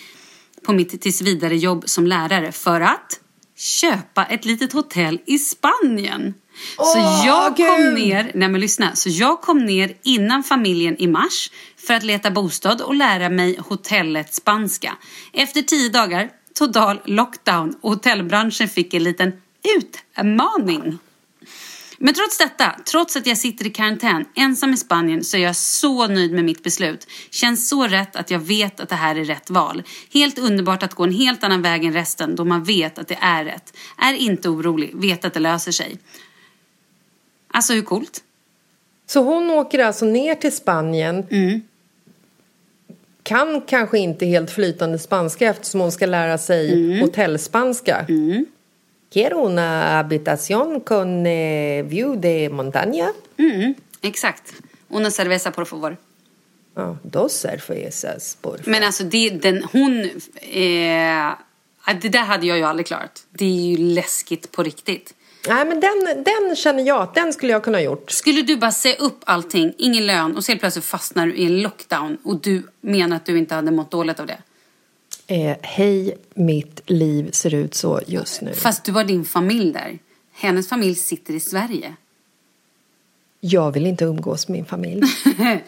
på 0.65 0.73
mitt 0.73 1.01
tills 1.01 1.23
vidare 1.23 1.57
jobb 1.57 1.85
som 1.87 2.07
lärare 2.07 2.53
för 2.53 2.81
att 2.81 3.21
köpa 3.57 4.25
ett 4.25 4.45
litet 4.45 4.73
hotell 4.73 5.21
i 5.27 5.39
Spanien. 5.39 6.35
så 6.77 6.99
jag 7.27 7.57
kom 7.57 7.81
Gud! 7.81 7.95
ner, 7.95 8.31
nej 8.35 8.49
men 8.49 8.61
lyssna, 8.61 8.95
så 8.95 9.09
jag 9.09 9.41
kom 9.41 9.59
ner 9.59 9.97
innan 10.03 10.43
familjen 10.43 10.97
i 10.99 11.07
mars 11.07 11.51
för 11.87 11.95
att 11.95 12.03
leta 12.03 12.31
bostad 12.31 12.81
och 12.81 12.95
lära 12.95 13.29
mig 13.29 13.59
hotellet 13.59 14.35
spanska. 14.35 14.97
Efter 15.33 15.63
tio 15.63 15.89
dagar, 15.89 16.31
total 16.55 17.01
lockdown 17.05 17.77
och 17.81 17.91
hotellbranschen 17.91 18.69
fick 18.69 18.95
en 18.95 19.03
liten 19.05 19.33
utmaning. 19.79 20.99
Men 22.05 22.15
trots 22.15 22.39
detta, 22.39 22.77
trots 22.85 23.17
att 23.17 23.27
jag 23.27 23.39
sitter 23.39 23.67
i 23.67 23.71
karantän 23.71 24.25
ensam 24.35 24.73
i 24.73 24.77
Spanien 24.77 25.25
så 25.25 25.37
är 25.37 25.41
jag 25.41 25.57
så 25.57 26.07
nöjd 26.07 26.33
med 26.33 26.45
mitt 26.45 26.63
beslut. 26.63 27.07
Känns 27.31 27.69
så 27.69 27.87
rätt 27.87 28.17
att 28.17 28.31
jag 28.31 28.39
vet 28.39 28.81
att 28.81 28.89
det 28.89 28.95
här 28.95 29.17
är 29.17 29.25
rätt 29.25 29.51
val. 29.51 29.83
Helt 30.13 30.39
underbart 30.39 30.83
att 30.83 30.95
gå 30.95 31.05
en 31.05 31.13
helt 31.13 31.45
annan 31.45 31.63
väg 31.63 31.85
än 31.85 31.93
resten 31.93 32.37
då 32.37 32.45
man 32.45 32.65
vet 32.65 32.99
att 32.99 33.09
det 33.09 33.19
är 33.21 33.45
rätt. 33.45 33.77
Är 33.99 34.13
inte 34.15 34.49
orolig, 34.49 34.91
vet 34.95 35.25
att 35.25 35.35
det 35.35 35.41
löser 35.41 35.73
sig. 35.73 35.99
Alltså 37.49 37.73
hur 37.73 37.83
coolt? 37.83 38.23
Så 39.07 39.23
hon 39.23 39.51
åker 39.51 39.79
alltså 39.79 40.05
ner 40.05 40.35
till 40.35 40.53
Spanien 40.53 41.27
kan 43.23 43.61
kanske 43.61 43.99
inte 43.99 44.27
helt 44.27 44.51
flytande 44.51 44.99
spanska 44.99 45.51
eftersom 45.51 45.81
hon 45.81 45.93
ska 45.93 46.07
lära 46.07 46.39
sig 46.39 47.01
hotellspanska. 47.01 48.07
Quiero 49.15 49.43
una 49.43 50.01
habitación 50.01 50.81
con 50.81 51.25
eh, 51.25 51.85
view 51.87 52.17
de 52.17 52.51
montaña. 52.51 53.13
Mm, 53.39 53.77
exakt. 54.03 54.55
Una 54.89 55.09
cerveza 55.09 55.53
por 55.53 55.67
favor. 55.67 55.97
Ja, 56.75 56.99
dos 57.05 57.33
cervezas 57.33 58.37
por 58.41 58.59
favor. 58.59 58.69
Men 58.69 58.83
alltså 58.83 59.05
det, 59.05 59.31
den, 59.31 59.63
hon... 59.73 60.05
Eh, 60.41 61.33
det 62.01 62.09
där 62.09 62.25
hade 62.25 62.47
jag 62.47 62.59
ju 62.59 62.65
aldrig 62.65 62.87
klarat. 62.87 63.27
Det 63.31 63.45
är 63.45 63.51
ju 63.51 63.77
läskigt 63.77 64.53
på 64.53 64.63
riktigt. 64.63 65.15
Nej, 65.49 65.65
men 65.65 65.81
den, 65.81 66.25
den 66.25 66.57
känner 66.57 66.83
jag 66.83 67.03
att 67.03 67.15
den 67.15 67.33
skulle 67.33 67.53
jag 67.53 67.65
kunna 67.65 67.79
ha 67.79 67.83
gjort. 67.83 68.11
Skulle 68.11 68.43
du 68.43 68.57
bara 68.57 68.73
säga 68.73 68.97
upp 68.97 69.21
allting, 69.25 69.75
ingen 69.79 70.07
lön 70.07 70.37
och 70.37 70.45
så 70.45 70.53
helt 70.53 70.61
plötsligt 70.61 70.85
fastnar 70.85 71.27
du 71.27 71.35
i 71.35 71.45
en 71.45 71.63
lockdown 71.63 72.19
och 72.23 72.41
du 72.41 72.63
menar 72.81 73.17
att 73.17 73.27
du 73.27 73.39
inte 73.39 73.55
hade 73.55 73.71
mått 73.71 73.91
dåligt 73.91 74.21
av 74.21 74.27
det? 74.27 74.39
Eh, 75.27 75.57
Hej, 75.63 76.17
mitt 76.35 76.81
liv 76.87 77.31
ser 77.33 77.55
ut 77.55 77.75
så 77.75 78.01
just 78.07 78.41
nu. 78.43 78.55
Fast 78.55 78.85
du 78.85 78.93
har 78.93 79.05
din 79.05 79.25
familj 79.25 79.73
där. 79.73 79.99
Hennes 80.33 80.69
familj 80.69 80.95
sitter 80.95 81.35
i 81.35 81.41
Sverige. 81.41 81.95
Jag 83.41 83.73
vill 83.73 83.87
inte 83.87 84.05
umgås 84.05 84.49
med 84.49 84.57
min 84.59 84.65
familj. 84.67 85.03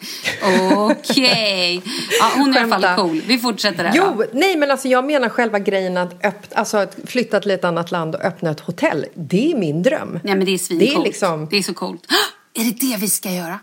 Okej. 0.75 1.81
Ja, 2.19 2.31
hon 2.35 2.53
är 2.55 2.59
i 2.59 2.63
alla 2.73 2.79
fall 2.87 2.95
cool. 2.95 3.21
Vi 3.27 3.37
fortsätter 3.37 3.83
där 3.83 3.91
Jo, 3.95 4.23
nej 4.33 4.55
men 4.57 4.71
alltså 4.71 4.87
jag 4.87 5.05
menar 5.05 5.29
själva 5.29 5.59
grejen 5.59 5.97
att, 5.97 6.25
öpp, 6.25 6.35
alltså 6.55 6.77
att 6.77 6.97
flytta 7.05 7.39
till 7.39 7.51
ett 7.51 7.63
annat 7.63 7.91
land 7.91 8.15
och 8.15 8.21
öppna 8.21 8.49
ett 8.51 8.59
hotell. 8.59 9.05
Det 9.13 9.51
är 9.51 9.55
min 9.57 9.83
dröm. 9.83 10.19
Nej 10.23 10.35
men 10.35 10.45
det 10.45 10.51
är 10.51 10.57
svincoolt. 10.57 10.91
Det 10.95 11.01
är 11.01 11.03
liksom- 11.03 11.47
Det 11.51 11.57
är 11.57 11.63
så 11.63 11.73
coolt. 11.73 12.05
Är 12.53 12.63
det 12.63 12.71
det 12.91 12.97
vi 12.97 13.09
ska 13.09 13.31
göra? 13.31 13.59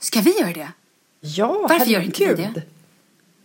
Ska 0.00 0.20
vi 0.20 0.38
göra 0.40 0.52
det? 0.52 0.68
Ja, 1.20 1.66
Varför 1.68 1.86
gör 1.86 2.00
inte 2.00 2.18
vi 2.20 2.26
herregud. 2.26 2.54
det? 2.54 2.62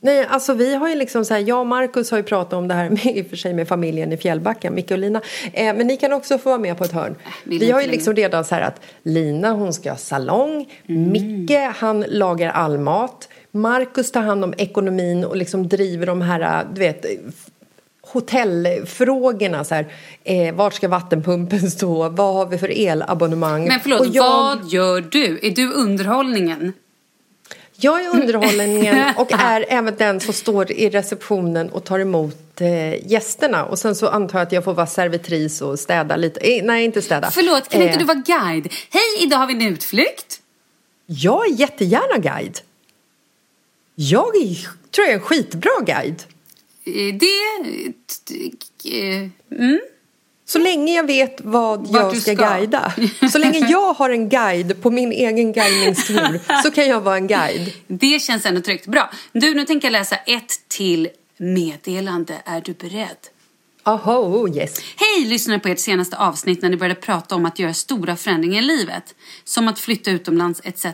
Nej, 0.01 0.25
alltså 0.29 0.53
vi 0.53 0.75
har 0.75 0.89
ju 0.89 0.95
liksom 0.95 1.25
så 1.25 1.33
här, 1.33 1.41
jag 1.41 1.59
och 1.59 1.67
Markus 1.67 2.11
har 2.11 2.17
ju 2.17 2.23
pratat 2.23 2.53
om 2.53 2.67
det 2.67 2.73
här 2.73 2.89
med, 2.89 3.05
i 3.05 3.21
och 3.21 3.25
för 3.27 3.35
sig 3.37 3.53
med 3.53 3.67
familjen 3.67 4.11
i 4.11 4.17
Fjällbacka, 4.17 4.71
Micke 4.71 4.91
och 4.91 4.97
Lina. 4.97 5.21
Eh, 5.53 5.75
men 5.75 5.87
ni 5.87 5.97
kan 5.97 6.13
också 6.13 6.37
få 6.37 6.49
vara 6.49 6.59
med 6.59 6.77
på 6.77 6.83
ett 6.83 6.91
hörn. 6.91 7.15
vill 7.43 7.59
Vi 7.59 7.71
har 7.71 7.81
ju 7.81 7.87
liksom 7.87 8.15
redan 8.15 8.45
så 8.45 8.55
här 8.55 8.61
att 8.61 8.81
Lina 9.03 9.51
hon 9.51 9.73
ska 9.73 9.89
ha 9.89 9.97
salong, 9.97 10.69
Mm. 10.87 11.11
Micke 11.11 11.57
han 11.75 12.05
lagar 12.07 12.49
all 12.49 12.77
mat, 12.77 13.29
Markus 13.51 14.11
tar 14.11 14.21
hand 14.21 14.43
om 14.43 14.53
ekonomin 14.57 15.23
och 15.25 15.35
liksom 15.37 15.67
driver 15.67 16.05
de 16.05 16.21
här, 16.21 16.65
du 16.73 16.79
vet, 16.79 17.05
hotellfrågorna 18.01 19.63
så 19.63 19.75
här, 19.75 19.87
eh, 20.23 20.55
vart 20.55 20.73
ska 20.73 20.87
vattenpumpen 20.87 21.71
stå, 21.71 22.09
vad 22.09 22.33
har 22.35 22.45
vi 22.45 22.57
för 22.57 22.71
elabonnemang? 22.79 23.67
Men 23.67 23.79
förlåt, 23.79 24.13
jag- 24.13 24.29
vad 24.31 24.67
gör 24.67 25.01
du? 25.11 25.39
Är 25.47 25.51
du 25.51 25.73
underhållningen? 25.73 26.73
Jag 27.81 28.05
är 28.05 28.09
underhållningen 28.09 29.13
och 29.17 29.31
är 29.31 29.65
även 29.69 29.95
den 29.95 30.19
som 30.19 30.33
står 30.33 30.71
i 30.71 30.89
receptionen 30.89 31.69
och 31.69 31.83
tar 31.83 31.99
emot 31.99 32.61
eh, 32.61 33.11
gästerna. 33.11 33.65
Och 33.65 33.79
sen 33.79 33.95
så 33.95 34.07
antar 34.07 34.39
jag 34.39 34.45
att 34.45 34.51
jag 34.51 34.63
får 34.63 34.73
vara 34.73 34.87
servitris 34.87 35.61
och 35.61 35.79
städa 35.79 36.15
lite. 36.15 36.39
Eh, 36.39 36.63
nej, 36.63 36.85
inte 36.85 37.01
städa. 37.01 37.31
Förlåt, 37.31 37.69
kan 37.69 37.81
inte 37.81 37.93
Eh, 37.93 37.99
du 37.99 38.05
vara 38.05 38.17
guide? 38.25 38.73
Hej, 38.89 39.23
idag 39.25 39.37
har 39.37 39.47
vi 39.47 39.53
en 39.53 39.61
utflykt. 39.61 40.41
Jag 41.05 41.45
är 41.47 41.53
jättegärna 41.53 42.17
guide. 42.17 42.59
Jag 43.95 44.35
är, 44.35 44.55
tror 44.91 45.07
jag 45.07 45.09
är 45.09 45.13
en 45.13 45.19
skitbra 45.19 45.71
guide. 45.85 46.23
Eh, 46.85 47.15
Det... 47.15 47.25
eh, 48.85 49.27
Mm. 49.59 49.79
Så 50.49 50.59
länge 50.59 50.95
jag 50.95 51.07
vet 51.07 51.41
vad 51.41 51.87
Vart 51.87 52.01
jag 52.13 52.21
ska, 52.21 52.35
ska. 52.35 52.49
guida. 52.49 52.93
Så 53.31 53.37
länge 53.37 53.67
jag 53.69 53.93
har 53.93 54.09
en 54.09 54.29
guide 54.29 54.81
på 54.81 54.91
min 54.91 55.11
egen 55.11 55.53
guidningstur 55.53 56.39
så 56.63 56.71
kan 56.71 56.87
jag 56.87 57.01
vara 57.01 57.15
en 57.15 57.27
guide. 57.27 57.73
Det 57.87 58.21
känns 58.21 58.45
ändå 58.45 58.61
tryggt. 58.61 58.87
Bra. 58.87 59.11
Du, 59.31 59.53
nu 59.53 59.65
tänker 59.65 59.87
jag 59.87 59.91
läsa 59.91 60.15
ett 60.15 60.67
till 60.67 61.09
meddelande. 61.37 62.41
Är 62.45 62.61
du 62.61 62.73
beredd? 62.73 63.17
Aha, 63.83 64.47
yes. 64.47 64.79
Hej! 64.95 65.25
Lyssnade 65.25 65.59
på 65.59 65.67
ert 65.67 65.79
senaste 65.79 66.17
avsnitt 66.17 66.61
när 66.61 66.69
ni 66.69 66.77
började 66.77 66.99
prata 66.99 67.35
om 67.35 67.45
att 67.45 67.59
göra 67.59 67.73
stora 67.73 68.15
förändringar 68.15 68.61
i 68.61 68.65
livet. 68.65 69.15
Som 69.43 69.67
att 69.67 69.79
flytta 69.79 70.11
utomlands 70.11 70.61
etc. 70.63 70.85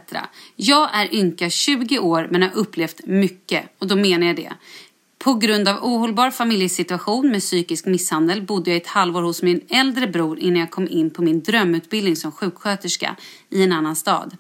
Jag 0.56 0.90
är 0.94 1.16
ynka 1.16 1.50
20 1.50 2.00
år 2.00 2.28
men 2.32 2.42
har 2.42 2.52
upplevt 2.56 3.02
mycket. 3.06 3.64
Och 3.80 3.88
då 3.88 3.96
menar 3.96 4.28
jag 4.28 4.36
det. 4.36 4.52
På 5.26 5.34
grund 5.34 5.68
av 5.68 5.84
ohållbar 5.84 6.32
familjesituation 6.32 7.32
med 7.32 7.42
psykisk 7.42 7.86
misshandel 7.86 8.42
bodde 8.42 8.70
jag 8.70 8.78
ett 8.78 8.88
halvår 8.88 9.22
hos 9.22 9.44
min 9.44 9.62
äldre 9.70 10.08
bror 10.08 10.40
innan 10.40 10.60
jag 10.60 10.72
kom 10.72 10.88
in 10.88 11.10
på 11.10 11.22
min 11.22 11.44
drömutbildning 11.44 12.16
som 12.16 12.32
sjuksköterska 12.32 13.16
i 13.50 13.64
en 13.64 13.72
annan 13.72 13.96
stad. 13.96 14.38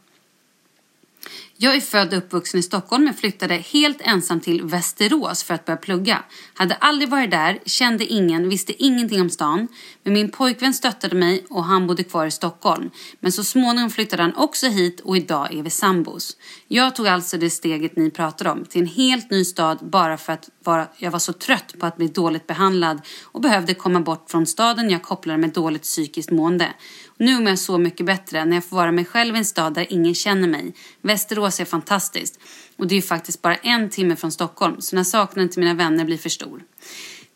Jag 1.58 1.76
är 1.76 1.82
född 1.82 2.14
och 2.14 2.18
uppvuxen 2.18 2.60
i 2.60 2.64
Stockholm 2.64 3.04
men 3.04 3.14
flyttade 3.14 3.56
helt 3.56 4.02
ensam 4.02 4.40
till 4.40 4.64
Västerås 4.64 5.44
för 5.44 5.54
att 5.54 5.66
börja 5.66 5.78
plugga. 5.78 6.24
Hade 6.54 6.76
aldrig 6.76 7.10
varit 7.10 7.32
där, 7.32 7.60
kände 7.66 8.06
ingen, 8.06 8.50
visste 8.50 8.84
ingenting 8.84 9.22
om 9.22 9.30
stan. 9.30 9.68
Men 10.04 10.14
min 10.14 10.32
pojkvän 10.32 10.74
stöttade 10.74 11.16
mig 11.16 11.46
och 11.50 11.64
han 11.64 11.88
bodde 11.88 12.04
kvar 12.04 12.26
i 12.26 12.32
Stockholm. 12.32 12.90
Men 13.20 13.32
så 13.32 13.44
småningom 13.44 13.90
flyttade 13.90 14.24
han 14.24 14.36
också 14.36 14.68
hit 14.68 15.00
och 15.00 15.18
idag 15.18 15.54
är 15.54 15.64
vi 15.64 15.70
sambos. 15.70 16.38
Jag 16.68 16.96
tog 16.96 17.08
alltså 17.08 17.38
det 17.38 17.50
steget 17.50 17.96
ni 17.96 18.12
pratar 18.12 18.48
om 18.48 18.66
till 18.66 18.82
en 18.82 18.88
helt 18.88 19.32
ny 19.32 19.46
stad 19.46 19.78
bara 19.82 20.18
för 20.18 20.34
att 20.34 20.50
vara, 20.64 20.88
jag 20.98 21.12
var 21.12 21.20
så 21.20 21.34
trött 21.34 21.76
på 21.80 21.86
att 21.86 21.98
bli 21.98 22.08
dåligt 22.08 22.48
behandlad 22.48 23.02
och 23.24 23.42
behövde 23.42 23.74
komma 23.74 24.00
bort 24.00 24.32
från 24.32 24.46
staden 24.46 24.90
jag 24.90 25.04
kopplade 25.04 25.40
med 25.40 25.54
dåligt 25.54 25.84
psykiskt 25.84 26.32
mående. 26.32 26.74
Nu 27.18 27.40
mår 27.40 27.50
jag 27.50 27.60
så 27.60 27.78
mycket 27.78 28.06
bättre 28.06 28.46
när 28.46 28.56
jag 28.58 28.66
får 28.66 28.78
vara 28.78 28.92
mig 28.92 29.06
själv 29.06 29.36
i 29.36 29.38
en 29.38 29.46
stad 29.46 29.74
där 29.74 29.88
ingen 29.90 30.16
känner 30.16 30.48
mig. 30.48 30.74
Västerås 31.02 31.60
är 31.60 31.66
fantastiskt. 31.66 32.40
Och 32.78 32.88
det 32.88 32.94
är 32.94 32.96
ju 32.96 33.02
faktiskt 33.02 33.42
bara 33.42 33.56
en 33.56 33.90
timme 33.90 34.16
från 34.16 34.32
Stockholm, 34.32 34.82
så 34.82 34.96
när 34.96 35.04
saknaden 35.04 35.50
till 35.50 35.60
mina 35.60 35.74
vänner 35.74 36.06
blir 36.06 36.18
för 36.18 36.30
stor. 36.30 36.62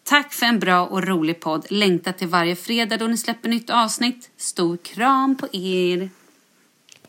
Tack 0.04 0.34
för 0.34 0.46
en 0.46 0.60
bra 0.60 0.86
och 0.86 1.08
rolig 1.08 1.40
podd. 1.40 1.66
Längtar 1.70 2.12
till 2.12 2.28
varje 2.28 2.56
fredag 2.56 2.98
då 2.98 3.08
ni 3.08 3.18
släpper 3.18 3.50
nytt 3.50 3.70
avsnitt. 3.70 4.30
Stor 4.38 4.78
kram 4.78 5.38
på 5.38 5.48
er. 5.52 6.10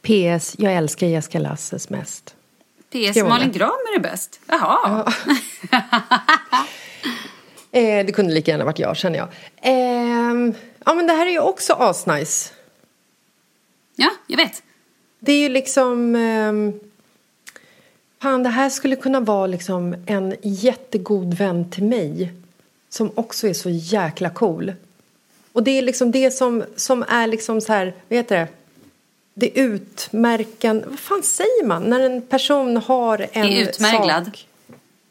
PS, 0.03 0.55
jag 0.59 0.73
älskar 0.73 1.07
Jessica 1.07 1.39
Lasses 1.39 1.91
mest. 1.91 2.35
PS. 2.91 3.17
Malin 3.17 3.53
det? 3.53 3.59
Gramer 3.59 3.97
är 3.97 4.01
bäst. 4.01 4.41
Jaha. 4.47 5.13
Eh, 7.73 8.07
det 8.07 8.13
kunde 8.13 8.35
lika 8.35 8.51
gärna 8.51 8.65
varit 8.65 8.79
jag, 8.79 8.97
känner 8.97 9.19
jag. 9.19 9.29
Ehm, 9.63 10.55
ja, 10.87 10.95
men 10.95 11.07
det 11.07 11.13
här 11.13 11.27
är 11.27 11.31
ju 11.31 11.41
också 11.41 11.73
asnice. 11.73 12.53
Ja, 14.01 14.11
jag 14.27 14.37
vet. 14.37 14.63
Det 15.19 15.33
är 15.33 15.39
ju 15.39 15.49
liksom... 15.49 16.15
ehm, 16.17 16.81
fan, 18.23 18.43
det 18.43 18.49
här 18.49 18.71
skulle 18.71 18.97
kunna 18.97 19.21
vara 19.21 19.47
liksom 19.47 19.97
en 20.07 20.35
jättegod 20.43 21.35
vän 21.35 21.71
till 21.71 21.85
mig 21.85 22.33
som 22.89 23.11
också 23.15 23.49
är 23.49 23.55
så 23.55 23.71
jäkla 23.71 24.31
cool. 24.31 24.73
Och 25.53 25.63
det 25.63 25.71
är 25.71 25.83
liksom 25.83 26.11
det 26.11 26.31
som, 26.31 26.65
som 26.77 27.05
är 27.09 27.27
liksom 27.27 27.61
så 27.61 27.73
här, 27.73 27.95
vad 28.09 28.17
heter 28.17 28.37
det? 28.39 28.49
Det 29.35 29.59
utmärkande... 29.61 30.85
Vad 30.89 30.99
fan 30.99 31.23
säger 31.23 31.67
man? 31.67 31.83
När 31.83 32.01
en 32.01 32.23
person 32.23 32.77
har 32.77 33.27
en 33.33 33.45
Är 33.47 33.63
utmärglad. 33.69 34.25
sak... 34.25 34.47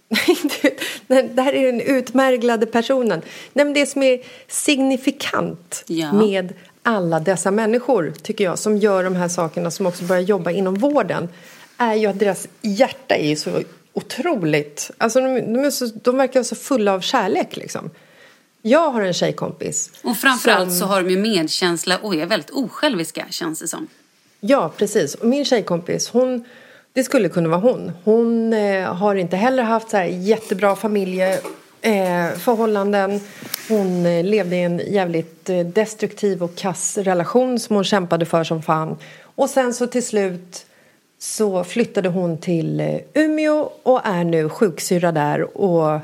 Nej, 1.07 1.29
det 1.33 1.41
här 1.41 1.53
är 1.53 1.65
den 1.71 1.81
utmärglade 1.81 2.65
personen. 2.65 3.21
Nej, 3.53 3.65
men 3.65 3.73
det 3.73 3.85
som 3.85 4.03
är 4.03 4.21
signifikant 4.47 5.83
Ja. 5.87 6.13
med 6.13 6.53
alla 6.83 7.19
dessa 7.19 7.51
människor, 7.51 8.13
tycker 8.23 8.43
jag, 8.43 8.59
som 8.59 8.77
gör 8.77 9.03
de 9.03 9.15
här 9.15 9.27
sakerna, 9.27 9.71
som 9.71 9.85
också 9.85 10.03
börjar 10.03 10.21
jobba 10.21 10.51
inom 10.51 10.73
vården, 10.75 11.29
är 11.77 11.93
ju 11.95 12.07
att 12.07 12.19
deras 12.19 12.47
hjärta 12.61 13.15
är 13.15 13.35
så 13.35 13.61
otroligt... 13.93 14.91
Alltså, 14.97 15.19
de, 15.21 15.53
de, 15.63 15.71
så, 15.71 15.85
de 15.85 16.17
verkar 16.17 16.43
så 16.43 16.55
fulla 16.55 16.93
av 16.93 17.01
kärlek, 17.01 17.57
liksom. 17.57 17.89
Jag 18.61 18.91
har 18.91 19.01
en 19.01 19.13
tjejkompis 19.13 19.91
Och 20.03 20.17
framförallt 20.17 20.69
som- 20.69 20.79
så 20.79 20.85
har 20.85 21.03
de 21.03 21.09
ju 21.09 21.17
medkänsla 21.17 21.97
och 21.97 22.15
är 22.15 22.25
väldigt 22.25 22.49
osjälviska, 22.49 23.25
känns 23.29 23.59
det 23.59 23.67
som. 23.67 23.87
Ja, 24.39 24.71
precis. 24.77 25.15
Och 25.15 25.25
min 25.27 25.45
tjejkompis, 25.45 26.09
hon, 26.09 26.45
det 26.93 27.03
skulle 27.03 27.29
kunna 27.29 27.49
vara 27.49 27.59
hon. 27.59 27.91
Hon 28.03 28.53
eh, 28.53 28.93
har 28.93 29.15
inte 29.15 29.37
heller 29.37 29.63
haft 29.63 29.89
så 29.89 29.97
jättebra 30.11 30.75
familjeförhållanden. 30.75 31.58
Eh, 31.81 32.37
förhållanden. 32.37 33.21
hon 33.69 34.05
eh, 34.05 34.23
levde 34.23 34.55
i 34.55 34.63
en 34.63 34.81
jävligt 34.87 35.49
eh, 35.49 35.59
destruktiv 35.59 36.43
och 36.43 36.55
kass 36.55 36.97
relation 36.97 37.59
som 37.59 37.75
hon 37.75 37.83
kämpade 37.83 38.25
för 38.25 38.43
som 38.43 38.61
fan. 38.61 38.97
Och 39.21 39.49
sen 39.49 39.73
så 39.73 39.87
till 39.87 40.05
slut 40.05 40.65
så 41.19 41.63
flyttade 41.63 42.09
hon 42.09 42.37
till 42.37 42.79
eh, 42.79 42.97
Umeå 43.13 43.71
och 43.83 44.01
är 44.03 44.23
nu 44.23 44.49
sjuksyrra 44.49 45.11
där 45.11 45.57
och 45.57 45.99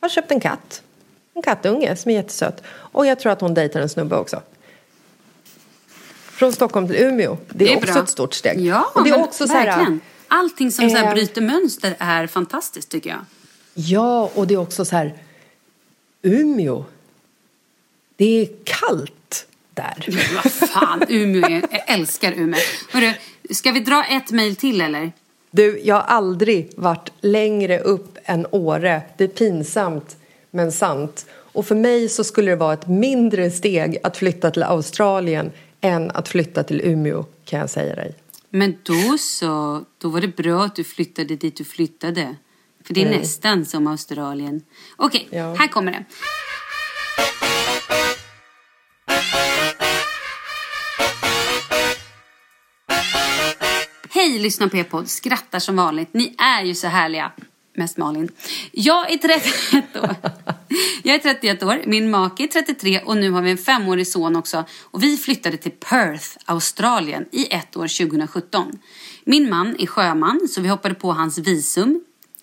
har 0.00 0.08
köpt 0.08 0.30
en 0.30 0.40
katt. 0.40 0.82
En 1.34 1.42
kattunge 1.42 1.96
som 1.96 2.10
är 2.10 2.14
jättesöt. 2.14 2.62
Och 2.68 3.06
jag 3.06 3.18
tror 3.18 3.32
att 3.32 3.40
hon 3.40 3.54
dejtar 3.54 3.80
en 3.80 3.88
snubbe 3.88 4.16
också. 4.16 4.42
Från 6.36 6.52
Stockholm 6.52 6.88
till 6.88 6.96
Umeå. 6.96 7.36
Det 7.48 7.72
är, 7.72 7.76
också 7.76 7.92
bra. 7.92 8.02
ett 8.02 8.08
stort 8.08 8.34
steg. 8.34 8.60
Ja, 8.60 8.90
och 8.94 9.04
det 9.04 9.10
är 9.10 9.22
också 9.24 9.46
så 9.46 9.52
här, 9.52 9.66
verkligen. 9.66 10.00
Allting 10.28 10.72
som 10.72 10.90
så 10.90 10.96
här 10.96 11.06
eh, 11.06 11.12
bryter 11.12 11.40
mönster 11.40 11.96
är 11.98 12.26
fantastiskt 12.26 12.88
tycker 12.88 13.10
jag. 13.10 13.18
Ja, 13.78 14.30
och 14.34 14.46
det 14.46 14.54
är 14.54 14.58
också 14.58 14.84
så 14.84 14.96
här... 14.96 15.14
Umeå. 16.22 16.84
Det 18.16 18.40
är 18.40 18.48
kallt 18.64 19.46
där. 19.74 20.06
Vad 20.34 20.52
fan, 20.52 21.02
Umeå 21.08 21.44
är, 21.44 21.62
jag 21.70 21.90
älskar 21.90 22.32
Umeå. 22.32 22.60
Hörru, 22.90 23.12
ska 23.50 23.72
vi 23.72 23.80
dra 23.80 24.04
ett 24.04 24.30
mejl 24.30 24.56
till 24.56 24.80
eller? 24.80 25.12
Du, 25.50 25.80
jag 25.84 25.94
har 25.94 26.02
aldrig 26.02 26.72
varit 26.76 27.12
längre 27.20 27.78
upp 27.80 28.18
än 28.24 28.46
Åre. 28.50 29.02
Det 29.16 29.24
är 29.24 29.28
pinsamt, 29.28 30.16
men 30.50 30.72
sant. 30.72 31.26
Och 31.32 31.66
för 31.66 31.74
mig 31.74 32.08
så 32.08 32.24
skulle 32.24 32.50
det 32.50 32.56
vara 32.56 32.74
ett 32.74 32.88
mindre 32.88 33.50
steg 33.50 33.98
att 34.02 34.16
flytta 34.16 34.50
till 34.50 34.62
Australien 34.62 35.52
än 35.80 36.10
att 36.10 36.28
flytta 36.28 36.62
till 36.62 36.80
Umeå, 36.80 37.24
kan 37.44 37.60
jag 37.60 37.70
säga 37.70 37.94
dig. 37.94 38.14
Men 38.50 38.78
då 38.82 39.18
så, 39.18 39.84
då 39.98 40.08
var 40.08 40.20
det 40.20 40.36
bra 40.36 40.64
att 40.64 40.76
du 40.76 40.84
flyttade 40.84 41.36
dit 41.36 41.56
du 41.56 41.64
flyttade. 41.64 42.36
För 42.86 42.94
det 42.94 43.00
är 43.02 43.06
Mm. 43.06 43.18
nästan 43.18 43.64
som 43.64 43.86
Australien. 43.86 44.60
Okej, 44.96 45.28
Ja. 45.30 45.54
här 45.58 45.68
kommer 45.68 45.92
det. 45.92 46.04
Hej, 54.10 54.38
lyssna 54.38 54.68
på 54.68 54.76
er 54.76 54.84
podd. 54.84 55.08
Skrattar 55.08 55.58
som 55.58 55.76
vanligt. 55.76 56.08
Ni 56.14 56.34
är 56.38 56.62
ju 56.64 56.74
så 56.74 56.86
härliga. 56.86 57.32
Mest 57.76 57.96
Malin. 57.96 58.28
Jag 58.72 59.12
är 59.12 59.16
31 59.18 59.96
år. 59.96 60.14
Jag 61.02 61.14
är 61.14 61.18
31 61.18 61.62
år, 61.62 61.82
min 61.86 62.10
make 62.10 62.42
är 62.42 62.46
33 62.48 63.00
och 63.00 63.16
nu 63.16 63.30
har 63.30 63.42
vi 63.42 63.50
en 63.50 63.58
femårig 63.58 64.06
son 64.08 64.36
också. 64.36 64.64
Och 64.82 65.02
vi 65.02 65.16
flyttade 65.16 65.56
till 65.56 65.70
Perth, 65.72 66.26
Australien 66.44 67.24
i 67.32 67.54
ett 67.54 67.76
år 67.76 67.88
2017. 68.06 68.72
Min 69.24 69.50
man 69.50 69.76
är 69.78 69.86
sjöman 69.86 70.48
så 70.48 70.60
vi 70.60 70.68
hoppade 70.68 70.94
på 70.94 71.12
hans 71.12 71.38
visum 71.38 72.00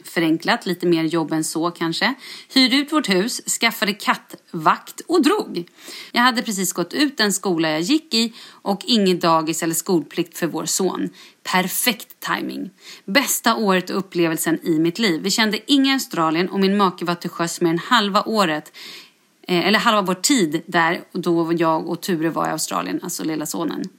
förenklat, 0.07 0.65
lite 0.65 0.87
mer 0.87 1.03
jobb 1.03 1.31
än 1.31 1.43
så 1.43 1.71
kanske. 1.71 2.13
Hyrde 2.53 2.75
ut 2.75 2.91
vårt 2.91 3.09
hus, 3.09 3.59
skaffade 3.59 3.93
kattvakt 3.93 5.01
och 5.07 5.21
drog. 5.21 5.67
Jag 6.11 6.21
hade 6.21 6.41
precis 6.41 6.73
gått 6.73 6.93
ut 6.93 7.17
den 7.17 7.33
skola 7.33 7.69
jag 7.69 7.81
gick 7.81 8.13
i 8.13 8.33
och 8.49 8.81
ingen 8.85 9.19
dagis 9.19 9.63
eller 9.63 9.73
skolplikt 9.73 10.37
för 10.37 10.47
vår 10.47 10.65
son. 10.65 11.09
Perfekt 11.43 12.19
timing. 12.19 12.69
Bästa 13.05 13.55
året 13.55 13.89
och 13.89 13.97
upplevelsen 13.97 14.59
i 14.63 14.79
mitt 14.79 14.99
liv. 14.99 15.21
Vi 15.21 15.31
kände 15.31 15.71
inga 15.71 15.93
Australien 15.93 16.49
och 16.49 16.59
min 16.59 16.77
make 16.77 17.05
var 17.05 17.15
till 17.15 17.29
sjöss 17.29 17.61
mer 17.61 17.69
än 17.69 17.79
halva 17.79 18.23
året 18.23 18.71
eh, 19.47 19.67
eller 19.67 19.79
halva 19.79 20.01
vår 20.01 20.13
tid 20.13 20.61
där 20.65 21.03
då 21.11 21.53
jag 21.57 21.87
och 21.87 22.01
Ture 22.01 22.29
var 22.29 22.47
i 22.47 22.51
Australien, 22.51 22.99
alltså 23.03 23.23
lilla 23.23 23.45
sonen. 23.45 23.89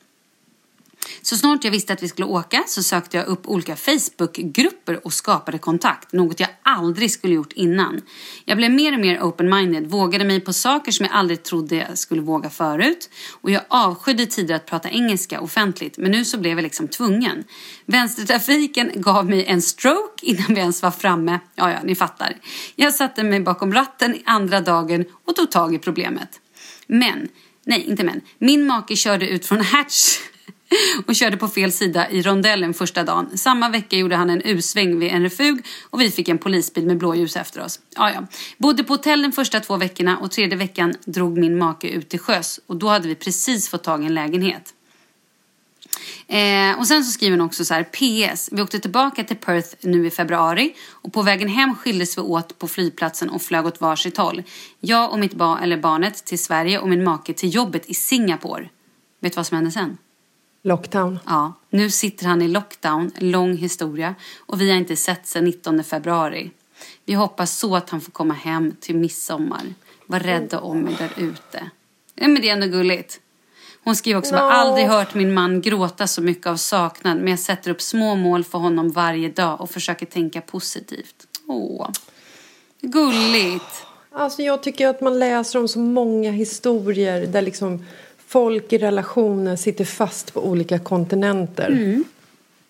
Så 1.23 1.37
snart 1.37 1.65
jag 1.65 1.71
visste 1.71 1.93
att 1.93 2.03
vi 2.03 2.09
skulle 2.09 2.27
åka 2.27 2.65
så 2.67 2.83
sökte 2.83 3.17
jag 3.17 3.27
upp 3.27 3.49
olika 3.49 3.77
Facebookgrupper 3.77 5.07
och 5.07 5.13
skapade 5.13 5.59
kontakt, 5.59 6.13
något 6.13 6.41
jag 6.41 6.49
aldrig 6.63 7.11
skulle 7.11 7.35
gjort 7.35 7.53
innan. 7.53 8.01
Jag 8.45 8.57
blev 8.57 8.71
mer 8.71 8.93
och 8.93 9.01
mer 9.01 9.21
open-minded, 9.21 9.87
vågade 9.87 10.25
mig 10.25 10.41
på 10.41 10.53
saker 10.53 10.93
som 10.93 11.07
jag 11.07 11.15
aldrig 11.15 11.43
trodde 11.43 11.77
jag 11.77 11.99
skulle 11.99 12.23
våga 12.23 12.51
förut 12.51 13.11
och 13.41 13.51
jag 13.51 13.63
avskydde 13.69 14.27
tidigare 14.27 14.57
att 14.57 14.67
prata 14.67 14.91
engelska 14.91 15.41
offentligt, 15.41 15.99
men 15.99 16.11
nu 16.11 16.25
så 16.25 16.39
blev 16.39 16.59
jag 16.59 16.63
liksom 16.63 16.89
tvungen. 16.89 17.45
Vänstertrafiken 17.87 18.91
gav 18.95 19.27
mig 19.27 19.45
en 19.45 19.63
stroke 19.63 20.27
innan 20.27 20.47
vi 20.49 20.61
ens 20.61 20.83
var 20.83 20.91
framme. 20.91 21.41
Ja, 21.55 21.71
ja, 21.71 21.79
ni 21.85 21.95
fattar. 21.95 22.37
Jag 22.77 22.95
satte 22.95 23.23
mig 23.23 23.41
bakom 23.41 23.73
ratten 23.73 24.17
andra 24.25 24.61
dagen 24.61 25.05
och 25.25 25.37
tog 25.37 25.51
tag 25.51 25.75
i 25.75 25.79
problemet. 25.79 26.41
Men, 26.87 27.29
nej 27.67 27.85
inte 27.89 28.05
men, 28.05 28.21
min 28.39 28.67
make 28.67 28.97
körde 28.97 29.29
ut 29.29 29.47
från 29.47 29.61
Hatch 29.61 30.19
och 31.07 31.15
körde 31.15 31.37
på 31.37 31.49
fel 31.49 31.73
sida 31.73 32.11
i 32.11 32.23
rondellen 32.23 32.75
första 32.75 33.05
dagen. 33.05 33.39
Samma 33.39 33.69
vecka 33.69 33.97
gjorde 33.97 34.17
han 34.17 34.31
en 34.31 34.43
U-sväng 34.45 34.99
vid 34.99 35.13
en 35.13 35.23
refug 35.23 35.67
och 35.91 36.01
vi 36.01 36.11
fick 36.11 36.29
en 36.29 36.39
polisbil 36.39 36.87
med 36.87 36.99
blåljus 36.99 37.37
efter 37.37 37.65
oss. 37.65 37.81
Ja, 37.97 38.11
ja. 38.15 38.27
Bodde 38.59 38.85
på 38.85 38.93
hotell 38.93 39.23
de 39.23 39.33
första 39.33 39.61
två 39.61 39.77
veckorna 39.77 40.19
och 40.19 40.31
tredje 40.31 40.57
veckan 40.57 40.95
drog 41.05 41.39
min 41.39 41.59
make 41.59 41.89
ut 41.89 42.09
till 42.09 42.19
sjöss 42.21 42.61
och 42.67 42.77
då 42.77 42.89
hade 42.89 43.09
vi 43.09 43.15
precis 43.15 43.69
fått 43.69 43.85
tag 43.85 44.03
i 44.03 44.07
en 44.07 44.15
lägenhet. 44.15 44.75
Eh, 46.27 46.79
och 46.79 46.87
sen 46.87 47.05
så 47.05 47.13
skriver 47.13 47.37
hon 47.37 47.47
också 47.47 47.65
så 47.65 47.75
här, 47.75 47.85
PS, 47.85 48.49
vi 48.53 48.63
åkte 48.63 48.81
tillbaka 48.81 49.25
till 49.25 49.37
Perth 49.37 49.69
nu 49.81 50.07
i 50.07 50.11
februari 50.11 50.75
och 50.91 51.13
på 51.13 51.23
vägen 51.23 51.49
hem 51.49 51.75
skildes 51.75 52.19
vi 52.19 52.23
åt 52.23 52.59
på 52.59 52.69
flygplatsen 52.69 53.31
och 53.31 53.43
flög 53.43 53.67
åt 53.67 53.81
varsitt 53.81 54.17
håll. 54.17 54.43
Jag 54.81 55.13
och 55.13 55.19
mitt 55.19 55.35
barn, 55.35 55.63
eller 55.63 55.77
barnet 55.77 56.25
till 56.25 56.39
Sverige 56.39 56.79
och 56.79 56.89
min 56.89 57.05
make 57.05 57.33
till 57.33 57.55
jobbet 57.55 57.87
i 57.87 57.95
Singapore. 57.95 58.69
Vet 59.21 59.33
du 59.33 59.37
vad 59.37 59.47
som 59.47 59.57
hände 59.57 59.71
sen? 59.71 59.99
Lockdown. 60.67 61.19
Ja, 61.27 61.53
nu 61.71 61.91
sitter 61.91 62.27
han 62.27 62.43
i 62.43 62.49
lockdown, 62.49 63.11
lång 63.19 63.57
historia 63.57 64.15
och 64.39 64.61
vi 64.61 64.71
har 64.71 64.79
inte 64.79 64.97
sett 64.97 65.27
sedan 65.27 65.45
19 65.45 65.85
februari. 65.85 66.51
Vi 67.05 67.15
hoppas 67.15 67.59
så 67.59 67.77
att 67.77 67.91
han 67.91 68.01
får 68.01 68.13
komma 68.13 68.35
hem 68.35 68.73
till 68.81 68.97
midsommar. 68.97 69.63
Var 70.07 70.21
rädda 70.21 70.61
om 70.61 70.81
mig 70.81 70.95
där 70.99 71.11
ute. 71.17 71.71
Ja, 72.15 72.29
men 72.29 72.43
det 72.43 72.49
är 72.49 72.53
ändå 72.53 72.67
gulligt. 72.67 73.21
Hon 73.85 73.97
skriver 73.97 74.19
också, 74.19 74.35
no. 74.35 74.39
jag 74.39 74.45
har 74.45 74.53
aldrig 74.53 74.87
hört 74.87 75.15
min 75.15 75.35
man 75.35 75.61
gråta 75.61 76.07
så 76.07 76.23
mycket 76.23 76.47
av 76.47 76.57
saknad 76.57 77.17
men 77.17 77.29
jag 77.29 77.39
sätter 77.39 77.71
upp 77.71 77.83
små 77.83 78.15
mål 78.15 78.45
för 78.45 78.59
honom 78.59 78.91
varje 78.91 79.29
dag 79.29 79.61
och 79.61 79.71
försöker 79.71 80.07
tänka 80.07 80.41
positivt. 80.41 81.27
Åh, 81.47 81.91
gulligt. 82.81 83.87
Alltså 84.13 84.43
jag 84.43 84.63
tycker 84.63 84.89
att 84.89 85.01
man 85.01 85.19
läser 85.19 85.59
om 85.59 85.69
så 85.69 85.79
många 85.79 86.31
historier 86.31 87.27
där 87.27 87.43
liksom 87.43 87.85
folk 88.35 88.73
i 88.73 88.79
relationer 88.79 89.57
sitter 89.57 89.85
fast 89.85 90.35
på 90.35 90.47
olika 90.47 90.79
kontinenter. 90.79 91.69
Mm. 91.69 92.05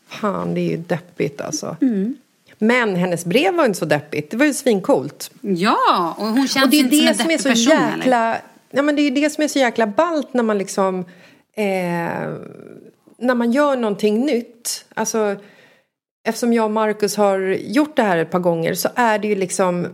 Fan, 0.08 0.54
det 0.54 0.60
är 0.60 0.70
ju 0.70 0.76
deppigt 0.76 1.40
alltså. 1.40 1.76
Mm. 1.80 2.16
Men 2.58 2.96
hennes 2.96 3.24
brev 3.24 3.54
var 3.54 3.64
inte 3.64 3.78
så 3.78 3.84
deppigt. 3.84 4.30
Det 4.30 4.36
var 4.36 4.46
ju 4.46 4.54
svincoolt. 4.54 5.30
Ja, 5.40 6.14
och 6.18 6.26
hon 6.26 6.48
känns 6.48 6.64
och 6.64 6.70
det 6.70 6.76
är 6.76 6.80
inte 6.80 6.96
det 6.96 7.14
som 7.14 7.30
en 7.30 7.38
som 7.38 7.50
är 7.50 7.54
så 7.54 7.70
person, 7.70 7.98
jäkla, 7.98 8.36
ja, 8.70 8.82
men 8.82 8.96
Det 8.96 9.02
är 9.02 9.10
det 9.10 9.30
som 9.30 9.44
är 9.44 9.48
så 9.48 9.58
jäkla 9.58 9.86
ballt 9.86 10.34
när 10.34 10.42
man 10.42 10.58
liksom... 10.58 10.98
Eh, 11.56 12.34
när 13.18 13.34
man 13.34 13.52
gör 13.52 13.76
någonting 13.76 14.26
nytt. 14.26 14.84
Alltså, 14.94 15.36
eftersom 16.28 16.52
jag 16.52 16.64
och 16.64 16.70
Marcus 16.70 17.16
har 17.16 17.38
gjort 17.48 17.96
det 17.96 18.02
här 18.02 18.16
ett 18.16 18.30
par 18.30 18.40
gånger 18.40 18.74
så 18.74 18.88
är 18.94 19.18
det 19.18 19.28
ju 19.28 19.34
liksom 19.34 19.88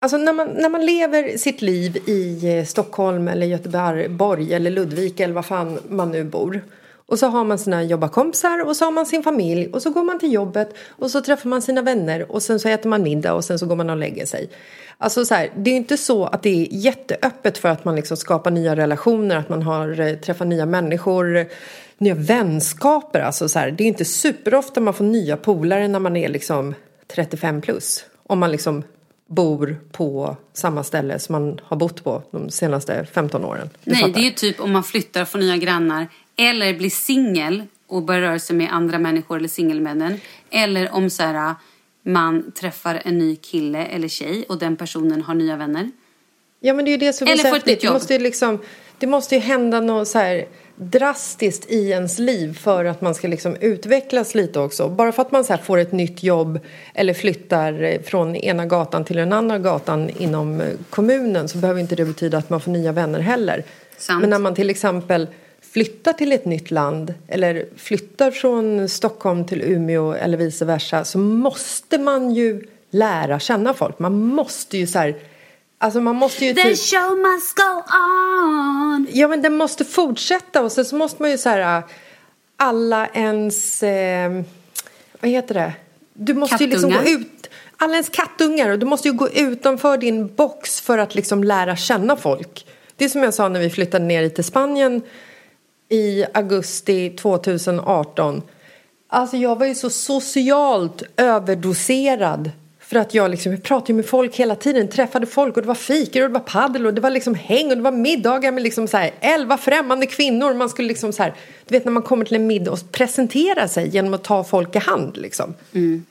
Alltså 0.00 0.16
när 0.16 0.32
man, 0.32 0.48
när 0.48 0.68
man 0.68 0.86
lever 0.86 1.36
sitt 1.36 1.62
liv 1.62 1.96
i 2.08 2.56
eh, 2.58 2.64
Stockholm 2.64 3.28
eller 3.28 3.46
Göteborg 3.46 4.54
eller 4.54 4.70
Ludvika 4.70 5.24
eller 5.24 5.34
var 5.34 5.42
fan 5.42 5.78
man 5.88 6.10
nu 6.10 6.24
bor. 6.24 6.64
Och 7.08 7.18
så 7.18 7.26
har 7.26 7.44
man 7.44 7.58
sina 7.58 7.82
jobbarkompisar 7.82 8.66
och 8.66 8.76
så 8.76 8.84
har 8.84 8.92
man 8.92 9.06
sin 9.06 9.22
familj 9.22 9.72
och 9.72 9.82
så 9.82 9.90
går 9.90 10.04
man 10.04 10.18
till 10.18 10.32
jobbet 10.32 10.74
och 10.88 11.10
så 11.10 11.20
träffar 11.20 11.48
man 11.48 11.62
sina 11.62 11.82
vänner 11.82 12.32
och 12.32 12.42
sen 12.42 12.60
så 12.60 12.68
äter 12.68 12.90
man 12.90 13.02
middag 13.02 13.34
och 13.34 13.44
sen 13.44 13.58
så 13.58 13.66
går 13.66 13.76
man 13.76 13.90
och 13.90 13.96
lägger 13.96 14.26
sig. 14.26 14.50
Alltså 14.98 15.24
så 15.24 15.34
här, 15.34 15.50
det 15.56 15.70
är 15.70 15.76
inte 15.76 15.96
så 15.96 16.24
att 16.24 16.42
det 16.42 16.48
är 16.48 16.68
jätteöppet 16.70 17.58
för 17.58 17.68
att 17.68 17.84
man 17.84 17.96
liksom 17.96 18.16
skapar 18.16 18.50
nya 18.50 18.76
relationer, 18.76 19.36
att 19.36 19.48
man 19.48 19.62
har 19.62 20.00
eh, 20.00 20.14
träffat 20.14 20.46
nya 20.46 20.66
människor, 20.66 21.46
nya 21.98 22.14
vänskaper. 22.14 23.20
Alltså 23.20 23.48
så 23.48 23.58
här, 23.58 23.70
det 23.70 23.84
är 23.84 23.88
inte 23.88 24.04
superofta 24.04 24.80
man 24.80 24.94
får 24.94 25.04
nya 25.04 25.36
polare 25.36 25.88
när 25.88 25.98
man 25.98 26.16
är 26.16 26.28
liksom 26.28 26.74
35 27.06 27.60
plus. 27.60 28.04
Om 28.22 28.38
man 28.38 28.52
liksom 28.52 28.82
bor 29.26 29.78
på 29.92 30.36
samma 30.52 30.84
ställe 30.84 31.18
som 31.18 31.32
man 31.32 31.60
har 31.64 31.76
bott 31.76 32.04
på 32.04 32.22
de 32.30 32.50
senaste 32.50 33.06
15 33.12 33.44
åren. 33.44 33.70
Du 33.84 33.90
Nej, 33.90 34.00
fattar. 34.00 34.14
det 34.14 34.20
är 34.20 34.24
ju 34.24 34.30
typ 34.30 34.60
om 34.60 34.72
man 34.72 34.84
flyttar 34.84 35.22
och 35.22 35.28
får 35.28 35.38
nya 35.38 35.56
grannar 35.56 36.08
eller 36.36 36.74
blir 36.74 36.90
singel 36.90 37.62
och 37.86 38.02
börjar 38.02 38.20
röra 38.20 38.38
sig 38.38 38.56
med 38.56 38.72
andra 38.72 38.98
människor 38.98 39.36
eller 39.36 39.48
singelmännen. 39.48 40.20
Eller 40.50 40.94
om 40.94 41.10
så 41.10 41.22
här, 41.22 41.54
man 42.02 42.52
träffar 42.52 43.02
en 43.04 43.18
ny 43.18 43.36
kille 43.36 43.84
eller 43.84 44.08
tjej 44.08 44.44
och 44.48 44.58
den 44.58 44.76
personen 44.76 45.22
har 45.22 45.34
nya 45.34 45.56
vänner. 45.56 45.90
Ja, 46.60 46.74
men 46.74 46.84
det 46.84 46.88
är 46.88 46.92
ju 46.92 46.98
det 46.98 47.12
som 47.12 47.28
eller 47.28 47.44
får 47.44 47.56
ett 47.56 47.66
nytt 47.66 47.84
jobb. 47.84 47.92
Det 47.92 47.98
måste 47.98 48.14
ju, 48.14 48.18
liksom, 48.18 48.58
det 48.98 49.06
måste 49.06 49.34
ju 49.34 49.40
hända 49.40 49.80
något 49.80 50.08
så 50.08 50.18
här 50.18 50.46
drastiskt 50.76 51.70
i 51.70 51.90
ens 51.90 52.18
liv 52.18 52.58
för 52.58 52.84
att 52.84 53.00
man 53.00 53.14
ska 53.14 53.28
liksom 53.28 53.56
utvecklas 53.60 54.34
lite 54.34 54.60
också. 54.60 54.88
Bara 54.88 55.12
för 55.12 55.22
att 55.22 55.32
man 55.32 55.44
så 55.44 55.56
får 55.56 55.78
ett 55.78 55.92
nytt 55.92 56.22
jobb 56.22 56.60
eller 56.94 57.14
flyttar 57.14 58.02
från 58.02 58.36
ena 58.36 58.66
gatan 58.66 59.04
till 59.04 59.16
den 59.16 59.32
andra 59.32 59.58
gatan 59.58 60.10
inom 60.18 60.62
kommunen 60.90 61.48
så 61.48 61.58
behöver 61.58 61.80
inte 61.80 61.94
det 61.94 62.04
betyda 62.04 62.38
att 62.38 62.50
man 62.50 62.60
får 62.60 62.70
nya 62.70 62.92
vänner 62.92 63.20
heller. 63.20 63.64
Sant. 63.96 64.20
Men 64.20 64.30
när 64.30 64.38
man 64.38 64.54
till 64.54 64.70
exempel 64.70 65.26
flyttar 65.60 66.12
till 66.12 66.32
ett 66.32 66.44
nytt 66.44 66.70
land 66.70 67.14
eller 67.28 67.66
flyttar 67.76 68.30
från 68.30 68.88
Stockholm 68.88 69.44
till 69.44 69.62
Umeå 69.62 70.12
eller 70.12 70.38
vice 70.38 70.64
versa 70.64 71.04
så 71.04 71.18
måste 71.18 71.98
man 71.98 72.34
ju 72.34 72.66
lära 72.90 73.38
känna 73.38 73.74
folk. 73.74 73.98
Man 73.98 74.18
måste 74.18 74.78
ju 74.78 74.86
så 74.86 74.98
här 74.98 75.16
Alltså 75.78 76.00
man 76.00 76.16
måste 76.16 76.44
ju 76.44 76.54
The 76.54 76.62
typ... 76.62 76.78
show 76.78 77.18
must 77.18 77.56
go 77.56 77.82
on! 77.92 79.06
Ja 79.12 79.28
men 79.28 79.42
den 79.42 79.56
måste 79.56 79.84
fortsätta 79.84 80.62
och 80.62 80.72
sen 80.72 80.84
så 80.84 80.96
måste 80.96 81.22
man 81.22 81.30
ju 81.30 81.38
så 81.38 81.48
här 81.48 81.82
alla 82.56 83.06
ens, 83.06 83.82
eh, 83.82 84.42
vad 85.20 85.30
heter 85.30 85.54
det? 85.54 85.72
Du 86.12 86.34
måste 86.34 86.64
ju 86.64 86.70
liksom 86.70 86.90
gå 86.90 87.02
ut, 87.02 87.50
alla 87.76 87.92
ens 87.92 88.08
kattungar 88.08 88.70
och 88.70 88.78
du 88.78 88.86
måste 88.86 89.08
ju 89.08 89.14
gå 89.14 89.28
utanför 89.28 89.98
din 89.98 90.34
box 90.34 90.80
för 90.80 90.98
att 90.98 91.14
liksom 91.14 91.44
lära 91.44 91.76
känna 91.76 92.16
folk. 92.16 92.66
Det 92.96 93.04
är 93.04 93.08
som 93.08 93.22
jag 93.22 93.34
sa 93.34 93.48
när 93.48 93.60
vi 93.60 93.70
flyttade 93.70 94.04
ner 94.04 94.28
till 94.28 94.44
Spanien 94.44 95.02
i 95.88 96.24
augusti 96.34 97.10
2018. 97.10 98.42
Alltså 99.08 99.36
jag 99.36 99.58
var 99.58 99.66
ju 99.66 99.74
så 99.74 99.90
socialt 99.90 101.02
överdoserad 101.16 102.50
för 102.88 102.96
att 102.96 103.14
jag 103.14 103.30
liksom, 103.30 103.52
jag 103.52 103.62
pratade 103.62 103.92
med 103.92 104.06
folk 104.06 104.36
hela 104.36 104.54
tiden, 104.56 104.88
träffade 104.88 105.26
folk 105.26 105.56
och 105.56 105.62
det 105.62 105.68
var 105.68 105.74
fikor 105.74 106.22
och 106.22 106.28
det 106.28 106.32
var 106.32 106.40
paddel 106.40 106.86
och 106.86 106.94
det 106.94 107.00
var 107.00 107.10
liksom 107.10 107.34
häng 107.34 107.70
och 107.70 107.76
det 107.76 107.82
var 107.82 107.92
middagar 107.92 108.52
med 108.52 108.62
liksom 108.62 108.88
så 108.88 108.96
här 108.96 109.10
elva 109.20 109.58
främmande 109.58 110.06
kvinnor. 110.06 110.54
Man 110.54 110.68
skulle 110.68 110.88
liksom 110.88 111.12
så 111.12 111.22
här, 111.22 111.34
du 111.68 111.74
vet 111.74 111.84
när 111.84 111.92
man 111.92 112.02
kommer 112.02 112.24
till 112.24 112.36
en 112.36 112.46
middag 112.46 112.70
och 112.70 112.92
presenterar 112.92 113.66
sig 113.66 113.88
genom 113.88 114.14
att 114.14 114.24
ta 114.24 114.44
folk 114.44 114.76
i 114.76 114.78
hand 114.78 115.16
liksom. 115.16 115.54
Mm. 115.72 116.04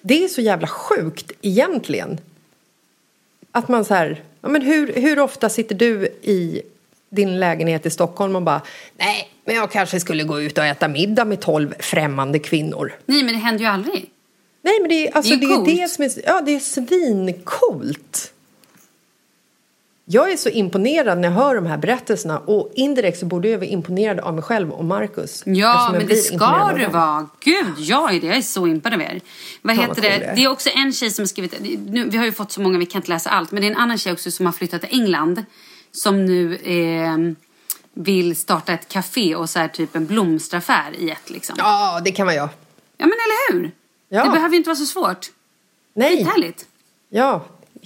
Det 0.00 0.24
är 0.24 0.28
så 0.28 0.40
jävla 0.40 0.66
sjukt 0.66 1.32
egentligen. 1.42 2.20
Att 3.52 3.68
man 3.68 3.84
så 3.84 3.94
här, 3.94 4.22
ja 4.40 4.48
men 4.48 4.62
hur, 4.62 4.92
hur 4.92 5.18
ofta 5.18 5.48
sitter 5.48 5.74
du 5.74 6.06
i 6.22 6.62
din 7.08 7.40
lägenhet 7.40 7.86
i 7.86 7.90
Stockholm 7.90 8.36
och 8.36 8.42
bara 8.42 8.62
nej, 8.96 9.30
men 9.44 9.54
jag 9.54 9.70
kanske 9.70 10.00
skulle 10.00 10.24
gå 10.24 10.40
ut 10.40 10.58
och 10.58 10.64
äta 10.64 10.88
middag 10.88 11.24
med 11.24 11.40
tolv 11.40 11.74
främmande 11.78 12.38
kvinnor. 12.38 12.92
Nej, 13.06 13.22
men 13.22 13.34
det 13.34 13.40
händer 13.40 13.64
ju 13.64 13.70
aldrig. 13.70 14.10
Nej, 14.68 14.80
men 14.80 14.88
det 14.88 15.08
är, 15.08 15.16
alltså, 15.16 15.36
det 15.36 15.46
är, 15.46 15.64
det, 15.64 15.70
är 15.70 15.82
det 15.82 15.88
som 15.88 16.04
är, 16.04 16.10
ja, 16.26 16.40
det 16.40 16.54
är 16.54 16.60
svincoolt. 16.60 18.32
Jag 20.04 20.32
är 20.32 20.36
så 20.36 20.48
imponerad 20.48 21.18
när 21.18 21.28
jag 21.28 21.34
hör 21.34 21.54
de 21.54 21.66
här 21.66 21.76
berättelserna 21.76 22.38
och 22.38 22.72
indirekt 22.74 23.18
så 23.18 23.26
borde 23.26 23.48
jag 23.48 23.58
vara 23.58 23.68
imponerad 23.68 24.20
av 24.20 24.34
mig 24.34 24.42
själv 24.42 24.70
och 24.70 24.84
Marcus. 24.84 25.42
Ja, 25.46 25.88
men 25.92 26.06
det 26.06 26.16
ska 26.16 26.72
du 26.76 26.86
vara. 26.86 27.28
Gud, 27.40 27.74
jag 27.78 28.14
är 28.14 28.20
det. 28.20 28.26
Jag 28.26 28.36
är 28.36 28.42
så 28.42 28.66
imponerad 28.66 29.00
av 29.00 29.06
er. 29.06 29.20
Vad 29.62 29.76
Fan, 29.76 29.88
heter 29.88 30.02
vad 30.02 30.10
det? 30.10 30.10
cool 30.10 30.20
det 30.20 30.26
är. 30.26 30.36
Det 30.36 30.44
är 30.44 30.48
också 30.48 30.70
en 30.74 30.92
tjej 30.92 31.10
som 31.10 31.22
har 31.22 31.26
skrivit, 31.26 31.54
nu, 31.86 32.08
vi 32.08 32.16
har 32.18 32.24
ju 32.24 32.32
fått 32.32 32.52
så 32.52 32.60
många, 32.60 32.78
vi 32.78 32.86
kan 32.86 32.98
inte 32.98 33.10
läsa 33.10 33.30
allt, 33.30 33.50
men 33.52 33.60
det 33.62 33.66
är 33.68 33.70
en 33.70 33.76
annan 33.76 33.98
tjej 33.98 34.12
också 34.12 34.30
som 34.30 34.46
har 34.46 34.52
flyttat 34.52 34.80
till 34.80 35.00
England 35.00 35.44
som 35.92 36.24
nu 36.24 36.56
eh, 36.56 37.16
vill 37.94 38.36
starta 38.36 38.72
ett 38.72 38.88
café 38.88 39.34
och 39.34 39.50
så 39.50 39.58
här 39.58 39.68
typ 39.68 39.96
en 39.96 40.06
blomsteraffär 40.06 40.92
i 40.98 41.10
ett 41.10 41.30
liksom. 41.30 41.54
Ja, 41.58 41.64
Ja, 41.94 42.00
det 42.04 42.10
kan 42.10 42.26
vara 42.26 42.36
jag. 42.36 42.48
men 42.98 43.08
eller 43.08 43.52
hur? 43.52 43.70
Ja. 44.08 44.24
Det 44.24 44.30
behöver 44.30 44.56
inte 44.56 44.68
vara 44.68 44.76
så 44.76 44.86
svårt. 44.86 45.26
Nej, 45.94 46.22
Härligt. 46.22 46.66
ja, 47.08 47.44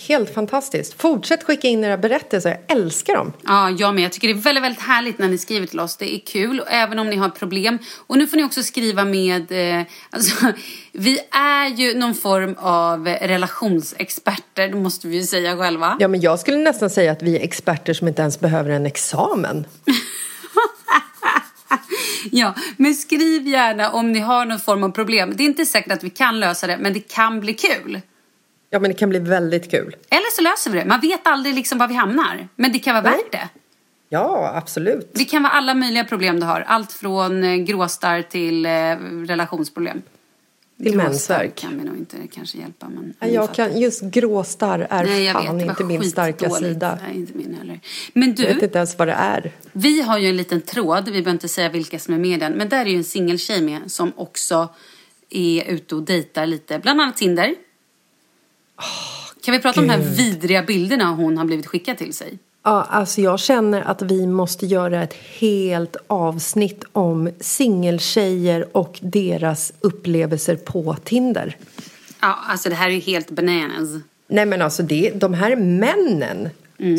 helt 0.09 0.35
fantastiskt. 0.35 1.01
Fortsätt 1.01 1.43
skicka 1.43 1.69
in 1.69 1.85
era 1.85 1.97
berättelser, 1.97 2.51
jag 2.51 2.77
älskar 2.79 3.17
dem. 3.17 3.33
Ja, 3.43 3.71
jag 3.71 3.95
med. 3.95 4.05
Jag 4.05 4.13
tycker 4.13 4.29
det 4.29 4.35
är 4.35 4.43
väldigt, 4.43 4.65
väldigt 4.65 4.83
härligt 4.83 5.19
när 5.19 5.29
ni 5.29 5.39
skriver 5.39 5.67
till 5.67 5.81
oss. 5.81 5.97
Det 5.97 6.15
är 6.15 6.19
kul, 6.19 6.61
och 6.61 6.67
även 6.71 6.99
om 6.99 7.11
ni 7.11 7.17
har 7.17 7.29
problem. 7.29 7.79
Och 8.07 8.19
nu 8.19 8.27
får 8.27 8.37
ni 8.37 8.45
också 8.45 8.63
skriva 8.63 9.05
med... 9.05 9.53
Eh, 9.81 9.87
alltså, 10.11 10.53
vi 10.93 11.19
är 11.31 11.69
ju 11.69 11.95
någon 11.95 12.15
form 12.15 12.55
av 12.59 13.07
relationsexperter, 13.07 14.69
det 14.69 14.77
måste 14.77 15.09
vi 15.09 15.17
ju 15.17 15.23
säga 15.23 15.57
själva. 15.57 15.97
Ja, 16.01 16.09
men 16.09 16.21
jag 16.21 16.41
skulle 16.41 16.57
nästan 16.57 16.91
säga 16.91 17.13
att 17.13 17.23
vi 17.23 17.37
är 17.37 17.45
experter 17.45 17.95
som 17.95 18.09
inte 18.09 18.23
ens 18.23 18.41
behöver 18.41 18.71
en 18.71 18.87
examen. 18.87 19.67
Ja, 22.31 22.55
men 22.77 22.95
skriv 22.95 23.49
gärna 23.49 23.91
om 23.91 24.13
ni 24.13 24.19
har 24.19 24.47
någon 24.47 24.61
form 24.61 24.85
av 24.85 24.89
problem. 24.89 25.33
Det 25.37 25.43
är 25.43 25.47
inte 25.47 25.67
säkert 25.67 25.93
att 25.93 26.05
vi 26.05 26.11
kan 26.11 26.41
lösa 26.41 26.67
det, 26.67 26.79
men 26.81 26.93
det 26.93 27.01
kan 27.01 27.41
bli 27.41 27.55
kul. 27.55 28.01
Ja, 28.71 28.79
men 28.79 28.91
det 28.91 28.97
kan 28.97 29.09
bli 29.09 29.19
väldigt 29.19 29.71
kul. 29.71 29.97
Eller 30.11 30.37
så 30.37 30.43
löser 30.43 30.71
vi 30.71 30.79
det. 30.79 30.85
Man 30.85 31.01
vet 31.01 31.27
aldrig 31.27 31.55
liksom 31.55 31.79
var 31.79 31.89
vi 31.89 31.95
hamnar. 31.95 32.49
Men 32.57 32.73
det 32.73 32.79
kan 32.79 32.95
vara 32.95 33.05
Nej. 33.05 33.23
värt 33.23 33.33
det. 33.33 33.49
Ja, 34.09 34.53
absolut. 34.55 35.11
Det 35.15 35.25
kan 35.25 35.43
vara 35.43 35.53
alla 35.53 35.75
möjliga 35.75 36.05
problem 36.05 36.41
du 36.41 36.47
har. 36.47 36.61
Allt 36.61 36.93
från 36.93 37.45
eh, 37.45 37.57
gråstarr 37.57 38.23
till 38.23 38.67
eh, 38.67 38.71
relationsproblem. 39.29 40.03
Till 40.83 40.97
mensvärk. 40.97 41.55
kan 41.55 41.79
vi 41.79 41.85
nog 41.85 41.97
inte 41.97 42.17
kanske 42.33 42.59
hjälpa. 42.59 42.89
Men 42.89 43.15
Ja, 43.21 43.27
Jag 43.27 43.55
kan, 43.55 43.81
just 43.81 44.03
gråstarr 44.03 44.87
är 44.91 45.05
Nej, 45.05 45.25
jag 45.25 45.35
vet. 45.35 45.45
fan 45.47 45.57
var 45.59 45.65
inte 45.71 45.85
min 45.85 46.11
starka 46.11 46.39
skitdåligt. 46.49 46.75
sida. 46.75 46.99
Nej, 47.07 47.17
inte 47.17 47.33
min 47.39 47.55
heller. 47.55 47.81
Men 48.13 48.29
Jag 48.39 48.47
vet 48.47 48.59
du, 48.59 48.65
inte 48.65 48.79
ens 48.79 48.99
vad 48.99 49.09
det 49.09 49.13
är. 49.13 49.53
vi 49.73 50.03
har 50.03 50.19
ju 50.19 50.29
en 50.29 50.37
liten 50.37 50.61
tråd. 50.61 51.05
Vi 51.05 51.11
behöver 51.11 51.31
inte 51.31 51.49
säga 51.49 51.69
vilka 51.69 51.99
som 51.99 52.15
är 52.15 52.19
med 52.19 52.41
den. 52.41 52.53
Men 52.53 52.69
där 52.69 52.81
är 52.87 52.91
ju 52.91 52.97
en 52.97 53.05
singeltjej 53.05 53.63
med 53.63 53.81
som 53.91 54.13
också 54.17 54.69
är 55.31 55.65
ute 55.65 55.95
och 55.95 56.03
dejtar 56.03 56.47
lite. 56.47 56.79
Bland 56.79 57.01
annat 57.01 57.17
Tinder. 57.17 57.55
kan 59.45 59.53
vi 59.53 59.59
prata 59.61 59.81
om 59.81 59.87
de 59.87 59.93
här 59.93 60.01
Gud. 60.03 60.17
vidriga 60.17 60.63
bilderna 60.63 61.05
hon 61.11 61.39
har 61.39 61.45
blivit 61.45 61.67
skickad 61.67 61.99
till 61.99 62.13
sig? 62.15 62.39
Ja, 62.65 62.87
alltså 62.91 63.21
jag 63.21 63.41
känner 63.41 63.83
att 63.83 64.03
vi 64.03 64.27
måste 64.27 64.67
göra 64.67 65.03
ett 65.03 65.15
helt 65.39 65.97
avsnitt 66.07 66.85
om 66.93 67.31
singeltjejer 67.41 68.77
och 68.77 68.99
deras 69.03 69.73
upplevelser 69.81 70.57
på 70.57 70.97
Tinder. 71.05 71.57
Ja, 72.21 72.39
alltså 72.49 72.69
det 72.69 72.75
här 72.75 72.87
är 72.89 72.93
ju 72.93 73.01
helt 73.01 73.31
bananas. 73.31 73.89
Nej 74.29 74.47
men 74.47 74.63
alltså 74.63 74.83
det, 74.83 75.13
de 75.15 75.35
här 75.35 75.57
männen 75.57 76.49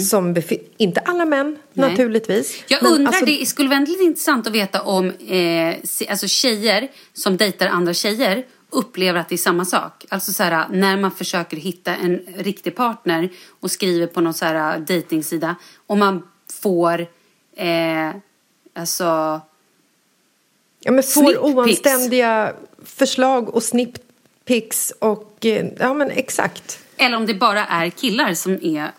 som 0.10 0.34
befinner, 0.34 0.66
inte 0.78 1.00
alla 1.00 1.26
män 1.26 1.58
Mm. 1.76 1.88
Nej. 1.88 1.90
naturligtvis. 1.90 2.64
Jag 2.68 2.84
undrar, 2.84 3.08
alltså, 3.08 3.26
det 3.26 3.46
skulle 3.46 3.70
vara 3.70 3.80
väldigt 3.80 4.02
intressant 4.02 4.48
att 4.48 4.54
veta 4.54 4.82
om 4.82 5.10
eh, 5.10 5.76
alltså 6.10 6.28
tjejer 6.28 6.88
som 7.14 7.38
dejtar 7.38 7.68
andra 7.68 7.94
tjejer 7.94 8.44
upplever 8.74 9.20
att 9.20 9.30
det 9.30 9.36
är 9.36 9.38
samma 9.38 9.66
sak. 9.66 10.06
Alltså 10.10 10.34
så 10.34 10.44
här, 10.44 10.68
när 10.70 10.98
man 10.98 11.12
försöker 11.12 11.58
hitta 11.58 11.96
en 11.96 12.18
riktig 12.38 12.76
partner 12.76 13.30
och 13.60 13.72
skriver 13.72 14.08
på 14.08 14.22
någon 14.22 14.34
så 14.34 14.46
här 14.46 14.80
dejtingsida 14.80 15.56
och 15.88 15.98
man 15.98 16.28
får 16.62 17.08
eh, 17.56 18.10
alltså 18.74 19.42
ja, 20.80 20.92
men 20.92 21.04
får 21.04 21.38
oanständiga 21.38 22.54
förslag 22.86 23.56
och 23.56 23.64
snipppics 23.64 24.94
och 25.00 25.46
eh, 25.46 25.68
ja 25.80 25.94
men 25.94 26.12
exakt. 26.12 26.80
Eller 26.98 27.18
om 27.18 27.26
det 27.26 27.34
bara 27.34 27.66
är 27.66 27.90
killar 27.90 28.34
som 28.34 28.60
är, 28.64 28.92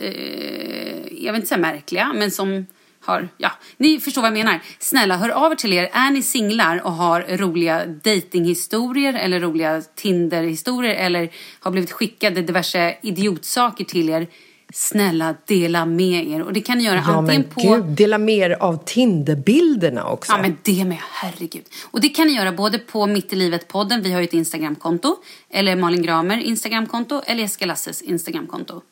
eh, 0.00 1.24
jag 1.24 1.32
vill 1.32 1.34
inte 1.34 1.46
säga 1.46 1.58
märkliga, 1.58 2.12
men 2.14 2.30
som 2.30 2.66
har, 3.08 3.28
ja, 3.36 3.50
ni 3.76 4.00
förstår 4.00 4.22
vad 4.22 4.30
jag 4.30 4.38
menar. 4.38 4.60
Snälla, 4.78 5.16
hör 5.16 5.28
av 5.28 5.52
er 5.52 5.56
till 5.56 5.72
er. 5.72 5.88
Är 5.92 6.10
ni 6.10 6.22
singlar 6.22 6.80
och 6.86 6.92
har 6.92 7.20
roliga 7.36 7.86
datinghistorier 7.86 9.14
eller 9.14 9.40
roliga 9.40 9.82
Tinder-historier 9.94 10.94
eller 10.94 11.30
har 11.60 11.70
blivit 11.70 11.92
skickade 11.92 12.42
diverse 12.42 12.96
idiotsaker 13.02 13.84
till 13.84 14.08
er, 14.10 14.26
snälla 14.72 15.34
dela 15.46 15.86
med 15.86 16.28
er. 16.28 16.42
Och 16.42 16.52
det 16.52 16.60
kan 16.60 16.78
ni 16.78 16.84
göra 16.84 17.02
Ja 17.06 17.16
antingen 17.16 17.40
men 17.42 17.50
på... 17.50 17.60
gud, 17.74 17.84
dela 17.84 18.18
med 18.18 18.34
er 18.38 18.50
av 18.62 18.84
Tinderbilderna 18.84 20.04
också. 20.08 20.32
Ja, 20.32 20.38
men 20.42 20.56
det 20.62 20.84
med. 20.84 20.98
Herregud. 21.12 21.64
Och 21.90 22.00
det 22.00 22.08
kan 22.08 22.26
ni 22.26 22.32
göra 22.32 22.52
både 22.52 22.78
på 22.78 23.06
Mitt 23.06 23.32
i 23.32 23.36
livet-podden, 23.36 24.02
vi 24.02 24.12
har 24.12 24.20
ju 24.20 24.24
ett 24.24 24.32
Instagramkonto, 24.34 25.16
eller 25.50 25.76
Malin 25.76 26.02
Gramer 26.02 26.38
Instagramkonto, 26.38 27.22
eller 27.26 27.40
Jessica 27.40 27.66
Lasses 27.66 28.02
Instagramkonto. 28.02 28.82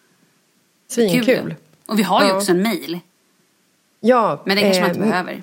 Svinkul. 0.89 1.55
Och 1.87 1.99
vi 1.99 2.03
har 2.03 2.23
ju 2.23 2.29
Ja. 2.29 2.37
också 2.37 2.51
en 2.53 2.63
mail, 2.63 3.01
Ja, 4.07 4.43
men 4.47 4.57
det 4.57 4.63
kanske 4.63 4.81
man 4.83 4.91
eh, 4.91 4.97
inte 4.97 5.09
behöver. 5.09 5.43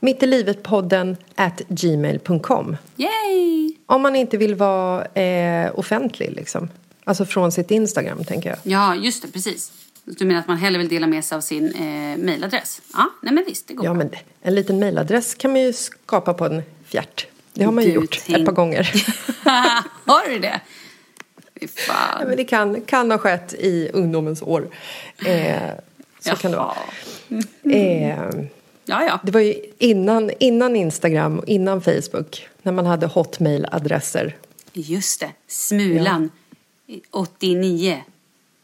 Mitt 0.00 0.22
i 0.22 0.26
livet-podden 0.26 1.16
at 1.34 1.62
gmail.com. 1.68 2.76
Yay! 2.96 3.74
Om 3.86 4.02
man 4.02 4.16
inte 4.16 4.36
vill 4.36 4.54
vara 4.54 5.04
eh, 5.04 5.70
offentlig 5.78 6.32
liksom. 6.36 6.68
Alltså 7.04 7.24
från 7.24 7.52
sitt 7.52 7.70
Instagram 7.70 8.24
tänker 8.24 8.48
jag. 8.48 8.58
Ja, 8.62 8.94
just 8.94 9.22
det, 9.22 9.28
precis. 9.28 9.72
Du 10.04 10.24
menar 10.24 10.40
att 10.40 10.48
man 10.48 10.56
hellre 10.56 10.78
vill 10.78 10.88
dela 10.88 11.06
med 11.06 11.24
sig 11.24 11.36
av 11.36 11.40
sin 11.40 11.72
eh, 11.74 12.24
mailadress? 12.24 12.82
Ja, 12.92 13.10
nej 13.22 13.34
men 13.34 13.44
visst, 13.46 13.68
det 13.68 13.74
går 13.74 13.86
Ja 13.86 13.94
bra. 13.94 13.98
men 14.04 14.10
en 14.42 14.54
liten 14.54 14.78
mailadress 14.80 15.34
kan 15.34 15.52
man 15.52 15.60
ju 15.60 15.72
skapa 15.72 16.34
på 16.34 16.44
en 16.46 16.62
fjärt. 16.86 17.26
Det 17.52 17.64
har 17.64 17.72
man 17.72 17.84
ju 17.84 17.90
Du 17.90 17.94
gjort 17.94 18.20
tänk- 18.26 18.38
ett 18.38 18.44
par 18.46 18.52
gånger. 18.52 18.92
har 20.06 20.28
du 20.30 20.38
det? 20.38 20.60
Fy 21.60 21.66
ja, 21.86 21.92
fan. 21.94 22.28
men 22.28 22.36
det 22.36 22.44
kan, 22.44 22.80
kan 22.80 23.10
ha 23.10 23.18
skett 23.18 23.54
i 23.54 23.90
ungdomens 23.92 24.42
år. 24.42 24.68
Eh, 25.26 25.56
så 26.24 26.36
kan 26.36 26.50
det 26.50 26.56
vara. 26.56 26.76
Jaha. 27.62 27.74
Eh, 27.74 28.44
Ja, 28.86 29.04
ja. 29.04 29.20
det 29.22 29.32
var 29.32 29.40
ju 29.40 29.54
innan, 29.78 30.30
innan 30.40 30.76
Instagram 30.76 31.38
och 31.38 31.46
innan 31.46 31.82
Facebook. 31.82 32.48
När 32.62 32.72
man 32.72 32.86
hade 32.86 33.06
hotmail-adresser. 33.06 34.36
Just 34.72 35.20
det. 35.20 35.30
Smulan 35.46 36.30
89. 37.10 38.04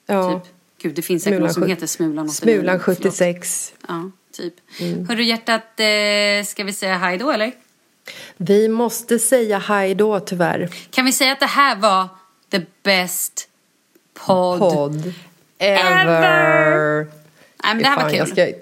Ja, 0.06 0.40
Typ. 0.44 0.52
Gud, 0.82 0.94
det 0.94 1.02
finns 1.02 1.22
säkert 1.22 1.40
någon 1.40 1.54
som 1.54 1.66
heter 1.66 1.86
Smulan 1.86 2.26
89. 2.28 2.34
Smulan 2.54 2.80
Förlåt. 2.80 2.98
76. 2.98 3.72
Ja, 3.88 4.10
typ. 4.32 4.54
Mm. 4.80 5.08
Hörru 5.08 5.24
hjärtat, 5.24 5.80
eh, 5.80 6.46
ska 6.46 6.64
vi 6.64 6.72
säga 6.72 6.96
hej 6.96 7.18
då 7.18 7.30
eller? 7.30 7.52
Vi 8.36 8.68
måste 8.68 9.18
säga 9.18 9.58
hej 9.58 9.94
då 9.94 10.20
tyvärr. 10.20 10.70
Kan 10.90 11.04
vi 11.04 11.12
säga 11.12 11.32
att 11.32 11.40
det 11.40 11.46
här 11.46 11.76
var 11.76 12.08
the 12.50 12.60
best 12.82 13.48
podd? 14.14 14.58
Podd 14.58 15.12
Ever. 15.58 16.06
ever. 16.06 17.19
Nej, 17.64 17.74
men 17.74 17.82
det 17.82 17.88
här 17.88 18.02
var 18.02 18.10
kul. 18.10 18.18
Jag 18.18 18.28
ska, 18.28 18.52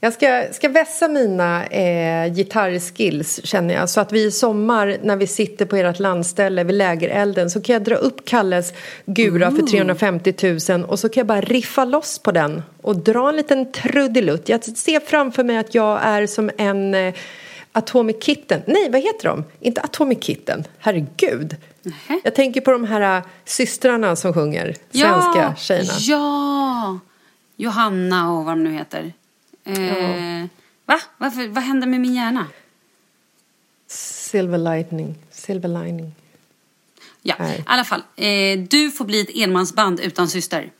jag 0.00 0.12
ska, 0.12 0.52
ska 0.52 0.68
vässa 0.68 1.08
mina 1.08 1.66
eh, 1.66 2.32
gitarrskills 2.32 3.40
känner 3.44 3.74
jag. 3.74 3.90
Så 3.90 4.00
att 4.00 4.12
vi 4.12 4.24
i 4.24 4.30
sommar 4.30 4.96
när 5.02 5.16
vi 5.16 5.26
sitter 5.26 5.64
på 5.64 5.76
ert 5.76 5.98
landställe 5.98 6.64
vid 6.64 6.74
lägerelden 6.74 7.50
så 7.50 7.60
kan 7.60 7.72
jag 7.72 7.82
dra 7.82 7.94
upp 7.94 8.24
Kalles 8.24 8.72
Gura 9.06 9.50
för 9.50 9.62
350 9.62 10.34
000 10.70 10.84
och 10.84 10.98
så 10.98 11.08
kan 11.08 11.20
jag 11.20 11.26
bara 11.26 11.40
riffa 11.40 11.84
loss 11.84 12.18
på 12.18 12.32
den 12.32 12.62
och 12.82 12.96
dra 12.96 13.28
en 13.28 13.36
liten 13.36 13.72
trudelutt. 13.72 14.48
Jag 14.48 14.64
ser 14.64 15.00
framför 15.00 15.44
mig 15.44 15.56
att 15.56 15.74
jag 15.74 16.00
är 16.02 16.26
som 16.26 16.50
en 16.58 16.94
eh, 16.94 17.14
Atomic 17.72 18.16
Kitten. 18.24 18.62
Nej, 18.66 18.90
vad 18.90 19.00
heter 19.00 19.28
de? 19.28 19.44
Inte 19.60 19.80
Atomic 19.80 20.18
Kitten. 20.24 20.64
Herregud. 20.78 21.56
Nähä. 21.82 22.20
Jag 22.24 22.34
tänker 22.34 22.60
på 22.60 22.72
de 22.72 22.84
här 22.84 23.16
äh, 23.16 23.24
systrarna 23.44 24.16
som 24.16 24.34
sjunger. 24.34 24.74
Svenska 24.90 25.54
tjejerna. 25.58 25.92
Ja! 25.98 26.98
Johanna 27.60 28.32
och 28.32 28.44
vad 28.44 28.56
de 28.56 28.64
nu 28.64 28.72
heter. 28.72 29.12
Eh, 29.64 30.46
Va? 30.86 31.00
Varför, 31.18 31.48
vad 31.48 31.64
hände 31.64 31.86
med 31.86 32.00
min 32.00 32.14
hjärna? 32.14 32.46
Silver 33.86 34.58
lightning. 34.58 35.14
Silver 35.30 35.68
lining. 35.68 36.12
Ja, 37.22 37.34
Nej. 37.38 37.58
i 37.58 37.62
alla 37.66 37.84
fall. 37.84 38.02
Eh, 38.16 38.58
du 38.70 38.90
får 38.90 39.04
bli 39.04 39.20
ett 39.20 39.36
enmansband 39.36 40.00
utan 40.00 40.28
syster. 40.28 40.70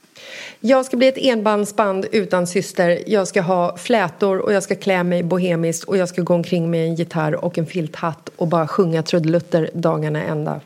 Jag 0.61 0.87
ska 0.87 0.97
bli 0.97 1.09
ett 1.09 1.19
enbandsband 1.19 2.07
utan 2.13 2.47
syster. 2.47 3.03
Jag 3.07 3.29
ska 3.29 3.41
ha 3.41 3.77
flätor 3.77 4.39
och 4.39 4.53
jag 4.53 4.63
ska 4.63 4.75
klä 4.75 5.03
mig 5.03 5.23
bohemiskt 5.23 5.85
och 5.85 5.97
jag 5.97 6.09
ska 6.09 6.23
gå 6.23 6.35
omkring 6.35 6.71
med 6.71 6.85
en 6.85 6.95
gitarr 6.95 7.45
och 7.45 7.59
en 7.59 7.67
filthatt 7.67 8.31
och 8.37 8.49
bara 8.49 8.69
sjunga 8.69 9.03
trudelutter 9.03 9.71
dagarna 9.75 10.23
ända. 10.23 10.61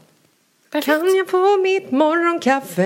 Kan 0.81 1.15
jag 1.17 1.29
få 1.29 1.59
mitt 1.59 1.91
morgonkaffe 1.91 2.83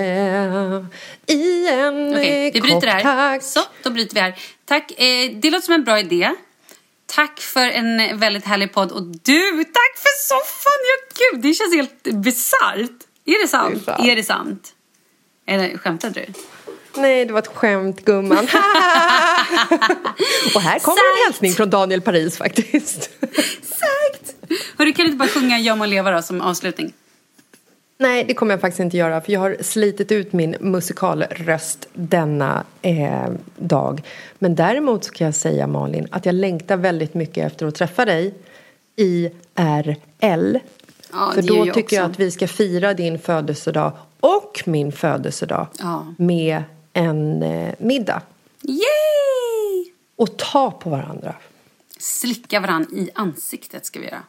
i 1.27 1.67
en 1.67 2.09
Okej, 2.13 2.51
vi 2.53 2.61
bryter 2.61 2.75
kopp, 2.75 2.81
det 2.81 2.89
här. 2.89 3.01
tack? 3.01 3.43
Så, 3.43 3.59
då 3.83 3.89
bryter 3.89 4.15
vi 4.15 4.21
här. 4.21 4.39
Tack. 4.65 4.91
Eh, 4.91 5.31
det 5.35 5.49
låter 5.49 5.65
som 5.65 5.73
en 5.73 5.83
bra 5.83 5.99
idé. 5.99 6.33
Tack 7.05 7.39
för 7.39 7.67
en 7.67 8.19
väldigt 8.19 8.45
härlig 8.45 8.73
podd. 8.73 8.91
Och 8.91 9.03
du, 9.03 9.63
tack 9.63 9.97
för 9.97 10.27
soffan! 10.27 10.71
Ja, 10.83 10.97
gud, 11.19 11.41
det 11.41 11.53
känns 11.53 11.75
helt 11.75 12.03
bisarrt. 12.03 13.03
Är 13.25 13.41
det 13.41 13.47
sant? 13.47 13.85
fan. 13.85 14.05
Är 14.09 14.15
det 14.15 14.23
sant? 14.23 14.73
Eller 15.47 15.77
skämtar 15.77 16.09
du? 16.09 16.25
Nej, 16.95 17.25
det 17.25 17.33
var 17.33 17.39
ett 17.39 17.47
skämt 17.47 18.05
gumman. 18.05 18.37
och 20.55 20.61
här 20.61 20.79
kommer 20.79 21.17
en 21.17 21.25
hälsning 21.25 21.53
från 21.53 21.69
Daniel 21.69 22.01
Paris 22.01 22.37
faktiskt. 22.37 23.09
Exakt! 23.21 24.35
Hörru, 24.77 24.93
kan 24.93 25.05
du 25.05 25.11
inte 25.11 25.17
bara 25.17 25.29
sjunga 25.29 25.59
Jag 25.59 25.77
må 25.77 25.85
leva 25.85 26.11
då 26.11 26.21
som 26.21 26.41
avslutning? 26.41 26.93
Nej, 27.99 28.23
det 28.27 28.33
kommer 28.33 28.53
jag 28.53 28.61
faktiskt 28.61 28.79
inte 28.79 28.97
göra 28.97 29.21
för 29.21 29.31
jag 29.31 29.39
har 29.39 29.57
slitit 29.61 30.11
ut 30.11 30.33
min 30.33 30.55
musikalröst 30.59 31.87
denna 31.93 32.63
eh, 32.81 33.29
dag. 33.57 34.01
Men 34.39 34.55
däremot 34.55 35.03
så 35.03 35.11
kan 35.11 35.25
jag 35.25 35.35
säga 35.35 35.67
Malin 35.67 36.07
att 36.11 36.25
jag 36.25 36.35
längtar 36.35 36.77
väldigt 36.77 37.13
mycket 37.13 37.45
efter 37.45 37.65
att 37.65 37.75
träffa 37.75 38.05
dig 38.05 38.33
i 38.95 39.31
RL. 39.55 40.59
Ja, 41.11 41.31
för 41.35 41.41
då 41.41 41.65
jag 41.65 41.73
tycker 41.73 41.95
jag 41.95 42.03
också. 42.05 42.11
att 42.11 42.19
vi 42.19 42.31
ska 42.31 42.47
fira 42.47 42.93
din 42.93 43.19
födelsedag 43.19 43.91
och 44.19 44.63
min 44.65 44.91
födelsedag 44.91 45.67
Ja. 45.79 46.13
med 46.17 46.63
en 46.93 47.43
eh, 47.43 47.73
middag. 47.79 48.21
Yay! 48.61 49.91
Och 50.15 50.37
ta 50.37 50.71
på 50.71 50.89
varandra. 50.89 51.35
Slicka 51.99 52.59
varann 52.59 52.87
i 52.93 53.09
ansiktet 53.15 53.85
ska 53.85 53.99
vi 53.99 54.05
göra. 54.05 54.21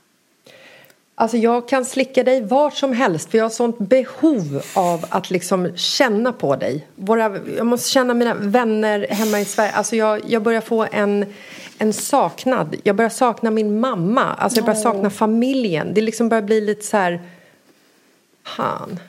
Alltså 1.20 1.36
jag 1.36 1.68
kan 1.68 1.84
slicka 1.84 2.24
dig 2.24 2.44
var 2.44 2.70
som 2.70 2.92
helst 2.92 3.30
för 3.30 3.38
jag 3.38 3.44
har 3.44 3.50
sånt 3.50 3.78
behov 3.78 4.62
av 4.74 5.06
att 5.08 5.30
liksom 5.30 5.76
känna 5.76 6.32
på 6.32 6.56
dig. 6.56 6.86
Våra, 6.94 7.38
jag 7.56 7.66
måste 7.66 7.90
känna 7.90 8.14
mina 8.14 8.34
vänner 8.34 9.06
hemma 9.10 9.40
i 9.40 9.44
Sverige. 9.44 9.72
Alltså 9.72 9.96
jag, 9.96 10.20
jag 10.28 10.42
börjar 10.42 10.60
få 10.60 10.86
en, 10.92 11.26
en 11.78 11.92
saknad. 11.92 12.76
Jag 12.82 12.96
börjar 12.96 13.10
sakna 13.10 13.50
min 13.50 13.80
mamma. 13.80 14.24
Alltså 14.24 14.58
jag 14.58 14.64
börjar 14.64 14.80
sakna 14.80 15.10
familjen. 15.10 15.94
Det 15.94 16.00
liksom 16.00 16.28
börjar 16.28 16.42
bli 16.42 16.60
lite 16.60 16.84
så 16.84 16.96
här... 16.96 17.20
Han. 18.42 19.00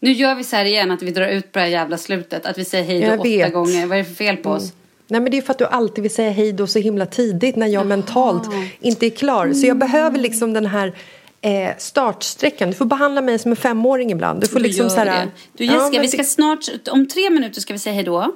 Nu 0.00 0.12
gör 0.12 0.34
vi 0.34 0.44
så 0.44 0.56
här 0.56 0.64
igen 0.64 0.90
att 0.90 1.02
vi 1.02 1.10
drar 1.10 1.28
ut 1.28 1.52
på 1.52 1.58
det 1.58 1.64
här 1.64 1.70
jävla 1.70 1.98
slutet. 1.98 2.46
Att 2.46 2.58
vi 2.58 2.64
säger 2.64 2.84
hej 2.84 3.00
då 3.00 3.12
åtta 3.12 3.22
vet. 3.22 3.52
gånger. 3.52 3.86
Vad 3.86 3.98
är 3.98 4.02
det 4.02 4.08
för 4.08 4.14
fel 4.14 4.36
på 4.36 4.50
oss? 4.50 4.72
Nej 5.08 5.20
men 5.20 5.30
det 5.30 5.36
är 5.36 5.42
för 5.42 5.52
att 5.52 5.58
du 5.58 5.66
alltid 5.66 6.02
vill 6.02 6.14
säga 6.14 6.30
hej 6.30 6.52
då 6.52 6.66
så 6.66 6.78
himla 6.78 7.06
tidigt 7.06 7.56
när 7.56 7.66
jag 7.66 7.86
mentalt 7.86 8.48
inte 8.80 9.06
är 9.06 9.10
klar. 9.10 9.52
Så 9.52 9.66
jag 9.66 9.78
behöver 9.78 10.18
liksom 10.18 10.52
den 10.52 10.66
här 10.66 10.94
eh, 11.40 11.70
startsträckan. 11.78 12.70
Du 12.70 12.74
får 12.76 12.84
behandla 12.84 13.20
mig 13.20 13.38
som 13.38 13.50
en 13.50 13.56
femåring 13.56 14.10
ibland. 14.10 14.40
Du 14.40 14.46
får 14.46 14.58
Du 14.58 14.64
liksom 14.64 14.90
så 14.90 14.96
här. 14.96 15.28
Du 15.52 15.64
Ja, 15.64 15.72
Jessica, 15.72 15.90
men 15.90 16.02
vi 16.02 16.08
ska 16.08 16.24
snart, 16.24 16.88
om 16.90 17.08
tre 17.08 17.30
minuter 17.30 17.60
ska 17.60 17.72
vi 17.72 17.78
säga 17.78 17.94
hej 17.94 18.04
då. 18.04 18.34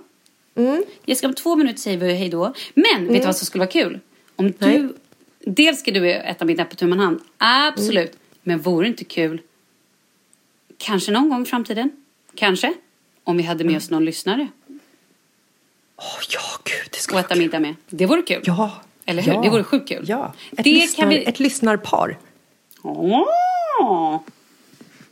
Mm. 0.56 0.84
Jessica, 1.04 1.28
om 1.28 1.34
två 1.34 1.56
minuter 1.56 1.80
säger 1.80 1.98
vi 1.98 2.14
hej 2.14 2.28
då. 2.28 2.54
Men 2.74 3.08
vet 3.08 3.20
du 3.20 3.26
vad 3.26 3.36
som 3.36 3.46
skulle 3.46 3.60
vara 3.60 3.70
kul? 3.70 4.00
Om 4.36 4.52
du, 4.58 4.94
dels 5.40 5.80
ska 5.80 5.90
du 5.90 6.10
äta 6.10 6.44
middag 6.44 6.64
på 6.64 6.76
tu 6.76 6.94
hand. 6.94 7.20
Absolut. 7.38 8.10
Mm. 8.10 8.18
Men 8.42 8.58
vore 8.58 8.84
det 8.84 8.88
inte 8.88 9.04
kul, 9.04 9.40
kanske 10.78 11.12
någon 11.12 11.28
gång 11.28 11.42
i 11.42 11.44
framtiden, 11.44 11.90
kanske, 12.34 12.74
om 13.24 13.36
vi 13.36 13.42
hade 13.42 13.64
med 13.64 13.76
oss 13.76 13.90
någon 13.90 14.04
lyssnare 14.04 14.48
Åh, 15.98 16.04
ja, 16.34 16.40
gud, 16.64 16.90
det 16.90 16.96
och 16.96 17.02
skulle 17.02 17.20
äta 17.20 17.34
middag 17.36 17.60
med. 17.60 17.74
Det 17.90 18.06
vore 18.06 18.22
kul. 18.22 18.42
Ja. 18.44 18.70
Eller 19.06 19.22
hur? 19.22 19.32
Ja. 19.32 19.40
Det 19.42 19.50
vore 19.50 19.64
sjukt 19.64 19.88
kul. 19.88 20.04
Ja. 20.08 20.32
Ett, 20.56 20.64
Det 20.64 20.70
lyssnar, 20.70 21.02
kan 21.02 21.08
vi- 21.08 21.24
ett 21.24 21.40
lyssnarpar. 21.40 22.18
Åh! 22.82 24.20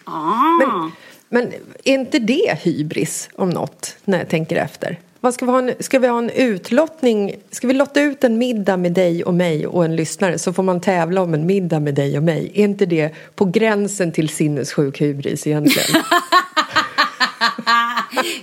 Ah. 0.05 0.59
Men, 0.61 0.93
men 1.29 1.53
är 1.85 1.95
inte 1.95 2.19
det 2.19 2.59
hybris 2.63 3.29
om 3.35 3.51
något 3.51 3.97
när 4.05 4.19
jag 4.19 4.29
tänker 4.29 4.57
efter? 4.57 4.99
Vad 5.21 5.35
ska, 5.35 5.45
vi 5.47 5.51
ha 5.53 5.59
en, 5.59 5.73
ska 5.81 5.99
vi 5.99 6.09
ha 6.09 6.19
en 6.19 6.31
utlottning? 6.31 7.35
Ska 7.51 7.67
vi 7.67 7.75
lotta 7.75 8.01
ut 8.01 8.25
en 8.25 8.39
middag 8.39 8.77
med 8.77 8.93
dig 8.93 9.25
och 9.25 9.35
mig 9.35 9.67
och 9.67 9.85
en 9.85 9.97
lyssnare 9.97 10.39
så 10.39 10.53
får 10.53 10.63
man 10.63 10.81
tävla 10.81 11.23
om 11.23 11.35
en 11.35 11.47
middag 11.47 11.81
med 11.81 11.95
dig 11.95 12.17
och 12.17 12.23
mig? 12.23 12.51
Är 12.55 12.65
inte 12.65 12.87
det 12.87 13.15
på 13.35 13.45
gränsen 13.45 14.13
till 14.13 14.29
sinnessjuk 14.29 15.01
hybris 15.01 15.47
egentligen? 15.47 15.89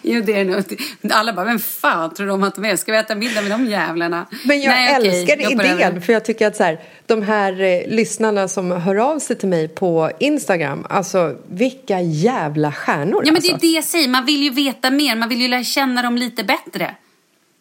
Jo, 0.06 0.22
det 0.26 0.34
är 0.34 0.46
nog. 0.46 0.64
Alla 1.12 1.34
bara, 1.34 1.46
vem 1.46 1.60
fan 1.60 2.14
tror 2.14 2.28
de 2.28 2.44
att 2.44 2.56
de 2.56 2.66
är? 2.66 2.76
Ska 2.76 2.92
vi 2.92 2.98
äta 2.98 3.16
middag 3.16 3.42
med 3.42 3.52
de 3.52 3.66
jävlarna? 3.66 4.26
Men 4.46 4.62
jag 4.62 4.70
Nej, 4.70 4.98
okej, 4.98 5.10
älskar 5.22 5.38
hoppar 5.38 5.66
idén 5.66 5.82
över. 5.82 6.00
för 6.00 6.14
jag 6.14 6.26
tycker 6.26 6.48
att 6.48 6.56
så 6.56 6.64
här, 6.64 6.80
de 7.06 7.22
här 7.22 7.62
eh, 7.62 7.88
lyssnarna 7.88 8.48
som 8.48 8.72
hör 8.72 8.96
av 8.96 9.20
sig 9.20 9.36
till 9.36 9.50
mig 9.50 9.68
på 9.68 10.12
Instagram, 10.20 10.86
alltså 10.90 11.36
vilka 11.48 12.02
jävla 12.02 12.72
stjärnor 12.72 13.22
Ja, 13.26 13.32
men 13.32 13.36
alltså. 13.36 13.52
det 13.52 13.58
är 13.58 13.72
det 13.72 13.76
jag 13.76 13.84
säger. 13.84 14.08
Man 14.08 14.26
vill 14.26 14.44
ju 14.44 14.50
veta 14.50 14.92
mer. 14.92 15.16
Man 15.16 15.30
vill 15.30 15.42
ju 15.42 15.48
lära 15.48 15.64
känna 15.64 16.02
dem 16.02 16.18
lite 16.18 16.44
bättre. 16.44 16.96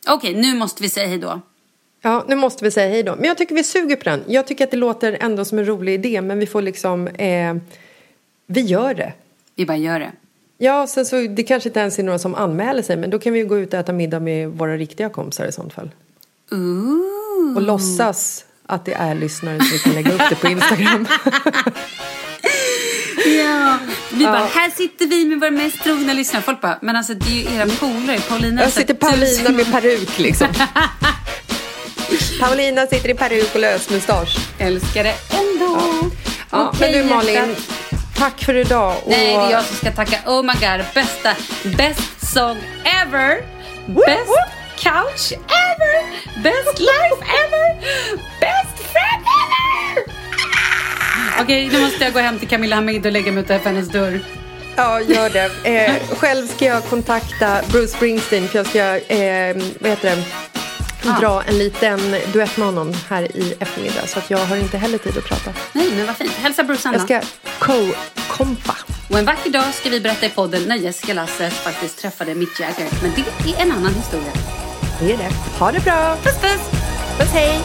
Okej, 0.09 0.35
nu 0.35 0.55
måste 0.55 0.83
vi 0.83 0.89
säga 0.89 1.07
hej 1.07 1.19
då. 1.19 1.41
Ja, 2.03 2.25
nu 2.29 2.37
måste 2.37 2.65
vi 2.65 2.71
säga 2.71 2.89
hej 2.89 3.03
då. 3.03 3.17
Men 3.17 3.25
jag 3.25 3.39
tycker 3.39 3.55
vi 3.55 3.65
suger 3.65 3.97
på 3.97 4.05
den. 4.05 4.25
Jag 4.29 4.47
tycker 4.47 4.65
att 4.65 4.71
det 4.71 4.77
låter 4.77 5.17
ändå 5.21 5.45
som 5.45 5.59
en 5.59 5.67
rolig 5.67 5.95
idé, 5.95 6.21
men 6.21 6.39
vi 6.39 6.47
får 6.47 6.63
liksom... 6.63 7.07
Eh, 7.09 7.55
vi 8.47 8.61
gör 8.61 8.95
det. 8.95 9.13
Vi 9.55 9.67
bara 9.67 9.77
gör 9.77 9.99
det. 10.01 10.13
Ja, 10.63 10.87
sen 10.87 11.07
så, 11.07 11.17
det 11.17 11.43
kanske 11.43 11.69
inte 11.69 11.81
ens 11.81 11.99
är 11.99 12.03
några 12.03 12.19
som 12.19 12.35
anmäler 12.35 12.83
sig, 12.83 12.97
men 12.97 13.11
då 13.11 13.19
kan 13.19 13.33
vi 13.33 13.39
ju 13.39 13.47
gå 13.47 13.59
ut 13.59 13.75
och 13.75 13.81
äta 13.81 13.93
middag 13.93 14.21
med 14.21 14.49
våra 14.49 14.77
riktiga 14.77 15.09
kompisar 15.09 15.47
i 15.47 15.53
sånt 15.53 15.73
fall. 15.73 15.91
Ooh. 16.51 17.57
Och 17.57 17.63
låtsas 17.63 18.45
att 18.67 18.85
det 18.85 18.93
är 18.93 19.15
lyssnare 19.15 19.59
så 19.61 19.73
vi 19.73 19.79
kan 19.79 19.93
lägga 19.93 20.13
upp 20.13 20.23
det 20.29 20.35
på 20.35 20.49
Instagram. 20.49 21.07
Ja. 23.27 23.79
Vi 24.13 24.25
bara, 24.25 24.45
här 24.45 24.71
sitter 24.71 25.07
vi 25.07 25.25
med 25.25 25.41
våra 25.41 25.51
mest 25.51 25.83
trogna 25.83 26.13
lyssnare. 26.13 26.43
Folk 26.43 26.61
bara, 26.61 26.79
men 26.83 26.97
alltså 26.97 27.15
det 27.15 27.31
är 27.31 27.51
ju 27.51 27.57
era 27.57 27.67
polare. 27.81 28.21
Paulina 28.29 28.63
Jag 28.63 28.73
sitter 28.73 28.95
Paulina 28.95 29.51
med 29.51 29.73
peruk 29.73 30.19
liksom. 30.19 30.47
Paulina 32.41 32.87
sitter 32.87 33.09
i 33.09 33.15
peruk 33.15 33.55
och 33.55 33.61
lösmustasch. 33.61 34.37
Älskar 34.59 35.05
det 35.05 35.15
ändå. 35.31 35.81
Ja, 36.51 36.69
Okej, 36.69 36.93
men 36.93 37.09
du 37.09 37.15
Malin, 37.15 37.35
hjärtat. 37.35 37.82
Tack 38.23 38.45
för 38.45 38.55
idag. 38.55 38.97
Och... 39.05 39.11
Nej, 39.11 39.37
det 39.37 39.43
är 39.43 39.51
jag 39.51 39.65
som 39.65 39.77
ska 39.77 39.91
tacka. 39.91 40.19
Oh 40.27 40.43
my 40.43 40.53
god, 40.53 40.87
bästa, 40.95 41.35
best 41.77 42.35
song 42.35 42.57
ever. 42.85 43.43
Best 43.87 44.39
couch 44.77 45.33
ever. 45.69 45.95
Best 46.43 46.79
life 46.79 47.21
ever. 47.43 47.67
Best 48.41 48.77
friend 48.93 49.25
ever. 49.51 51.43
Okej, 51.43 51.69
nu 51.73 51.81
måste 51.81 52.05
jag 52.05 52.13
gå 52.13 52.19
hem 52.19 52.39
till 52.39 52.49
Camilla 52.49 52.77
Hamid 52.77 53.07
och 53.07 53.13
lägga 53.13 53.33
mig 53.33 53.43
utanför 53.43 53.71
hennes 53.71 53.89
dörr. 53.89 54.21
Ja, 54.77 55.01
gör 55.01 55.31
det. 55.31 55.51
Eh, 55.65 56.17
själv 56.19 56.47
ska 56.47 56.65
jag 56.65 56.85
kontakta 56.85 57.61
Bruce 57.71 57.89
Springsteen 57.89 58.49
för 58.49 58.59
jag 58.59 58.67
ska, 58.67 59.15
eh, 59.15 59.57
vad 59.81 59.91
heter 59.91 60.17
det, 60.17 60.23
dra 61.03 61.43
en 61.43 61.59
liten 61.59 62.01
duett 62.33 62.57
med 62.57 62.67
honom 62.67 62.95
här 63.09 63.37
i 63.37 63.55
eftermiddag. 63.61 64.07
Så 64.07 64.19
att 64.19 64.31
jag 64.31 64.39
har 64.39 64.57
inte 64.57 64.79
heller 64.79 64.99
tid 64.99 65.19
att 65.19 65.25
prata. 65.25 65.53
Nej, 65.73 65.91
men 65.97 66.07
vad 66.07 66.17
fint. 66.17 66.33
Hälsa 66.33 66.65
Bruce 66.65 66.89
Anna. 66.89 66.99
Jag 67.09 67.25
ska 67.25 67.29
co-kompa. 67.59 68.77
Och 69.11 69.19
en 69.19 69.25
vacker 69.25 69.51
dag 69.51 69.75
ska 69.75 69.91
vi 69.91 70.01
berätta 70.01 70.27
i 70.27 70.31
podden 70.31 70.63
när 70.63 70.77
Jessica 70.77 71.15
Lasses 71.15 71.55
faktiskt 71.55 71.99
träffade 71.99 72.35
Mick 72.35 72.61
Jagger. 72.61 72.89
Men 73.03 73.13
det 73.15 73.51
är 73.51 73.63
en 73.63 73.73
annan 73.73 73.95
historia. 73.95 74.33
Det 75.01 75.13
är 75.13 75.19
det. 75.19 75.31
Ha 75.59 75.73
det 75.73 75.85
bra. 75.85 76.17
Puss 76.23 76.41
puss! 76.41 76.71
Puss 77.19 77.31
hej. 77.33 77.61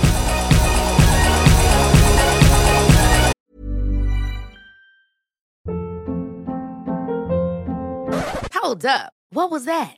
Hold 8.53 8.85
up. 8.85 9.13
What 9.31 9.51
was 9.51 9.65
that? 9.65 9.97